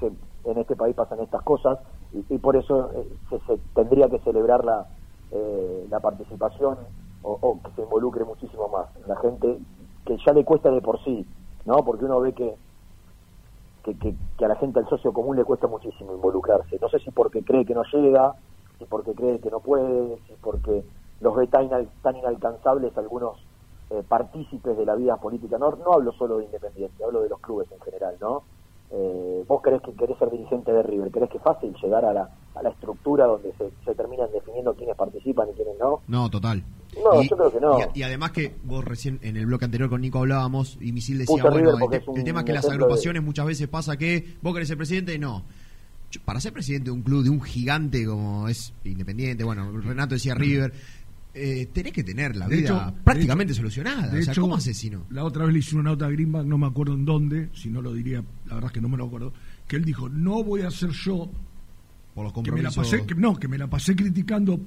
se- 0.00 0.50
en 0.50 0.58
este 0.58 0.76
país 0.76 0.94
pasan 0.94 1.20
estas 1.20 1.42
cosas 1.42 1.78
y, 2.12 2.38
por 2.38 2.56
eso 2.56 2.92
eh, 2.94 3.06
se, 3.28 3.38
se 3.40 3.58
tendría 3.74 4.08
que 4.08 4.20
celebrar 4.20 4.64
la, 4.64 4.86
eh, 5.30 5.86
la 5.88 6.00
participación 6.00 6.78
o, 7.22 7.60
que 7.62 7.72
se 7.72 7.82
involucre 7.82 8.24
muchísimo 8.24 8.68
más 8.68 8.86
la 9.06 9.16
gente 9.16 9.58
que 10.04 10.16
ya 10.24 10.32
le 10.32 10.44
cuesta 10.44 10.70
de 10.70 10.80
por 10.80 11.02
sí, 11.02 11.26
¿no? 11.64 11.84
Porque 11.84 12.04
uno 12.04 12.20
ve 12.20 12.32
que 12.34 12.56
que, 13.82 13.96
que, 13.98 14.16
que 14.36 14.44
a 14.44 14.48
la 14.48 14.56
gente, 14.56 14.78
al 14.80 14.88
socio 14.88 15.12
común, 15.12 15.36
le 15.36 15.44
cuesta 15.44 15.66
muchísimo 15.66 16.14
involucrarse. 16.14 16.78
No 16.80 16.88
sé 16.88 16.98
si 16.98 17.10
porque 17.10 17.44
cree 17.44 17.64
que 17.64 17.74
no 17.74 17.82
llega, 17.92 18.34
si 18.78 18.84
porque 18.86 19.14
cree 19.14 19.40
que 19.40 19.50
no 19.50 19.60
puede, 19.60 20.18
si 20.26 20.34
porque 20.36 20.84
los 21.20 21.36
ve 21.36 21.46
tan 21.48 22.16
inalcanzables 22.16 22.96
algunos 22.98 23.38
eh, 23.90 24.02
partícipes 24.02 24.76
de 24.76 24.84
la 24.84 24.94
vida 24.96 25.16
política. 25.18 25.58
No, 25.58 25.70
no 25.70 25.92
hablo 25.92 26.12
solo 26.12 26.38
de 26.38 26.44
Independiente, 26.44 27.04
hablo 27.04 27.22
de 27.22 27.28
los 27.28 27.40
clubes 27.40 27.70
en 27.70 27.80
general, 27.80 28.16
¿no? 28.20 28.44
Eh, 28.92 29.44
vos 29.48 29.60
querés 29.62 29.82
que 29.82 29.92
querés 29.94 30.16
ser 30.18 30.30
dirigente 30.30 30.72
de 30.72 30.82
River, 30.82 31.10
querés 31.10 31.28
que 31.30 31.38
es 31.38 31.42
fácil 31.42 31.74
llegar 31.82 32.04
a 32.04 32.12
la, 32.12 32.30
a 32.54 32.62
la 32.62 32.70
estructura 32.70 33.26
donde 33.26 33.52
se, 33.58 33.70
se 33.84 33.94
terminan 33.94 34.28
definiendo 34.32 34.74
quiénes 34.74 34.96
participan 34.96 35.48
y 35.50 35.54
quiénes 35.54 35.74
no. 35.78 36.02
No, 36.06 36.30
total. 36.30 36.62
No, 37.02 37.20
y, 37.20 37.28
yo 37.28 37.36
creo 37.36 37.52
que 37.52 37.60
no. 37.60 37.78
Y, 37.94 37.98
y 38.00 38.02
además 38.04 38.30
que 38.30 38.54
vos 38.64 38.84
recién 38.84 39.18
en 39.22 39.36
el 39.36 39.46
bloque 39.46 39.64
anterior 39.64 39.90
con 39.90 40.00
Nico 40.00 40.18
hablábamos 40.20 40.78
y 40.80 40.92
Misil 40.92 41.18
decía, 41.18 41.42
bueno, 41.50 41.70
el, 41.76 41.90
te- 41.90 42.22
tema 42.22 42.40
es 42.40 42.46
que 42.46 42.52
las 42.52 42.68
agrupaciones 42.70 43.22
muchas 43.22 43.44
veces 43.46 43.66
pasa 43.68 43.96
que 43.96 44.36
vos 44.40 44.54
querés 44.54 44.68
ser 44.68 44.76
presidente, 44.76 45.18
no. 45.18 45.42
Para 46.24 46.40
ser 46.40 46.52
presidente 46.52 46.86
de 46.86 46.92
un 46.92 47.02
club, 47.02 47.24
de 47.24 47.30
un 47.30 47.42
gigante 47.42 48.06
como 48.06 48.48
es 48.48 48.72
Independiente, 48.84 49.42
bueno, 49.44 49.70
Renato 49.80 50.14
decía 50.14 50.34
River, 50.36 50.72
eh, 51.38 51.68
tenés 51.72 51.92
que 51.92 52.02
tener 52.02 52.34
la 52.34 52.48
De 52.48 52.56
vida 52.56 52.66
hecho- 52.88 52.94
prácticamente 53.04 53.52
de 53.52 53.56
solucionada. 53.58 54.08
de 54.08 54.20
o 54.20 54.22
sea, 54.22 54.32
hecho, 54.32 54.40
¿cómo 54.40 54.56
haces 54.56 54.76
si 54.76 54.88
no? 54.90 55.04
La 55.10 55.22
otra 55.24 55.44
vez 55.44 55.52
le 55.52 55.58
hice 55.60 55.74
una 55.76 55.90
nota 55.90 56.06
a 56.06 56.10
Greenback, 56.10 56.46
no 56.46 56.56
me 56.58 56.66
acuerdo 56.66 56.94
en 56.94 57.04
dónde, 57.04 57.50
si 57.52 57.68
no 57.68 57.82
lo 57.82 57.92
diría, 57.92 58.22
la 58.46 58.54
verdad 58.54 58.68
es 58.70 58.72
que 58.72 58.80
no 58.80 58.88
me 58.88 58.96
lo 58.96 59.04
acuerdo, 59.06 59.32
que 59.68 59.76
él 59.76 59.84
dijo, 59.84 60.08
no 60.08 60.42
voy 60.42 60.62
a 60.62 60.70
ser 60.70 60.90
yo, 60.90 61.30
Por 62.14 62.24
los 62.24 62.32
que 62.32 62.40
me 62.50 62.62
la 62.62 62.70
compromisos. 62.70 62.76
pasé, 62.76 63.06
que, 63.06 63.14
no, 63.14 63.36
que 63.36 63.48
me 63.48 63.58
la 63.58 63.66
pasé 63.68 63.94
criticando 63.94 64.58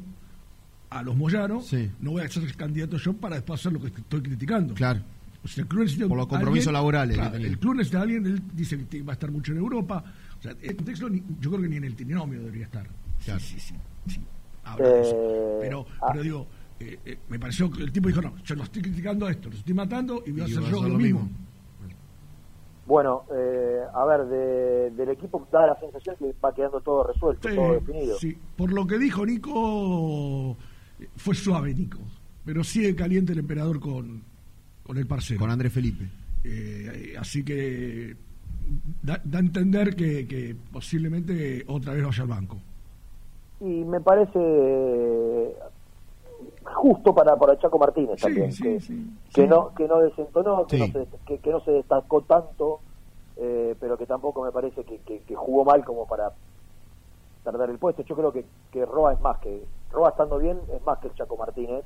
a 0.91 1.03
los 1.03 1.15
Moyanos, 1.15 1.67
Sí. 1.67 1.89
no 2.01 2.11
voy 2.11 2.23
a 2.23 2.29
ser 2.29 2.55
candidato 2.55 2.97
yo 2.97 3.13
para 3.13 3.35
después 3.35 3.59
hacer 3.59 3.73
lo 3.73 3.79
que 3.81 3.87
estoy 3.87 4.21
criticando. 4.21 4.73
Claro. 4.73 5.01
O 5.43 5.47
sea, 5.47 5.61
el 5.63 5.67
club 5.67 5.83
necesita 5.83 6.07
Por 6.07 6.17
los 6.17 6.27
compromisos 6.27 6.67
alguien- 6.67 6.73
laborales 6.73 7.17
claro, 7.17 7.35
el 7.37 7.57
club 7.59 7.75
necesita 7.75 7.99
a 7.99 8.01
alguien, 8.01 8.25
él 8.25 8.41
dice 8.53 8.85
que 8.89 9.01
va 9.01 9.13
a 9.13 9.15
estar 9.15 9.31
mucho 9.31 9.53
en 9.53 9.59
Europa. 9.59 10.03
O 10.37 10.41
sea, 10.41 10.51
este 10.61 10.83
texto 10.83 11.09
ni- 11.09 11.23
yo 11.39 11.49
creo 11.49 11.61
que 11.61 11.69
ni 11.69 11.77
en 11.77 11.85
el 11.85 11.95
trinomio 11.95 12.39
debería 12.41 12.65
estar. 12.65 12.87
Sí, 13.19 13.31
sí, 13.39 13.59
sí, 13.59 13.73
sí. 14.07 14.19
Habla 14.65 14.89
de 14.89 15.01
eso. 15.01 15.15
Eh, 15.15 15.57
Pero, 15.61 15.85
ah. 16.01 16.07
pero 16.11 16.23
digo, 16.23 16.47
eh, 16.79 16.99
eh, 17.05 17.17
me 17.29 17.39
pareció 17.39 17.69
que 17.71 17.83
el 17.83 17.91
tipo 17.91 18.07
dijo, 18.07 18.21
no, 18.21 18.35
yo 18.43 18.55
lo 18.55 18.63
estoy 18.63 18.81
criticando 18.81 19.25
a 19.27 19.31
esto, 19.31 19.49
lo 19.49 19.55
estoy 19.55 19.73
matando 19.73 20.23
y 20.25 20.31
voy 20.31 20.41
a 20.41 20.47
Y 20.47 20.51
hacer 20.51 20.63
yo 20.63 20.81
lo 20.87 20.97
mismo. 20.97 21.21
mismo. 21.21 21.29
Bueno, 22.85 23.23
eh, 23.35 23.81
a 23.93 24.03
ver, 24.05 24.25
de- 24.25 24.91
del 24.91 25.09
equipo 25.09 25.47
da 25.51 25.67
la 25.67 25.79
sensación 25.79 26.15
que 26.17 26.33
va 26.43 26.53
quedando 26.53 26.81
todo 26.81 27.03
resuelto, 27.03 27.47
Sí, 27.47 27.55
todo 27.55 27.73
definido. 27.73 28.17
sí. 28.17 28.35
Por 28.57 28.73
lo 28.73 28.87
que 28.87 28.97
dijo 28.97 29.25
Nico, 29.25 30.57
fue 31.15 31.35
suave 31.35 31.73
Nico, 31.75 31.99
pero 32.43 32.63
sigue 32.63 32.95
caliente 32.95 33.33
el 33.33 33.39
emperador 33.39 33.79
con, 33.79 34.23
con 34.83 34.97
el 34.97 35.05
parcero. 35.05 35.39
Con 35.39 35.51
Andrés 35.51 35.71
Felipe. 35.71 36.09
Eh, 36.43 37.13
así 37.19 37.43
que 37.43 38.15
da, 39.03 39.21
da 39.23 39.37
a 39.37 39.41
entender 39.41 39.95
que, 39.95 40.25
que 40.27 40.55
posiblemente 40.71 41.63
otra 41.67 41.93
vez 41.93 42.03
vaya 42.03 42.23
al 42.23 42.29
banco. 42.29 42.57
Y 43.61 43.83
me 43.83 43.99
parece 43.99 45.53
justo 46.75 47.13
para, 47.13 47.35
para 47.35 47.57
Chaco 47.57 47.77
Martínez 47.77 48.19
Sí, 48.19 48.21
también, 48.21 48.51
sí, 48.51 48.63
que, 48.63 48.79
sí, 48.79 49.09
que 49.33 49.41
sí. 49.43 49.47
no 49.47 49.73
que 49.75 49.87
no 49.87 49.99
desentonó, 49.99 50.65
que, 50.67 50.77
no 50.77 50.87
se, 50.87 51.07
que, 51.25 51.39
que 51.39 51.51
no 51.51 51.59
se 51.61 51.71
destacó 51.71 52.21
tanto, 52.23 52.81
eh, 53.37 53.75
pero 53.79 53.97
que 53.97 54.05
tampoco 54.05 54.41
me 54.43 54.51
parece 54.51 54.83
que, 54.83 54.99
que- 55.01 55.35
jugó 55.35 55.63
mal 55.65 55.83
como 55.85 56.05
para 56.07 56.31
perder 57.43 57.69
el 57.69 57.79
puesto. 57.79 58.03
Yo 58.03 58.15
creo 58.15 58.31
que, 58.31 58.45
que 58.71 58.85
Roa 58.85 59.13
es 59.13 59.21
más 59.21 59.37
que 59.39 59.65
Roa 59.91 60.09
estando 60.09 60.37
bien 60.37 60.59
es 60.73 60.83
más 60.85 60.99
que 60.99 61.07
el 61.07 61.13
Chaco 61.15 61.37
Martínez, 61.37 61.83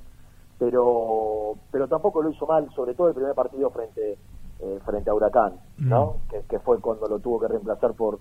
pero 0.57 1.55
pero 1.71 1.87
tampoco 1.87 2.21
lo 2.21 2.29
hizo 2.29 2.45
mal, 2.45 2.69
sobre 2.75 2.93
todo 2.95 3.07
el 3.09 3.13
primer 3.15 3.33
partido 3.35 3.69
frente 3.71 4.17
eh, 4.59 4.79
frente 4.85 5.09
a 5.09 5.13
Huracán, 5.13 5.59
¿no? 5.77 6.17
Que, 6.29 6.41
que 6.49 6.59
fue 6.59 6.79
cuando 6.79 7.07
lo 7.07 7.19
tuvo 7.19 7.39
que 7.39 7.47
reemplazar 7.47 7.93
por 7.93 8.19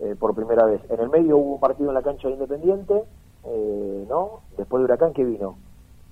eh, 0.00 0.14
por 0.18 0.34
primera 0.34 0.64
vez. 0.64 0.80
En 0.90 1.00
el 1.00 1.08
medio 1.08 1.36
hubo 1.36 1.54
un 1.54 1.60
partido 1.60 1.90
en 1.90 1.94
la 1.94 2.02
cancha 2.02 2.28
de 2.28 2.34
Independiente, 2.34 3.04
eh, 3.44 4.06
¿no? 4.08 4.42
Después 4.56 4.80
de 4.80 4.84
Huracán 4.84 5.12
que 5.12 5.24
vino. 5.24 5.58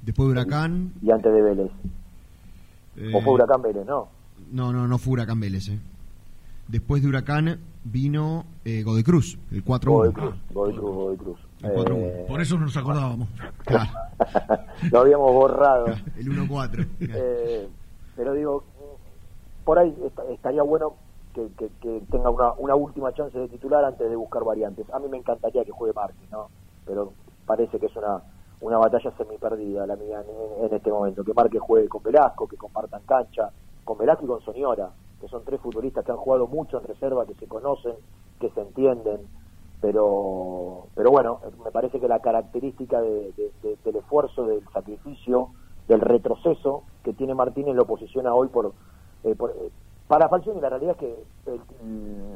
Después 0.06 0.28
de 0.28 0.32
Huracán. 0.32 0.92
Y 1.02 1.10
antes 1.10 1.30
de 1.32 1.42
Vélez. 1.42 1.70
eh, 2.96 3.12
¿O 3.14 3.20
fue 3.20 3.34
Huracán 3.34 3.60
Vélez? 3.60 3.84
No. 3.84 4.08
No, 4.52 4.72
no, 4.72 4.86
no 4.88 4.96
fue 4.98 5.12
Huracán 5.14 5.40
Vélez. 5.40 5.68
eh. 5.68 5.78
Después 6.68 7.02
de 7.02 7.08
Huracán 7.08 7.60
vino 7.84 8.44
eh, 8.64 8.82
Godoy 8.82 9.02
Cruz, 9.04 9.38
el 9.52 9.64
4-1. 9.64 9.84
Godoy 9.84 10.12
Cruz, 10.12 10.34
Godoy 10.52 10.72
Cruz, 10.74 10.94
Godoy 10.94 11.16
Cruz. 11.16 11.38
El 11.62 11.70
4-1. 11.72 11.96
Eh, 11.98 12.24
Por 12.28 12.40
eso 12.40 12.58
nos 12.58 12.76
acordábamos. 12.76 13.28
lo 14.90 15.00
habíamos 15.00 15.32
borrado. 15.32 15.86
El 16.16 16.26
1-4. 16.48 16.86
Eh, 17.00 17.68
pero 18.16 18.32
digo, 18.34 18.64
por 19.64 19.78
ahí 19.78 19.94
est- 20.04 20.18
estaría 20.30 20.62
bueno 20.62 20.94
que, 21.34 21.46
que- 21.58 21.70
que 21.80 22.02
tenga 22.10 22.30
una, 22.30 22.52
una 22.54 22.74
última 22.74 23.12
chance 23.12 23.38
de 23.38 23.48
titular 23.48 23.84
antes 23.84 24.08
de 24.08 24.16
buscar 24.16 24.42
variantes. 24.44 24.86
A 24.92 24.98
mí 24.98 25.06
me 25.08 25.18
encantaría 25.18 25.64
que 25.64 25.70
juegue 25.72 25.92
Márquez, 25.94 26.30
¿no? 26.30 26.48
Pero 26.84 27.12
parece 27.46 27.78
que 27.78 27.86
es 27.86 27.96
una, 27.96 28.22
una 28.60 28.78
batalla 28.78 29.12
semi 29.16 29.36
perdida 29.38 29.86
la 29.86 29.96
mía 29.96 30.22
en, 30.26 30.64
en 30.66 30.74
este 30.74 30.90
momento. 30.90 31.22
Que 31.24 31.34
Márquez 31.34 31.60
juegue 31.60 31.88
con 31.88 32.02
Velasco, 32.02 32.46
que 32.48 32.56
compartan 32.56 33.02
cancha, 33.04 33.50
con 33.84 33.98
Velasco 33.98 34.24
y 34.24 34.28
con 34.28 34.40
Soñora, 34.40 34.90
que 35.20 35.28
son 35.28 35.44
tres 35.44 35.60
futbolistas 35.60 36.04
que 36.04 36.12
han 36.12 36.18
jugado 36.18 36.46
mucho 36.46 36.78
en 36.78 36.84
reserva, 36.84 37.26
que 37.26 37.34
se 37.34 37.46
conocen, 37.46 37.94
que 38.40 38.50
se 38.50 38.60
entienden. 38.60 39.28
Pero, 39.80 40.86
pero 40.94 41.10
bueno, 41.10 41.40
me 41.62 41.70
parece 41.70 42.00
que 42.00 42.08
la 42.08 42.20
característica 42.20 43.00
de- 43.00 43.32
de- 43.36 43.52
de- 43.62 43.78
del 43.84 43.96
esfuerzo, 43.96 44.46
del 44.46 44.64
sacrificio, 44.72 45.50
del 45.86 46.00
retroceso 46.00 46.84
que 47.04 47.12
tiene 47.12 47.34
Martínez 47.34 47.76
lo 47.76 47.84
posiciona 47.86 48.34
hoy 48.34 48.48
por, 48.48 48.72
eh, 49.22 49.34
por- 49.36 49.50
eh, 49.50 49.70
para 50.08 50.28
Falcioni 50.28 50.60
la 50.60 50.70
realidad 50.70 50.96
es 50.98 50.98
que 50.98 51.24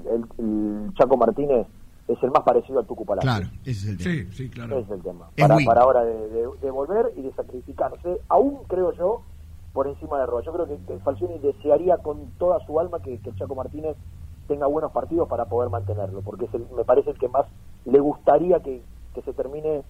el 0.09 0.93
Chaco 0.95 1.17
Martínez 1.17 1.67
es 2.13 2.23
el 2.23 2.31
más 2.31 2.43
parecido 2.43 2.79
al 2.81 2.87
Tucu 2.87 3.05
Palacio. 3.05 3.31
Claro, 3.31 3.47
ese 3.63 3.71
es 3.71 3.87
el 3.89 3.99
tema. 3.99 4.11
Sí, 4.15 4.33
sí, 4.33 4.51
claro. 4.51 4.77
Ese 4.79 4.85
es 4.87 4.91
el 4.91 5.03
tema. 5.03 5.31
Es 5.37 5.43
Para, 5.49 5.57
para 5.65 5.81
ahora 5.83 6.05
de, 6.05 6.29
de- 6.29 6.49
de 6.61 6.71
volver 6.71 7.13
y 7.17 7.23
de 7.23 7.33
sacrificarse, 7.35 8.21
aún 8.29 8.65
creo 8.69 8.93
yo, 8.93 9.23
por 9.73 9.87
encima 9.87 10.19
de 10.19 10.27
Roa. 10.27 10.43
Yo 10.43 10.53
creo 10.53 10.67
que, 10.67 10.79
que 10.87 10.99
Falcioni 11.01 11.39
desearía 11.39 11.99
con 11.99 12.33
toda 12.39 12.59
su 12.67 12.79
alma 12.81 13.01
que, 13.01 13.19
que 13.21 13.33
Chaco 13.35 13.55
Martínez 13.55 13.97
tenga 14.49 14.67
buenos 14.67 14.91
partidos 14.93 15.29
para 15.29 15.45
poder 15.45 15.71
mantenerlo, 15.71 16.23
porque 16.23 16.47
es 16.47 16.55
el- 16.55 16.67
me 16.77 16.85
parece 16.85 17.11
el 17.11 17.19
que 17.19 17.29
más 17.29 17.47
le 17.85 18.01
gustaría 18.01 18.61
que, 18.61 18.85
que 19.15 19.23
se 19.23 19.33
termine 19.33 19.85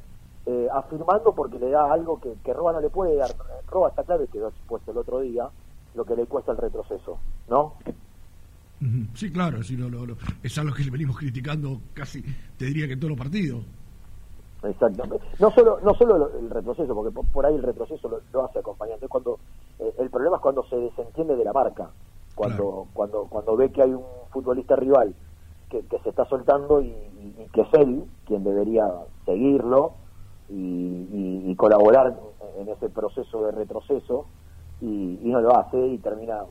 eh, 0.46 0.68
afirmando 0.72 1.34
porque 1.34 1.58
le 1.58 1.70
da 1.70 1.92
algo 1.92 2.18
que, 2.20 2.34
que 2.44 2.52
Roa 2.52 2.72
no 2.72 2.80
le 2.80 2.90
puede 2.90 3.16
dar. 3.16 3.30
Roa 3.68 3.88
está 3.90 4.04
claro 4.04 4.24
y 4.24 4.28
quedó 4.28 4.48
expuesto 4.48 4.90
el 4.90 4.98
otro 4.98 5.20
día 5.20 5.50
lo 5.94 6.04
que 6.04 6.14
le 6.16 6.26
cuesta 6.26 6.52
el 6.52 6.58
retroceso, 6.58 7.18
¿no? 7.48 7.74
Sí, 9.14 9.30
claro, 9.30 9.62
sí, 9.62 9.76
lo, 9.76 9.88
lo- 9.90 10.06
lo- 10.06 10.16
es 10.42 10.56
algo 10.58 10.74
que 10.74 10.82
le 10.84 10.90
venimos 10.90 11.18
criticando 11.18 11.80
casi, 11.92 12.22
te 12.56 12.64
diría 12.64 12.86
que 12.86 12.94
en 12.94 13.00
todos 13.00 13.10
los 13.10 13.18
partidos. 13.18 13.62
Exactamente. 14.62 15.24
No 15.38 15.50
solo, 15.50 15.80
no 15.82 15.94
solo 15.94 16.18
lo- 16.18 16.38
el 16.38 16.50
retroceso, 16.50 16.94
porque 16.94 17.12
por, 17.32 17.46
ahí 17.46 17.54
el 17.54 17.62
retroceso 17.62 18.08
lo, 18.08 18.20
lo 18.32 18.44
hace 18.44 18.58
acompañante. 18.58 19.06
Es 19.06 19.10
cuando 19.10 19.38
eh, 19.78 19.94
el 19.98 20.10
problema 20.10 20.36
es 20.36 20.42
cuando 20.42 20.64
se 20.64 20.76
desentiende 20.76 21.36
de 21.36 21.44
la 21.44 21.52
marca, 21.52 21.90
cuando 22.34 22.88
cuando 22.92 23.26
cuando 23.26 23.56
ve 23.56 23.70
que 23.72 23.82
hay 23.82 23.90
un 23.92 24.04
futbolista 24.30 24.76
rival 24.76 25.14
que, 25.68 25.86
que 25.86 25.98
se 26.00 26.10
está 26.10 26.24
soltando 26.26 26.80
y, 26.82 26.92
que 27.52 27.62
es 27.62 27.68
él 27.74 28.04
quien 28.24 28.44
debería 28.44 28.86
seguirlo 29.24 29.96
y, 30.48 30.54
y- 30.54 31.50
y 31.50 31.56
colaborar 31.56 32.18
en 32.58 32.68
ese 32.68 32.88
proceso 32.90 33.44
de 33.44 33.52
retroceso 33.52 34.28
y, 34.80 35.18
y 35.22 35.28
no 35.30 35.40
lo 35.40 35.56
hace 35.58 35.86
y 35.88 35.98
termina 35.98 36.44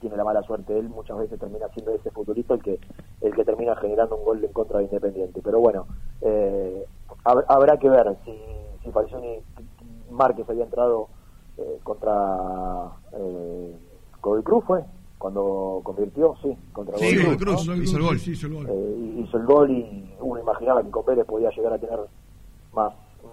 tiene 0.00 0.16
la 0.16 0.24
mala 0.24 0.42
suerte 0.42 0.78
él 0.78 0.88
muchas 0.88 1.18
veces 1.18 1.38
termina 1.38 1.68
siendo 1.74 1.92
ese 1.92 2.10
futbolista 2.10 2.54
el 2.54 2.62
que 2.62 2.78
el 3.20 3.34
que 3.34 3.44
termina 3.44 3.74
generando 3.76 4.16
un 4.16 4.24
gol 4.24 4.44
en 4.44 4.52
contra 4.52 4.78
de 4.78 4.84
Independiente 4.84 5.40
pero 5.42 5.60
bueno 5.60 5.86
eh, 6.20 6.84
hab- 7.24 7.44
habrá 7.48 7.76
que 7.78 7.88
ver 7.88 8.16
si 8.24 8.32
si 8.84 8.90
Falcioni 8.92 9.38
Márquez 10.10 10.48
había 10.48 10.64
entrado 10.64 11.08
eh, 11.56 11.78
contra 11.82 12.90
eh, 13.12 13.76
Godoy 14.22 14.42
Cruz 14.42 14.64
fue 14.64 14.84
cuando 15.18 15.80
convirtió 15.82 16.36
sí 16.42 16.56
contra 16.72 16.96
Sí, 16.98 17.16
Godoy 17.16 17.36
Cruz, 17.36 17.66
¿no? 17.66 17.74
hizo 17.76 17.96
el 17.96 18.02
gol. 18.04 18.18
Sí, 18.20 18.30
hizo 18.32 18.46
el 18.46 18.54
gol. 18.54 18.66
Eh, 18.70 19.14
hizo 19.24 19.36
el 19.36 19.46
gol 19.46 19.70
y 19.70 20.14
uno 20.20 20.40
imaginaba 20.40 20.82
que 20.82 20.90
con 20.90 21.04
Vélez 21.04 21.26
podía 21.26 21.50
llegar 21.50 21.72
a 21.72 21.78
tener 21.78 21.98
más 22.72 22.92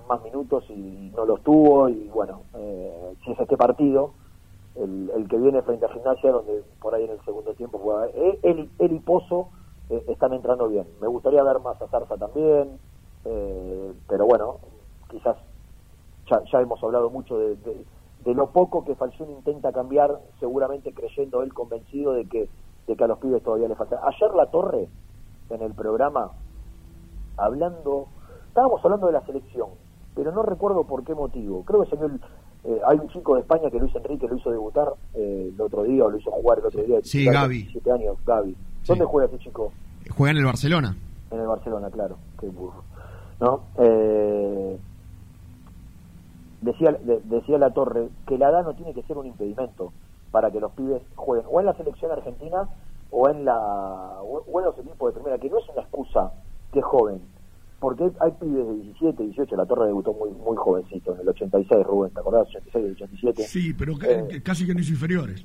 más 0.09 0.21
minutos 0.23 0.63
y 0.69 1.11
no 1.15 1.25
los 1.25 1.41
tuvo 1.43 1.87
y 1.89 2.07
bueno 2.09 2.41
eh, 2.55 3.13
si 3.23 3.31
es 3.31 3.39
este 3.39 3.55
partido 3.55 4.13
el, 4.75 5.11
el 5.15 5.27
que 5.27 5.37
viene 5.37 5.61
frente 5.61 5.85
a 5.85 5.89
Gimnasia 5.89 6.31
donde 6.31 6.63
por 6.81 6.93
ahí 6.95 7.05
en 7.05 7.11
el 7.11 7.21
segundo 7.23 7.53
tiempo 7.55 7.79
juega 7.79 8.07
él, 8.07 8.71
y 8.79 8.99
Pozo 8.99 9.51
eh, 9.89 10.03
están 10.07 10.33
entrando 10.33 10.67
bien 10.67 10.87
me 10.99 11.07
gustaría 11.07 11.43
ver 11.43 11.59
más 11.59 11.81
a 11.81 11.87
Zarza 11.87 12.17
también 12.17 12.79
eh, 13.25 13.93
pero 14.07 14.25
bueno 14.25 14.59
quizás 15.09 15.37
ya, 16.29 16.41
ya 16.51 16.59
hemos 16.61 16.83
hablado 16.83 17.09
mucho 17.09 17.37
de, 17.37 17.55
de- 17.57 17.85
de 18.19 18.33
lo 18.33 18.51
poco 18.51 18.83
que 18.85 18.95
Falcioni 18.95 19.33
intenta 19.33 19.71
cambiar, 19.73 20.19
seguramente 20.39 20.93
creyendo 20.93 21.43
él 21.43 21.53
convencido 21.53 22.13
de 22.13 22.27
que, 22.27 22.49
de 22.87 22.95
que 22.95 23.03
a 23.03 23.07
los 23.07 23.19
pibes 23.19 23.43
todavía 23.43 23.67
le 23.67 23.75
falta. 23.75 23.99
Ayer 24.03 24.33
La 24.33 24.49
Torre, 24.49 24.89
en 25.49 25.61
el 25.61 25.75
programa, 25.75 26.33
hablando, 27.37 28.09
estábamos 28.47 28.83
hablando 28.83 29.07
de 29.07 29.13
la 29.13 29.25
selección, 29.25 29.69
pero 30.13 30.31
no 30.31 30.43
recuerdo 30.43 30.85
por 30.87 31.03
qué 31.03 31.13
motivo. 31.13 31.63
Creo 31.65 31.83
que 31.83 31.89
salió 31.89 32.05
el- 32.07 32.21
eh, 32.67 32.81
hay 32.87 32.97
un 32.97 33.07
chico 33.09 33.35
de 33.35 33.41
España 33.41 33.69
que 33.69 33.79
Luis 33.79 33.95
Enrique 33.95 34.27
lo 34.27 34.35
hizo 34.37 34.49
debutar 34.51 34.93
eh, 35.13 35.51
el 35.53 35.61
otro 35.61 35.83
día, 35.83 36.03
o 36.03 36.09
lo 36.09 36.17
hizo 36.17 36.31
jugar 36.31 36.59
el 36.59 36.65
otro 36.65 36.81
día. 36.83 36.99
Sí, 37.03 37.25
Gaby. 37.25 37.59
17 37.63 37.91
años, 37.91 38.17
Gaby. 38.25 38.55
¿Dónde 38.87 39.05
juega 39.05 39.27
ese 39.27 39.39
chico? 39.43 39.71
Juega 40.15 40.31
en 40.31 40.37
el 40.37 40.45
Barcelona. 40.45 40.95
En 41.31 41.39
el 41.39 41.47
Barcelona, 41.47 41.89
claro. 41.89 42.17
Qué 42.39 42.47
burro. 42.47 42.83
¿No? 43.39 43.61
Eh, 43.77 44.77
decía, 46.61 46.91
de- 46.93 47.21
decía 47.25 47.57
La 47.57 47.71
Torre 47.71 48.09
que 48.27 48.37
la 48.37 48.49
edad 48.49 48.63
no 48.63 48.73
tiene 48.75 48.93
que 48.93 49.03
ser 49.03 49.17
un 49.17 49.25
impedimento 49.27 49.91
para 50.31 50.51
que 50.51 50.59
los 50.59 50.71
pibes 50.73 51.01
jueguen 51.15 51.45
o 51.51 51.59
en 51.59 51.65
la 51.67 51.73
selección 51.75 52.11
argentina 52.11 52.67
o 53.11 53.29
en 53.29 53.45
la 53.45 53.55
o 54.21 54.43
o 54.51 54.59
en 54.59 54.65
los 54.65 54.77
equipos 54.79 55.13
de 55.13 55.19
primera, 55.19 55.37
que 55.39 55.49
no 55.49 55.59
es 55.59 55.69
una 55.69 55.81
excusa 55.81 56.31
que 56.73 56.79
es 56.79 56.85
joven, 56.85 57.21
porque 57.79 58.03
hay, 58.05 58.11
hay 58.21 58.31
pibes 58.31 58.67
de 58.67 58.73
17, 58.75 59.23
18, 59.23 59.55
La 59.55 59.65
Torre 59.65 59.87
debutó 59.87 60.13
muy 60.13 60.31
muy 60.31 60.55
jovencito, 60.57 61.13
en 61.13 61.21
el 61.21 61.29
86, 61.29 61.85
Rubén, 61.85 62.11
¿te 62.13 62.19
acordás? 62.19 62.47
86, 62.47 62.91
87. 62.93 63.43
Sí, 63.43 63.73
pero 63.73 63.93
Eh, 64.03 64.41
casi 64.43 64.65
que 64.65 64.73
no 64.73 64.79
hizo 64.79 64.91
inferiores. 64.93 65.43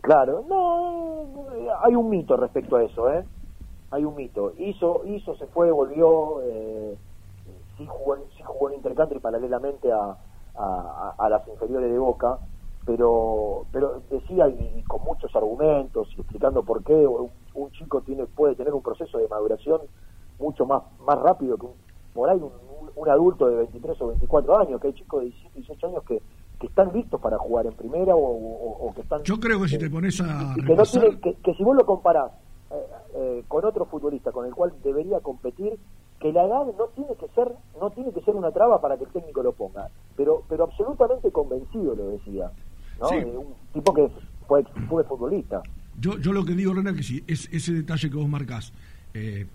Claro, 0.00 0.44
no, 0.48 1.54
eh, 1.54 1.68
hay 1.82 1.94
un 1.94 2.08
mito 2.10 2.36
respecto 2.36 2.76
a 2.76 2.82
eso, 2.84 3.10
¿eh? 3.12 3.24
Hay 3.90 4.04
un 4.04 4.16
mito. 4.16 4.52
Hizo, 4.58 5.02
hizo, 5.06 5.36
se 5.36 5.46
fue, 5.48 5.70
volvió, 5.70 6.40
eh, 6.42 6.96
sí, 7.76 7.86
jugó, 7.86 8.16
en- 8.16 8.22
sí 8.36 8.42
jugó 8.44 8.70
en 8.70 8.76
Intercountry 8.76 9.18
paralelamente 9.20 9.92
a, 9.92 10.16
a, 10.56 11.14
a 11.18 11.28
las 11.28 11.46
inferiores 11.46 11.90
de 11.92 11.98
Boca, 11.98 12.38
pero 12.84 13.66
pero 13.70 14.02
decía 14.10 14.48
y, 14.48 14.78
y 14.78 14.82
con 14.84 15.02
muchos 15.04 15.34
argumentos 15.36 16.08
y 16.16 16.20
explicando 16.20 16.62
por 16.64 16.82
qué 16.82 16.94
un, 16.94 17.30
un 17.54 17.70
chico 17.72 18.00
tiene 18.00 18.26
puede 18.26 18.54
tener 18.56 18.74
un 18.74 18.82
proceso 18.82 19.18
de 19.18 19.28
maduración 19.28 19.82
mucho 20.42 20.66
más 20.66 20.82
más 21.06 21.18
rápido 21.18 21.56
que 21.56 21.66
un, 21.66 21.72
por 22.12 22.28
ahí 22.28 22.38
un, 22.38 23.08
adulto 23.08 23.46
de 23.48 23.56
23 23.56 24.00
o 24.02 24.08
24 24.08 24.58
años, 24.60 24.80
que 24.80 24.88
hay 24.88 24.92
chicos 24.94 25.20
de 25.22 25.26
17, 25.30 25.54
18 25.60 25.86
años 25.86 26.02
que, 26.04 26.20
que 26.60 26.66
están 26.66 26.92
listos 26.92 27.20
para 27.20 27.38
jugar 27.38 27.66
en 27.66 27.72
primera 27.74 28.14
o, 28.14 28.20
o- 28.20 28.88
o 28.88 28.94
que 28.94 29.00
están 29.00 29.22
Yo 29.22 29.38
creo 29.40 29.60
que 29.62 29.68
si 29.68 29.78
te 29.78 29.88
pones 29.90 30.20
a 30.20 30.52
que, 30.54 30.62
no 30.62 30.68
repasar, 30.68 31.00
tiene, 31.00 31.20
que, 31.20 31.34
que 31.36 31.54
si 31.54 31.62
vos 31.64 31.74
lo 31.76 31.84
comparás 31.86 32.30
eh, 32.70 32.74
eh, 33.14 33.44
con 33.48 33.64
otro 33.64 33.86
futbolista 33.86 34.30
con 34.32 34.46
el 34.46 34.54
cual 34.54 34.72
debería 34.84 35.20
competir, 35.20 35.78
que 36.20 36.32
la 36.32 36.44
edad 36.44 36.64
no 36.78 36.84
tiene 36.94 37.14
que 37.16 37.28
ser 37.34 37.52
no 37.80 37.90
tiene 37.90 38.12
que 38.12 38.20
ser 38.22 38.34
una 38.36 38.50
traba 38.52 38.80
para 38.80 38.96
que 38.96 39.04
el 39.04 39.10
técnico 39.10 39.42
lo 39.42 39.52
ponga, 39.52 39.88
pero 40.16 40.42
pero 40.48 40.64
absolutamente 40.64 41.30
convencido 41.32 41.94
lo 41.94 42.08
decía, 42.10 42.50
¿no? 43.00 43.08
Sí. 43.08 43.16
Un 43.16 43.54
tipo 43.72 43.92
que 43.94 44.08
fue 44.46 44.64
fue 44.88 45.02
futbolista. 45.04 45.62
yo, 45.98 46.18
yo 46.18 46.32
lo 46.32 46.44
que 46.44 46.52
digo, 46.54 46.72
Rena, 46.74 46.94
que 46.94 47.02
si 47.02 47.24
es 47.26 47.48
ese 47.52 47.72
detalle 47.72 48.08
que 48.10 48.16
vos 48.16 48.28
marcás, 48.28 48.72
eh, 49.14 49.46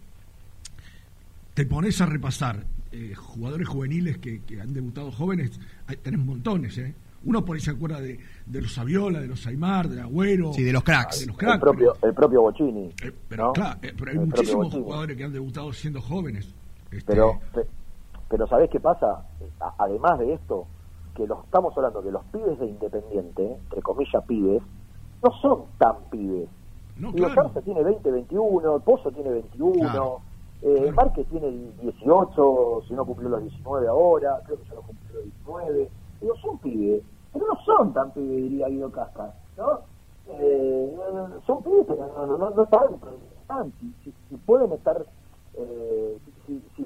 te 1.57 1.65
pones 1.65 1.99
a 2.01 2.05
repasar 2.05 2.67
eh, 2.91 3.15
jugadores 3.15 3.67
juveniles 3.67 4.19
que, 4.19 4.43
que 4.43 4.61
han 4.61 4.75
debutado 4.75 5.11
jóvenes, 5.11 5.59
hay- 5.88 5.95
tenés 5.97 6.19
montones, 6.19 6.77
¿eh? 6.77 6.93
Uno 7.25 7.43
por 7.43 7.55
ahí 7.55 7.61
se 7.61 7.71
acuerda 7.71 7.99
de, 7.99 8.19
de 8.45 8.61
los 8.61 8.71
Saviola, 8.75 9.19
de 9.19 9.27
los 9.27 9.47
Aymar, 9.47 9.89
del 9.89 10.01
Agüero. 10.01 10.53
Sí, 10.53 10.61
de 10.63 10.71
los 10.71 10.84
cracks. 10.84 11.21
De 11.21 11.25
los 11.25 11.41
El 11.41 11.59
propio 11.59 11.95
el 12.03 12.13
propio 12.13 12.41
Bocini, 12.43 12.93
Pero, 13.27 13.47
¿no? 13.47 13.53
claro, 13.53 13.79
eh, 13.81 13.91
pero 13.97 14.11
hay 14.11 14.17
El 14.17 14.25
muchísimos 14.27 14.71
jugadores 14.71 15.17
que 15.17 15.23
han 15.23 15.34
debutado 15.34 15.73
siendo 15.73 15.99
jóvenes. 15.99 16.47
Este, 16.91 17.11
Pero, 17.11 17.39
pe- 17.51 17.65
pero 18.29 18.47
¿sabés 18.47 18.69
qué 18.69 18.79
pasa? 18.79 19.25
Además 19.79 20.19
de 20.19 20.34
esto, 20.35 20.67
que 21.15 21.25
los 21.25 21.43
estamos 21.43 21.75
hablando 21.75 22.03
que 22.03 22.11
los 22.11 22.23
pibes 22.25 22.59
de 22.59 22.67
Independiente, 22.67 23.51
entre 23.63 23.81
comillas 23.81 24.23
pibes, 24.27 24.61
no 25.23 25.31
son 25.41 25.63
tan 25.79 25.95
pibes. 26.11 26.47
No, 26.97 27.11
Digo, 27.13 27.29
claro. 27.34 27.51
Tiene 27.65 27.81
20, 27.84 28.11
21, 28.11 28.79
Pozo 28.81 29.11
tiene 29.11 29.31
21, 29.31 29.73
Claro. 29.79 30.21
Eh, 30.61 30.91
Márquez 30.91 31.27
tiene 31.27 31.51
18, 31.81 32.81
si 32.88 32.93
no 32.93 33.05
cumplió 33.05 33.29
los 33.29 33.41
19 33.41 33.88
ahora, 33.88 34.41
creo 34.45 34.57
que 34.57 34.65
ya 34.65 34.75
no 34.75 34.81
cumplió 34.81 35.13
los 35.15 35.23
19. 35.25 35.91
Digo, 36.21 36.35
son 36.41 36.59
pibes, 36.59 37.03
pero 37.31 37.47
no 37.47 37.55
son 37.65 37.93
tan 37.93 38.11
pibes, 38.13 38.38
diría 38.38 38.67
Guido 38.67 38.91
Casca, 38.91 39.35
¿no? 39.57 39.81
Eh, 40.25 40.95
son 41.45 41.63
pibes, 41.63 41.85
pero 41.88 42.07
no, 42.07 42.25
no, 42.25 42.38
no, 42.38 42.49
no 42.49 42.63
están, 42.63 42.99
están. 43.39 43.73
Si, 43.79 43.93
si- 44.03 44.15
si 44.29 44.38
pueden 44.38 44.71
estar, 44.73 45.05
eh, 45.53 46.19
si, 46.45 46.59
si 46.75 46.84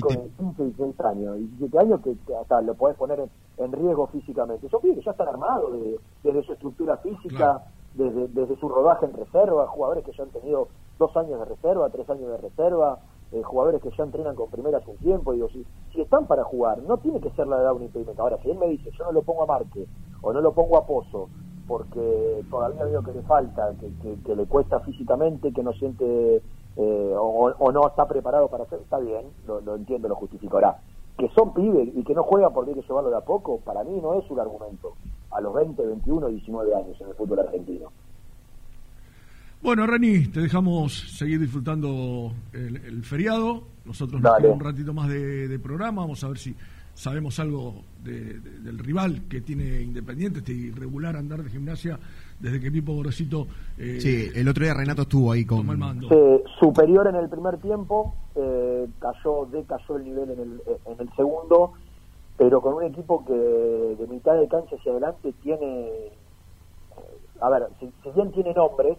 te- 0.00 0.14
de 0.22 0.30
15, 0.36 0.64
16 0.64 1.00
años, 1.00 1.36
17 1.38 1.78
años 1.78 2.00
que, 2.02 2.16
que 2.26 2.36
hasta 2.36 2.60
lo 2.62 2.74
podés 2.74 2.96
poner 2.96 3.20
en, 3.20 3.30
en 3.58 3.72
riesgo 3.72 4.06
físicamente. 4.08 4.68
Son 4.68 4.80
pibes 4.80 4.98
que 4.98 5.04
ya 5.04 5.10
están 5.12 5.28
armados 5.28 5.72
desde, 5.72 6.00
desde 6.22 6.42
su 6.44 6.52
estructura 6.52 6.96
física, 6.98 7.64
desde, 7.96 8.28
desde 8.28 8.56
su 8.56 8.68
rodaje 8.68 9.06
en 9.06 9.14
reserva, 9.14 9.66
jugadores 9.68 10.04
que 10.04 10.12
ya 10.16 10.24
han 10.24 10.30
tenido 10.30 10.68
dos 10.98 11.16
años 11.16 11.38
de 11.40 11.44
reserva, 11.46 11.90
tres 11.90 12.08
años 12.10 12.30
de 12.30 12.36
reserva, 12.38 13.00
eh, 13.32 13.42
jugadores 13.42 13.82
que 13.82 13.90
ya 13.96 14.04
entrenan 14.04 14.36
con 14.36 14.50
primera 14.50 14.78
hace 14.78 14.90
un 14.90 14.98
tiempo. 14.98 15.32
Digo, 15.32 15.48
si, 15.48 15.66
si 15.92 16.00
están 16.00 16.26
para 16.26 16.44
jugar, 16.44 16.78
no 16.82 16.98
tiene 16.98 17.20
que 17.20 17.30
ser 17.30 17.46
la 17.48 17.56
edad 17.60 17.74
un 17.74 17.82
impedimento. 17.84 18.22
Ahora, 18.22 18.38
si 18.42 18.50
él 18.50 18.58
me 18.58 18.68
dice, 18.68 18.90
yo 18.98 19.04
no 19.04 19.12
lo 19.12 19.22
pongo 19.22 19.42
a 19.42 19.46
Marque 19.46 19.88
o 20.22 20.32
no 20.32 20.40
lo 20.40 20.52
pongo 20.54 20.78
a 20.78 20.86
Pozo, 20.86 21.30
porque 21.66 22.44
todavía 22.50 22.84
veo 22.84 23.02
que 23.02 23.12
le 23.12 23.22
falta, 23.22 23.74
que, 23.80 23.92
que- 23.96 24.20
que 24.22 24.36
le 24.36 24.46
cuesta 24.46 24.80
físicamente, 24.80 25.52
que 25.52 25.62
no 25.62 25.72
siente 25.72 26.42
eh, 26.76 27.14
o, 27.18 27.52
o 27.58 27.72
no 27.72 27.86
está 27.88 28.06
preparado 28.06 28.48
para 28.48 28.64
hacer, 28.64 28.80
está 28.80 28.98
bien, 28.98 29.32
lo, 29.46 29.60
lo 29.60 29.74
entiendo, 29.74 30.08
lo 30.08 30.14
justifico. 30.14 30.56
Ahora, 30.58 30.78
que 31.18 31.28
son 31.36 31.54
pibes 31.54 31.88
y 31.94 32.04
que 32.04 32.14
no 32.14 32.22
juegan 32.22 32.52
porque 32.52 32.70
hay 32.72 32.80
que 32.80 32.86
llevarlo 32.86 33.10
de 33.10 33.16
a 33.16 33.22
poco, 33.22 33.60
para 33.60 33.82
mí 33.84 33.98
no 34.00 34.14
es 34.14 34.30
un 34.30 34.38
argumento. 34.38 34.96
A 35.36 35.40
los 35.40 35.54
20, 35.54 35.84
21, 35.86 36.28
19 36.28 36.74
años 36.74 37.00
en 37.00 37.08
el 37.08 37.14
fútbol 37.14 37.40
argentino. 37.40 37.90
Bueno, 39.62 39.86
Reni, 39.86 40.26
te 40.28 40.40
dejamos 40.40 40.92
seguir 41.18 41.40
disfrutando 41.40 42.32
el, 42.52 42.76
el 42.76 43.02
feriado. 43.04 43.62
Nosotros 43.84 44.20
nos 44.20 44.36
queda 44.38 44.52
un 44.52 44.60
ratito 44.60 44.92
más 44.94 45.08
de, 45.08 45.48
de 45.48 45.58
programa. 45.58 46.02
Vamos 46.02 46.22
a 46.24 46.28
ver 46.28 46.38
si 46.38 46.54
sabemos 46.94 47.38
algo 47.40 47.82
de- 48.04 48.38
de- 48.40 48.60
del 48.60 48.78
rival 48.78 49.22
que 49.28 49.40
tiene 49.40 49.82
Independiente, 49.82 50.38
este 50.38 50.52
irregular 50.52 51.16
andar 51.16 51.42
de 51.42 51.50
gimnasia 51.50 51.98
desde 52.38 52.60
que 52.60 52.70
Pipo 52.70 52.94
Gorosito 52.94 53.46
eh, 53.78 53.98
Sí, 54.00 54.28
el 54.34 54.46
otro 54.48 54.64
día 54.64 54.74
Renato 54.74 55.02
estuvo 55.02 55.32
ahí 55.32 55.44
con. 55.44 55.68
el 55.68 55.76
mando. 55.78 56.08
Eh, 56.10 56.44
superior 56.60 57.06
en 57.08 57.16
el 57.16 57.28
primer 57.28 57.58
tiempo, 57.58 58.14
eh, 58.34 58.86
cayó, 58.98 59.46
decayó 59.50 59.96
el 59.96 60.04
nivel 60.04 60.30
en 60.30 60.40
el, 60.40 60.60
en 60.86 61.00
el 61.00 61.10
segundo, 61.16 61.72
pero 62.36 62.60
con 62.60 62.74
un 62.74 62.84
equipo 62.84 63.24
que 63.24 63.32
de 63.32 64.06
mitad 64.08 64.34
de 64.34 64.48
cancha 64.48 64.76
hacia 64.76 64.92
adelante 64.92 65.32
tiene, 65.42 65.88
eh, 65.88 66.12
a 67.40 67.48
ver, 67.48 67.68
si, 67.80 67.90
si 68.02 68.10
bien 68.10 68.30
tiene 68.32 68.52
nombres, 68.52 68.98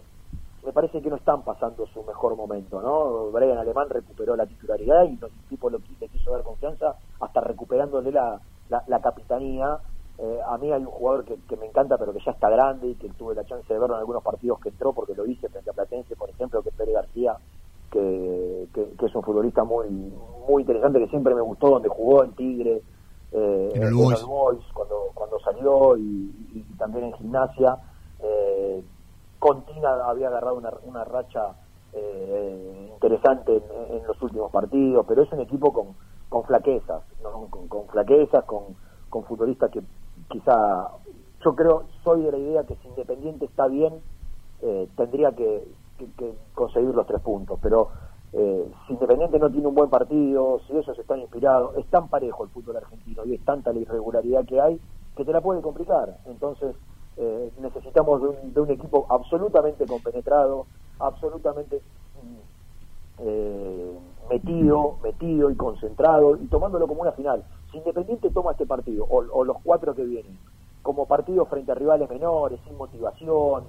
me 0.66 0.74
parece 0.74 1.02
que 1.02 1.10
no 1.10 1.16
están 1.16 1.44
pasando 1.44 1.86
su 1.88 2.04
mejor 2.04 2.36
momento, 2.36 2.82
¿no? 2.82 3.32
Brian 3.32 3.58
Alemán 3.58 3.90
recuperó 3.90 4.36
la 4.36 4.46
titularidad 4.46 5.06
y 5.06 5.12
el 5.12 5.32
tipo 5.50 5.70
lo, 5.70 5.80
le 6.00 6.08
quiso 6.10 6.32
dar 6.32 6.44
confianza 6.44 6.96
hasta 7.22 7.42
recuperándole 7.42 8.12
la, 8.12 8.42
la, 8.70 9.00
capitanía. 9.00 9.78
Eh, 10.18 10.40
a 10.46 10.58
mí 10.58 10.72
hay 10.72 10.82
un 10.82 10.92
jugador 10.92 11.24
que, 11.24 11.38
que 11.48 11.56
me 11.56 11.68
encanta, 11.68 11.98
pero 11.98 12.12
que 12.12 12.20
ya 12.20 12.32
está 12.32 12.50
grande 12.50 12.88
y 12.88 12.96
que 12.96 13.08
tuve 13.10 13.36
la 13.36 13.46
chance 13.46 13.72
de 13.72 13.80
verlo 13.80 13.96
en 13.96 14.00
algunos 14.00 14.24
partidos 14.24 14.60
que 14.60 14.70
entró, 14.70 14.92
porque 14.92 15.16
lo 15.16 15.26
hice 15.26 15.48
frente 15.48 15.70
a 15.70 15.74
Platense, 15.74 16.16
por 16.16 16.30
ejemplo, 16.30 16.62
que 16.62 16.70
es 16.70 16.76
Pérez 16.76 16.96
García, 16.96 17.38
que, 17.92 18.68
que, 18.74 18.90
que 19.00 19.06
es 19.06 19.16
un 19.16 19.24
futbolista 19.24 19.64
muy 19.64 20.12
muy 20.50 20.64
interesante, 20.64 21.00
que 21.00 21.08
siempre 21.08 21.36
me 21.36 21.42
gustó, 21.42 21.70
donde 21.70 21.90
jugó 21.90 22.24
en 22.24 22.32
Tigre, 22.34 22.82
eh, 23.32 23.72
En 23.74 23.84
el 23.84 23.94
Boys. 23.94 24.64
cuando, 24.74 25.12
cuando 25.14 25.40
salió 25.40 25.98
y, 25.98 26.32
y 26.54 26.78
también 26.78 27.06
en 27.06 27.14
gimnasia. 27.14 27.78
Eh, 28.20 28.84
Contina 29.40 30.08
había 30.10 30.28
agarrado 30.30 30.56
una, 30.58 30.72
una 30.84 31.04
racha 31.04 31.56
eh, 31.94 32.90
interesante 32.92 33.56
en, 33.58 33.98
en 33.98 34.08
los 34.08 34.22
últimos 34.22 34.52
partidos, 34.52 35.06
pero 35.08 35.22
es 35.24 35.32
un 35.32 35.42
equipo 35.42 35.72
con, 35.72 35.96
con 36.30 36.44
flaquezas, 36.44 37.04
¿no? 37.22 37.48
con, 37.50 37.68
con 37.68 37.88
flaquezas, 37.88 38.44
con, 38.46 38.76
con 39.10 39.24
futbolistas 39.26 39.70
que 39.72 39.82
quizá, 40.30 40.92
yo 41.46 41.56
creo, 41.56 41.88
soy 42.04 42.24
de 42.24 42.32
la 42.32 42.38
idea 42.38 42.64
que 42.66 42.76
si 42.78 42.88
Independiente 42.88 43.46
está 43.46 43.68
bien, 43.68 44.02
eh, 44.62 44.90
tendría 44.98 45.32
que, 45.34 45.68
que- 45.98 46.12
que 46.14 46.34
conseguir 46.54 46.94
los 46.96 47.06
tres 47.06 47.22
puntos, 47.22 47.60
pero 47.62 47.90
eh, 48.34 48.72
si 48.86 48.94
Independiente 48.94 49.40
no 49.40 49.50
tiene 49.50 49.68
un 49.68 49.76
buen 49.76 49.90
partido, 49.90 50.60
si 50.68 50.74
ellos 50.74 50.98
están 51.00 51.20
inspirados, 51.20 51.78
es 51.78 51.86
tan 51.88 52.10
parejo 52.10 52.44
el 52.44 52.50
fútbol 52.50 52.78
argentino 52.78 53.26
y 53.26 53.36
es 53.36 53.46
tanta 53.46 53.72
la 53.72 53.80
irregularidad 53.80 54.46
que 54.46 54.60
hay 54.60 54.80
que 55.16 55.26
te 55.26 55.32
la 55.32 55.42
puede 55.42 55.62
complicar. 55.62 56.18
Entonces 56.26 56.76
eh, 57.18 57.52
necesitamos 57.60 58.22
de 58.22 58.28
un, 58.28 58.54
de 58.54 58.62
un 58.62 58.70
equipo 58.70 59.06
absolutamente 59.10 59.86
compenetrado, 59.86 60.68
absolutamente 61.00 61.82
mm, 62.22 62.38
eh, 63.20 63.98
metido, 64.30 64.98
metido 65.02 65.50
y 65.50 65.56
concentrado 65.56 66.36
y 66.36 66.46
tomándolo 66.48 66.88
como 66.88 67.02
una 67.02 67.14
final. 67.14 67.44
Si 67.72 67.78
Independiente 67.78 68.30
toma 68.30 68.52
este 68.52 68.66
partido 68.66 69.06
o, 69.06 69.24
o 69.32 69.44
los 69.44 69.58
cuatro 69.64 69.96
que 69.96 70.04
vienen 70.04 70.38
como 70.84 71.06
partido 71.06 71.46
frente 71.46 71.72
a 71.72 71.76
rivales 71.76 72.10
menores, 72.10 72.60
sin 72.66 72.78
motivación, 72.78 73.64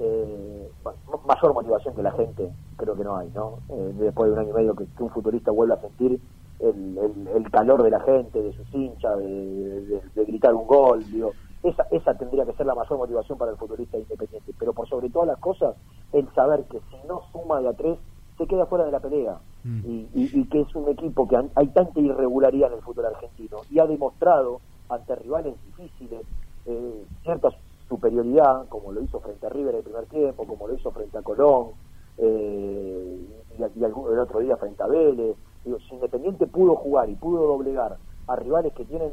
eh, 0.00 0.70
ma- 0.84 0.94
mayor 1.26 1.54
motivación 1.54 1.94
que 1.94 2.02
la 2.02 2.12
gente, 2.12 2.52
creo 2.76 2.96
que 2.96 3.04
no 3.04 3.16
hay, 3.16 3.30
¿no? 3.34 3.58
Eh, 3.68 3.92
después 3.94 4.28
de 4.28 4.32
un 4.34 4.38
año 4.40 4.50
y 4.50 4.54
medio 4.54 4.74
que, 4.74 4.86
que 4.96 5.02
un 5.02 5.10
futbolista 5.10 5.50
vuelva 5.50 5.74
a 5.76 5.80
sentir 5.80 6.20
el, 6.58 6.98
el- 6.98 7.28
el 7.28 7.50
calor 7.50 7.82
de 7.82 7.90
la 7.90 8.00
gente, 8.00 8.42
de 8.42 8.52
sus 8.52 8.66
hinchas, 8.74 9.18
de, 9.18 9.24
de- 9.26 10.02
de 10.14 10.24
gritar 10.24 10.54
un 10.54 10.66
gol, 10.66 11.04
digo, 11.10 11.34
esa, 11.62 11.86
esa 11.90 12.14
tendría 12.16 12.46
que 12.46 12.54
ser 12.54 12.64
la 12.66 12.74
mayor 12.74 12.98
motivación 12.98 13.36
para 13.38 13.50
el 13.50 13.58
futbolista 13.58 13.98
independiente, 13.98 14.52
pero 14.58 14.72
por 14.72 14.88
sobre 14.88 15.10
todas 15.10 15.28
las 15.28 15.38
cosas, 15.38 15.76
el 16.12 16.32
saber 16.34 16.64
que 16.66 16.80
si 16.90 16.96
no 17.06 17.20
suma 17.32 17.60
de 17.60 17.68
a 17.68 17.74
tres, 17.74 17.98
se 18.38 18.46
queda 18.46 18.64
fuera 18.66 18.84
de 18.86 18.92
la 18.92 19.00
pelea. 19.00 19.38
Y, 19.86 20.08
y- 20.14 20.40
y 20.40 20.48
que 20.48 20.60
es 20.62 20.74
un 20.74 20.88
equipo 20.88 21.26
que 21.28 21.36
hay 21.36 21.68
tanta 21.68 22.00
irregularidad 22.00 22.68
en 22.70 22.76
el 22.78 22.82
fútbol 22.82 23.06
argentino 23.06 23.58
y 23.70 23.78
ha 23.78 23.86
demostrado 23.86 24.60
ante 24.88 25.14
rivales 25.16 25.54
difíciles 25.64 26.26
eh, 26.66 27.04
cierta 27.22 27.50
superioridad, 27.90 28.68
como 28.68 28.92
lo 28.92 29.02
hizo 29.02 29.20
frente 29.20 29.46
a 29.46 29.50
River 29.50 29.74
el 29.74 29.82
primer 29.82 30.06
tiempo, 30.06 30.46
como 30.46 30.68
lo 30.68 30.74
hizo 30.74 30.92
frente 30.92 31.18
a 31.18 31.22
Colón, 31.22 31.72
eh, 32.16 33.26
y, 33.58 33.80
y 33.80 33.84
el 33.84 34.18
otro 34.18 34.38
día 34.38 34.56
frente 34.56 34.82
a 34.82 34.86
Vélez. 34.86 35.36
Digo, 35.64 35.78
si 35.80 35.94
Independiente 35.96 36.46
pudo 36.46 36.76
jugar 36.76 37.10
y 37.10 37.16
pudo 37.16 37.46
doblegar 37.48 37.98
a 38.28 38.36
rivales 38.36 38.72
que 38.74 38.84
tienen, 38.84 39.12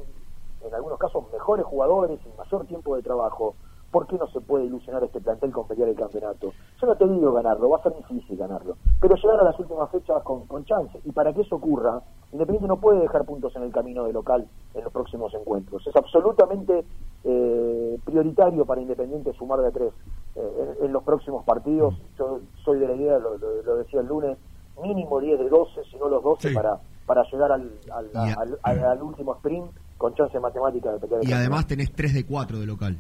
en 0.62 0.74
algunos 0.74 1.00
casos, 1.00 1.24
mejores 1.34 1.66
jugadores 1.66 2.20
y 2.24 2.38
mayor 2.38 2.66
tiempo 2.68 2.96
de 2.96 3.02
trabajo, 3.02 3.56
¿por 3.92 4.06
qué 4.08 4.18
no 4.18 4.28
se 4.28 4.42
puede 4.42 4.66
ilusionar 4.66 5.04
este 5.04 5.22
plantel 5.22 5.52
con 5.52 5.68
pelear 5.68 5.90
el 5.90 5.96
campeonato? 5.96 6.52
Yo 6.82 6.88
no 6.88 6.96
te 6.96 7.08
digo 7.08 7.32
ganarlo, 7.34 7.70
va 7.70 7.78
a 7.78 7.84
ser 7.84 7.96
difícil 7.96 8.38
ganarlo, 8.38 8.78
pero 9.00 9.16
llegar 9.16 9.40
a 9.40 9.44
las 9.44 9.60
últimas 9.60 9.90
fechas 9.92 10.22
con, 10.24 10.46
con 10.48 10.66
chance. 10.66 11.00
Y 11.06 11.12
para 11.12 11.34
que 11.34 11.42
eso 11.42 11.56
ocurra, 11.56 12.02
Independiente 12.32 12.68
no 12.68 12.80
puede 12.80 13.00
dejar 13.00 13.26
puntos 13.26 13.56
en 13.56 13.64
el 13.64 13.72
camino 13.72 14.04
de 14.04 14.12
local 14.14 14.48
en 14.74 14.84
los 14.84 14.92
próximos 14.92 15.34
encuentros. 15.34 15.86
Es 15.88 15.96
absolutamente 15.96 16.86
eh, 17.24 18.00
prioritario 18.04 18.66
para 18.66 18.82
Independiente 18.82 19.34
sumar 19.34 19.60
de 19.62 19.72
tres 19.72 19.94
eh, 20.36 20.76
en, 20.80 20.86
en 20.88 20.94
los 20.94 21.04
próximos 21.04 21.44
partidos. 21.46 21.96
Yo 22.18 22.42
soy 22.64 22.80
de 22.80 22.88
la 22.88 22.96
idea, 22.96 23.18
lo, 23.20 23.38
lo- 23.38 23.62
lo 23.64 23.76
decía 23.78 24.02
el 24.02 24.08
lunes, 24.08 24.38
mínimo 24.82 25.20
10 25.20 25.40
de 25.40 25.50
12, 25.50 25.82
si 25.90 25.98
no 25.98 26.08
los 26.10 26.22
12, 26.24 26.50
para, 26.54 26.80
para 27.06 27.24
llegar 27.32 27.52
al, 27.54 27.72
al, 27.92 28.10
al- 28.38 28.60
al- 28.62 28.84
al 28.84 29.02
último 29.04 29.34
sprint 29.36 29.72
con 29.98 30.14
chance 30.14 30.40
matemática 30.40 30.92
de 30.92 31.00
pelear 31.00 31.22
el 31.22 31.28
Y 31.28 31.32
campeonato. 31.32 31.40
además 31.40 31.68
tenés 31.68 31.92
3 31.96 32.14
de 32.14 32.26
4 32.26 32.60
de 32.60 32.66
local. 32.68 32.98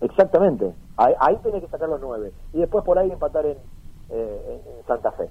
Exactamente. 0.00 0.72
Ahí, 0.96 1.12
ahí 1.20 1.36
tenés 1.42 1.62
que 1.62 1.68
sacar 1.70 1.88
los 1.88 2.00
nueve. 2.00 2.32
Y 2.52 2.58
después 2.58 2.84
por 2.84 2.98
ahí 2.98 3.10
empatar 3.10 3.44
en, 3.46 3.56
eh, 4.10 4.40
en- 4.48 4.78
en 4.80 4.86
Santa 4.86 5.12
Fe. 5.12 5.24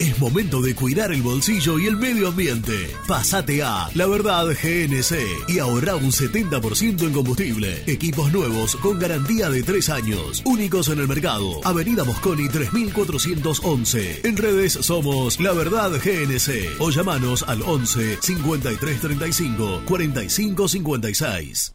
es 0.00 0.18
momento 0.18 0.62
de 0.62 0.74
cuidar 0.74 1.12
el 1.12 1.20
bolsillo 1.20 1.78
y 1.78 1.86
el 1.86 1.98
medio 1.98 2.28
ambiente. 2.28 2.90
Pásate 3.06 3.62
a 3.62 3.90
La 3.94 4.06
Verdad 4.06 4.46
GNC 4.46 5.48
y 5.48 5.58
ahorra 5.58 5.94
un 5.94 6.10
70% 6.10 7.02
en 7.02 7.12
combustible. 7.12 7.82
Equipos 7.86 8.32
nuevos 8.32 8.76
con 8.76 8.98
garantía 8.98 9.50
de 9.50 9.62
3 9.62 9.90
años. 9.90 10.42
Únicos 10.46 10.88
en 10.88 11.00
el 11.00 11.06
mercado. 11.06 11.60
Avenida 11.64 12.04
Mosconi 12.04 12.48
3411. 13.10 14.20
En 14.24 14.36
redes 14.36 14.72
somos 14.72 15.40
La 15.40 15.52
Verdad 15.52 15.90
GNC 15.90 16.80
o 16.80 16.90
llamanos 16.90 17.42
al 17.42 17.62
11 17.62 18.18
5335 18.22 19.82
4556. 19.86 21.74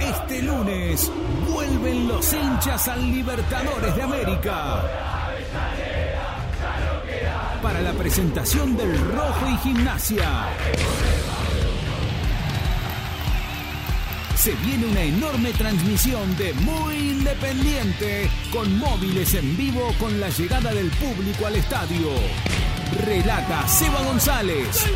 Este 0.00 0.42
lunes 0.42 1.10
vuelven 1.48 2.08
los 2.08 2.32
hinchas 2.32 2.88
al 2.88 3.10
Libertadores 3.10 3.96
de 3.96 4.02
América. 4.02 4.82
Para 7.62 7.80
la 7.80 7.92
presentación 7.92 8.76
del 8.76 8.98
Rojo 9.10 9.48
y 9.48 9.56
Gimnasia. 9.58 10.46
Se 14.36 14.52
viene 14.64 14.86
una 14.86 15.02
enorme 15.02 15.52
transmisión 15.52 16.36
de 16.36 16.52
Muy 16.54 16.96
Independiente 16.96 18.30
con 18.52 18.78
móviles 18.78 19.34
en 19.34 19.56
vivo 19.56 19.92
con 19.98 20.20
la 20.20 20.28
llegada 20.28 20.72
del 20.72 20.90
público 20.90 21.46
al 21.46 21.56
estadio. 21.56 22.10
Relata 23.04 23.66
Seba 23.66 24.00
González. 24.02 24.86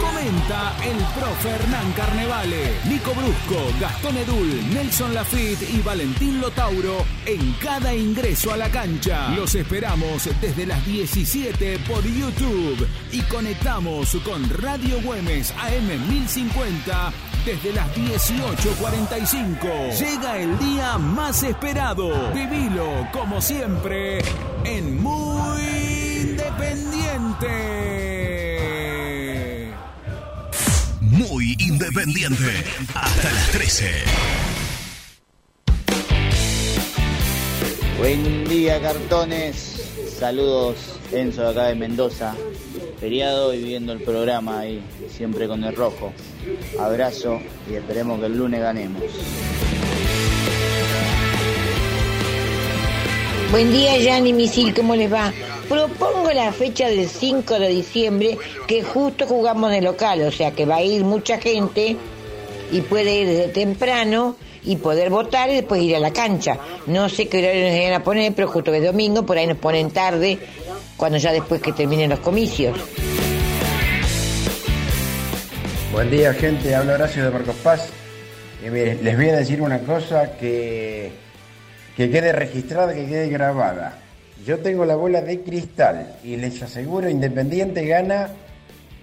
Comenta 0.00 0.74
el 0.84 0.96
profe 1.18 1.48
Hernán 1.50 1.92
Carnevale, 1.92 2.72
Nico 2.88 3.12
Brusco, 3.14 3.56
Gastón 3.80 4.16
Edul, 4.16 4.74
Nelson 4.74 5.14
Lafitte 5.14 5.62
y 5.70 5.80
Valentín 5.80 6.40
Lotauro 6.40 7.04
en 7.24 7.52
cada 7.62 7.94
ingreso 7.94 8.52
a 8.52 8.56
la 8.56 8.68
cancha. 8.70 9.28
Los 9.30 9.54
esperamos 9.54 10.28
desde 10.40 10.66
las 10.66 10.84
17 10.86 11.78
por 11.88 12.02
YouTube 12.04 12.86
y 13.12 13.22
conectamos 13.22 14.16
con 14.24 14.48
Radio 14.60 15.00
Güemes 15.02 15.52
AM 15.52 16.08
1050 16.08 17.12
desde 17.44 17.72
las 17.72 17.88
18.45. 17.96 19.98
Llega 19.98 20.38
el 20.38 20.56
día 20.58 20.98
más 20.98 21.42
esperado. 21.42 22.32
Vivilo 22.32 23.08
como 23.12 23.40
siempre 23.40 24.20
en 24.64 25.02
Muy 25.02 25.62
Independiente. 26.22 28.05
Muy 31.16 31.56
independiente. 31.58 32.44
Hasta 32.94 33.32
las 33.32 33.50
13. 33.52 33.84
Buen 37.98 38.44
día, 38.46 38.82
cartones. 38.82 39.82
Saludos, 40.18 40.76
Enzo, 41.12 41.42
de 41.42 41.48
acá 41.48 41.66
de 41.68 41.74
Mendoza. 41.74 42.34
Feriado 43.00 43.54
y 43.54 43.64
viendo 43.64 43.94
el 43.94 44.00
programa 44.00 44.60
ahí, 44.60 44.82
siempre 45.08 45.48
con 45.48 45.64
el 45.64 45.74
rojo. 45.74 46.12
Abrazo 46.78 47.40
y 47.70 47.76
esperemos 47.76 48.20
que 48.20 48.26
el 48.26 48.36
lunes 48.36 48.60
ganemos. 48.60 49.02
Buen 53.50 53.72
día, 53.72 53.96
Yanni 53.98 54.34
Misil, 54.34 54.74
¿cómo 54.74 54.94
les 54.94 55.10
va? 55.10 55.32
Propongo 55.68 56.30
la 56.32 56.52
fecha 56.52 56.88
del 56.88 57.08
5 57.08 57.58
de 57.58 57.68
diciembre, 57.68 58.38
que 58.68 58.82
justo 58.82 59.26
jugamos 59.26 59.72
de 59.72 59.80
local, 59.80 60.22
o 60.22 60.30
sea 60.30 60.52
que 60.52 60.64
va 60.64 60.76
a 60.76 60.82
ir 60.82 61.02
mucha 61.02 61.38
gente 61.38 61.96
y 62.70 62.80
puede 62.82 63.16
ir 63.16 63.26
desde 63.26 63.48
temprano 63.48 64.36
y 64.62 64.76
poder 64.76 65.10
votar 65.10 65.50
y 65.50 65.56
después 65.56 65.82
ir 65.82 65.96
a 65.96 66.00
la 66.00 66.12
cancha. 66.12 66.58
No 66.86 67.08
sé 67.08 67.28
qué 67.28 67.38
horario 67.38 67.68
nos 67.68 67.84
van 67.84 67.92
a 68.00 68.04
poner, 68.04 68.32
pero 68.34 68.48
justo 68.48 68.70
que 68.70 68.78
es 68.78 68.84
domingo, 68.84 69.26
por 69.26 69.38
ahí 69.38 69.46
nos 69.46 69.58
ponen 69.58 69.90
tarde, 69.90 70.38
cuando 70.96 71.18
ya 71.18 71.32
después 71.32 71.60
que 71.60 71.72
terminen 71.72 72.10
los 72.10 72.20
comicios. 72.20 72.78
Buen 75.92 76.10
día, 76.10 76.32
gente. 76.34 76.74
Habla 76.74 76.94
Horacio 76.94 77.24
de 77.24 77.30
Marcos 77.30 77.56
Paz. 77.56 77.88
Y 78.64 78.70
mire, 78.70 79.02
les 79.02 79.16
voy 79.16 79.30
a 79.30 79.36
decir 79.36 79.60
una 79.60 79.80
cosa 79.80 80.36
que, 80.36 81.10
que 81.96 82.10
quede 82.10 82.32
registrada, 82.32 82.94
que 82.94 83.06
quede 83.06 83.28
grabada. 83.28 84.05
Yo 84.44 84.58
tengo 84.58 84.84
la 84.84 84.96
bola 84.96 85.22
de 85.22 85.40
cristal 85.40 86.16
y 86.22 86.36
les 86.36 86.62
aseguro, 86.62 87.08
Independiente 87.08 87.86
gana 87.86 88.30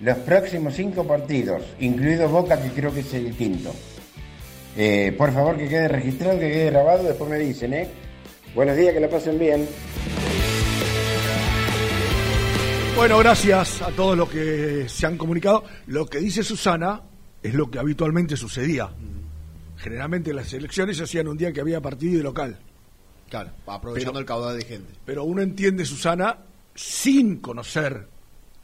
los 0.01 0.17
próximos 0.19 0.75
cinco 0.75 1.05
partidos, 1.05 1.63
incluido 1.79 2.29
Boca, 2.29 2.61
que 2.61 2.69
creo 2.69 2.93
que 2.93 3.01
es 3.01 3.13
el 3.13 3.33
quinto. 3.35 3.73
Eh, 4.75 5.13
por 5.17 5.31
favor, 5.31 5.57
que 5.57 5.67
quede 5.67 5.87
registrado, 5.87 6.39
que 6.39 6.51
quede 6.51 6.71
grabado, 6.71 7.03
después 7.03 7.29
me 7.29 7.37
dicen, 7.37 7.73
¿eh? 7.73 7.87
Buenos 8.55 8.75
días, 8.75 8.93
que 8.93 8.99
la 8.99 9.09
pasen 9.09 9.39
bien. 9.39 9.67
Bueno, 12.95 13.17
gracias 13.17 13.81
a 13.81 13.89
todos 13.91 14.15
los 14.15 14.29
que 14.29 14.85
se 14.87 15.05
han 15.07 15.17
comunicado. 15.17 15.63
Lo 15.87 16.05
que 16.05 16.19
dice 16.19 16.43
Susana 16.43 17.01
es 17.41 17.53
lo 17.53 17.69
que 17.69 17.79
habitualmente 17.79 18.37
sucedía. 18.37 18.89
Generalmente 19.77 20.33
las 20.33 20.53
elecciones 20.53 20.97
se 20.97 21.03
hacían 21.03 21.27
un 21.27 21.37
día 21.37 21.51
que 21.51 21.61
había 21.61 21.81
partido 21.81 22.19
y 22.19 22.23
local. 22.23 22.59
Claro, 23.33 23.49
aprovechando 23.65 24.11
Pero- 24.11 24.19
el 24.19 24.25
caudal 24.27 24.57
de 24.59 24.63
gente. 24.63 24.93
Pero 25.05 25.23
uno 25.23 25.41
entiende, 25.41 25.85
Susana, 25.85 26.37
sin 26.75 27.37
conocer 27.37 28.07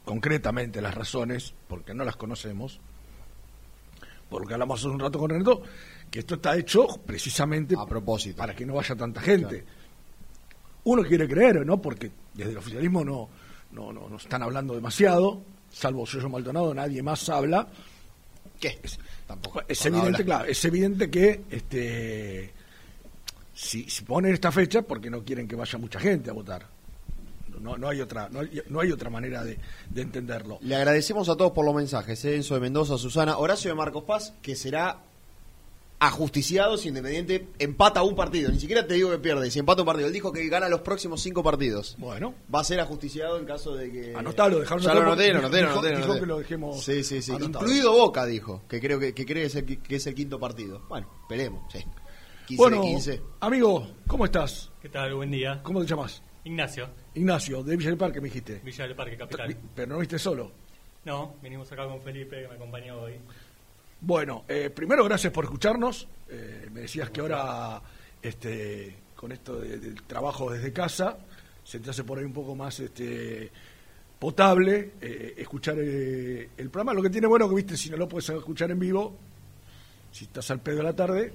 concretamente 0.04 0.80
las 0.80 0.94
razones, 0.94 1.54
porque 1.66 1.92
no 1.92 2.04
las 2.04 2.14
conocemos, 2.14 2.78
porque 4.28 4.54
hablamos 4.54 4.78
hace 4.78 4.88
un 4.88 5.00
rato 5.00 5.18
con 5.18 5.30
Renato, 5.30 5.62
que 6.08 6.20
esto 6.20 6.36
está 6.36 6.56
hecho 6.56 6.86
precisamente 7.04 7.74
a 7.76 7.84
propósito 7.84 8.36
para 8.36 8.54
que 8.54 8.64
no 8.64 8.74
vaya 8.74 8.94
tanta 8.94 9.20
gente. 9.20 9.64
Uno 10.84 11.02
quiere 11.02 11.26
creer, 11.26 11.66
¿no? 11.66 11.82
Porque 11.82 12.12
desde 12.32 12.52
el 12.52 12.58
oficialismo 12.58 13.04
no, 13.04 13.28
no, 13.72 13.92
no, 13.92 14.08
no 14.08 14.16
están 14.18 14.44
hablando 14.44 14.76
demasiado, 14.76 15.42
salvo 15.68 16.04
Yoyo 16.04 16.28
Maldonado, 16.28 16.72
nadie 16.72 17.02
más 17.02 17.28
habla. 17.28 17.66
¿Qué? 18.60 18.78
Tampoco. 19.26 19.62
Es 19.66 19.84
evidente, 19.84 20.22
habla. 20.22 20.24
claro, 20.24 20.44
es 20.44 20.64
evidente 20.64 21.10
que 21.10 21.42
este 21.50 22.59
si, 23.62 23.88
si 23.90 24.04
ponen 24.04 24.32
esta 24.32 24.50
fecha 24.50 24.82
porque 24.82 25.10
no 25.10 25.22
quieren 25.24 25.46
que 25.46 25.56
vaya 25.56 25.78
mucha 25.78 26.00
gente 26.00 26.30
a 26.30 26.32
votar. 26.32 26.66
No, 27.60 27.76
no 27.76 27.88
hay 27.90 28.00
otra 28.00 28.28
no 28.30 28.40
hay, 28.40 28.62
no 28.70 28.80
hay 28.80 28.90
otra 28.90 29.10
manera 29.10 29.44
de, 29.44 29.58
de 29.90 30.00
entenderlo. 30.02 30.58
Le 30.62 30.76
agradecemos 30.76 31.28
a 31.28 31.36
todos 31.36 31.52
por 31.52 31.64
los 31.66 31.74
mensajes. 31.74 32.24
¿eh? 32.24 32.36
Enzo 32.36 32.54
de 32.54 32.60
Mendoza, 32.60 32.96
Susana, 32.96 33.36
Horacio 33.36 33.70
de 33.70 33.74
Marcos 33.74 34.04
Paz, 34.04 34.32
que 34.40 34.56
será 34.56 35.00
ajusticiado 35.98 36.78
si 36.78 36.88
Independiente 36.88 37.48
empata 37.58 38.02
un 38.02 38.16
partido. 38.16 38.50
Ni 38.50 38.58
siquiera 38.58 38.86
te 38.86 38.94
digo 38.94 39.10
que 39.10 39.18
pierde, 39.18 39.50
si 39.50 39.58
empata 39.58 39.82
un 39.82 39.86
partido. 39.86 40.06
Él 40.06 40.14
dijo 40.14 40.32
que 40.32 40.48
gana 40.48 40.68
los 40.70 40.80
próximos 40.80 41.20
cinco 41.20 41.42
partidos. 41.42 41.96
Bueno. 41.98 42.34
Va 42.54 42.60
a 42.60 42.64
ser 42.64 42.80
ajusticiado 42.80 43.38
en 43.38 43.44
caso 43.44 43.74
de 43.74 43.90
que... 43.92 44.16
Anotalo, 44.16 44.60
dejaron 44.60 44.82
Ya 44.82 44.94
lo 44.94 45.02
anoté, 45.02 45.32
lo 45.34 45.40
anoté, 45.40 45.60
lo 45.62 45.68
dijo- 45.98 46.20
que 46.20 46.26
lo 46.26 46.38
dejemos 46.38 46.82
Sí, 46.82 47.04
sí, 47.04 47.20
sí. 47.20 47.32
anotado. 47.32 47.66
Incluido 47.66 47.92
Boca, 47.92 48.24
dijo, 48.24 48.62
que 48.66 48.80
creo 48.80 48.98
que, 48.98 49.12
que 49.12 49.26
cree 49.26 49.50
que 49.50 49.96
es 49.96 50.06
el 50.06 50.14
quinto 50.14 50.40
partido. 50.40 50.80
Bueno, 50.88 51.06
esperemos, 51.22 51.70
sí. 51.70 51.84
15 52.50 52.56
bueno, 52.62 52.82
de 52.82 52.88
15. 52.90 53.22
amigo, 53.38 53.86
¿cómo 54.08 54.24
estás? 54.24 54.72
¿Qué 54.82 54.88
tal? 54.88 55.14
Buen 55.14 55.30
día. 55.30 55.60
¿Cómo 55.62 55.80
te 55.82 55.86
llamas? 55.86 56.20
Ignacio, 56.42 56.88
Ignacio, 57.14 57.62
de 57.62 57.76
Villa 57.76 57.90
del 57.90 57.98
Parque 57.98 58.20
me 58.20 58.26
dijiste. 58.28 58.60
Villa 58.64 58.88
del 58.88 58.96
Parque 58.96 59.16
Capital. 59.16 59.56
Pero 59.72 59.86
no 59.92 59.98
viste 60.00 60.18
solo. 60.18 60.50
No, 61.04 61.34
venimos 61.42 61.70
acá 61.70 61.86
con 61.86 62.00
Felipe 62.02 62.42
que 62.42 62.48
me 62.48 62.54
acompañó 62.54 63.02
hoy. 63.02 63.14
Bueno, 64.00 64.44
eh, 64.48 64.68
primero 64.70 65.04
gracias 65.04 65.32
por 65.32 65.44
escucharnos. 65.44 66.08
Eh, 66.28 66.68
me 66.72 66.80
decías 66.80 67.10
que 67.10 67.20
ahora, 67.20 67.80
este, 68.20 68.96
con 69.14 69.30
esto 69.30 69.60
de- 69.60 69.78
del 69.78 70.02
trabajo 70.02 70.50
desde 70.50 70.72
casa, 70.72 71.18
se 71.62 71.78
te 71.78 71.90
hace 71.90 72.02
por 72.02 72.18
ahí 72.18 72.24
un 72.24 72.32
poco 72.32 72.56
más 72.56 72.80
este, 72.80 73.48
potable 74.18 74.94
eh, 75.00 75.34
escuchar 75.38 75.76
eh, 75.78 76.48
el 76.56 76.68
programa. 76.68 76.94
Lo 76.94 77.02
que 77.02 77.10
tiene 77.10 77.28
bueno 77.28 77.48
que, 77.48 77.54
viste, 77.54 77.76
si 77.76 77.90
no 77.90 77.96
lo 77.96 78.08
puedes 78.08 78.28
escuchar 78.28 78.72
en 78.72 78.78
vivo, 78.80 79.14
si 80.10 80.24
estás 80.24 80.50
al 80.50 80.60
pedo 80.60 80.78
de 80.78 80.82
la 80.82 80.92
tarde, 80.94 81.32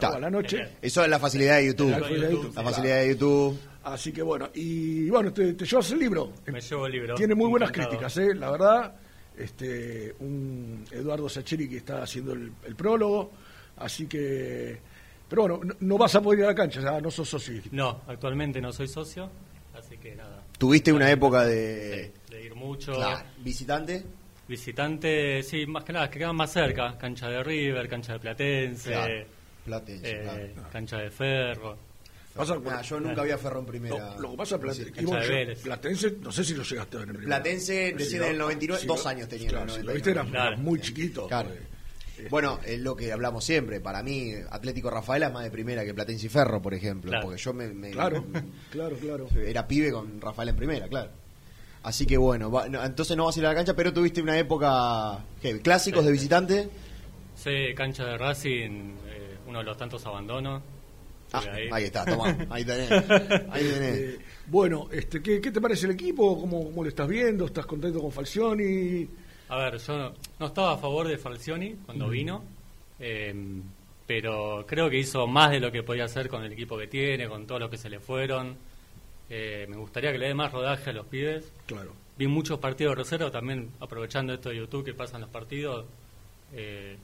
o 0.00 0.06
a 0.06 0.18
la 0.18 0.30
noche. 0.30 0.68
Eso 0.80 1.02
es 1.02 1.08
la 1.10 1.18
facilidad 1.18 1.56
de 1.56 1.66
YouTube. 1.66 1.90
La 1.90 1.98
facilidad 2.00 2.28
de 2.28 2.32
YouTube, 2.32 2.54
La 2.54 2.62
facilidad 2.62 2.96
de 3.00 3.08
YouTube. 3.08 3.58
Así 3.84 4.12
que 4.12 4.22
bueno, 4.22 4.48
y 4.54 5.10
bueno, 5.10 5.32
te, 5.32 5.54
te 5.54 5.64
llevas 5.64 5.90
el 5.90 5.98
libro. 5.98 6.32
Me 6.46 6.60
llevo 6.60 6.86
el 6.86 6.92
libro. 6.92 7.14
Tiene 7.16 7.34
muy 7.34 7.48
buenas 7.48 7.70
Encantado. 7.70 7.98
críticas, 7.98 8.16
¿eh? 8.18 8.34
la 8.34 8.50
verdad. 8.50 8.94
Este, 9.36 10.14
un 10.20 10.84
Eduardo 10.90 11.28
Sacheri 11.28 11.68
que 11.68 11.78
está 11.78 12.02
haciendo 12.02 12.32
el, 12.32 12.52
el 12.64 12.76
prólogo, 12.76 13.32
así 13.78 14.06
que. 14.06 14.78
Pero 15.28 15.42
bueno, 15.48 15.60
no, 15.64 15.74
no 15.80 15.98
vas 15.98 16.14
a 16.14 16.20
poder 16.20 16.40
ir 16.40 16.44
a 16.44 16.48
la 16.48 16.54
cancha, 16.54 16.80
ya 16.82 17.00
no 17.00 17.10
sos 17.10 17.28
socio. 17.30 17.62
No, 17.72 18.02
actualmente 18.06 18.60
no 18.60 18.72
soy 18.72 18.86
socio, 18.88 19.30
así 19.74 19.96
que 19.96 20.14
nada. 20.14 20.44
Tuviste 20.58 20.92
una 20.92 21.10
época 21.10 21.44
de... 21.44 22.12
De 22.30 22.44
ir 22.44 22.54
mucho. 22.54 22.92
Claro. 22.92 23.26
¿Visitante? 23.38 24.04
Visitante, 24.48 25.42
sí, 25.42 25.66
más 25.66 25.84
que 25.84 25.92
nada, 25.92 26.10
que 26.10 26.18
quedan 26.18 26.36
más 26.36 26.52
cerca. 26.52 26.96
Cancha 26.98 27.28
de 27.28 27.42
River, 27.42 27.88
cancha 27.88 28.14
de 28.14 28.18
Platense. 28.18 28.90
Claro, 28.90 29.24
Platense, 29.64 30.10
eh, 30.10 30.22
claro. 30.22 30.68
Cancha 30.72 30.98
de 30.98 31.10
Ferro. 31.10 31.76
Pasa- 32.34 32.58
Nah, 32.58 32.80
yo 32.80 32.98
nunca 32.98 33.20
había 33.20 33.36
Ferro 33.38 33.60
en 33.60 33.66
primera. 33.66 34.14
Lo, 34.16 34.20
lo 34.22 34.30
que 34.32 34.36
pasa 34.38 34.54
es 34.56 34.60
Platense, 34.62 35.02
yo-. 35.56 35.62
Platense, 35.62 36.16
no 36.20 36.32
sé 36.32 36.44
si 36.44 36.54
lo 36.54 36.62
llegaste 36.62 36.96
a 36.96 37.00
ver 37.00 37.08
en 37.10 37.16
primera. 37.16 37.36
Platense, 37.42 37.92
recién 37.96 38.08
si 38.10 38.16
en 38.16 38.22
el 38.32 38.38
lo- 38.38 38.44
99, 38.44 38.80
si 38.80 38.86
dos 38.86 39.04
lo- 39.04 39.08
años 39.10 39.28
tenía 39.28 39.44
en 39.44 39.50
claro, 39.50 39.64
el 39.66 39.70
si 39.70 39.76
lo 39.78 39.84
99. 39.84 39.94
viste, 39.96 40.10
era, 40.10 40.24
Claro. 40.30 40.54
era 40.54 40.62
muy 40.62 40.80
chiquito. 40.80 41.26
Claro. 41.28 41.50
eh, 41.50 42.26
Bueno, 42.30 42.58
es 42.64 42.78
lo 42.80 42.94
que 42.96 43.12
hablamos 43.12 43.44
siempre. 43.44 43.80
Para 43.80 44.02
mí, 44.02 44.32
Atlético 44.50 44.88
Rafaela 44.90 45.26
es 45.26 45.32
más 45.32 45.44
de 45.44 45.50
primera 45.50 45.84
que 45.84 45.92
Platense 45.92 46.26
y 46.26 46.28
Ferro, 46.28 46.60
por 46.62 46.72
ejemplo. 46.74 47.10
Claro. 47.10 47.26
Porque 47.26 47.40
yo 47.40 47.52
me, 47.52 47.68
me- 47.68 47.90
Claro, 47.90 48.22
me- 48.22 48.42
claro, 48.70 48.96
claro. 48.96 49.28
era 49.36 49.66
pibe 49.68 49.90
con 49.92 50.20
Rafael 50.20 50.48
en 50.50 50.56
primera, 50.56 50.88
claro. 50.88 51.10
Así 51.82 52.06
que 52.06 52.16
bueno, 52.16 52.50
va- 52.50 52.68
no, 52.68 52.82
entonces 52.84 53.16
no 53.16 53.24
vas 53.24 53.36
a 53.36 53.40
ir 53.40 53.46
a 53.46 53.48
la 53.50 53.54
cancha, 53.56 53.74
pero 53.74 53.92
tuviste 53.92 54.22
una 54.22 54.38
época. 54.38 55.18
¿qué? 55.40 55.60
¿Clásicos 55.60 56.00
Sí. 56.00 56.06
de 56.06 56.12
visitante? 56.12 56.68
Sí, 57.34 57.74
cancha 57.74 58.04
de 58.04 58.16
Racing, 58.18 58.94
eh, 59.08 59.36
uno 59.48 59.58
de 59.58 59.64
los 59.64 59.76
tantos 59.76 60.04
abandonos. 60.06 60.62
Ah, 61.32 61.42
ahí 61.72 61.84
está, 61.84 62.04
toma, 62.04 62.36
ahí 62.50 62.64
tenés. 62.64 62.90
Ahí 62.90 63.64
tenés. 63.64 63.96
Eh, 63.98 64.18
bueno, 64.46 64.88
este, 64.92 65.22
¿qué, 65.22 65.40
qué 65.40 65.50
te 65.50 65.60
parece 65.60 65.86
el 65.86 65.92
equipo? 65.92 66.38
¿Cómo, 66.38 66.64
¿Cómo 66.64 66.82
lo 66.82 66.88
estás 66.88 67.08
viendo? 67.08 67.46
¿Estás 67.46 67.64
contento 67.66 68.00
con 68.00 68.12
Falcioni? 68.12 69.08
A 69.48 69.56
ver, 69.56 69.78
yo 69.78 69.98
no, 69.98 70.12
no 70.38 70.46
estaba 70.46 70.72
a 70.74 70.76
favor 70.78 71.08
de 71.08 71.16
Falcioni 71.18 71.74
cuando 71.86 72.06
Mm. 72.06 72.10
vino, 72.10 72.44
eh, 73.00 73.34
pero 74.06 74.64
creo 74.68 74.88
que 74.90 74.98
hizo 74.98 75.26
más 75.26 75.50
de 75.50 75.60
lo 75.60 75.72
que 75.72 75.82
podía 75.82 76.04
hacer 76.04 76.28
con 76.28 76.44
el 76.44 76.52
equipo 76.52 76.76
que 76.78 76.86
tiene, 76.86 77.28
con 77.28 77.46
todos 77.46 77.60
los 77.60 77.70
que 77.70 77.78
se 77.78 77.88
le 77.88 77.98
fueron. 77.98 78.56
Eh, 79.34 79.66
me 79.66 79.76
gustaría 79.76 80.12
que 80.12 80.18
le 80.18 80.26
dé 80.28 80.34
más 80.34 80.52
rodaje 80.52 80.90
a 80.90 80.92
los 80.92 81.06
pibes. 81.06 81.50
Claro. 81.66 81.92
Vi 82.18 82.26
muchos 82.26 82.58
partidos 82.58 82.92
de 82.94 83.02
reserva 83.02 83.30
también, 83.30 83.70
aprovechando 83.80 84.34
esto 84.34 84.50
de 84.50 84.56
YouTube 84.56 84.84
que 84.84 84.92
pasan 84.94 85.22
los 85.22 85.30
partidos. 85.30 85.86
eh, 86.52 86.96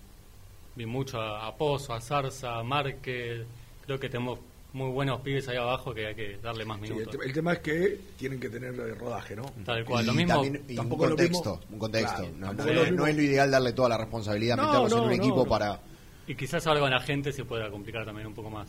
vi 0.76 0.84
mucho 0.86 1.18
a, 1.20 1.46
a 1.46 1.56
Pozo, 1.56 1.94
a 1.94 2.00
Zarza, 2.02 2.58
a 2.58 2.62
Márquez. 2.62 3.46
Creo 3.86 3.98
que 3.98 4.08
tenemos 4.10 4.38
muy 4.74 4.90
buenos 4.90 5.22
pibes 5.22 5.48
ahí 5.48 5.56
abajo 5.56 5.94
que 5.94 6.06
hay 6.08 6.14
que 6.14 6.36
darle 6.36 6.64
más 6.66 6.78
Sí, 6.80 6.88
el, 6.88 6.92
minutos. 6.92 7.18
te- 7.18 7.26
el 7.26 7.32
tema 7.32 7.54
es 7.54 7.58
que 7.60 7.98
tienen 8.18 8.38
que 8.38 8.50
tener 8.50 8.76
rodaje, 8.98 9.34
¿no? 9.34 9.50
Tal 9.64 9.82
cual, 9.86 10.04
lo 10.06 10.12
mismo- 10.12 10.34
también- 10.34 10.62
y 10.68 10.72
un 10.72 10.76
Tampoco 10.76 11.04
lo 11.06 11.16
contexto, 11.16 11.56
mismo- 11.56 11.66
un 11.72 11.78
contexto. 11.78 12.16
Claro, 12.18 12.32
no, 12.38 12.46
tampoco 12.48 12.68
no 12.68 12.74
lo 12.74 12.80
es, 12.82 12.90
mismo- 12.90 13.00
no 13.00 13.06
es 13.10 13.16
lo 13.16 13.22
ideal 13.22 13.50
darle 13.50 13.72
toda 13.72 13.88
la 13.88 13.96
responsabilidad, 13.96 14.56
No, 14.58 14.66
meterlos 14.66 14.92
en 14.92 14.98
un 14.98 15.06
no, 15.06 15.12
equipo 15.12 15.36
no. 15.36 15.44
para... 15.46 15.80
Y 16.26 16.34
quizás 16.34 16.66
ahora 16.66 16.80
con 16.80 16.90
la 16.90 17.00
gente 17.00 17.32
se 17.32 17.44
pueda 17.46 17.70
complicar 17.70 18.04
también 18.04 18.26
un 18.26 18.34
poco 18.34 18.50
más. 18.50 18.68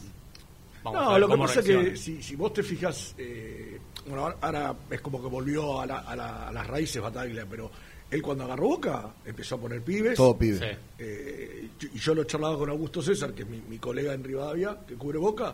Vamos 0.91 1.01
a 1.01 1.05
no, 1.05 1.11
ver 1.11 1.19
lo 1.21 1.27
que 1.29 1.37
pasa 1.37 1.59
es 1.61 1.65
que 1.65 1.97
si, 1.97 2.21
si 2.23 2.35
vos 2.35 2.53
te 2.53 2.63
fijas, 2.63 3.15
eh, 3.17 3.79
bueno, 4.07 4.33
ahora- 4.41 4.75
es 4.89 5.01
como 5.01 5.21
que 5.21 5.27
volvió 5.27 5.79
a, 5.81 5.85
la- 5.85 5.99
a 5.99 6.15
la- 6.15 6.47
a 6.49 6.51
las 6.51 6.67
raíces 6.67 7.01
Bataglia, 7.01 7.45
pero 7.49 7.69
él 8.11 8.21
cuando 8.21 8.43
agarró 8.45 8.69
Boca 8.69 9.13
empezó 9.25 9.55
a 9.55 9.59
poner 9.59 9.81
pibes. 9.81 10.15
Todo 10.15 10.37
pibe. 10.37 10.57
Sí. 10.59 10.77
Eh, 10.99 11.69
y 11.93 11.99
yo 11.99 12.13
lo 12.15 12.23
he 12.23 12.25
charlado 12.27 12.57
con 12.59 12.69
Augusto 12.69 13.01
César, 13.01 13.33
que 13.33 13.43
es 13.43 13.49
mi, 13.49 13.61
mi 13.69 13.77
colega 13.77 14.13
en 14.13 14.23
Rivadavia, 14.23 14.77
que 14.87 14.95
cubre 14.95 15.17
Boca, 15.19 15.53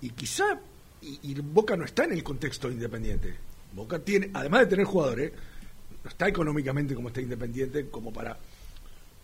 y 0.00 0.10
quizá, 0.10 0.58
y, 1.02 1.18
y 1.22 1.34
Boca 1.40 1.76
no 1.76 1.84
está 1.84 2.04
en 2.04 2.12
el 2.12 2.22
contexto 2.24 2.70
independiente. 2.70 3.34
Boca 3.74 3.98
tiene, 3.98 4.30
además 4.34 4.60
de 4.60 4.66
tener 4.66 4.84
jugadores, 4.86 5.32
no 6.02 6.08
está 6.10 6.26
económicamente 6.28 6.94
como 6.94 7.08
está 7.08 7.20
Independiente, 7.20 7.88
como 7.90 8.10
para 8.12 8.38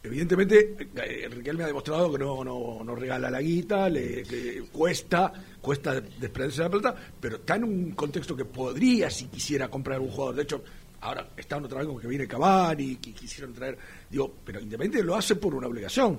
evidentemente 0.06 0.76
eh, 0.96 1.28
Riquelme 1.30 1.64
ha 1.64 1.66
demostrado 1.68 2.12
que 2.12 2.18
no, 2.18 2.42
no, 2.44 2.82
no 2.84 2.94
regala 2.94 3.30
la 3.30 3.40
guita, 3.40 3.88
le 3.88 4.22
que 4.22 4.64
cuesta, 4.72 5.32
cuesta 5.60 6.00
desprenderse 6.00 6.62
de 6.62 6.68
la 6.68 6.70
plata, 6.70 6.96
pero 7.20 7.36
está 7.36 7.56
en 7.56 7.64
un 7.64 7.90
contexto 7.92 8.36
que 8.36 8.44
podría, 8.44 9.10
si 9.10 9.26
quisiera, 9.26 9.68
comprar 9.68 10.00
un 10.00 10.08
jugador. 10.08 10.34
De 10.36 10.42
hecho, 10.42 10.62
ahora 11.00 11.28
están 11.36 11.64
otra 11.64 11.78
vez 11.78 11.86
como 11.86 12.00
que 12.00 12.08
viene 12.08 12.26
Cavani, 12.26 12.96
que 12.96 13.12
quisieron 13.12 13.52
traer, 13.52 13.76
digo, 14.10 14.34
pero 14.44 14.60
Independiente 14.60 15.04
lo 15.06 15.14
hace 15.16 15.36
por 15.36 15.54
una 15.54 15.66
obligación. 15.66 16.18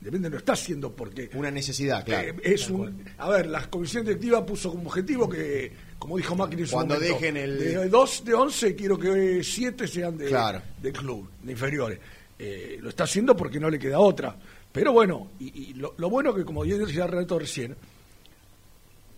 Independiente 0.00 0.30
no 0.30 0.38
está 0.38 0.54
haciendo 0.54 0.90
porque... 0.96 1.30
Una 1.34 1.50
necesidad, 1.50 2.04
claro. 2.04 2.28
Eh, 2.30 2.34
es 2.42 2.68
un, 2.68 3.04
a 3.18 3.28
ver, 3.30 3.46
la 3.46 3.70
comisión 3.70 4.04
directiva 4.04 4.44
puso 4.44 4.70
como 4.70 4.88
objetivo 4.88 5.28
que, 5.28 5.70
como 5.96 6.16
dijo 6.16 6.34
Macri 6.34 6.62
en 6.62 6.66
su 6.66 6.72
Cuando 6.74 6.94
momento, 6.94 7.14
dejen 7.14 7.36
el- 7.36 7.56
de 7.56 7.88
2 7.88 8.24
de 8.24 8.34
11 8.34 8.74
quiero 8.74 8.98
que 8.98 9.44
7 9.44 9.86
sean 9.86 10.18
de, 10.18 10.26
Claro. 10.26 10.60
de 10.82 10.90
club, 10.92 11.30
de 11.40 11.52
inferiores. 11.52 12.00
Eh, 12.38 12.78
lo 12.80 12.88
está 12.88 13.04
haciendo 13.04 13.36
porque 13.36 13.60
no 13.60 13.70
le 13.70 13.78
queda 13.78 13.98
otra. 14.00 14.36
Pero 14.72 14.92
bueno, 14.92 15.28
y, 15.38 15.70
y 15.70 15.74
lo, 15.74 15.94
lo 15.98 16.10
bueno 16.10 16.34
que, 16.34 16.44
como 16.44 16.64
yo 16.64 16.78
decía 16.78 17.06
Renato 17.06 17.38
recién, 17.38 17.76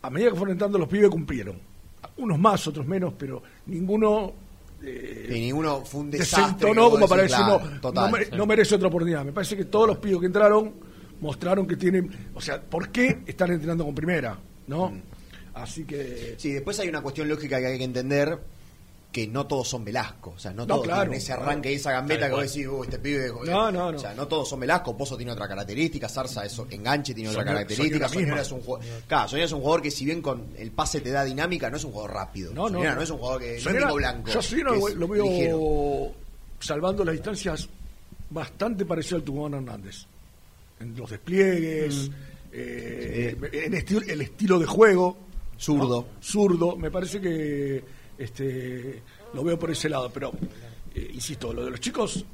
a 0.03 0.11
medida 0.11 0.31
que 0.31 0.37
fueron 0.37 0.53
entrando 0.53 0.79
los 0.79 0.89
pibes 0.89 1.09
cumplieron. 1.11 1.59
Unos 2.17 2.39
más, 2.39 2.67
otros 2.67 2.87
menos, 2.87 3.15
pero 3.19 3.43
ninguno 3.67 4.33
eh, 4.83 5.29
Y 5.31 5.41
ninguno 5.41 5.85
fue 5.85 6.03
un 6.03 6.11
desastre. 6.11 6.43
desentonó 6.45 6.91
como 6.91 7.09
para 7.09 7.23
decir, 7.23 7.39
no, 7.41 7.59
total, 7.81 8.11
no, 8.11 8.11
mere- 8.17 8.27
sí. 8.27 8.37
no 8.37 8.47
merece 8.47 8.75
otra 8.75 8.89
oportunidad. 8.89 9.25
Me 9.25 9.33
parece 9.33 9.57
que 9.57 9.65
todos 9.65 9.87
los 9.89 9.99
pibes 9.99 10.21
que 10.21 10.27
entraron 10.27 10.73
mostraron 11.21 11.67
que 11.67 11.77
tienen, 11.77 12.11
o 12.35 12.41
sea, 12.41 12.61
¿por 12.61 12.91
qué 12.91 13.21
están 13.27 13.51
entrenando 13.53 13.85
con 13.85 13.95
primera? 13.95 14.39
¿No? 14.67 14.91
Mm. 14.91 15.01
Así 15.55 15.85
que... 15.85 16.35
Sí, 16.37 16.53
después 16.53 16.79
hay 16.81 16.89
una 16.89 17.01
cuestión 17.01 17.29
lógica 17.29 17.59
que 17.59 17.67
hay 17.67 17.79
que 17.79 17.85
entender 17.85 18.39
que 19.15 19.29
no 19.29 19.47
todos 19.47 19.69
son 19.69 19.85
Velasco, 19.85 20.33
o 20.35 20.39
sea, 20.41 20.51
no, 20.51 20.63
No, 20.63 20.75
todos 20.75 20.87
claro, 20.87 21.03
tienen 21.03 21.19
ese 21.19 21.33
arranque 21.33 21.71
y 21.71 21.77
esa 21.77 21.93
gambeta 21.93 22.27
que 22.27 22.33
vos 22.35 22.53
decís, 22.53 22.67
uy, 22.67 22.85
este 22.85 22.99
pibe, 22.99 23.29
joder". 23.29 23.49
No, 23.55 23.71
no, 23.71 23.93
no. 23.93 23.97
o 23.97 24.01
sea, 24.01 24.13
no 24.13 24.27
todos 24.27 24.49
son 24.49 24.59
Velasco, 24.59 24.97
Pozo 24.97 25.17
tiene 25.17 25.31
otra 25.31 25.47
característica, 25.47 26.09
Zarza 26.09 26.45
es 26.45 26.59
enganche 26.71 27.15
tiene 27.15 27.31
otra 27.31 27.43
Soñora- 27.43 27.53
característica, 27.55 28.09
Soñora 28.09 28.25
Soñora 28.27 28.43
es 28.43 28.51
un 28.53 28.61
jugador, 28.63 28.87
claro, 29.07 29.29
Soñora 29.29 29.45
es 29.47 29.53
un 29.53 29.61
jugador 29.61 29.83
que 29.83 29.91
si 29.93 30.05
bien 30.05 30.21
con 30.21 30.49
el 30.59 30.73
pase 30.73 31.01
te 31.01 31.13
da 31.13 31.23
dinámica, 31.25 31.71
no 31.71 31.77
es 31.77 31.85
un 31.85 31.93
jugador 31.93 32.13
rápido, 32.13 32.53
No, 32.53 32.63
no, 32.63 32.69
Soñora 32.79 32.91
no. 32.91 32.97
no 32.97 33.03
es 33.03 33.11
un 33.11 33.19
jugador 33.19 33.41
que 33.41 33.47
no 33.51 33.55
es 33.57 33.63
Soñora- 33.63 33.87
Nico 33.87 33.95
Blanco, 33.95 34.31
Yo 34.33 34.35
no, 34.65 34.89
es 34.89 34.95
lo 34.97 35.09
veo 35.09 35.25
ligero. 35.25 36.13
salvando 36.59 37.05
las 37.05 37.13
distancias 37.13 37.69
bastante 38.31 38.85
parecido 38.85 39.19
al 39.19 39.23
Tucumán 39.23 39.55
Hernández. 39.55 40.07
En 40.81 40.97
los 40.97 41.09
despliegues, 41.09 42.11
eh, 42.53 43.37
en 43.53 43.73
esti- 43.75 44.09
el 44.11 44.21
estilo 44.23 44.59
de 44.59 44.67
juego. 44.67 45.17
Zurdo. 45.57 46.09
¿no? 46.11 46.21
Zurdo. 46.21 46.77
Me 46.77 46.91
parece 46.91 47.21
que 47.21 47.85
este 48.19 49.03
lo 49.33 49.45
veo 49.45 49.59
por 49.59 49.71
ese 49.71 49.89
lado. 49.89 50.11
Pero, 50.13 50.33
eh, 50.95 51.11
insisto, 51.15 51.53
lo 51.53 51.65
de 51.65 51.71
los 51.71 51.81
chicos 51.81 52.25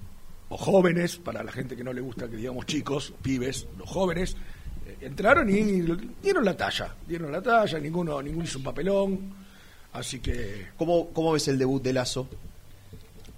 o 0.49 0.57
jóvenes, 0.57 1.17
para 1.17 1.43
la 1.43 1.53
gente 1.53 1.77
que 1.77 1.85
no 1.85 1.93
le 1.93 2.01
gusta 2.01 2.29
que 2.29 2.37
digamos 2.37 2.67
chicos, 2.67 3.13
pibes, 3.23 3.67
los 3.79 3.89
jóvenes, 3.89 4.37
eh, 4.87 4.97
entraron 5.03 5.49
y 5.49 5.83
dieron 6.23 6.45
la 6.45 6.57
talla. 6.57 6.95
Dieron 7.07 7.33
la 7.33 7.43
talla, 7.43 7.79
ninguno, 7.79 8.21
ninguno 8.23 8.45
hizo 8.45 8.59
un 8.59 8.65
papelón. 8.65 9.35
Así 9.93 10.21
que. 10.21 10.69
¿Cómo, 10.77 11.11
¿Cómo 11.11 11.33
ves 11.33 11.49
el 11.49 11.59
debut 11.59 11.83
de 11.83 11.93
Lazo? 11.93 12.29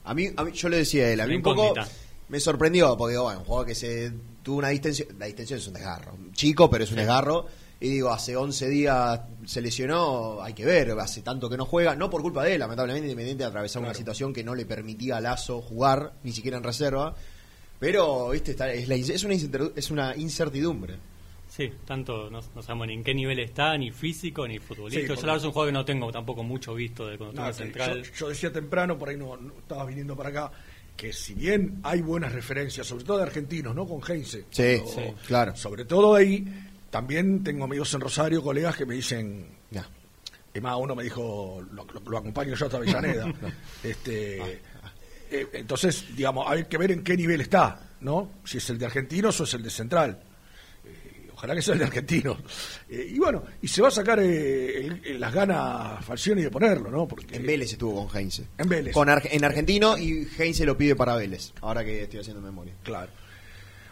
A 0.05 0.15
mí, 0.15 0.29
a 0.37 0.45
mí 0.45 0.53
yo 0.53 0.69
le 0.69 0.79
decía 0.79 1.05
a 1.05 1.09
él, 1.11 1.21
a 1.21 1.27
mí 1.27 1.37
un 1.37 1.43
poco 1.43 1.75
me 2.29 2.41
sorprendió, 2.41 2.97
porque 2.97 3.17
bueno, 3.19 3.41
un 3.41 3.45
jugador 3.45 3.67
que 3.67 3.75
se 3.75 4.11
tuvo 4.43 4.59
una 4.59 4.69
distensión, 4.69 5.09
la 5.19 5.27
distensión 5.27 5.59
es 5.59 5.67
un 5.67 5.75
desgarro, 5.75 6.17
chico, 6.33 6.71
pero 6.71 6.85
es 6.85 6.91
un 6.91 6.97
desgarro, 6.97 7.47
y 7.83 7.89
digo, 7.89 8.11
hace 8.11 8.37
11 8.37 8.69
días 8.69 9.21
se 9.45 9.61
lesionó, 9.61 10.41
hay 10.43 10.53
que 10.55 10.65
ver, 10.65 10.93
hace 10.93 11.21
tanto 11.23 11.51
que 11.51 11.57
no 11.57 11.67
juega, 11.67 11.97
no 11.97 12.09
por 12.09 12.23
culpa 12.23 12.45
de 12.45 12.55
él, 12.55 12.61
lamentablemente 12.61 13.07
Independiente 13.09 13.45
atravesar 13.45 13.83
una 13.83 13.93
situación 13.95 14.33
que 14.33 14.45
no 14.45 14.55
le 14.55 14.65
permitía 14.67 15.17
a 15.17 15.21
Lazo 15.21 15.61
jugar, 15.61 16.13
ni 16.23 16.33
siquiera 16.33 16.57
en 16.59 16.63
reserva, 16.65 17.15
pero, 17.81 18.31
viste, 18.31 18.53
está- 18.53 18.73
es, 18.73 18.87
la 18.89 18.95
es, 18.95 19.25
una, 19.25 19.35
es 19.75 19.91
una 19.91 20.17
incertidumbre. 20.17 20.95
Sí, 21.49 21.71
tanto 21.85 22.31
no, 22.31 22.41
no 22.55 22.63
sabemos 22.63 22.87
ni 22.87 22.95
en 22.95 23.05
qué 23.05 23.13
nivel 23.13 23.39
está, 23.41 23.77
ni 23.77 23.91
físico, 23.91 24.47
ni 24.49 24.59
futbolístico. 24.59 25.15
Sí, 25.15 25.21
Yo 25.21 25.27
la 25.27 25.33
verdad 25.33 25.37
es 25.39 25.45
un 25.45 25.53
juego 25.53 25.67
que 25.67 25.73
no 25.73 25.85
tengo 25.85 26.11
tampoco 26.13 26.43
mucho 26.45 26.73
visto 26.75 27.07
de 27.09 27.19
cuando 27.19 27.43
No, 27.43 27.49
estuve 27.51 27.67
en 27.67 27.73
que 27.73 27.79
central. 27.81 28.03
yo, 28.05 28.13
yo 28.15 28.29
decía 28.29 28.53
temprano, 28.53 28.97
por 28.99 29.09
ahí 29.11 29.17
no, 29.19 29.37
no 29.37 29.53
estabas 29.59 29.87
viniendo 29.89 30.17
para 30.17 30.29
acá, 30.31 30.53
que 30.97 31.13
si 31.13 31.35
bien 31.35 31.81
hay 31.83 32.01
buenas 32.01 32.33
referencias, 32.33 32.87
sobre 32.87 33.05
todo 33.05 33.19
de 33.19 33.25
argentinos, 33.25 33.75
¿no? 33.75 33.87
Con 33.87 34.01
Heinze. 34.09 34.45
Sí, 34.51 34.81
claro. 35.27 35.55
Sobre 35.57 35.85
todo 35.85 36.15
ahí, 36.15 36.47
también 36.93 37.43
tengo 37.43 37.65
amigos 37.65 37.93
en 37.95 38.01
Rosario, 38.03 38.43
colegas 38.43 38.77
que 38.77 38.85
me 38.87 38.95
dicen. 38.95 39.49
Ya. 39.71 39.89
Es 40.55 40.61
más, 40.63 40.77
uno 40.79 40.95
me 40.95 41.03
dijo, 41.03 41.61
lo, 41.73 41.85
lo- 41.87 42.03
lo 42.11 42.19
acompaño 42.19 42.55
yo 42.55 42.67
hasta 42.67 42.77
Avellaneda. 42.77 43.33
este, 43.83 44.61
eh, 45.31 45.47
entonces, 45.55 46.05
digamos, 46.15 46.45
hay 46.49 46.65
que 46.67 46.77
ver 46.77 46.93
en 46.93 47.03
qué 47.03 47.17
nivel 47.17 47.41
está, 47.41 47.81
¿no? 48.03 48.31
Si 48.45 48.59
es 48.59 48.69
el 48.69 48.79
de 48.79 48.85
argentinos 48.85 49.41
o 49.41 49.45
es 49.45 49.55
el 49.55 49.63
de 49.63 49.71
central. 49.71 50.23
Eh, 50.85 51.31
Ojalá 51.33 51.55
que 51.55 51.63
sea 51.63 51.73
el 51.73 51.79
de 51.81 51.87
argentinos. 51.87 52.37
Eh, 52.91 53.13
y 53.15 53.19
bueno, 53.19 53.43
y 53.63 53.69
se 53.69 53.81
va 53.81 53.89
a 53.89 53.91
sacar 53.91 54.19
eh, 54.21 54.87
el- 55.05 55.19
las 55.19 55.33
ganas 55.33 56.05
Falcioni 56.05 56.43
de 56.43 56.51
ponerlo, 56.51 56.91
¿no? 56.91 57.09
Porque 57.09 57.35
En 57.35 57.47
Vélez 57.47 57.73
estuvo 57.73 58.07
con 58.07 58.15
Heinze. 58.19 58.49
En 58.59 58.69
Vélez. 58.69 58.93
Con 58.93 59.09
en 59.09 59.45
argentino 59.45 59.97
y 59.97 60.29
Heinze 60.39 60.67
lo 60.67 60.77
pide 60.77 60.95
para 60.95 61.17
Vélez, 61.17 61.53
ahora 61.63 61.83
que 61.83 62.03
estoy 62.03 62.21
haciendo 62.21 62.43
memoria. 62.43 62.75
Claro. 62.83 63.11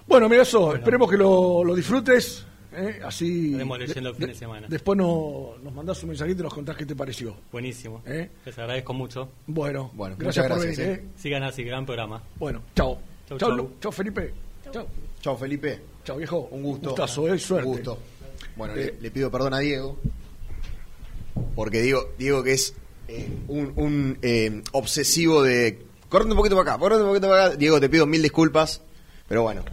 Bueno, 0.06 0.28
mira 0.28 0.43
eso, 0.43 0.74
esperemos 0.74 1.10
que 1.10 1.16
lo, 1.16 1.64
lo 1.64 1.74
disfrutes. 1.74 2.44
¿Eh? 2.73 3.01
Así. 3.05 3.47
Estaremos 3.47 3.79
leyendo 3.79 4.09
el 4.11 4.15
fin 4.17 4.27
de 4.27 4.33
de- 4.33 4.39
semana. 4.39 4.67
Después 4.69 4.97
no- 4.99 5.55
nos 5.63 5.73
mandás 5.75 6.03
un 6.03 6.11
mensajito 6.11 6.41
y 6.41 6.43
nos 6.45 6.55
contás 6.55 6.77
qué 6.77 6.87
te 6.87 6.95
pareció. 6.97 7.37
Buenísimo. 7.53 8.03
¿Eh? 8.07 8.31
Les 8.45 8.59
agradezco 8.59 8.93
mucho. 8.95 9.29
Bueno, 9.47 9.91
Bueno, 9.95 10.17
gracias, 10.19 10.45
muchas 10.47 10.57
por 10.59 10.67
gracias, 10.67 10.87
venir. 10.87 11.01
¿eh? 11.01 11.05
¿eh? 11.07 11.11
Sigan 11.21 11.43
así, 11.43 11.63
gran 11.65 11.85
programa. 11.87 12.23
Bueno, 12.37 12.63
chao. 12.75 12.99
Chau, 13.29 13.39
Chao, 13.39 13.49
chau. 13.51 13.57
Lu. 13.57 13.71
Chao, 13.81 13.93
Felipe. 13.93 14.33
Chao. 14.73 14.87
Chao, 15.21 15.37
Felipe. 15.37 15.81
Chao, 16.05 16.17
viejo. 16.17 16.49
Un 16.51 16.63
gusto. 16.63 16.91
Gustazo, 16.91 17.33
¿eh? 17.33 17.39
Suerte. 17.39 17.69
Un 17.69 17.75
gusto. 17.75 17.99
Bueno, 18.57 18.75
Eh, 18.75 18.95
le, 18.97 19.01
le 19.03 19.11
pido 19.11 19.31
perdón 19.31 19.55
a 19.55 19.59
Diego. 19.61 19.99
Porque 21.55 21.83
Diego, 21.83 22.09
Diego 22.19 22.43
que 22.43 22.53
es 22.53 22.75
eh, 23.09 23.29
un, 23.49 23.73
un, 23.77 24.19
eh, 24.23 24.63
obsesivo 24.73 25.43
de. 25.43 25.85
Correte 26.09 26.31
un 26.33 26.37
poquito 26.37 26.57
para 26.57 26.73
acá, 26.73 26.81
correte 26.81 27.03
un 27.03 27.09
poquito 27.09 27.29
para 27.29 27.47
acá. 27.47 27.57
Diego, 27.57 27.81
te 27.81 27.89
pido 27.89 28.07
mil 28.07 28.23
disculpas. 28.23 28.83
Pero 29.31 29.43
bueno, 29.44 29.65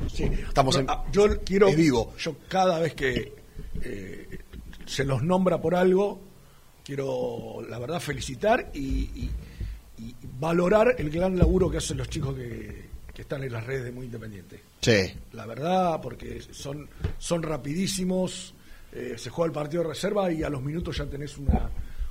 estamos 0.48 0.76
en. 0.78 0.86
ah, 0.88 1.04
yo 1.12 1.42
quiero 1.44 1.68
es 1.68 1.76
vivo. 1.76 2.14
yo 2.20 2.36
cada 2.48 2.78
vez 2.80 2.94
que 2.94 3.34
eh, 3.82 4.40
se 4.86 5.04
los 5.04 5.24
nombra 5.24 5.60
por 5.60 5.74
algo 5.74 6.22
quiero 6.84 7.66
la 7.68 7.80
verdad 7.80 8.00
felicitar 8.00 8.70
y, 8.74 8.80
y- 8.80 9.32
y 9.98 10.16
valorar 10.40 10.94
el 11.00 11.10
gran 11.10 11.38
laburo 11.38 11.70
que 11.72 11.78
hacen 11.78 11.98
los 11.98 12.08
chicos 12.08 12.36
que, 12.36 12.86
que 13.14 13.24
están 13.24 13.44
en 13.44 13.52
las 13.52 13.66
redes 13.66 13.84
de 13.86 13.92
muy 13.92 14.06
independiente 14.06 14.62
Sí. 14.82 15.12
la 15.34 15.48
verdad 15.48 16.00
porque 16.02 16.40
son 16.52 16.88
son 17.18 17.42
rapidísimos 17.42 18.54
eh, 18.94 19.16
se 19.18 19.32
juega 19.32 19.48
el 19.48 19.54
partido 19.54 19.82
de 19.84 19.90
reserva 19.90 20.32
y 20.32 20.44
a 20.44 20.50
los 20.50 20.62
minutos 20.62 20.98
ya 20.98 21.06
tenés 21.08 21.36
una 21.40 21.68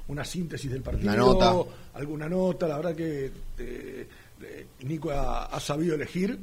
una 0.09 0.25
síntesis 0.25 0.71
del 0.71 0.83
partido 0.83 1.09
Una 1.13 1.17
nota. 1.17 1.55
alguna 1.95 2.29
nota 2.29 2.67
la 2.67 2.77
verdad 2.77 2.95
que 2.97 3.31
eh, 3.59 4.09
eh, 4.43 4.67
Nico 4.83 5.11
ha, 5.13 5.45
ha 5.47 5.61
sabido 5.61 5.95
elegir 5.95 6.39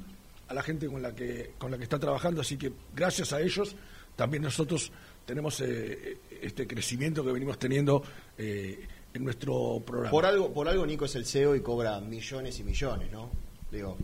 a 0.48 0.54
la 0.54 0.62
gente 0.64 0.88
con 0.88 1.02
la 1.02 1.14
que 1.16 1.54
con 1.58 1.72
la 1.72 1.78
que 1.78 1.84
está 1.84 1.98
trabajando 2.00 2.42
así 2.42 2.58
que 2.58 2.72
gracias 2.96 3.32
a 3.34 3.42
ellos 3.42 3.76
también 4.16 4.44
nosotros 4.44 4.92
tenemos 5.26 5.60
eh, 5.62 6.18
este 6.42 6.68
crecimiento 6.68 7.24
que 7.24 7.32
venimos 7.32 7.58
teniendo 7.58 8.04
eh, 8.38 8.86
en 9.14 9.24
nuestro 9.24 9.82
programa 9.86 10.12
Por 10.12 10.26
algo, 10.26 10.52
por 10.54 10.68
algo 10.68 10.86
Nico 10.86 11.06
es 11.06 11.16
el 11.16 11.26
CEO 11.26 11.56
y 11.56 11.62
cobra 11.62 12.00
millones 12.02 12.60
y 12.60 12.64
millones, 12.64 13.12
¿no? 13.12 13.32
Digo. 13.72 13.98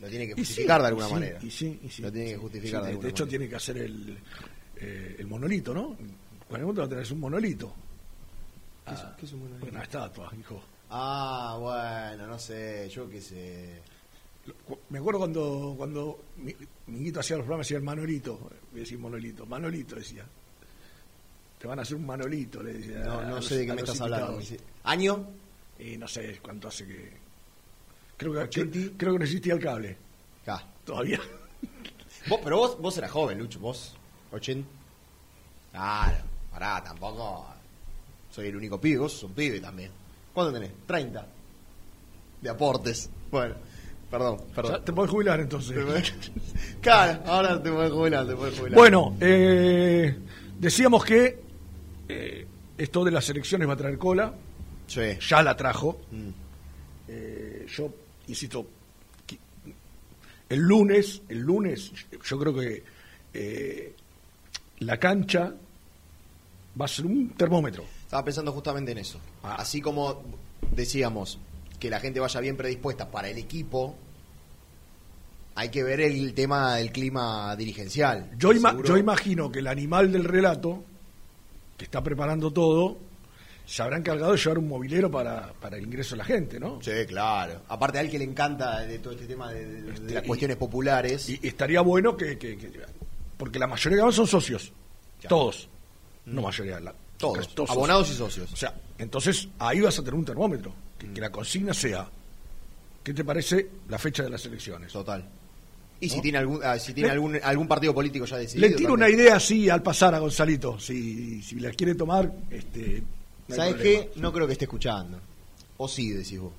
Lo 0.00 0.08
tiene 0.08 0.26
que 0.26 0.34
sí, 0.34 0.40
justificar 0.40 0.80
de 0.82 0.88
alguna 0.88 1.06
y 1.06 1.08
sí, 1.08 1.14
manera. 1.14 1.38
y 1.42 1.50
sí, 1.50 1.80
y 1.84 1.88
sí, 1.88 2.02
Lo 2.02 2.10
tiene 2.10 2.30
que 2.32 2.36
justificar 2.38 2.80
sí, 2.80 2.86
de 2.86 2.86
de, 2.86 2.90
alguna 2.90 3.08
hecho 3.10 3.22
manera. 3.24 3.30
tiene 3.38 3.48
que 3.50 3.56
hacer 3.56 3.78
el 3.78 4.18
eh, 4.76 5.16
el 5.18 5.26
monolito 5.28 5.72
no 5.74 5.96
cuando 6.48 6.74
va 6.74 6.84
a 6.84 6.88
tener 6.88 7.12
un 7.12 7.20
monolito 7.20 7.72
¿Qué 8.86 8.94
es- 8.94 9.00
qué 9.18 9.26
es 9.26 9.32
un 9.32 9.40
monolito? 9.44 9.66
una 9.70 9.82
estatua 9.82 10.32
hijo 10.38 10.60
Ah, 10.94 11.56
bueno, 11.58 12.26
no 12.26 12.38
sé, 12.38 12.86
yo 12.90 13.08
qué 13.08 13.18
sé. 13.20 13.80
Me 14.90 14.98
acuerdo 14.98 15.20
cuando 15.20 15.74
cuando 15.76 16.18
mi, 16.38 16.54
Minguito 16.88 17.20
hacía 17.20 17.36
los 17.36 17.44
programas, 17.44 17.66
decía 17.66 17.76
el 17.78 17.84
Manolito, 17.84 18.38
voy 18.70 18.80
a 18.80 18.82
decir 18.82 18.98
Monolito, 18.98 19.46
Manolito 19.46 19.94
decía. 19.96 20.24
Te 21.58 21.68
van 21.68 21.78
a 21.78 21.82
hacer 21.82 21.96
un 21.96 22.04
Manolito, 22.06 22.62
le 22.62 22.72
decía. 22.74 22.98
No, 23.04 23.22
no 23.22 23.36
los- 23.36 23.46
sé 23.46 23.58
de 23.58 23.66
qué 23.66 23.72
me 23.74 23.80
estás 23.82 24.00
hablando. 24.00 24.40
¿Año? 24.84 25.26
Y 25.78 25.96
no 25.96 26.08
sé 26.08 26.38
cuánto 26.42 26.68
hace 26.68 26.86
que. 26.86 27.12
Creo 28.16 28.32
que, 28.32 28.48
creo, 28.48 28.90
creo 28.96 29.12
que 29.12 29.18
no 29.18 29.24
existía 29.24 29.54
el 29.54 29.60
cable. 29.60 29.96
Acá. 30.42 30.64
Todavía. 30.84 31.20
Vos, 32.28 32.40
pero 32.44 32.56
vos, 32.58 32.80
vos 32.80 32.96
eras 32.98 33.10
joven, 33.10 33.38
Lucho, 33.38 33.58
vos. 33.58 33.94
80. 34.30 34.68
Claro, 35.72 36.18
pará, 36.52 36.82
tampoco. 36.84 37.46
Soy 38.30 38.46
el 38.48 38.56
único 38.56 38.80
pibe, 38.80 38.98
vos 38.98 39.12
sos 39.12 39.24
un 39.24 39.32
pibe 39.34 39.60
también. 39.60 39.90
¿Cuánto 40.32 40.52
tenés? 40.52 40.70
30. 40.86 41.26
De 42.40 42.48
aportes. 42.50 43.10
Bueno, 43.30 43.56
perdón, 44.12 44.38
perdón. 44.54 44.84
Te 44.84 44.92
podés 44.92 45.10
jubilar 45.10 45.40
entonces. 45.40 45.76
Claro, 46.80 47.22
ahora 47.26 47.62
te 47.62 47.70
puedes 47.70 47.92
jubilar, 47.92 48.26
te 48.26 48.34
puedes 48.34 48.58
jubilar. 48.58 48.76
Bueno, 48.76 49.16
eh, 49.20 50.16
decíamos 50.58 51.04
que 51.04 51.40
eh, 52.08 52.46
esto 52.76 53.04
de 53.04 53.10
las 53.10 53.28
elecciones 53.30 53.68
va 53.68 53.74
a 53.74 53.76
traer 53.76 53.98
cola. 53.98 54.34
Ya 54.88 55.42
la 55.42 55.56
trajo. 55.56 56.00
Mm. 56.10 56.28
Eh, 57.08 57.66
yo 57.68 57.90
insisto, 58.28 58.66
El 60.48 60.60
lunes, 60.60 61.22
el 61.28 61.38
lunes, 61.38 61.92
yo 62.24 62.38
creo 62.38 62.54
que 62.54 62.82
eh, 63.32 63.94
la 64.80 64.98
cancha 64.98 65.54
va 66.78 66.84
a 66.84 66.88
ser 66.88 67.06
un 67.06 67.30
termómetro. 67.30 67.84
Estaba 68.02 68.24
pensando 68.24 68.52
justamente 68.52 68.92
en 68.92 68.98
eso. 68.98 69.18
Ah. 69.42 69.56
Así 69.58 69.80
como 69.80 70.22
decíamos 70.70 71.38
que 71.82 71.90
la 71.90 71.98
gente 71.98 72.20
vaya 72.20 72.38
bien 72.38 72.56
predispuesta 72.56 73.10
para 73.10 73.28
el 73.28 73.38
equipo, 73.38 73.96
hay 75.56 75.68
que 75.68 75.82
ver 75.82 76.00
el 76.00 76.32
tema 76.32 76.76
del 76.76 76.92
clima 76.92 77.56
dirigencial. 77.56 78.30
Yo, 78.38 78.52
ima- 78.52 78.70
Seguro- 78.70 78.88
yo 78.88 78.96
imagino 78.96 79.50
que 79.50 79.58
el 79.58 79.66
animal 79.66 80.12
del 80.12 80.22
relato, 80.22 80.84
que 81.76 81.84
está 81.86 82.00
preparando 82.04 82.52
todo, 82.52 82.98
se 83.66 83.82
habrá 83.82 83.96
encargado 83.98 84.30
de 84.30 84.38
llevar 84.38 84.58
un 84.58 84.68
mobilero 84.68 85.10
para, 85.10 85.52
para 85.54 85.76
el 85.76 85.82
ingreso 85.84 86.14
de 86.14 86.18
la 86.18 86.24
gente, 86.24 86.60
¿no? 86.60 86.78
Sí, 86.80 86.92
claro. 87.08 87.62
Aparte 87.68 87.98
a 87.98 88.00
él 88.02 88.10
que 88.10 88.18
le 88.20 88.24
encanta 88.26 88.78
de 88.80 89.00
todo 89.00 89.12
este 89.14 89.26
tema 89.26 89.50
de, 89.52 89.66
de- 89.66 89.82
de 89.82 89.92
Este, 89.92 90.14
las 90.14 90.24
y- 90.24 90.26
cuestiones 90.28 90.56
populares. 90.56 91.28
Y 91.28 91.40
estaría 91.42 91.80
bueno 91.80 92.16
que, 92.16 92.38
que- 92.38 92.56
que- 92.56 92.70
porque 93.36 93.58
la 93.58 93.66
mayoría 93.66 94.04
van 94.04 94.12
son 94.12 94.28
socios, 94.28 94.72
todos, 95.28 95.68
no 96.26 96.42
mayoría, 96.42 96.78
la- 96.78 96.94
Todos, 97.18 97.38
casi 97.38 97.54
todos 97.56 97.70
abonados 97.70 98.08
y 98.10 98.14
socios. 98.14 98.52
O 98.52 98.56
sea, 98.56 98.72
entonces 98.98 99.48
ahí 99.58 99.80
vas 99.80 99.98
a 99.98 100.02
tener 100.02 100.14
un 100.14 100.24
termómetro, 100.24 100.72
que, 101.08 101.12
que 101.14 101.20
la 101.20 101.30
consigna 101.30 101.74
sea, 101.74 102.08
¿qué 103.02 103.12
te 103.14 103.24
parece 103.24 103.68
la 103.88 103.98
fecha 103.98 104.22
de 104.22 104.30
las 104.30 104.44
elecciones? 104.46 104.92
Total. 104.92 105.28
Y 106.00 106.08
si 106.08 106.20
tiene 106.20 106.38
algún 106.38 106.60
ah, 106.64 106.78
si 106.80 106.92
tiene 106.94 107.08
Le- 107.08 107.12
algún 107.14 107.38
algún 107.42 107.68
partido 107.68 107.94
político 107.94 108.24
ya 108.24 108.36
decidido. 108.36 108.68
Le 108.68 108.74
tiro 108.74 108.94
una 108.94 109.08
idea 109.08 109.36
así 109.36 109.70
al 109.70 109.82
pasar 109.82 110.14
a 110.14 110.18
Gonzalito, 110.18 110.78
si, 110.80 111.40
si 111.42 111.60
la 111.60 111.70
quiere 111.70 111.94
tomar, 111.94 112.32
este, 112.50 113.02
no 113.46 113.54
¿Sabes 113.54 113.76
qué? 113.76 114.10
No 114.16 114.32
creo 114.32 114.46
que 114.46 114.54
esté 114.54 114.64
escuchando. 114.64 115.20
O 115.76 115.86
sí, 115.86 116.10
decís 116.10 116.40
vos. 116.40 116.52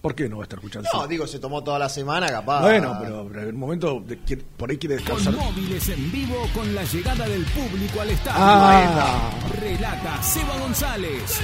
¿Por 0.00 0.14
qué 0.14 0.28
no 0.28 0.36
va 0.36 0.42
a 0.42 0.44
estar 0.44 0.58
escuchando? 0.60 0.88
No, 0.94 1.06
digo, 1.08 1.26
se 1.26 1.38
tomó 1.38 1.64
toda 1.64 1.78
la 1.80 1.88
semana, 1.88 2.28
capaz. 2.28 2.62
Bueno, 2.62 2.96
pero, 3.02 3.26
pero 3.28 3.42
en 3.42 3.48
el 3.48 3.54
momento 3.54 4.00
de 4.06 4.16
por 4.56 4.70
ahí 4.70 4.78
quiere 4.78 4.96
descansar. 4.96 5.34
Con 5.34 5.44
móviles 5.44 5.88
en 5.88 6.12
vivo 6.12 6.46
con 6.54 6.74
la 6.74 6.84
llegada 6.84 7.26
del 7.28 7.44
público 7.46 8.00
al 8.00 8.10
estadio. 8.10 8.34
Ah. 8.38 9.30
Relata 9.60 10.22
Seba 10.22 10.58
González. 10.60 11.40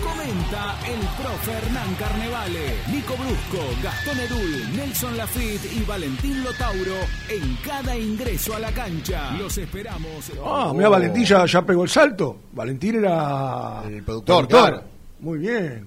Comenta 0.00 0.74
el 0.88 1.00
profe 1.22 1.52
Hernán 1.52 1.94
Carnevale, 1.96 2.76
Nico 2.90 3.14
Brusco, 3.14 3.62
Gastón 3.82 4.18
Edul, 4.20 4.76
Nelson 4.76 5.16
Lafitte 5.18 5.70
y 5.70 5.84
Valentín 5.84 6.42
Lotauro 6.42 6.96
en 7.28 7.56
cada 7.66 7.96
ingreso 7.96 8.56
a 8.56 8.60
la 8.60 8.72
cancha. 8.72 9.36
Los 9.36 9.58
esperamos. 9.58 10.32
Ah, 10.44 10.72
mira, 10.74 10.88
Valentín 10.88 11.24
ya, 11.24 11.44
ya 11.44 11.62
pegó 11.62 11.84
el 11.84 11.90
salto. 11.90 12.40
Valentín 12.52 12.96
era 12.96 13.82
El 13.86 14.02
productor, 14.02 14.48
claro. 14.48 14.82
Muy 15.20 15.38
bien. 15.38 15.86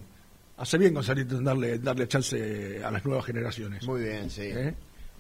Hace 0.58 0.78
bien, 0.78 0.94
Gonzalito, 0.94 1.38
en 1.38 1.44
darle, 1.44 1.80
darle 1.80 2.08
chance 2.08 2.82
a 2.84 2.92
las 2.92 3.04
nuevas 3.04 3.26
generaciones. 3.26 3.86
Muy 3.88 4.04
bien, 4.04 4.30
sí. 4.30 4.44
¿Eh? 4.44 4.74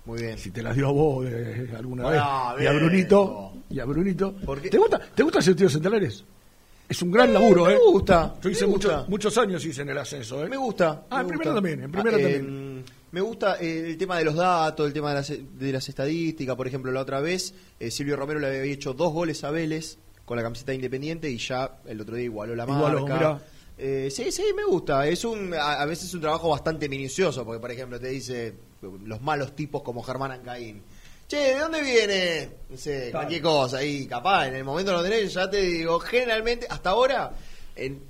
Muy 0.05 0.21
bien. 0.21 0.37
Si 0.37 0.51
te 0.51 0.61
las 0.61 0.75
dio 0.75 0.89
a 0.89 0.91
vos 0.91 1.25
eh, 1.27 1.69
alguna 1.75 2.09
vez. 2.09 2.21
Y 2.21 2.23
a 2.23 2.71
bien. 2.71 2.85
Brunito. 2.85 3.53
Y 3.69 3.79
a 3.79 3.85
Brunito. 3.85 4.35
¿Por 4.45 4.61
qué? 4.61 4.69
¿Te 4.69 4.77
gusta, 4.77 4.99
¿Te 4.99 5.23
gusta 5.23 5.39
hacer 5.39 5.51
estudios 5.51 5.73
centrales? 5.73 6.23
Es 6.87 7.01
un 7.01 7.11
gran 7.11 7.33
laburo, 7.33 7.65
me 7.65 7.73
¿eh? 7.73 7.77
gusta, 7.83 8.35
Yo 8.41 8.49
hice 8.49 8.65
me 8.65 8.73
muchos- 8.73 8.91
gusta. 8.93 9.09
muchos 9.09 9.37
años 9.39 9.65
hice 9.65 9.81
en 9.81 9.89
el 9.89 9.97
ascenso, 9.97 10.45
¿eh? 10.45 10.49
Me 10.49 10.57
gusta. 10.57 11.05
Ah, 11.09 11.17
me 11.17 11.21
en 11.21 11.25
gusta. 11.27 11.37
primera 11.39 11.55
también, 11.55 11.83
en 11.83 11.91
primera 11.91 12.17
Ah, 12.17 12.21
también. 12.21 12.83
eh, 12.87 12.91
me 13.11 13.21
gusta 13.21 13.57
eh, 13.59 13.89
el 13.91 13.97
tema 13.97 14.17
de 14.19 14.25
los 14.25 14.35
datos, 14.35 14.85
el 14.85 14.93
tema 14.93 15.09
de 15.09 15.15
las, 15.15 15.29
de 15.59 15.71
las 15.73 15.89
estadísticas. 15.89 16.55
Por 16.55 16.67
ejemplo, 16.67 16.91
la 16.91 17.01
otra 17.01 17.21
vez 17.21 17.53
eh, 17.79 17.89
Silvio 17.89 18.15
Romero 18.15 18.39
le 18.39 18.47
había 18.47 18.61
hecho 18.71 18.93
dos 18.93 19.11
goles 19.13 19.43
a 19.43 19.51
Vélez 19.51 19.97
con 20.25 20.37
la 20.37 20.43
camiseta 20.43 20.71
de 20.71 20.75
Independiente 20.75 21.29
y 21.29 21.37
ya 21.37 21.77
el 21.85 22.01
otro 22.01 22.15
día 22.15 22.25
igualó 22.25 22.55
la 22.55 22.63
Igualó, 22.65 23.01
marca. 23.07 23.15
mirá. 23.15 23.41
Eh, 23.77 24.09
sí, 24.11 24.31
sí, 24.31 24.43
me 24.55 24.63
gusta. 24.63 25.07
Es 25.07 25.25
un 25.25 25.53
a, 25.53 25.81
a 25.81 25.85
veces 25.85 26.05
es 26.05 26.13
un 26.13 26.21
trabajo 26.21 26.49
bastante 26.49 26.87
minucioso 26.87 27.43
porque, 27.45 27.59
por 27.59 27.71
ejemplo, 27.71 27.99
te 27.99 28.07
dice 28.09 28.53
los 29.05 29.21
malos 29.21 29.55
tipos 29.55 29.81
como 29.81 30.03
Germán 30.03 30.31
Ancaín. 30.31 30.81
Che, 31.27 31.37
¿de 31.37 31.59
dónde 31.59 31.81
viene? 31.81 32.49
No 32.69 32.77
sé, 32.77 33.09
cualquier 33.11 33.41
cosa. 33.41 33.83
Y 33.83 34.05
capaz, 34.07 34.47
en 34.47 34.55
el 34.55 34.63
momento 34.63 34.91
no 34.91 34.97
lo 34.99 35.03
tenés, 35.03 35.33
ya 35.33 35.49
te 35.49 35.57
digo, 35.61 35.99
generalmente, 35.99 36.67
hasta 36.69 36.91
ahora, 36.91 37.31
en- 37.75 38.01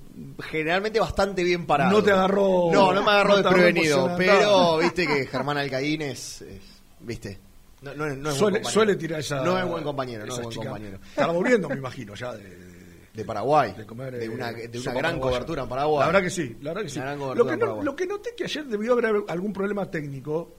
generalmente 0.50 1.00
bastante 1.00 1.44
bien 1.44 1.66
parado. 1.66 1.92
No 1.92 2.04
te 2.04 2.12
agarró- 2.12 2.72
No, 2.72 2.92
no 2.94 3.04
me 3.04 3.12
agarró 3.12 3.30
no 3.30 3.36
desprevenido. 3.44 4.12
Pero, 4.18 4.78
viste 4.80 5.08
que 5.08 5.26
Germán 5.28 5.58
Alcaín 5.58 6.02
es. 6.02 6.42
es- 6.42 6.62
¿Viste? 7.00 7.40
No, 7.82 7.94
no, 7.94 8.06
es- 8.08 8.18
no 8.18 8.18
es 8.18 8.24
buen 8.24 8.36
suele, 8.36 8.58
compañero. 8.58 8.70
suele 8.74 8.96
tirar 8.96 9.20
esa. 9.20 9.42
No 9.44 9.58
es 9.60 9.66
buen 9.68 9.84
compañero, 9.84 10.26
no 10.26 10.34
es 10.34 10.42
buen 10.42 10.50
chica. 10.52 10.66
compañero. 10.70 11.00
Estaba 11.10 11.34
volviendo, 11.34 11.70
me 11.70 11.76
imagino, 11.76 12.16
ya 12.16 12.34
de, 12.34 12.44
de- 12.44 12.76
De 13.14 13.24
Paraguay. 13.24 13.74
de 13.78 13.86
comer. 13.86 14.14
de 14.18 14.26
eh, 14.26 14.30
una, 14.30 14.52
de 14.52 14.78
una 14.80 14.94
gran 14.94 15.20
cobertura 15.22 15.64
en 15.64 15.70
Paraguay. 15.70 16.00
La 16.02 16.06
verdad 16.08 16.22
que 16.22 16.30
sí, 16.30 16.58
la 16.62 16.72
verdad 16.72 16.84
que 16.84 16.90
sí. 16.90 17.00
Que, 17.00 17.58
no- 17.58 17.82
lo 17.84 17.96
que 17.96 18.06
noté 18.08 18.34
que 18.36 18.44
ayer 18.46 18.66
debió 18.66 18.92
haber 18.94 19.24
algún 19.30 19.54
problema 19.54 19.90
técnico, 19.90 20.56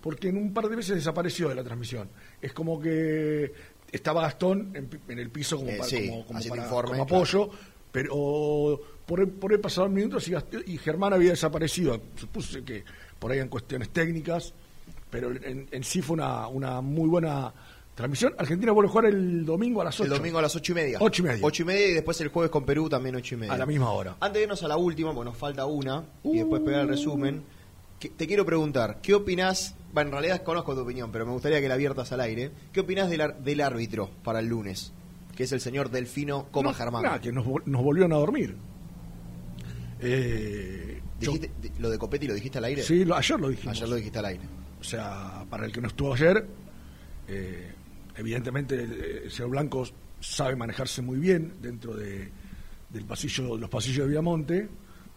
porque 0.00 0.28
en 0.28 0.36
un 0.36 0.52
par 0.54 0.68
de 0.68 0.76
veces 0.76 0.94
desapareció 0.96 1.48
de 1.48 1.54
la 1.54 1.64
transmisión. 1.64 2.08
Es 2.40 2.52
como 2.52 2.80
que 2.80 3.52
estaba 3.92 4.22
Gastón 4.22 4.70
en, 4.74 4.88
en 5.08 5.18
el 5.18 5.30
piso 5.30 5.56
como, 5.56 5.70
Eh, 5.70 5.76
para- 5.78 5.88
sí, 5.90 6.08
como, 6.08 6.26
como 6.26 6.40
para- 6.40 6.62
informe, 6.62 6.90
como 6.92 7.06
claro. 7.06 7.16
apoyo, 7.22 7.50
pero 7.92 8.80
por, 9.06 9.28
por 9.30 9.52
ahí 9.52 9.58
pasaron 9.58 9.92
minutos 9.92 10.26
y, 10.28 10.32
Gast- 10.32 10.62
y 10.66 10.78
Germán 10.78 11.12
había 11.12 11.30
desaparecido. 11.30 12.00
Supuse 12.16 12.62
que 12.64 12.84
por 13.18 13.32
ahí 13.32 13.40
en 13.40 13.48
cuestiones 13.48 13.90
técnicas, 13.90 14.54
pero 15.10 15.30
en, 15.32 15.68
en 15.70 15.84
sí 15.84 16.00
fue 16.02 16.14
una, 16.14 16.46
una 16.48 16.80
muy 16.80 17.08
buena 17.08 17.52
transmisión. 17.96 18.32
Argentina 18.38 18.72
vuelve 18.72 18.88
a 18.88 18.92
jugar 18.92 19.06
el 19.06 19.44
domingo 19.44 19.80
a 19.82 19.84
las 19.84 19.98
8. 20.00 20.04
El 20.12 20.18
domingo 20.18 20.38
a 20.38 20.42
las 20.42 20.54
ocho 20.56 20.72
y 20.72 20.74
media. 20.76 20.98
Ocho 21.00 21.22
y 21.22 21.26
media. 21.26 21.44
Ocho 21.44 21.62
y 21.64 21.66
media 21.66 21.88
y 21.88 21.92
después 21.94 22.18
el 22.20 22.28
jueves 22.28 22.50
con 22.50 22.64
Perú 22.64 22.88
también 22.88 23.16
ocho 23.16 23.34
y 23.34 23.38
media. 23.38 23.52
A 23.52 23.58
la 23.58 23.66
misma 23.66 23.90
hora. 23.90 24.16
Antes 24.20 24.34
de 24.38 24.42
irnos 24.44 24.62
a 24.62 24.68
la 24.68 24.76
última, 24.76 25.12
porque 25.12 25.28
nos 25.30 25.36
falta 25.36 25.66
una, 25.66 26.04
y 26.22 26.38
después 26.38 26.62
pegar 26.62 26.82
el 26.82 26.88
resumen, 26.88 27.42
que- 27.98 28.08
te 28.10 28.26
quiero 28.28 28.46
preguntar, 28.46 29.00
¿qué 29.02 29.14
opinás? 29.14 29.74
Bueno, 29.92 30.08
en 30.08 30.12
realidad 30.12 30.42
conozco 30.44 30.74
tu 30.74 30.80
opinión, 30.82 31.10
pero 31.10 31.26
me 31.26 31.32
gustaría 31.32 31.60
que 31.60 31.68
la 31.68 31.74
abiertas 31.74 32.12
al 32.12 32.20
aire. 32.20 32.50
¿Qué 32.72 32.80
opinás 32.80 33.10
del, 33.10 33.20
ar- 33.22 33.42
del 33.42 33.60
árbitro 33.60 34.10
para 34.22 34.38
el 34.40 34.46
lunes? 34.46 34.92
Que 35.36 35.44
es 35.44 35.52
el 35.52 35.60
señor 35.60 35.90
Delfino 35.90 36.46
Coma 36.50 36.70
No, 36.70 36.76
Germán. 36.76 37.02
nada, 37.02 37.20
que 37.20 37.32
nos, 37.32 37.44
vol- 37.46 37.62
nos 37.66 37.82
volvieron 37.82 38.12
a 38.12 38.16
dormir. 38.16 38.56
Eh, 40.00 41.00
Dijiste- 41.18 41.50
de- 41.60 41.72
¿Lo 41.80 41.90
de 41.90 41.98
Copetti 41.98 42.26
lo 42.26 42.34
dijiste 42.34 42.58
al 42.58 42.64
aire? 42.64 42.82
sí, 42.82 43.04
lo- 43.04 43.16
ayer 43.16 43.38
lo 43.38 43.48
dijimos. 43.48 43.76
Ayer 43.76 43.88
lo 43.88 43.96
dijiste 43.96 44.18
al 44.18 44.24
aire. 44.26 44.44
O 44.80 44.84
sea, 44.84 45.44
para 45.50 45.66
el 45.66 45.72
que 45.72 45.80
no 45.80 45.88
estuvo 45.88 46.14
ayer, 46.14 46.46
eh, 47.28 47.72
evidentemente 48.16 48.76
eh, 48.82 49.20
el 49.24 49.30
señor 49.30 49.50
Blanco 49.50 49.84
sabe 50.20 50.56
manejarse 50.56 51.02
muy 51.02 51.18
bien 51.18 51.54
dentro 51.60 51.94
de, 51.94 52.30
del 52.88 53.04
pasillo, 53.04 53.56
los 53.58 53.68
pasillos 53.68 54.06
de 54.06 54.12
Viamonte, 54.12 54.68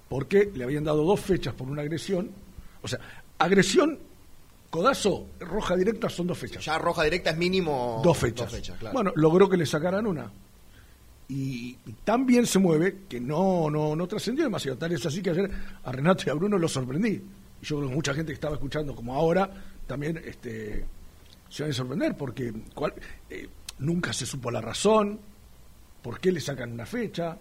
porque 0.10 0.52
le 0.54 0.64
habían 0.66 0.84
dado 0.84 1.04
dos 1.06 1.20
fechas 1.20 1.54
por 1.54 1.70
una 1.70 1.82
agresión. 1.82 2.30
O 2.82 2.88
sea, 2.88 3.00
agresión, 3.38 4.00
codazo, 4.74 5.28
roja 5.40 5.76
directa 5.76 6.10
son 6.10 6.26
dos 6.26 6.36
fechas. 6.40 6.66
Ya 6.66 6.80
roja 6.80 7.04
directa 7.04 7.30
es 7.30 7.38
mínimo 7.38 8.02
Dos 8.04 8.18
fechas. 8.18 8.48
Dos 8.48 8.56
fechas, 8.56 8.76
claro. 8.80 8.94
Bueno, 8.96 9.12
logró 9.16 9.48
que 9.48 9.56
le 9.56 9.68
sacaran 9.68 10.08
una. 10.08 10.32
Y, 11.30 11.78
y 11.86 11.94
tan 12.04 12.26
bien 12.26 12.48
se 12.48 12.58
mueve 12.58 13.04
que 13.08 13.20
no, 13.20 13.70
no, 13.70 13.96
no 13.96 14.08
trascendió 14.08 14.44
demasiado. 14.46 14.76
Tal 14.80 14.92
es 14.92 15.06
así 15.06 15.22
que 15.22 15.30
ayer 15.30 15.52
a 15.84 15.92
Renato 15.92 16.24
y 16.26 16.32
a 16.32 16.34
Bruno 16.34 16.58
los 16.58 16.72
sorprendí. 16.72 17.22
Y 17.62 17.66
yo 17.66 17.78
creo 17.78 17.90
que 17.90 17.96
mucha 17.96 18.16
gente 18.16 18.32
que 18.32 18.34
estaba 18.34 18.56
escuchando 18.56 18.96
como 18.96 19.14
ahora 19.14 19.48
también 19.86 20.20
este, 20.26 20.84
se 21.50 21.62
van 21.62 21.72
a 21.72 21.76
sorprender 21.76 22.18
porque 22.18 22.52
eh, 23.30 23.48
nunca 23.78 24.12
se 24.12 24.26
supo 24.26 24.50
la 24.50 24.60
razón, 24.60 25.20
por 26.02 26.20
qué 26.20 26.32
le 26.32 26.42
sacan 26.42 26.72
una 26.72 26.88
fecha. 26.88 27.38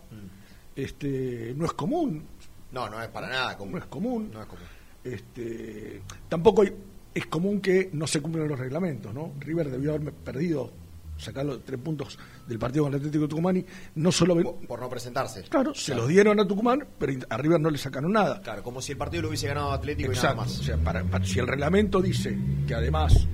Este, 0.76 1.54
no 1.56 1.64
es 1.64 1.72
común. 1.72 2.24
no, 2.72 2.90
no 2.90 3.02
es 3.02 3.08
para 3.08 3.28
nada 3.28 3.56
común. 3.56 3.72
No 3.72 3.78
es 3.78 3.86
común. 3.86 4.30
No 4.34 4.40
es 4.42 4.46
común. 4.46 4.64
Este, 5.02 6.02
tampoco 6.28 6.60
hay- 6.60 6.72
es 7.14 7.26
común 7.26 7.60
que 7.60 7.90
no 7.92 8.06
se 8.06 8.20
cumplan 8.20 8.48
los 8.48 8.58
reglamentos, 8.58 9.12
¿no? 9.14 9.32
River 9.40 9.70
debió 9.70 9.90
haberme 9.90 10.12
perdido, 10.12 10.70
sacar 11.18 11.44
los 11.44 11.62
tres 11.64 11.78
puntos 11.78 12.18
del 12.48 12.58
partido 12.58 12.84
con 12.84 12.92
el 12.94 12.98
Atlético 12.98 13.22
de 13.22 13.28
Tucumán 13.28 13.56
y 13.58 13.66
no 13.96 14.10
solo 14.10 14.34
Por, 14.42 14.66
por 14.66 14.80
no 14.80 14.88
presentarse. 14.88 15.42
claro, 15.42 15.74
se 15.74 15.94
los 15.94 16.08
dieron 16.08 16.40
a 16.40 16.46
Tucumán, 16.46 16.84
pero 16.98 17.12
a 17.28 17.36
River 17.36 17.60
no 17.60 17.70
le 17.70 17.78
sacaron 17.78 18.12
nada. 18.12 18.40
Claro, 18.40 18.62
como 18.62 18.80
si 18.82 18.92
el 18.92 18.98
partido 18.98 19.22
lo 19.22 19.28
hubiese 19.28 19.46
ganado 19.46 19.72
Atlético 19.72 20.10
y 20.12 20.16
nada 20.16 20.34
más. 20.34 20.58
O 20.58 20.62
sea, 20.62 20.76
para- 20.78 21.04
para- 21.04 21.24
si 21.24 21.38
el 21.38 21.46
reglamento 21.46 22.00
dice 22.02 22.36
que 22.66 22.74
además 22.74 23.26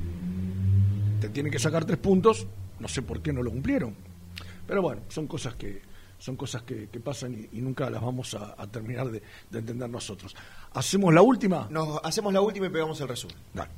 te 1.21 1.29
tienen 1.31 1.51
que 1.53 1.59
sacar 1.59 1.85
tres 1.85 1.99
puntos, 1.99 2.47
no 2.79 2.89
sé 2.89 3.03
por 3.03 3.21
qué 3.23 3.33
no 3.33 3.43
lo 3.43 3.51
cumplieron. 3.51 3.95
Pero 4.67 4.83
bueno, 4.83 5.03
son 5.09 5.27
cosas 5.27 5.55
que 5.55 5.81
son 6.19 6.37
cosas 6.37 6.63
que, 6.63 6.89
que 6.89 7.01
pasan 7.01 7.35
y, 7.35 7.59
y 7.59 7.61
nunca 7.61 7.89
las 7.91 8.03
vamos 8.03 8.35
a, 8.35 8.55
a 8.59 8.67
terminar 8.67 9.11
de, 9.11 9.23
de 9.51 9.59
entender 9.59 9.89
nosotros. 9.89 10.35
¿Hacemos 10.73 11.15
la 11.15 11.23
última? 11.23 11.69
Nos 11.71 12.01
hacemos 12.03 12.33
la 12.33 12.41
última 12.41 12.67
y 12.67 12.71
pegamos 12.71 13.01
el 13.01 13.09
resumen. 13.09 13.37
Dale. 13.55 13.71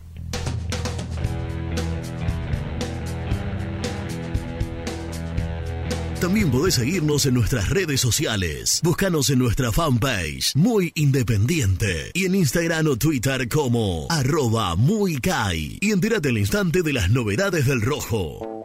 También 6.21 6.51
podés 6.51 6.75
seguirnos 6.75 7.25
en 7.25 7.33
nuestras 7.33 7.71
redes 7.71 7.99
sociales. 7.99 8.83
Búscanos 8.85 9.31
en 9.31 9.39
nuestra 9.39 9.73
fanpage, 9.73 10.55
Muy 10.55 10.93
Independiente. 10.95 12.11
Y 12.13 12.27
en 12.27 12.35
Instagram 12.35 12.89
o 12.89 12.97
Twitter 12.99 13.49
como 13.49 14.07
arroba 14.11 14.77
muy 14.77 15.17
Kai. 15.17 15.79
Y 15.81 15.93
entérate 15.93 16.29
al 16.29 16.37
instante 16.37 16.83
de 16.83 16.93
las 16.93 17.09
novedades 17.09 17.65
del 17.65 17.81
rojo. 17.81 18.60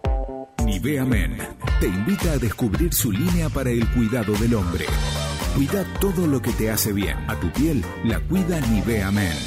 Nivea 0.75 1.05
Men 1.05 1.37
te 1.79 1.87
invita 1.87 2.33
a 2.33 2.37
descubrir 2.37 2.93
su 2.93 3.09
línea 3.09 3.47
para 3.47 3.69
el 3.69 3.89
cuidado 3.91 4.33
del 4.33 4.55
hombre. 4.55 4.83
Cuida 5.55 5.85
todo 6.01 6.27
lo 6.27 6.41
que 6.41 6.51
te 6.51 6.69
hace 6.69 6.91
bien. 6.91 7.17
A 7.29 7.39
tu 7.39 7.49
piel 7.53 7.81
la 8.03 8.19
cuida 8.19 8.59
Nivea 8.59 9.09
Men. 9.09 9.37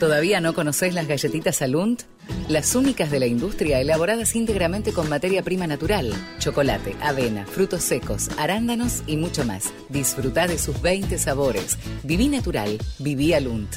¿Todavía 0.00 0.40
no 0.40 0.54
conocés 0.54 0.92
las 0.92 1.06
galletitas 1.06 1.62
Alunt? 1.62 2.02
Las 2.48 2.74
únicas 2.74 3.12
de 3.12 3.20
la 3.20 3.26
industria 3.26 3.78
elaboradas 3.80 4.34
íntegramente 4.34 4.92
con 4.92 5.08
materia 5.08 5.44
prima 5.44 5.68
natural, 5.68 6.12
chocolate, 6.40 6.96
avena, 7.00 7.46
frutos 7.46 7.84
secos, 7.84 8.28
arándanos 8.38 9.04
y 9.06 9.18
mucho 9.18 9.44
más. 9.44 9.72
Disfruta 9.88 10.48
de 10.48 10.58
sus 10.58 10.82
20 10.82 11.16
sabores. 11.18 11.78
Viví 12.02 12.26
natural, 12.26 12.76
viví 12.98 13.34
Alunt. 13.34 13.76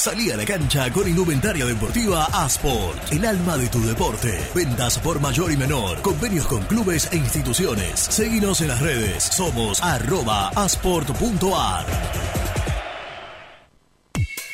Salí 0.00 0.30
a 0.30 0.36
la 0.38 0.46
cancha 0.46 0.90
con 0.90 1.06
indumentaria 1.06 1.66
deportiva 1.66 2.24
Asport, 2.32 3.12
el 3.12 3.22
alma 3.26 3.58
de 3.58 3.68
tu 3.68 3.82
deporte. 3.82 4.32
Ventas 4.54 4.98
por 4.98 5.20
mayor 5.20 5.52
y 5.52 5.58
menor, 5.58 6.00
convenios 6.00 6.46
con 6.46 6.62
clubes 6.62 7.06
e 7.12 7.16
instituciones. 7.16 8.00
Seguinos 8.00 8.62
en 8.62 8.68
las 8.68 8.80
redes, 8.80 9.24
somos 9.24 9.82
arroba 9.82 10.48
asport.ar. 10.56 11.84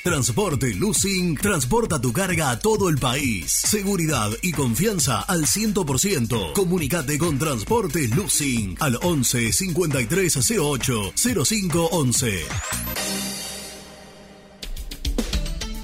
Transporte 0.02 0.74
Lucing 0.74 1.36
transporta 1.36 2.00
tu 2.00 2.12
carga 2.12 2.50
a 2.50 2.58
todo 2.58 2.88
el 2.88 2.98
país. 2.98 3.52
Seguridad 3.52 4.30
y 4.42 4.50
confianza 4.50 5.20
al 5.20 5.42
100%. 5.46 6.54
Comunicate 6.54 7.18
con 7.18 7.38
Transporte 7.38 8.08
Lucing 8.08 8.78
al 8.80 8.98
11 9.00 9.52
5308 9.52 11.12
0511. 11.44 13.35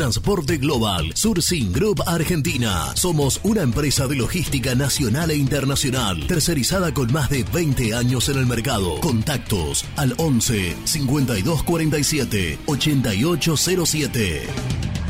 Transporte 0.00 0.56
Global, 0.56 1.12
Surcing 1.14 1.72
Group 1.72 2.02
Argentina. 2.06 2.86
Somos 2.94 3.38
una 3.42 3.60
empresa 3.60 4.06
de 4.06 4.16
logística 4.16 4.74
nacional 4.74 5.30
e 5.30 5.36
internacional, 5.36 6.26
tercerizada 6.26 6.94
con 6.94 7.12
más 7.12 7.28
de 7.28 7.44
20 7.44 7.94
años 7.94 8.30
en 8.30 8.38
el 8.38 8.46
mercado. 8.46 8.98
Contactos 9.00 9.84
al 9.96 10.14
11 10.16 10.74
5247 10.84 12.60
8807. 12.64 15.09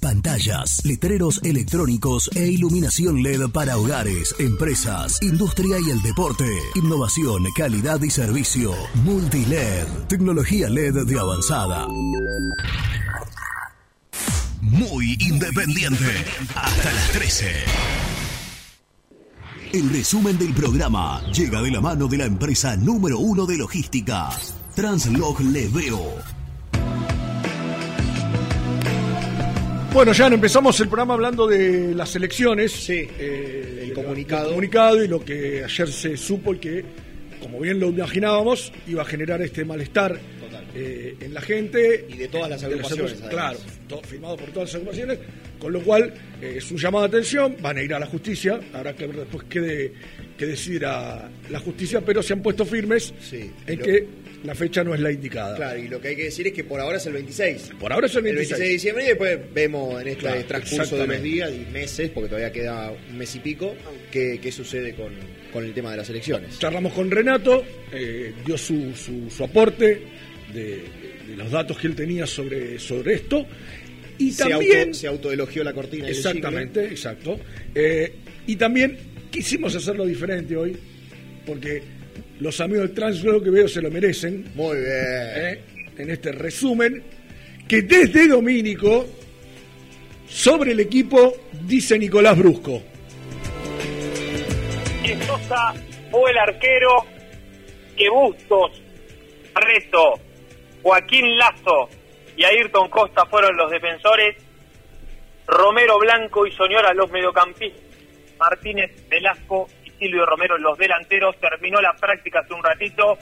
Pantallas, 0.00 0.82
letreros 0.84 1.40
electrónicos 1.44 2.30
e 2.34 2.48
iluminación 2.48 3.22
LED 3.22 3.50
para 3.52 3.76
hogares, 3.76 4.34
empresas, 4.38 5.22
industria 5.22 5.76
y 5.86 5.90
el 5.90 6.00
deporte. 6.00 6.46
Innovación, 6.74 7.44
calidad 7.54 8.00
y 8.00 8.08
servicio. 8.08 8.72
Multiled. 9.04 9.86
Tecnología 10.08 10.70
LED 10.70 11.04
de 11.04 11.20
avanzada. 11.20 11.86
Muy 14.62 15.18
independiente. 15.20 16.24
Hasta 16.54 16.92
las 16.92 17.10
13. 17.12 17.50
El 19.74 19.90
resumen 19.90 20.38
del 20.38 20.54
programa 20.54 21.20
llega 21.30 21.60
de 21.60 21.70
la 21.70 21.80
mano 21.82 22.08
de 22.08 22.16
la 22.16 22.24
empresa 22.24 22.74
número 22.74 23.18
uno 23.18 23.44
de 23.44 23.58
logística, 23.58 24.30
Translog 24.74 25.40
Leveo. 25.42 26.39
Bueno, 29.92 30.12
ya 30.12 30.28
empezamos 30.28 30.78
el 30.78 30.86
programa 30.86 31.14
hablando 31.14 31.48
de 31.48 31.94
las 31.96 32.14
elecciones. 32.14 32.70
Sí, 32.70 33.08
eh, 33.18 33.86
el 33.88 33.92
comunicado. 33.92 34.44
El 34.44 34.48
comunicado 34.50 35.04
y 35.04 35.08
lo 35.08 35.24
que 35.24 35.64
ayer 35.64 35.88
se 35.88 36.16
supo 36.16 36.54
y 36.54 36.58
que, 36.58 36.84
como 37.40 37.58
bien 37.58 37.80
lo 37.80 37.88
imaginábamos, 37.88 38.72
iba 38.86 39.02
a 39.02 39.04
generar 39.04 39.42
este 39.42 39.64
malestar 39.64 40.16
eh, 40.76 41.16
en 41.20 41.34
la 41.34 41.40
gente. 41.40 42.06
Y 42.08 42.16
de 42.16 42.28
todas 42.28 42.48
las 42.48 42.62
agrupaciones, 42.62 43.14
agrupaciones, 43.14 43.34
claro, 43.34 43.58
todo, 43.88 44.02
firmado 44.02 44.36
por 44.36 44.50
todas 44.50 44.68
las 44.68 44.74
agrupaciones. 44.76 45.18
Con 45.58 45.72
lo 45.72 45.82
cual, 45.82 46.14
eh, 46.40 46.54
es 46.58 46.70
un 46.70 46.78
llamado 46.78 47.08
de 47.08 47.18
atención, 47.18 47.56
van 47.60 47.78
a 47.78 47.82
ir 47.82 47.92
a 47.92 47.98
la 47.98 48.06
justicia, 48.06 48.60
habrá 48.72 48.94
que 48.94 49.08
ver 49.08 49.16
después 49.16 49.44
qué, 49.50 49.60
de, 49.60 49.92
qué 50.38 50.46
decidirá 50.46 51.28
la 51.50 51.58
justicia, 51.58 52.00
pero 52.00 52.22
se 52.22 52.32
han 52.32 52.42
puesto 52.42 52.64
firmes 52.64 53.12
en 53.66 53.78
que 53.80 54.06
la 54.44 54.54
fecha 54.54 54.82
no 54.82 54.94
es 54.94 55.00
la 55.00 55.12
indicada. 55.12 55.56
Claro, 55.56 55.78
y 55.78 55.88
lo 55.88 56.00
que 56.00 56.08
hay 56.08 56.16
que 56.16 56.24
decir 56.24 56.46
es 56.46 56.52
que 56.52 56.64
por 56.64 56.80
ahora 56.80 56.96
es 56.96 57.06
el 57.06 57.12
26. 57.12 57.72
Por 57.78 57.92
ahora 57.92 58.06
es 58.06 58.14
el 58.16 58.22
26. 58.22 58.58
de 58.58 58.68
diciembre 58.68 59.04
y 59.04 59.08
después 59.08 59.38
vemos 59.52 60.00
en 60.00 60.08
este 60.08 60.20
Claro, 60.20 60.44
transcurso 60.44 60.96
de 60.96 61.06
los 61.06 61.22
días 61.22 61.52
y 61.52 61.70
meses, 61.72 62.10
porque 62.10 62.28
todavía 62.28 62.50
queda 62.52 62.90
un 63.10 63.18
mes 63.18 63.34
y 63.36 63.40
pico, 63.40 63.74
qué, 64.10 64.38
qué 64.42 64.50
sucede 64.50 64.94
con, 64.94 65.12
con 65.52 65.64
el 65.64 65.72
tema 65.74 65.90
de 65.90 65.98
las 65.98 66.08
elecciones. 66.10 66.58
Charlamos 66.58 66.92
con 66.92 67.10
Renato, 67.10 67.64
eh, 67.92 68.32
dio 68.44 68.56
su, 68.56 68.94
su, 68.94 69.30
su 69.30 69.44
aporte 69.44 70.02
de, 70.54 70.82
de 71.28 71.36
los 71.36 71.50
datos 71.50 71.78
que 71.78 71.86
él 71.86 71.94
tenía 71.94 72.26
sobre, 72.26 72.78
sobre 72.78 73.14
esto. 73.14 73.46
Y 74.18 74.32
se, 74.32 74.48
también. 74.48 74.80
auto, 74.88 74.94
se 74.94 75.06
autoelogió 75.06 75.64
la 75.64 75.72
cortina. 75.72 76.08
Exactamente, 76.08 76.84
exacto. 76.84 77.38
Eh, 77.74 78.12
y 78.46 78.56
también 78.56 78.98
quisimos 79.30 79.74
hacerlo 79.74 80.04
diferente 80.04 80.56
hoy, 80.56 80.76
porque 81.46 81.82
los 82.40 82.60
amigos 82.60 82.86
del 82.86 82.94
trans 82.94 83.20
creo 83.20 83.42
que 83.42 83.50
veo 83.50 83.68
se 83.68 83.80
lo 83.80 83.90
merecen. 83.90 84.50
Muy 84.54 84.76
bien. 84.78 84.88
Eh, 84.90 85.60
en 85.98 86.10
este 86.10 86.32
resumen, 86.32 87.02
que 87.68 87.82
desde 87.82 88.26
Domínico, 88.26 89.06
sobre 90.26 90.72
el 90.72 90.80
equipo, 90.80 91.34
dice 91.66 91.98
Nicolás 91.98 92.38
Brusco. 92.38 92.82
que 95.04 95.16
Sosa 95.24 95.74
fue 96.10 96.30
el 96.30 96.38
arquero, 96.38 97.04
que 97.96 98.08
Bustos, 98.08 98.82
Reto, 99.54 100.14
Joaquín 100.82 101.36
Lazo 101.36 101.90
y 102.36 102.44
Ayrton 102.44 102.88
Costa 102.88 103.26
fueron 103.26 103.56
los 103.56 103.70
defensores, 103.70 104.36
Romero 105.46 105.98
Blanco 105.98 106.46
y 106.46 106.52
Soñora 106.52 106.94
los 106.94 107.10
mediocampistas, 107.10 107.82
Martínez 108.38 108.90
Velasco 109.08 109.68
Silvio 110.00 110.26
Romero 110.26 110.58
los 110.58 110.76
delanteros, 110.78 111.38
terminó 111.38 111.80
la 111.80 111.92
práctica 111.92 112.40
hace 112.40 112.54
un 112.54 112.64
ratito, 112.64 113.18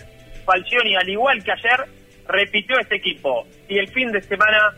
Falcioni 0.46 0.94
al 0.96 1.09
igual 1.09 1.42
que 1.42 1.52
ayer 1.52 1.84
repitió 2.26 2.78
este 2.78 2.96
equipo. 2.96 3.46
Y 3.68 3.78
el 3.78 3.88
fin 3.88 4.10
de 4.12 4.22
semana 4.22 4.72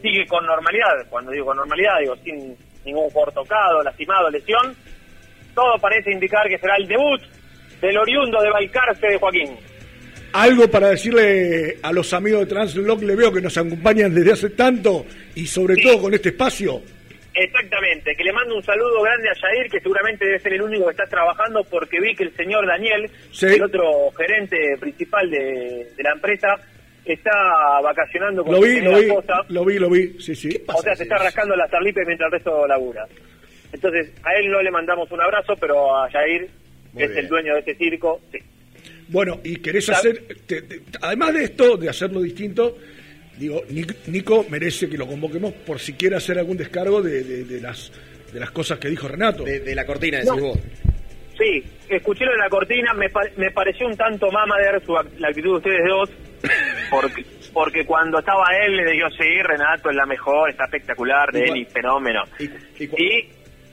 sigue 0.00 0.26
con 0.26 0.46
normalidad, 0.46 1.06
cuando 1.10 1.32
digo 1.32 1.46
con 1.46 1.56
normalidad 1.56 1.98
digo 2.00 2.16
sin 2.24 2.56
ningún 2.84 3.10
jugador 3.10 3.34
tocado, 3.34 3.82
lastimado, 3.82 4.30
lesión, 4.30 4.74
todo 5.54 5.78
parece 5.80 6.12
indicar 6.12 6.48
que 6.48 6.58
será 6.58 6.76
el 6.76 6.86
debut 6.86 7.20
del 7.80 7.98
oriundo 7.98 8.40
de 8.40 8.50
Balcarce 8.50 9.06
de 9.06 9.18
Joaquín. 9.18 9.56
Algo 10.32 10.66
para 10.68 10.88
decirle 10.88 11.76
a 11.82 11.92
los 11.92 12.12
amigos 12.14 12.40
de 12.40 12.46
Translock, 12.46 13.02
le 13.02 13.14
veo 13.14 13.32
que 13.32 13.42
nos 13.42 13.56
acompañan 13.58 14.14
desde 14.14 14.32
hace 14.32 14.50
tanto 14.50 15.04
y 15.34 15.46
sobre 15.46 15.76
todo 15.76 16.02
con 16.02 16.14
este 16.14 16.30
espacio. 16.30 16.80
Exactamente, 17.34 18.14
que 18.14 18.24
le 18.24 18.32
mando 18.32 18.56
un 18.56 18.62
saludo 18.62 19.00
grande 19.02 19.28
a 19.30 19.32
Yair, 19.34 19.70
que 19.70 19.80
seguramente 19.80 20.24
debe 20.26 20.38
ser 20.38 20.52
el 20.52 20.62
único 20.62 20.84
que 20.86 20.90
está 20.90 21.06
trabajando, 21.06 21.64
porque 21.64 21.98
vi 22.00 22.14
que 22.14 22.24
el 22.24 22.36
señor 22.36 22.66
Daniel, 22.66 23.10
Sí. 23.30 23.46
el 23.46 23.62
otro 23.62 24.10
gerente 24.16 24.76
principal 24.78 25.30
de, 25.30 25.88
de 25.96 26.02
la 26.02 26.12
empresa, 26.12 26.56
está 27.04 27.32
vacacionando 27.82 28.44
con 28.44 28.52
Lo 28.54 28.58
su 28.60 28.66
vi, 28.66 28.80
lo 28.80 28.98
vi, 28.98 29.04
esposa. 29.06 29.34
lo 29.48 29.64
vi, 29.64 29.78
lo 29.78 29.90
vi, 29.90 30.20
sí, 30.20 30.34
sí. 30.34 30.62
O 30.68 30.82
sea, 30.82 30.94
se 30.94 31.04
está 31.04 31.16
rascando 31.18 31.56
las 31.56 31.70
tarlipes 31.70 32.04
mientras 32.06 32.28
el 32.28 32.32
resto 32.34 32.66
labura. 32.66 33.06
Entonces, 33.72 34.12
a 34.22 34.34
él 34.34 34.50
no 34.50 34.60
le 34.62 34.70
mandamos 34.70 35.10
un 35.10 35.20
abrazo, 35.22 35.56
pero 35.56 35.96
a 35.96 36.10
Yair, 36.10 36.48
Muy 36.92 36.98
que 37.06 37.10
es 37.12 37.16
el 37.16 37.28
dueño 37.28 37.54
de 37.54 37.60
este 37.60 37.74
circo, 37.76 38.20
sí. 38.30 38.38
Bueno, 39.08 39.40
y 39.42 39.56
querés 39.56 39.88
hacer, 39.88 40.22
te- 40.46 40.62
te- 40.62 40.80
además 41.00 41.32
de 41.34 41.44
esto, 41.44 41.76
de 41.76 41.88
hacerlo 41.88 42.20
distinto, 42.20 42.76
digo, 43.42 43.62
Nic- 43.68 43.96
Nico 44.08 44.46
merece 44.48 44.88
que 44.88 44.96
lo 44.98 45.06
convoquemos 45.06 45.52
por 45.52 45.78
si 45.78 45.92
quiere 45.94 46.16
hacer 46.16 46.38
algún 46.38 46.56
descargo 46.56 47.02
de, 47.02 47.22
de- 47.24 47.44
de 47.44 47.60
las 47.60 47.92
de 48.32 48.40
las 48.40 48.50
cosas 48.50 48.78
que 48.78 48.88
dijo 48.88 49.06
Renato. 49.08 49.44
De, 49.44 49.74
la 49.74 49.84
cortina, 49.84 50.16
decís 50.18 50.32
No. 50.34 50.40
vos. 50.40 50.58
Sí, 51.36 51.62
escuché 51.88 52.24
lo 52.24 52.32
de 52.32 52.38
la 52.38 52.48
cortina, 52.48 52.94
me, 52.94 53.10
pa- 53.10 53.28
me 53.36 53.50
pareció 53.50 53.86
un 53.86 53.96
tanto 53.96 54.30
mamader 54.30 54.82
su, 54.86 54.92
act- 54.92 55.18
la 55.18 55.28
actitud 55.28 55.50
de 55.50 55.56
ustedes 55.56 55.80
dos, 55.88 56.10
porque, 56.90 57.24
porque 57.52 57.84
cuando 57.84 58.18
estaba 58.20 58.44
él 58.64 58.76
le 58.76 58.92
dijo, 58.92 59.08
sí, 59.10 59.42
Renato 59.42 59.90
es 59.90 59.96
la 59.96 60.06
mejor, 60.06 60.48
está 60.50 60.64
espectacular, 60.64 61.30
de 61.32 61.40
él 61.44 61.56
y 61.58 61.64
fenómeno. 61.66 62.22
Y, 62.38 62.44
Y, 62.84 62.88
y 62.96 63.28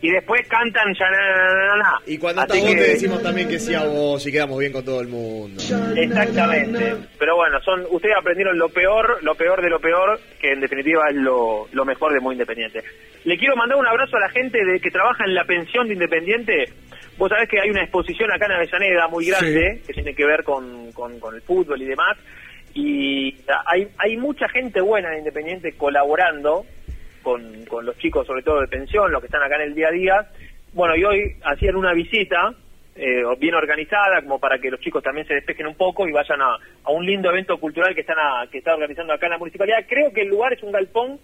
después 0.09 0.47
cantan 0.47 0.93
ya 0.97 1.09
na, 1.09 1.17
na, 1.17 1.53
na, 1.67 1.75
na. 1.77 1.93
y 2.07 2.17
cuando 2.17 2.41
Así 2.43 2.61
que- 2.65 2.75
te 2.75 2.81
decimos 2.91 3.21
también 3.21 3.49
que 3.49 3.59
sí 3.59 3.73
a 3.75 3.83
vos 3.83 4.25
y 4.25 4.31
quedamos 4.31 4.57
bien 4.59 4.71
con 4.71 4.85
todo 4.85 5.01
el 5.01 5.09
mundo. 5.09 5.61
Exactamente. 5.97 6.95
Pero 7.17 7.35
bueno, 7.35 7.59
son 7.61 7.85
ustedes 7.89 8.15
aprendieron 8.17 8.57
lo 8.57 8.69
peor, 8.69 9.21
lo 9.23 9.35
peor 9.35 9.61
de 9.61 9.69
lo 9.69 9.79
peor, 9.79 10.19
que 10.39 10.51
en 10.53 10.61
definitiva 10.61 11.09
es 11.09 11.15
lo, 11.15 11.67
lo 11.73 11.85
mejor 11.85 12.13
de 12.13 12.19
Muy 12.21 12.35
Independiente. 12.35 12.81
Le 13.25 13.37
quiero 13.37 13.55
mandar 13.57 13.77
un 13.77 13.87
abrazo 13.87 14.15
a 14.15 14.21
la 14.21 14.29
gente 14.29 14.63
de 14.63 14.79
que 14.79 14.89
trabaja 14.91 15.25
en 15.25 15.35
la 15.35 15.43
pensión 15.43 15.87
de 15.87 15.93
Independiente. 15.95 16.69
Vos 17.17 17.27
sabés 17.29 17.49
que 17.49 17.59
hay 17.59 17.69
una 17.69 17.81
exposición 17.83 18.31
acá 18.31 18.45
en 18.45 18.53
Avellaneda 18.53 19.07
muy 19.09 19.25
grande 19.27 19.81
que 19.85 19.93
tiene 19.93 20.15
que 20.15 20.25
ver 20.25 20.43
con, 20.45 20.93
con, 20.93 21.19
con 21.19 21.35
el 21.35 21.41
fútbol 21.41 21.81
y 21.81 21.85
demás. 21.85 22.17
Y 22.73 23.35
hay, 23.65 23.87
hay 23.97 24.15
mucha 24.15 24.47
gente 24.47 24.79
buena 24.79 25.11
en 25.11 25.19
Independiente 25.19 25.73
colaborando 25.75 26.65
con, 27.21 27.65
con 27.65 27.85
los 27.85 27.97
chicos, 27.97 28.25
sobre 28.27 28.43
todo 28.43 28.61
de 28.61 28.67
pensión, 28.67 29.11
los 29.11 29.21
que 29.21 29.27
están 29.27 29.43
acá 29.43 29.55
en 29.55 29.61
el 29.63 29.75
día 29.75 29.87
a 29.87 29.91
día. 29.91 30.27
Bueno, 30.73 30.95
y 30.95 31.03
hoy 31.03 31.35
hacían 31.43 31.75
una 31.75 31.93
visita 31.93 32.53
eh, 32.95 33.23
bien 33.39 33.55
organizada, 33.55 34.21
como 34.21 34.39
para 34.39 34.59
que 34.59 34.69
los 34.69 34.79
chicos 34.81 35.01
también 35.03 35.25
se 35.27 35.33
despejen 35.35 35.67
un 35.67 35.75
poco 35.75 36.07
y 36.07 36.11
vayan 36.11 36.41
a, 36.41 36.55
a 36.83 36.91
un 36.91 37.05
lindo 37.05 37.29
evento 37.29 37.57
cultural 37.59 37.95
que 37.95 38.01
están 38.01 38.17
a- 38.19 38.45
que 38.51 38.57
está 38.59 38.73
organizando 38.73 39.13
acá 39.13 39.27
en 39.27 39.31
la 39.33 39.37
municipalidad. 39.37 39.85
Creo 39.87 40.11
que 40.11 40.21
el 40.21 40.27
lugar 40.29 40.53
es 40.53 40.63
un 40.63 40.71
galpón 40.71 41.19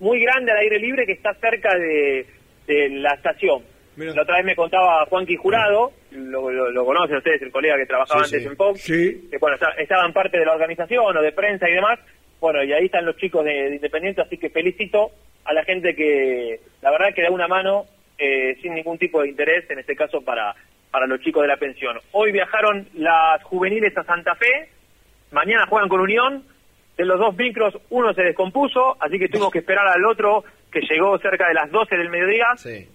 muy 0.00 0.20
grande 0.20 0.52
al 0.52 0.58
aire 0.58 0.78
libre 0.78 1.04
que 1.06 1.12
está 1.12 1.34
cerca 1.34 1.76
de, 1.76 2.26
de 2.66 2.88
la 2.90 3.14
estación. 3.14 3.62
La 3.96 4.22
otra 4.22 4.36
vez 4.36 4.44
me 4.46 4.54
contaba 4.54 5.04
Juanqui 5.06 5.34
Jurado, 5.34 5.90
lo, 6.12 6.50
lo, 6.52 6.70
lo 6.70 6.84
conocen 6.86 7.16
ustedes, 7.16 7.42
el 7.42 7.50
colega 7.50 7.76
que 7.76 7.84
trabajaba 7.86 8.22
Sí, 8.24 8.36
antes 8.36 8.42
sí. 8.42 8.48
en 8.48 8.56
Fox, 8.56 8.86
que 8.86 9.38
bueno, 9.38 9.56
está- 9.56 9.72
estaban 9.72 10.12
parte 10.12 10.38
de 10.38 10.44
la 10.46 10.52
organización 10.54 11.16
o 11.16 11.20
de 11.20 11.32
prensa 11.32 11.68
y 11.68 11.72
demás. 11.74 11.98
Bueno, 12.40 12.62
y 12.62 12.72
ahí 12.72 12.84
están 12.84 13.04
los 13.04 13.16
chicos 13.16 13.44
de, 13.44 13.50
de 13.70 13.74
Independiente, 13.74 14.22
así 14.22 14.38
que 14.38 14.50
felicito 14.50 15.10
a 15.48 15.54
la 15.54 15.64
gente 15.64 15.96
que, 15.96 16.60
la 16.82 16.90
verdad, 16.90 17.14
que 17.14 17.22
da 17.22 17.30
una 17.30 17.48
mano 17.48 17.86
eh, 18.18 18.58
sin 18.60 18.74
ningún 18.74 18.98
tipo 18.98 19.22
de 19.22 19.28
interés, 19.30 19.68
en 19.70 19.78
este 19.78 19.96
caso 19.96 20.20
para, 20.20 20.54
para 20.90 21.06
los 21.06 21.20
chicos 21.20 21.40
de 21.40 21.48
la 21.48 21.56
pensión. 21.56 21.98
Hoy 22.12 22.32
viajaron 22.32 22.86
las 22.92 23.42
juveniles 23.44 23.96
a 23.96 24.04
Santa 24.04 24.34
Fe, 24.34 24.68
mañana 25.30 25.66
juegan 25.66 25.88
con 25.88 26.00
Unión, 26.00 26.44
de 26.98 27.04
los 27.06 27.18
dos 27.18 27.34
micros 27.34 27.78
uno 27.88 28.12
se 28.12 28.24
descompuso, 28.24 28.98
así 29.00 29.18
que 29.18 29.28
tuvimos 29.28 29.50
que 29.50 29.60
esperar 29.60 29.88
al 29.88 30.04
otro 30.04 30.44
que 30.70 30.80
llegó 30.82 31.18
cerca 31.18 31.48
de 31.48 31.54
las 31.54 31.70
12 31.70 31.96
del 31.96 32.10
mediodía, 32.10 32.48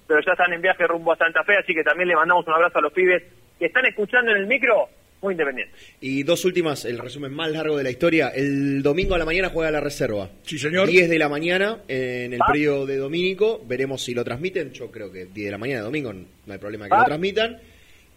pero 0.08 0.20
ya 0.22 0.34
están 0.34 0.54
en 0.54 0.62
viaje 0.62 0.86
rumbo 0.86 1.14
a 1.14 1.18
Santa 1.18 1.44
Fe, 1.44 1.58
así 1.58 1.74
que 1.74 1.84
también 1.84 2.10
le 2.10 2.16
mandamos 2.16 2.46
un 2.46 2.54
abrazo 2.54 2.78
a 2.78 2.82
los 2.84 2.94
pibes 2.94 3.24
que 3.58 3.66
están 3.66 3.88
escuchando 3.88 4.30
en 4.30 4.38
el 4.38 4.46
micro, 4.46 4.90
muy 5.24 5.34
independiente. 5.34 5.74
Y 6.02 6.24
dos 6.24 6.44
últimas, 6.46 6.86
el 6.86 7.00
resumen 7.00 7.34
más 7.34 7.50
largo 7.52 7.78
de 7.78 7.84
la 7.84 7.90
historia. 7.90 8.30
El 8.30 8.84
domingo 8.84 9.16
a 9.16 9.18
la 9.18 9.26
mañana 9.26 9.50
juega 9.50 9.72
la 9.72 9.80
reserva. 9.80 10.30
Sí, 10.44 10.60
señor. 10.60 10.88
10 10.88 11.10
de 11.10 11.18
la 11.18 11.30
mañana 11.30 11.80
en 11.88 12.34
el 12.34 12.40
Ah. 12.42 12.52
periodo 12.52 12.86
de 12.86 12.98
Domínico. 12.98 13.64
Veremos 13.66 14.04
si 14.04 14.14
lo 14.14 14.24
transmiten. 14.24 14.72
Yo 14.74 14.92
creo 14.92 15.12
que 15.12 15.26
10 15.26 15.46
de 15.48 15.52
la 15.52 15.58
mañana 15.58 15.82
domingo 15.82 16.14
no 16.14 16.54
hay 16.54 16.60
problema 16.60 16.88
que 16.88 16.94
Ah. 16.96 17.00
lo 17.00 17.06
transmitan. 17.06 17.60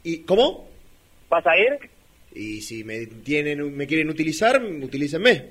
¿Y 0.02 0.18
cómo? 0.24 0.68
¿Vas 1.30 1.46
a 1.46 1.56
ir? 1.56 1.78
Y 2.34 2.60
si 2.60 2.84
me 2.84 3.06
tienen 3.06 3.74
me 3.76 3.86
quieren 3.86 4.10
utilizar, 4.10 4.62
utilícenme. 4.62 5.44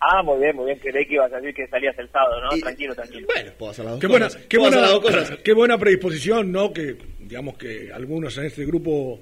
Ah, 0.00 0.20
muy 0.22 0.40
bien, 0.40 0.56
muy 0.56 0.66
bien, 0.66 0.78
creí 0.80 1.06
que 1.06 1.14
ibas 1.14 1.32
a 1.32 1.36
decir 1.36 1.54
que 1.54 1.66
salías 1.68 1.96
el 1.96 2.08
sábado, 2.10 2.40
¿no? 2.42 2.58
tranquilo, 2.58 2.92
tranquilo. 2.92 3.26
Bueno, 3.32 3.52
puedo 3.56 3.70
hacer 3.70 3.84
las 3.84 3.92
dos 3.94 4.00
Qué 4.00 4.06
buena, 4.08 4.26
cosas. 4.26 4.42
qué 4.48 4.58
buena, 4.58 4.80
las 4.80 4.90
dos 4.90 5.00
cosas. 5.00 5.38
qué 5.44 5.52
buena 5.52 5.78
predisposición, 5.78 6.50
¿no? 6.50 6.72
Que 6.72 6.96
digamos 7.20 7.56
que 7.56 7.92
algunos 7.92 8.36
en 8.38 8.46
este 8.46 8.64
grupo 8.66 9.20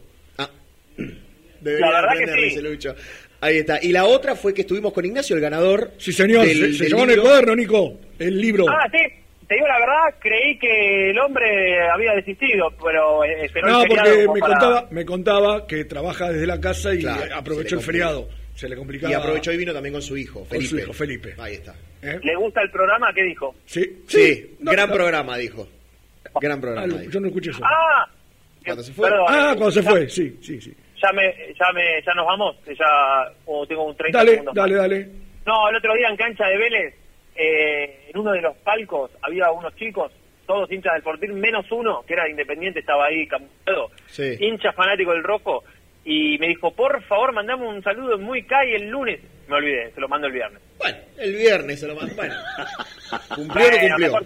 Deberían 1.60 1.90
La 1.92 2.00
verdad 2.02 2.18
que 2.18 2.32
sí. 2.32 2.40
dice 2.42 2.62
Lucho. 2.62 2.94
Ahí 3.42 3.58
está. 3.58 3.82
Y 3.82 3.92
la 3.92 4.04
otra 4.04 4.34
fue 4.36 4.52
que 4.52 4.62
estuvimos 4.62 4.92
con 4.92 5.04
Ignacio, 5.04 5.34
el 5.36 5.42
ganador. 5.42 5.92
Sí, 5.98 6.12
señor, 6.12 6.46
del- 6.46 6.74
se, 6.76 6.88
llevó 6.88 7.04
en 7.04 7.10
el 7.10 7.16
libro. 7.16 7.22
cuaderno, 7.22 7.56
Nico, 7.56 8.00
el 8.18 8.38
libro. 8.40 8.66
Ah, 8.68 8.86
sí, 8.92 8.98
te 9.48 9.54
digo 9.54 9.66
la 9.66 9.78
verdad, 9.80 10.18
creí 10.20 10.58
que 10.58 11.10
el 11.10 11.18
hombre 11.18 11.80
había 11.88 12.12
desistido, 12.14 12.68
pero 12.84 13.24
eh, 13.24 13.46
esperó 13.46 13.68
no, 13.68 13.84
porque 13.88 14.26
me 14.32 14.40
para- 14.40 14.52
contaba, 14.58 14.88
me 14.90 15.04
contaba 15.06 15.66
que 15.66 15.84
trabaja 15.86 16.30
desde 16.30 16.46
la 16.46 16.60
casa 16.60 16.94
y 16.94 16.98
Claro, 17.00 17.34
aprovechó 17.34 17.76
el 17.76 17.82
feriado. 17.82 18.28
Se 18.54 18.68
le 18.68 18.76
complicaba. 18.76 19.10
Y 19.10 19.14
aprovechó 19.14 19.52
y 19.52 19.56
vino 19.56 19.72
también 19.72 19.94
con 19.94 20.02
su 20.02 20.18
hijo, 20.18 20.40
Con 20.40 20.48
Felipe. 20.48 20.68
su 20.68 20.78
hijo, 20.78 20.92
Felipe. 20.92 21.34
Ahí 21.38 21.54
está. 21.54 21.74
¿Le 22.02 22.34
gusta 22.36 22.60
el 22.60 22.70
programa? 22.70 23.10
¿Qué 23.14 23.22
dijo? 23.22 23.54
Sí, 23.64 24.02
Sí, 24.06 24.56
no, 24.60 24.70
gran 24.70 24.88
no. 24.90 24.94
programa, 24.96 25.38
dijo. 25.38 25.66
Gran 26.42 26.60
programa. 26.60 26.86
Ah, 26.94 26.98
dijo. 26.98 27.10
yo 27.10 27.20
no 27.20 27.28
escuché 27.28 27.50
eso. 27.50 27.60
Ah, 27.64 28.06
Cuando 28.64 28.82
se 28.82 28.92
fue. 28.92 29.08
perdón, 29.08 29.26
ah, 29.28 29.50
eh, 29.54 29.56
cuando 29.56 29.70
se 29.72 29.82
fue, 29.82 30.08
sí, 30.10 30.38
sí, 30.42 30.60
sí. 30.60 30.74
Ya 31.02 31.12
me, 31.12 31.34
ya 31.58 31.72
me, 31.72 32.02
ya 32.04 32.12
nos 32.14 32.26
vamos, 32.26 32.56
que 32.64 32.74
ya 32.74 32.84
oh, 33.46 33.66
tengo 33.66 33.84
un 33.84 33.96
30 33.96 34.18
Dale, 34.18 34.30
segundos. 34.32 34.54
dale, 34.54 34.74
dale. 34.74 35.08
No, 35.46 35.68
el 35.70 35.76
otro 35.76 35.94
día 35.94 36.08
en 36.08 36.16
cancha 36.16 36.46
de 36.46 36.58
Vélez, 36.58 36.94
eh, 37.34 38.08
en 38.12 38.18
uno 38.18 38.32
de 38.32 38.42
los 38.42 38.56
palcos 38.58 39.10
había 39.22 39.50
unos 39.50 39.74
chicos, 39.76 40.12
todos 40.46 40.70
hinchas 40.70 40.92
del 40.94 41.02
Fortín, 41.02 41.40
menos 41.40 41.64
uno, 41.72 42.02
que 42.06 42.12
era 42.14 42.24
de 42.24 42.30
independiente, 42.32 42.80
estaba 42.80 43.06
ahí 43.06 43.26
campeado, 43.26 43.90
Sí. 44.08 44.36
hincha 44.40 44.72
fanático 44.72 45.12
del 45.12 45.22
rojo, 45.22 45.64
y 46.04 46.36
me 46.38 46.48
dijo, 46.48 46.70
por 46.74 47.02
favor, 47.04 47.32
mandame 47.32 47.66
un 47.66 47.82
saludo 47.82 48.16
en 48.16 48.22
muy 48.22 48.42
Kai 48.42 48.74
el 48.74 48.88
lunes. 48.88 49.20
Me 49.48 49.56
olvidé, 49.56 49.90
se 49.92 50.00
lo 50.00 50.08
mando 50.08 50.26
el 50.26 50.32
viernes. 50.32 50.60
Bueno, 50.78 50.98
el 51.18 51.34
viernes 51.34 51.80
se 51.80 51.86
lo 51.88 51.94
mandó. 51.96 52.14
Bueno, 52.14 52.34
cumplió 53.34 53.66
o 53.66 53.70
no 53.70 53.76
Bueno, 53.78 53.88
cumplió. 53.88 54.20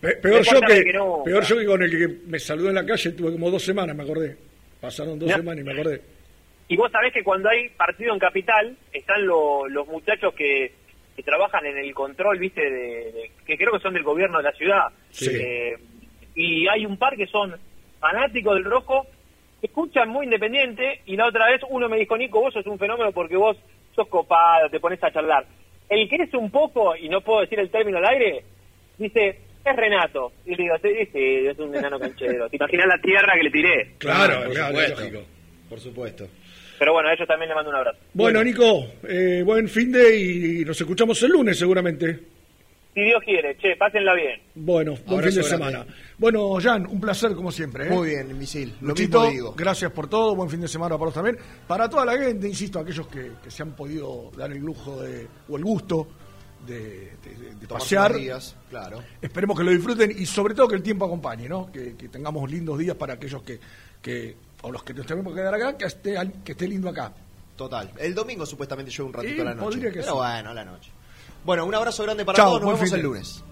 Pe- 0.00 0.16
peor, 0.16 0.42
yo 0.42 0.60
que, 0.60 0.84
que 0.84 0.92
no. 0.92 1.22
peor 1.24 1.44
yo 1.44 1.56
que 1.58 1.64
con 1.66 1.82
el 1.82 1.90
que 1.90 2.08
me 2.28 2.38
saludó 2.38 2.68
en 2.70 2.74
la 2.74 2.84
calle, 2.86 3.10
tuve 3.12 3.32
como 3.32 3.50
dos 3.50 3.62
semanas, 3.62 3.94
me 3.96 4.02
acordé. 4.02 4.36
Pasaron 4.80 5.18
dos 5.18 5.30
semanas 5.32 5.60
y 5.62 5.64
me 5.64 5.72
acordé. 5.72 6.00
Y 6.68 6.76
vos 6.76 6.90
sabés 6.90 7.12
que 7.12 7.22
cuando 7.22 7.48
hay 7.48 7.68
partido 7.70 8.12
en 8.14 8.18
Capital, 8.18 8.76
están 8.92 9.26
lo- 9.26 9.68
los 9.68 9.86
muchachos 9.86 10.32
que, 10.34 10.72
que 11.14 11.22
trabajan 11.22 11.64
en 11.66 11.78
el 11.78 11.92
control, 11.94 12.38
viste, 12.38 12.62
de, 12.62 13.12
de- 13.12 13.30
que 13.46 13.56
creo 13.56 13.72
que 13.72 13.80
son 13.80 13.94
del 13.94 14.02
gobierno 14.02 14.38
de 14.38 14.44
la 14.44 14.52
ciudad. 14.52 14.86
Sí. 15.10 15.30
Eh, 15.32 15.76
y 16.34 16.66
hay 16.68 16.86
un 16.86 16.96
par 16.96 17.16
que 17.16 17.26
son 17.26 17.54
fanáticos 18.00 18.54
del 18.54 18.64
rojo, 18.64 19.06
que 19.60 19.66
escuchan 19.66 20.08
muy 20.08 20.24
independiente, 20.24 21.00
y 21.06 21.16
la 21.16 21.26
otra 21.26 21.50
vez 21.50 21.60
uno 21.68 21.88
me 21.88 21.98
dijo, 21.98 22.16
Nico, 22.16 22.40
vos 22.40 22.52
sos 22.54 22.66
un 22.66 22.78
fenómeno 22.78 23.12
porque 23.12 23.36
vos 23.36 23.56
sos 23.94 24.08
copado, 24.08 24.68
te 24.70 24.80
pones 24.80 25.02
a 25.04 25.12
charlar. 25.12 25.44
El 25.88 26.08
que 26.08 26.16
es 26.16 26.32
un 26.34 26.50
poco, 26.50 26.96
y 26.96 27.08
no 27.08 27.20
puedo 27.20 27.42
decir 27.42 27.60
el 27.60 27.70
término 27.70 27.98
al 27.98 28.06
aire, 28.06 28.42
dice, 28.98 29.38
es 29.64 29.76
Renato. 29.76 30.32
Y 30.46 30.54
le 30.56 30.62
digo, 30.64 30.76
sí, 30.82 30.88
sí, 31.12 31.46
es 31.46 31.58
un 31.58 31.74
enano 31.76 31.98
canchero. 32.00 32.48
¿Te 32.50 32.56
imaginas 32.56 32.86
la 32.86 32.98
tierra 33.00 33.34
que 33.34 33.42
le 33.44 33.50
tiré? 33.50 33.90
Claro, 33.98 34.44
por 34.44 34.52
claro, 34.54 34.68
supuesto. 34.68 35.00
lógico. 35.00 35.22
Por 35.68 35.80
supuesto. 35.80 36.28
Pero 36.78 36.92
bueno, 36.92 37.08
a 37.08 37.12
ellos 37.14 37.26
también 37.28 37.48
le 37.48 37.54
mando 37.54 37.70
un 37.70 37.76
abrazo. 37.76 37.98
Bueno, 38.12 38.42
Nico, 38.42 38.86
eh, 39.08 39.42
buen 39.44 39.68
fin 39.68 39.92
de 39.92 40.16
y 40.18 40.64
nos 40.64 40.80
escuchamos 40.80 41.22
el 41.22 41.30
lunes 41.32 41.58
seguramente. 41.58 42.20
Si 42.94 43.00
Dios 43.02 43.20
quiere, 43.24 43.56
che, 43.58 43.74
pásenla 43.76 44.14
bien. 44.14 44.40
Bueno, 44.54 44.92
buen 45.06 45.18
Abrazo 45.18 45.30
fin 45.32 45.42
de 45.42 45.48
grande. 45.48 45.72
semana. 45.72 45.86
Bueno, 46.16 46.54
Jan, 46.60 46.86
un 46.86 47.00
placer 47.00 47.32
como 47.34 47.50
siempre. 47.50 47.86
¿eh? 47.86 47.90
Muy 47.90 48.10
bien, 48.10 48.38
Misil. 48.38 48.72
Lo 48.80 48.88
Luchito, 48.88 49.18
mismo 49.22 49.32
digo. 49.32 49.54
gracias 49.56 49.90
por 49.90 50.08
todo, 50.08 50.36
buen 50.36 50.48
fin 50.48 50.60
de 50.60 50.68
semana 50.68 50.90
para 50.96 51.06
vos 51.06 51.14
también. 51.14 51.36
Para 51.66 51.88
toda 51.88 52.04
la 52.04 52.16
gente, 52.16 52.46
insisto, 52.46 52.78
aquellos 52.78 53.08
que, 53.08 53.32
que 53.42 53.50
se 53.50 53.62
han 53.64 53.74
podido 53.74 54.30
dar 54.36 54.52
el 54.52 54.58
lujo 54.58 55.02
de, 55.02 55.26
o 55.48 55.56
el 55.56 55.64
gusto 55.64 56.06
de, 56.64 56.74
de- 56.78 57.34
de- 57.36 57.54
de 57.56 57.66
Tomarse 57.66 57.96
pasear. 57.96 58.14
días, 58.14 58.56
claro. 58.70 59.02
Esperemos 59.20 59.58
que 59.58 59.64
lo 59.64 59.72
disfruten 59.72 60.12
y 60.16 60.24
sobre 60.24 60.54
todo 60.54 60.68
que 60.68 60.76
el 60.76 60.82
tiempo 60.84 61.04
acompañe, 61.06 61.48
¿no? 61.48 61.70
Que, 61.72 61.96
que 61.96 62.08
tengamos 62.08 62.48
lindos 62.48 62.78
días 62.78 62.94
para 62.96 63.14
aquellos 63.14 63.42
que, 63.42 63.58
que 64.00 64.36
o 64.64 64.72
los 64.72 64.82
que 64.82 64.94
nos 64.94 65.06
tenemos 65.06 65.32
que 65.34 65.40
quedar 65.40 65.54
acá, 65.54 65.76
que 65.76 65.84
esté, 65.84 66.16
que 66.42 66.52
esté 66.52 66.66
lindo 66.66 66.88
acá. 66.88 67.12
Total. 67.54 67.90
El 67.98 68.14
domingo 68.14 68.46
supuestamente 68.46 68.90
llueve 68.90 69.08
un 69.08 69.12
ratito 69.12 69.36
Y 69.36 69.40
a 69.40 69.44
la 69.44 69.54
noche. 69.54 69.78
Pero 69.78 70.02
sí. 70.02 70.10
bueno, 70.10 70.50
a 70.50 70.54
la 70.54 70.64
noche. 70.64 70.90
Bueno, 71.44 71.66
un 71.66 71.74
abrazo 71.74 72.02
grande 72.02 72.24
para 72.24 72.42
todos. 72.42 72.62
Nos 72.62 72.72
vemos 72.72 72.88
fin 72.88 72.98
el 72.98 73.02
lunes. 73.02 73.44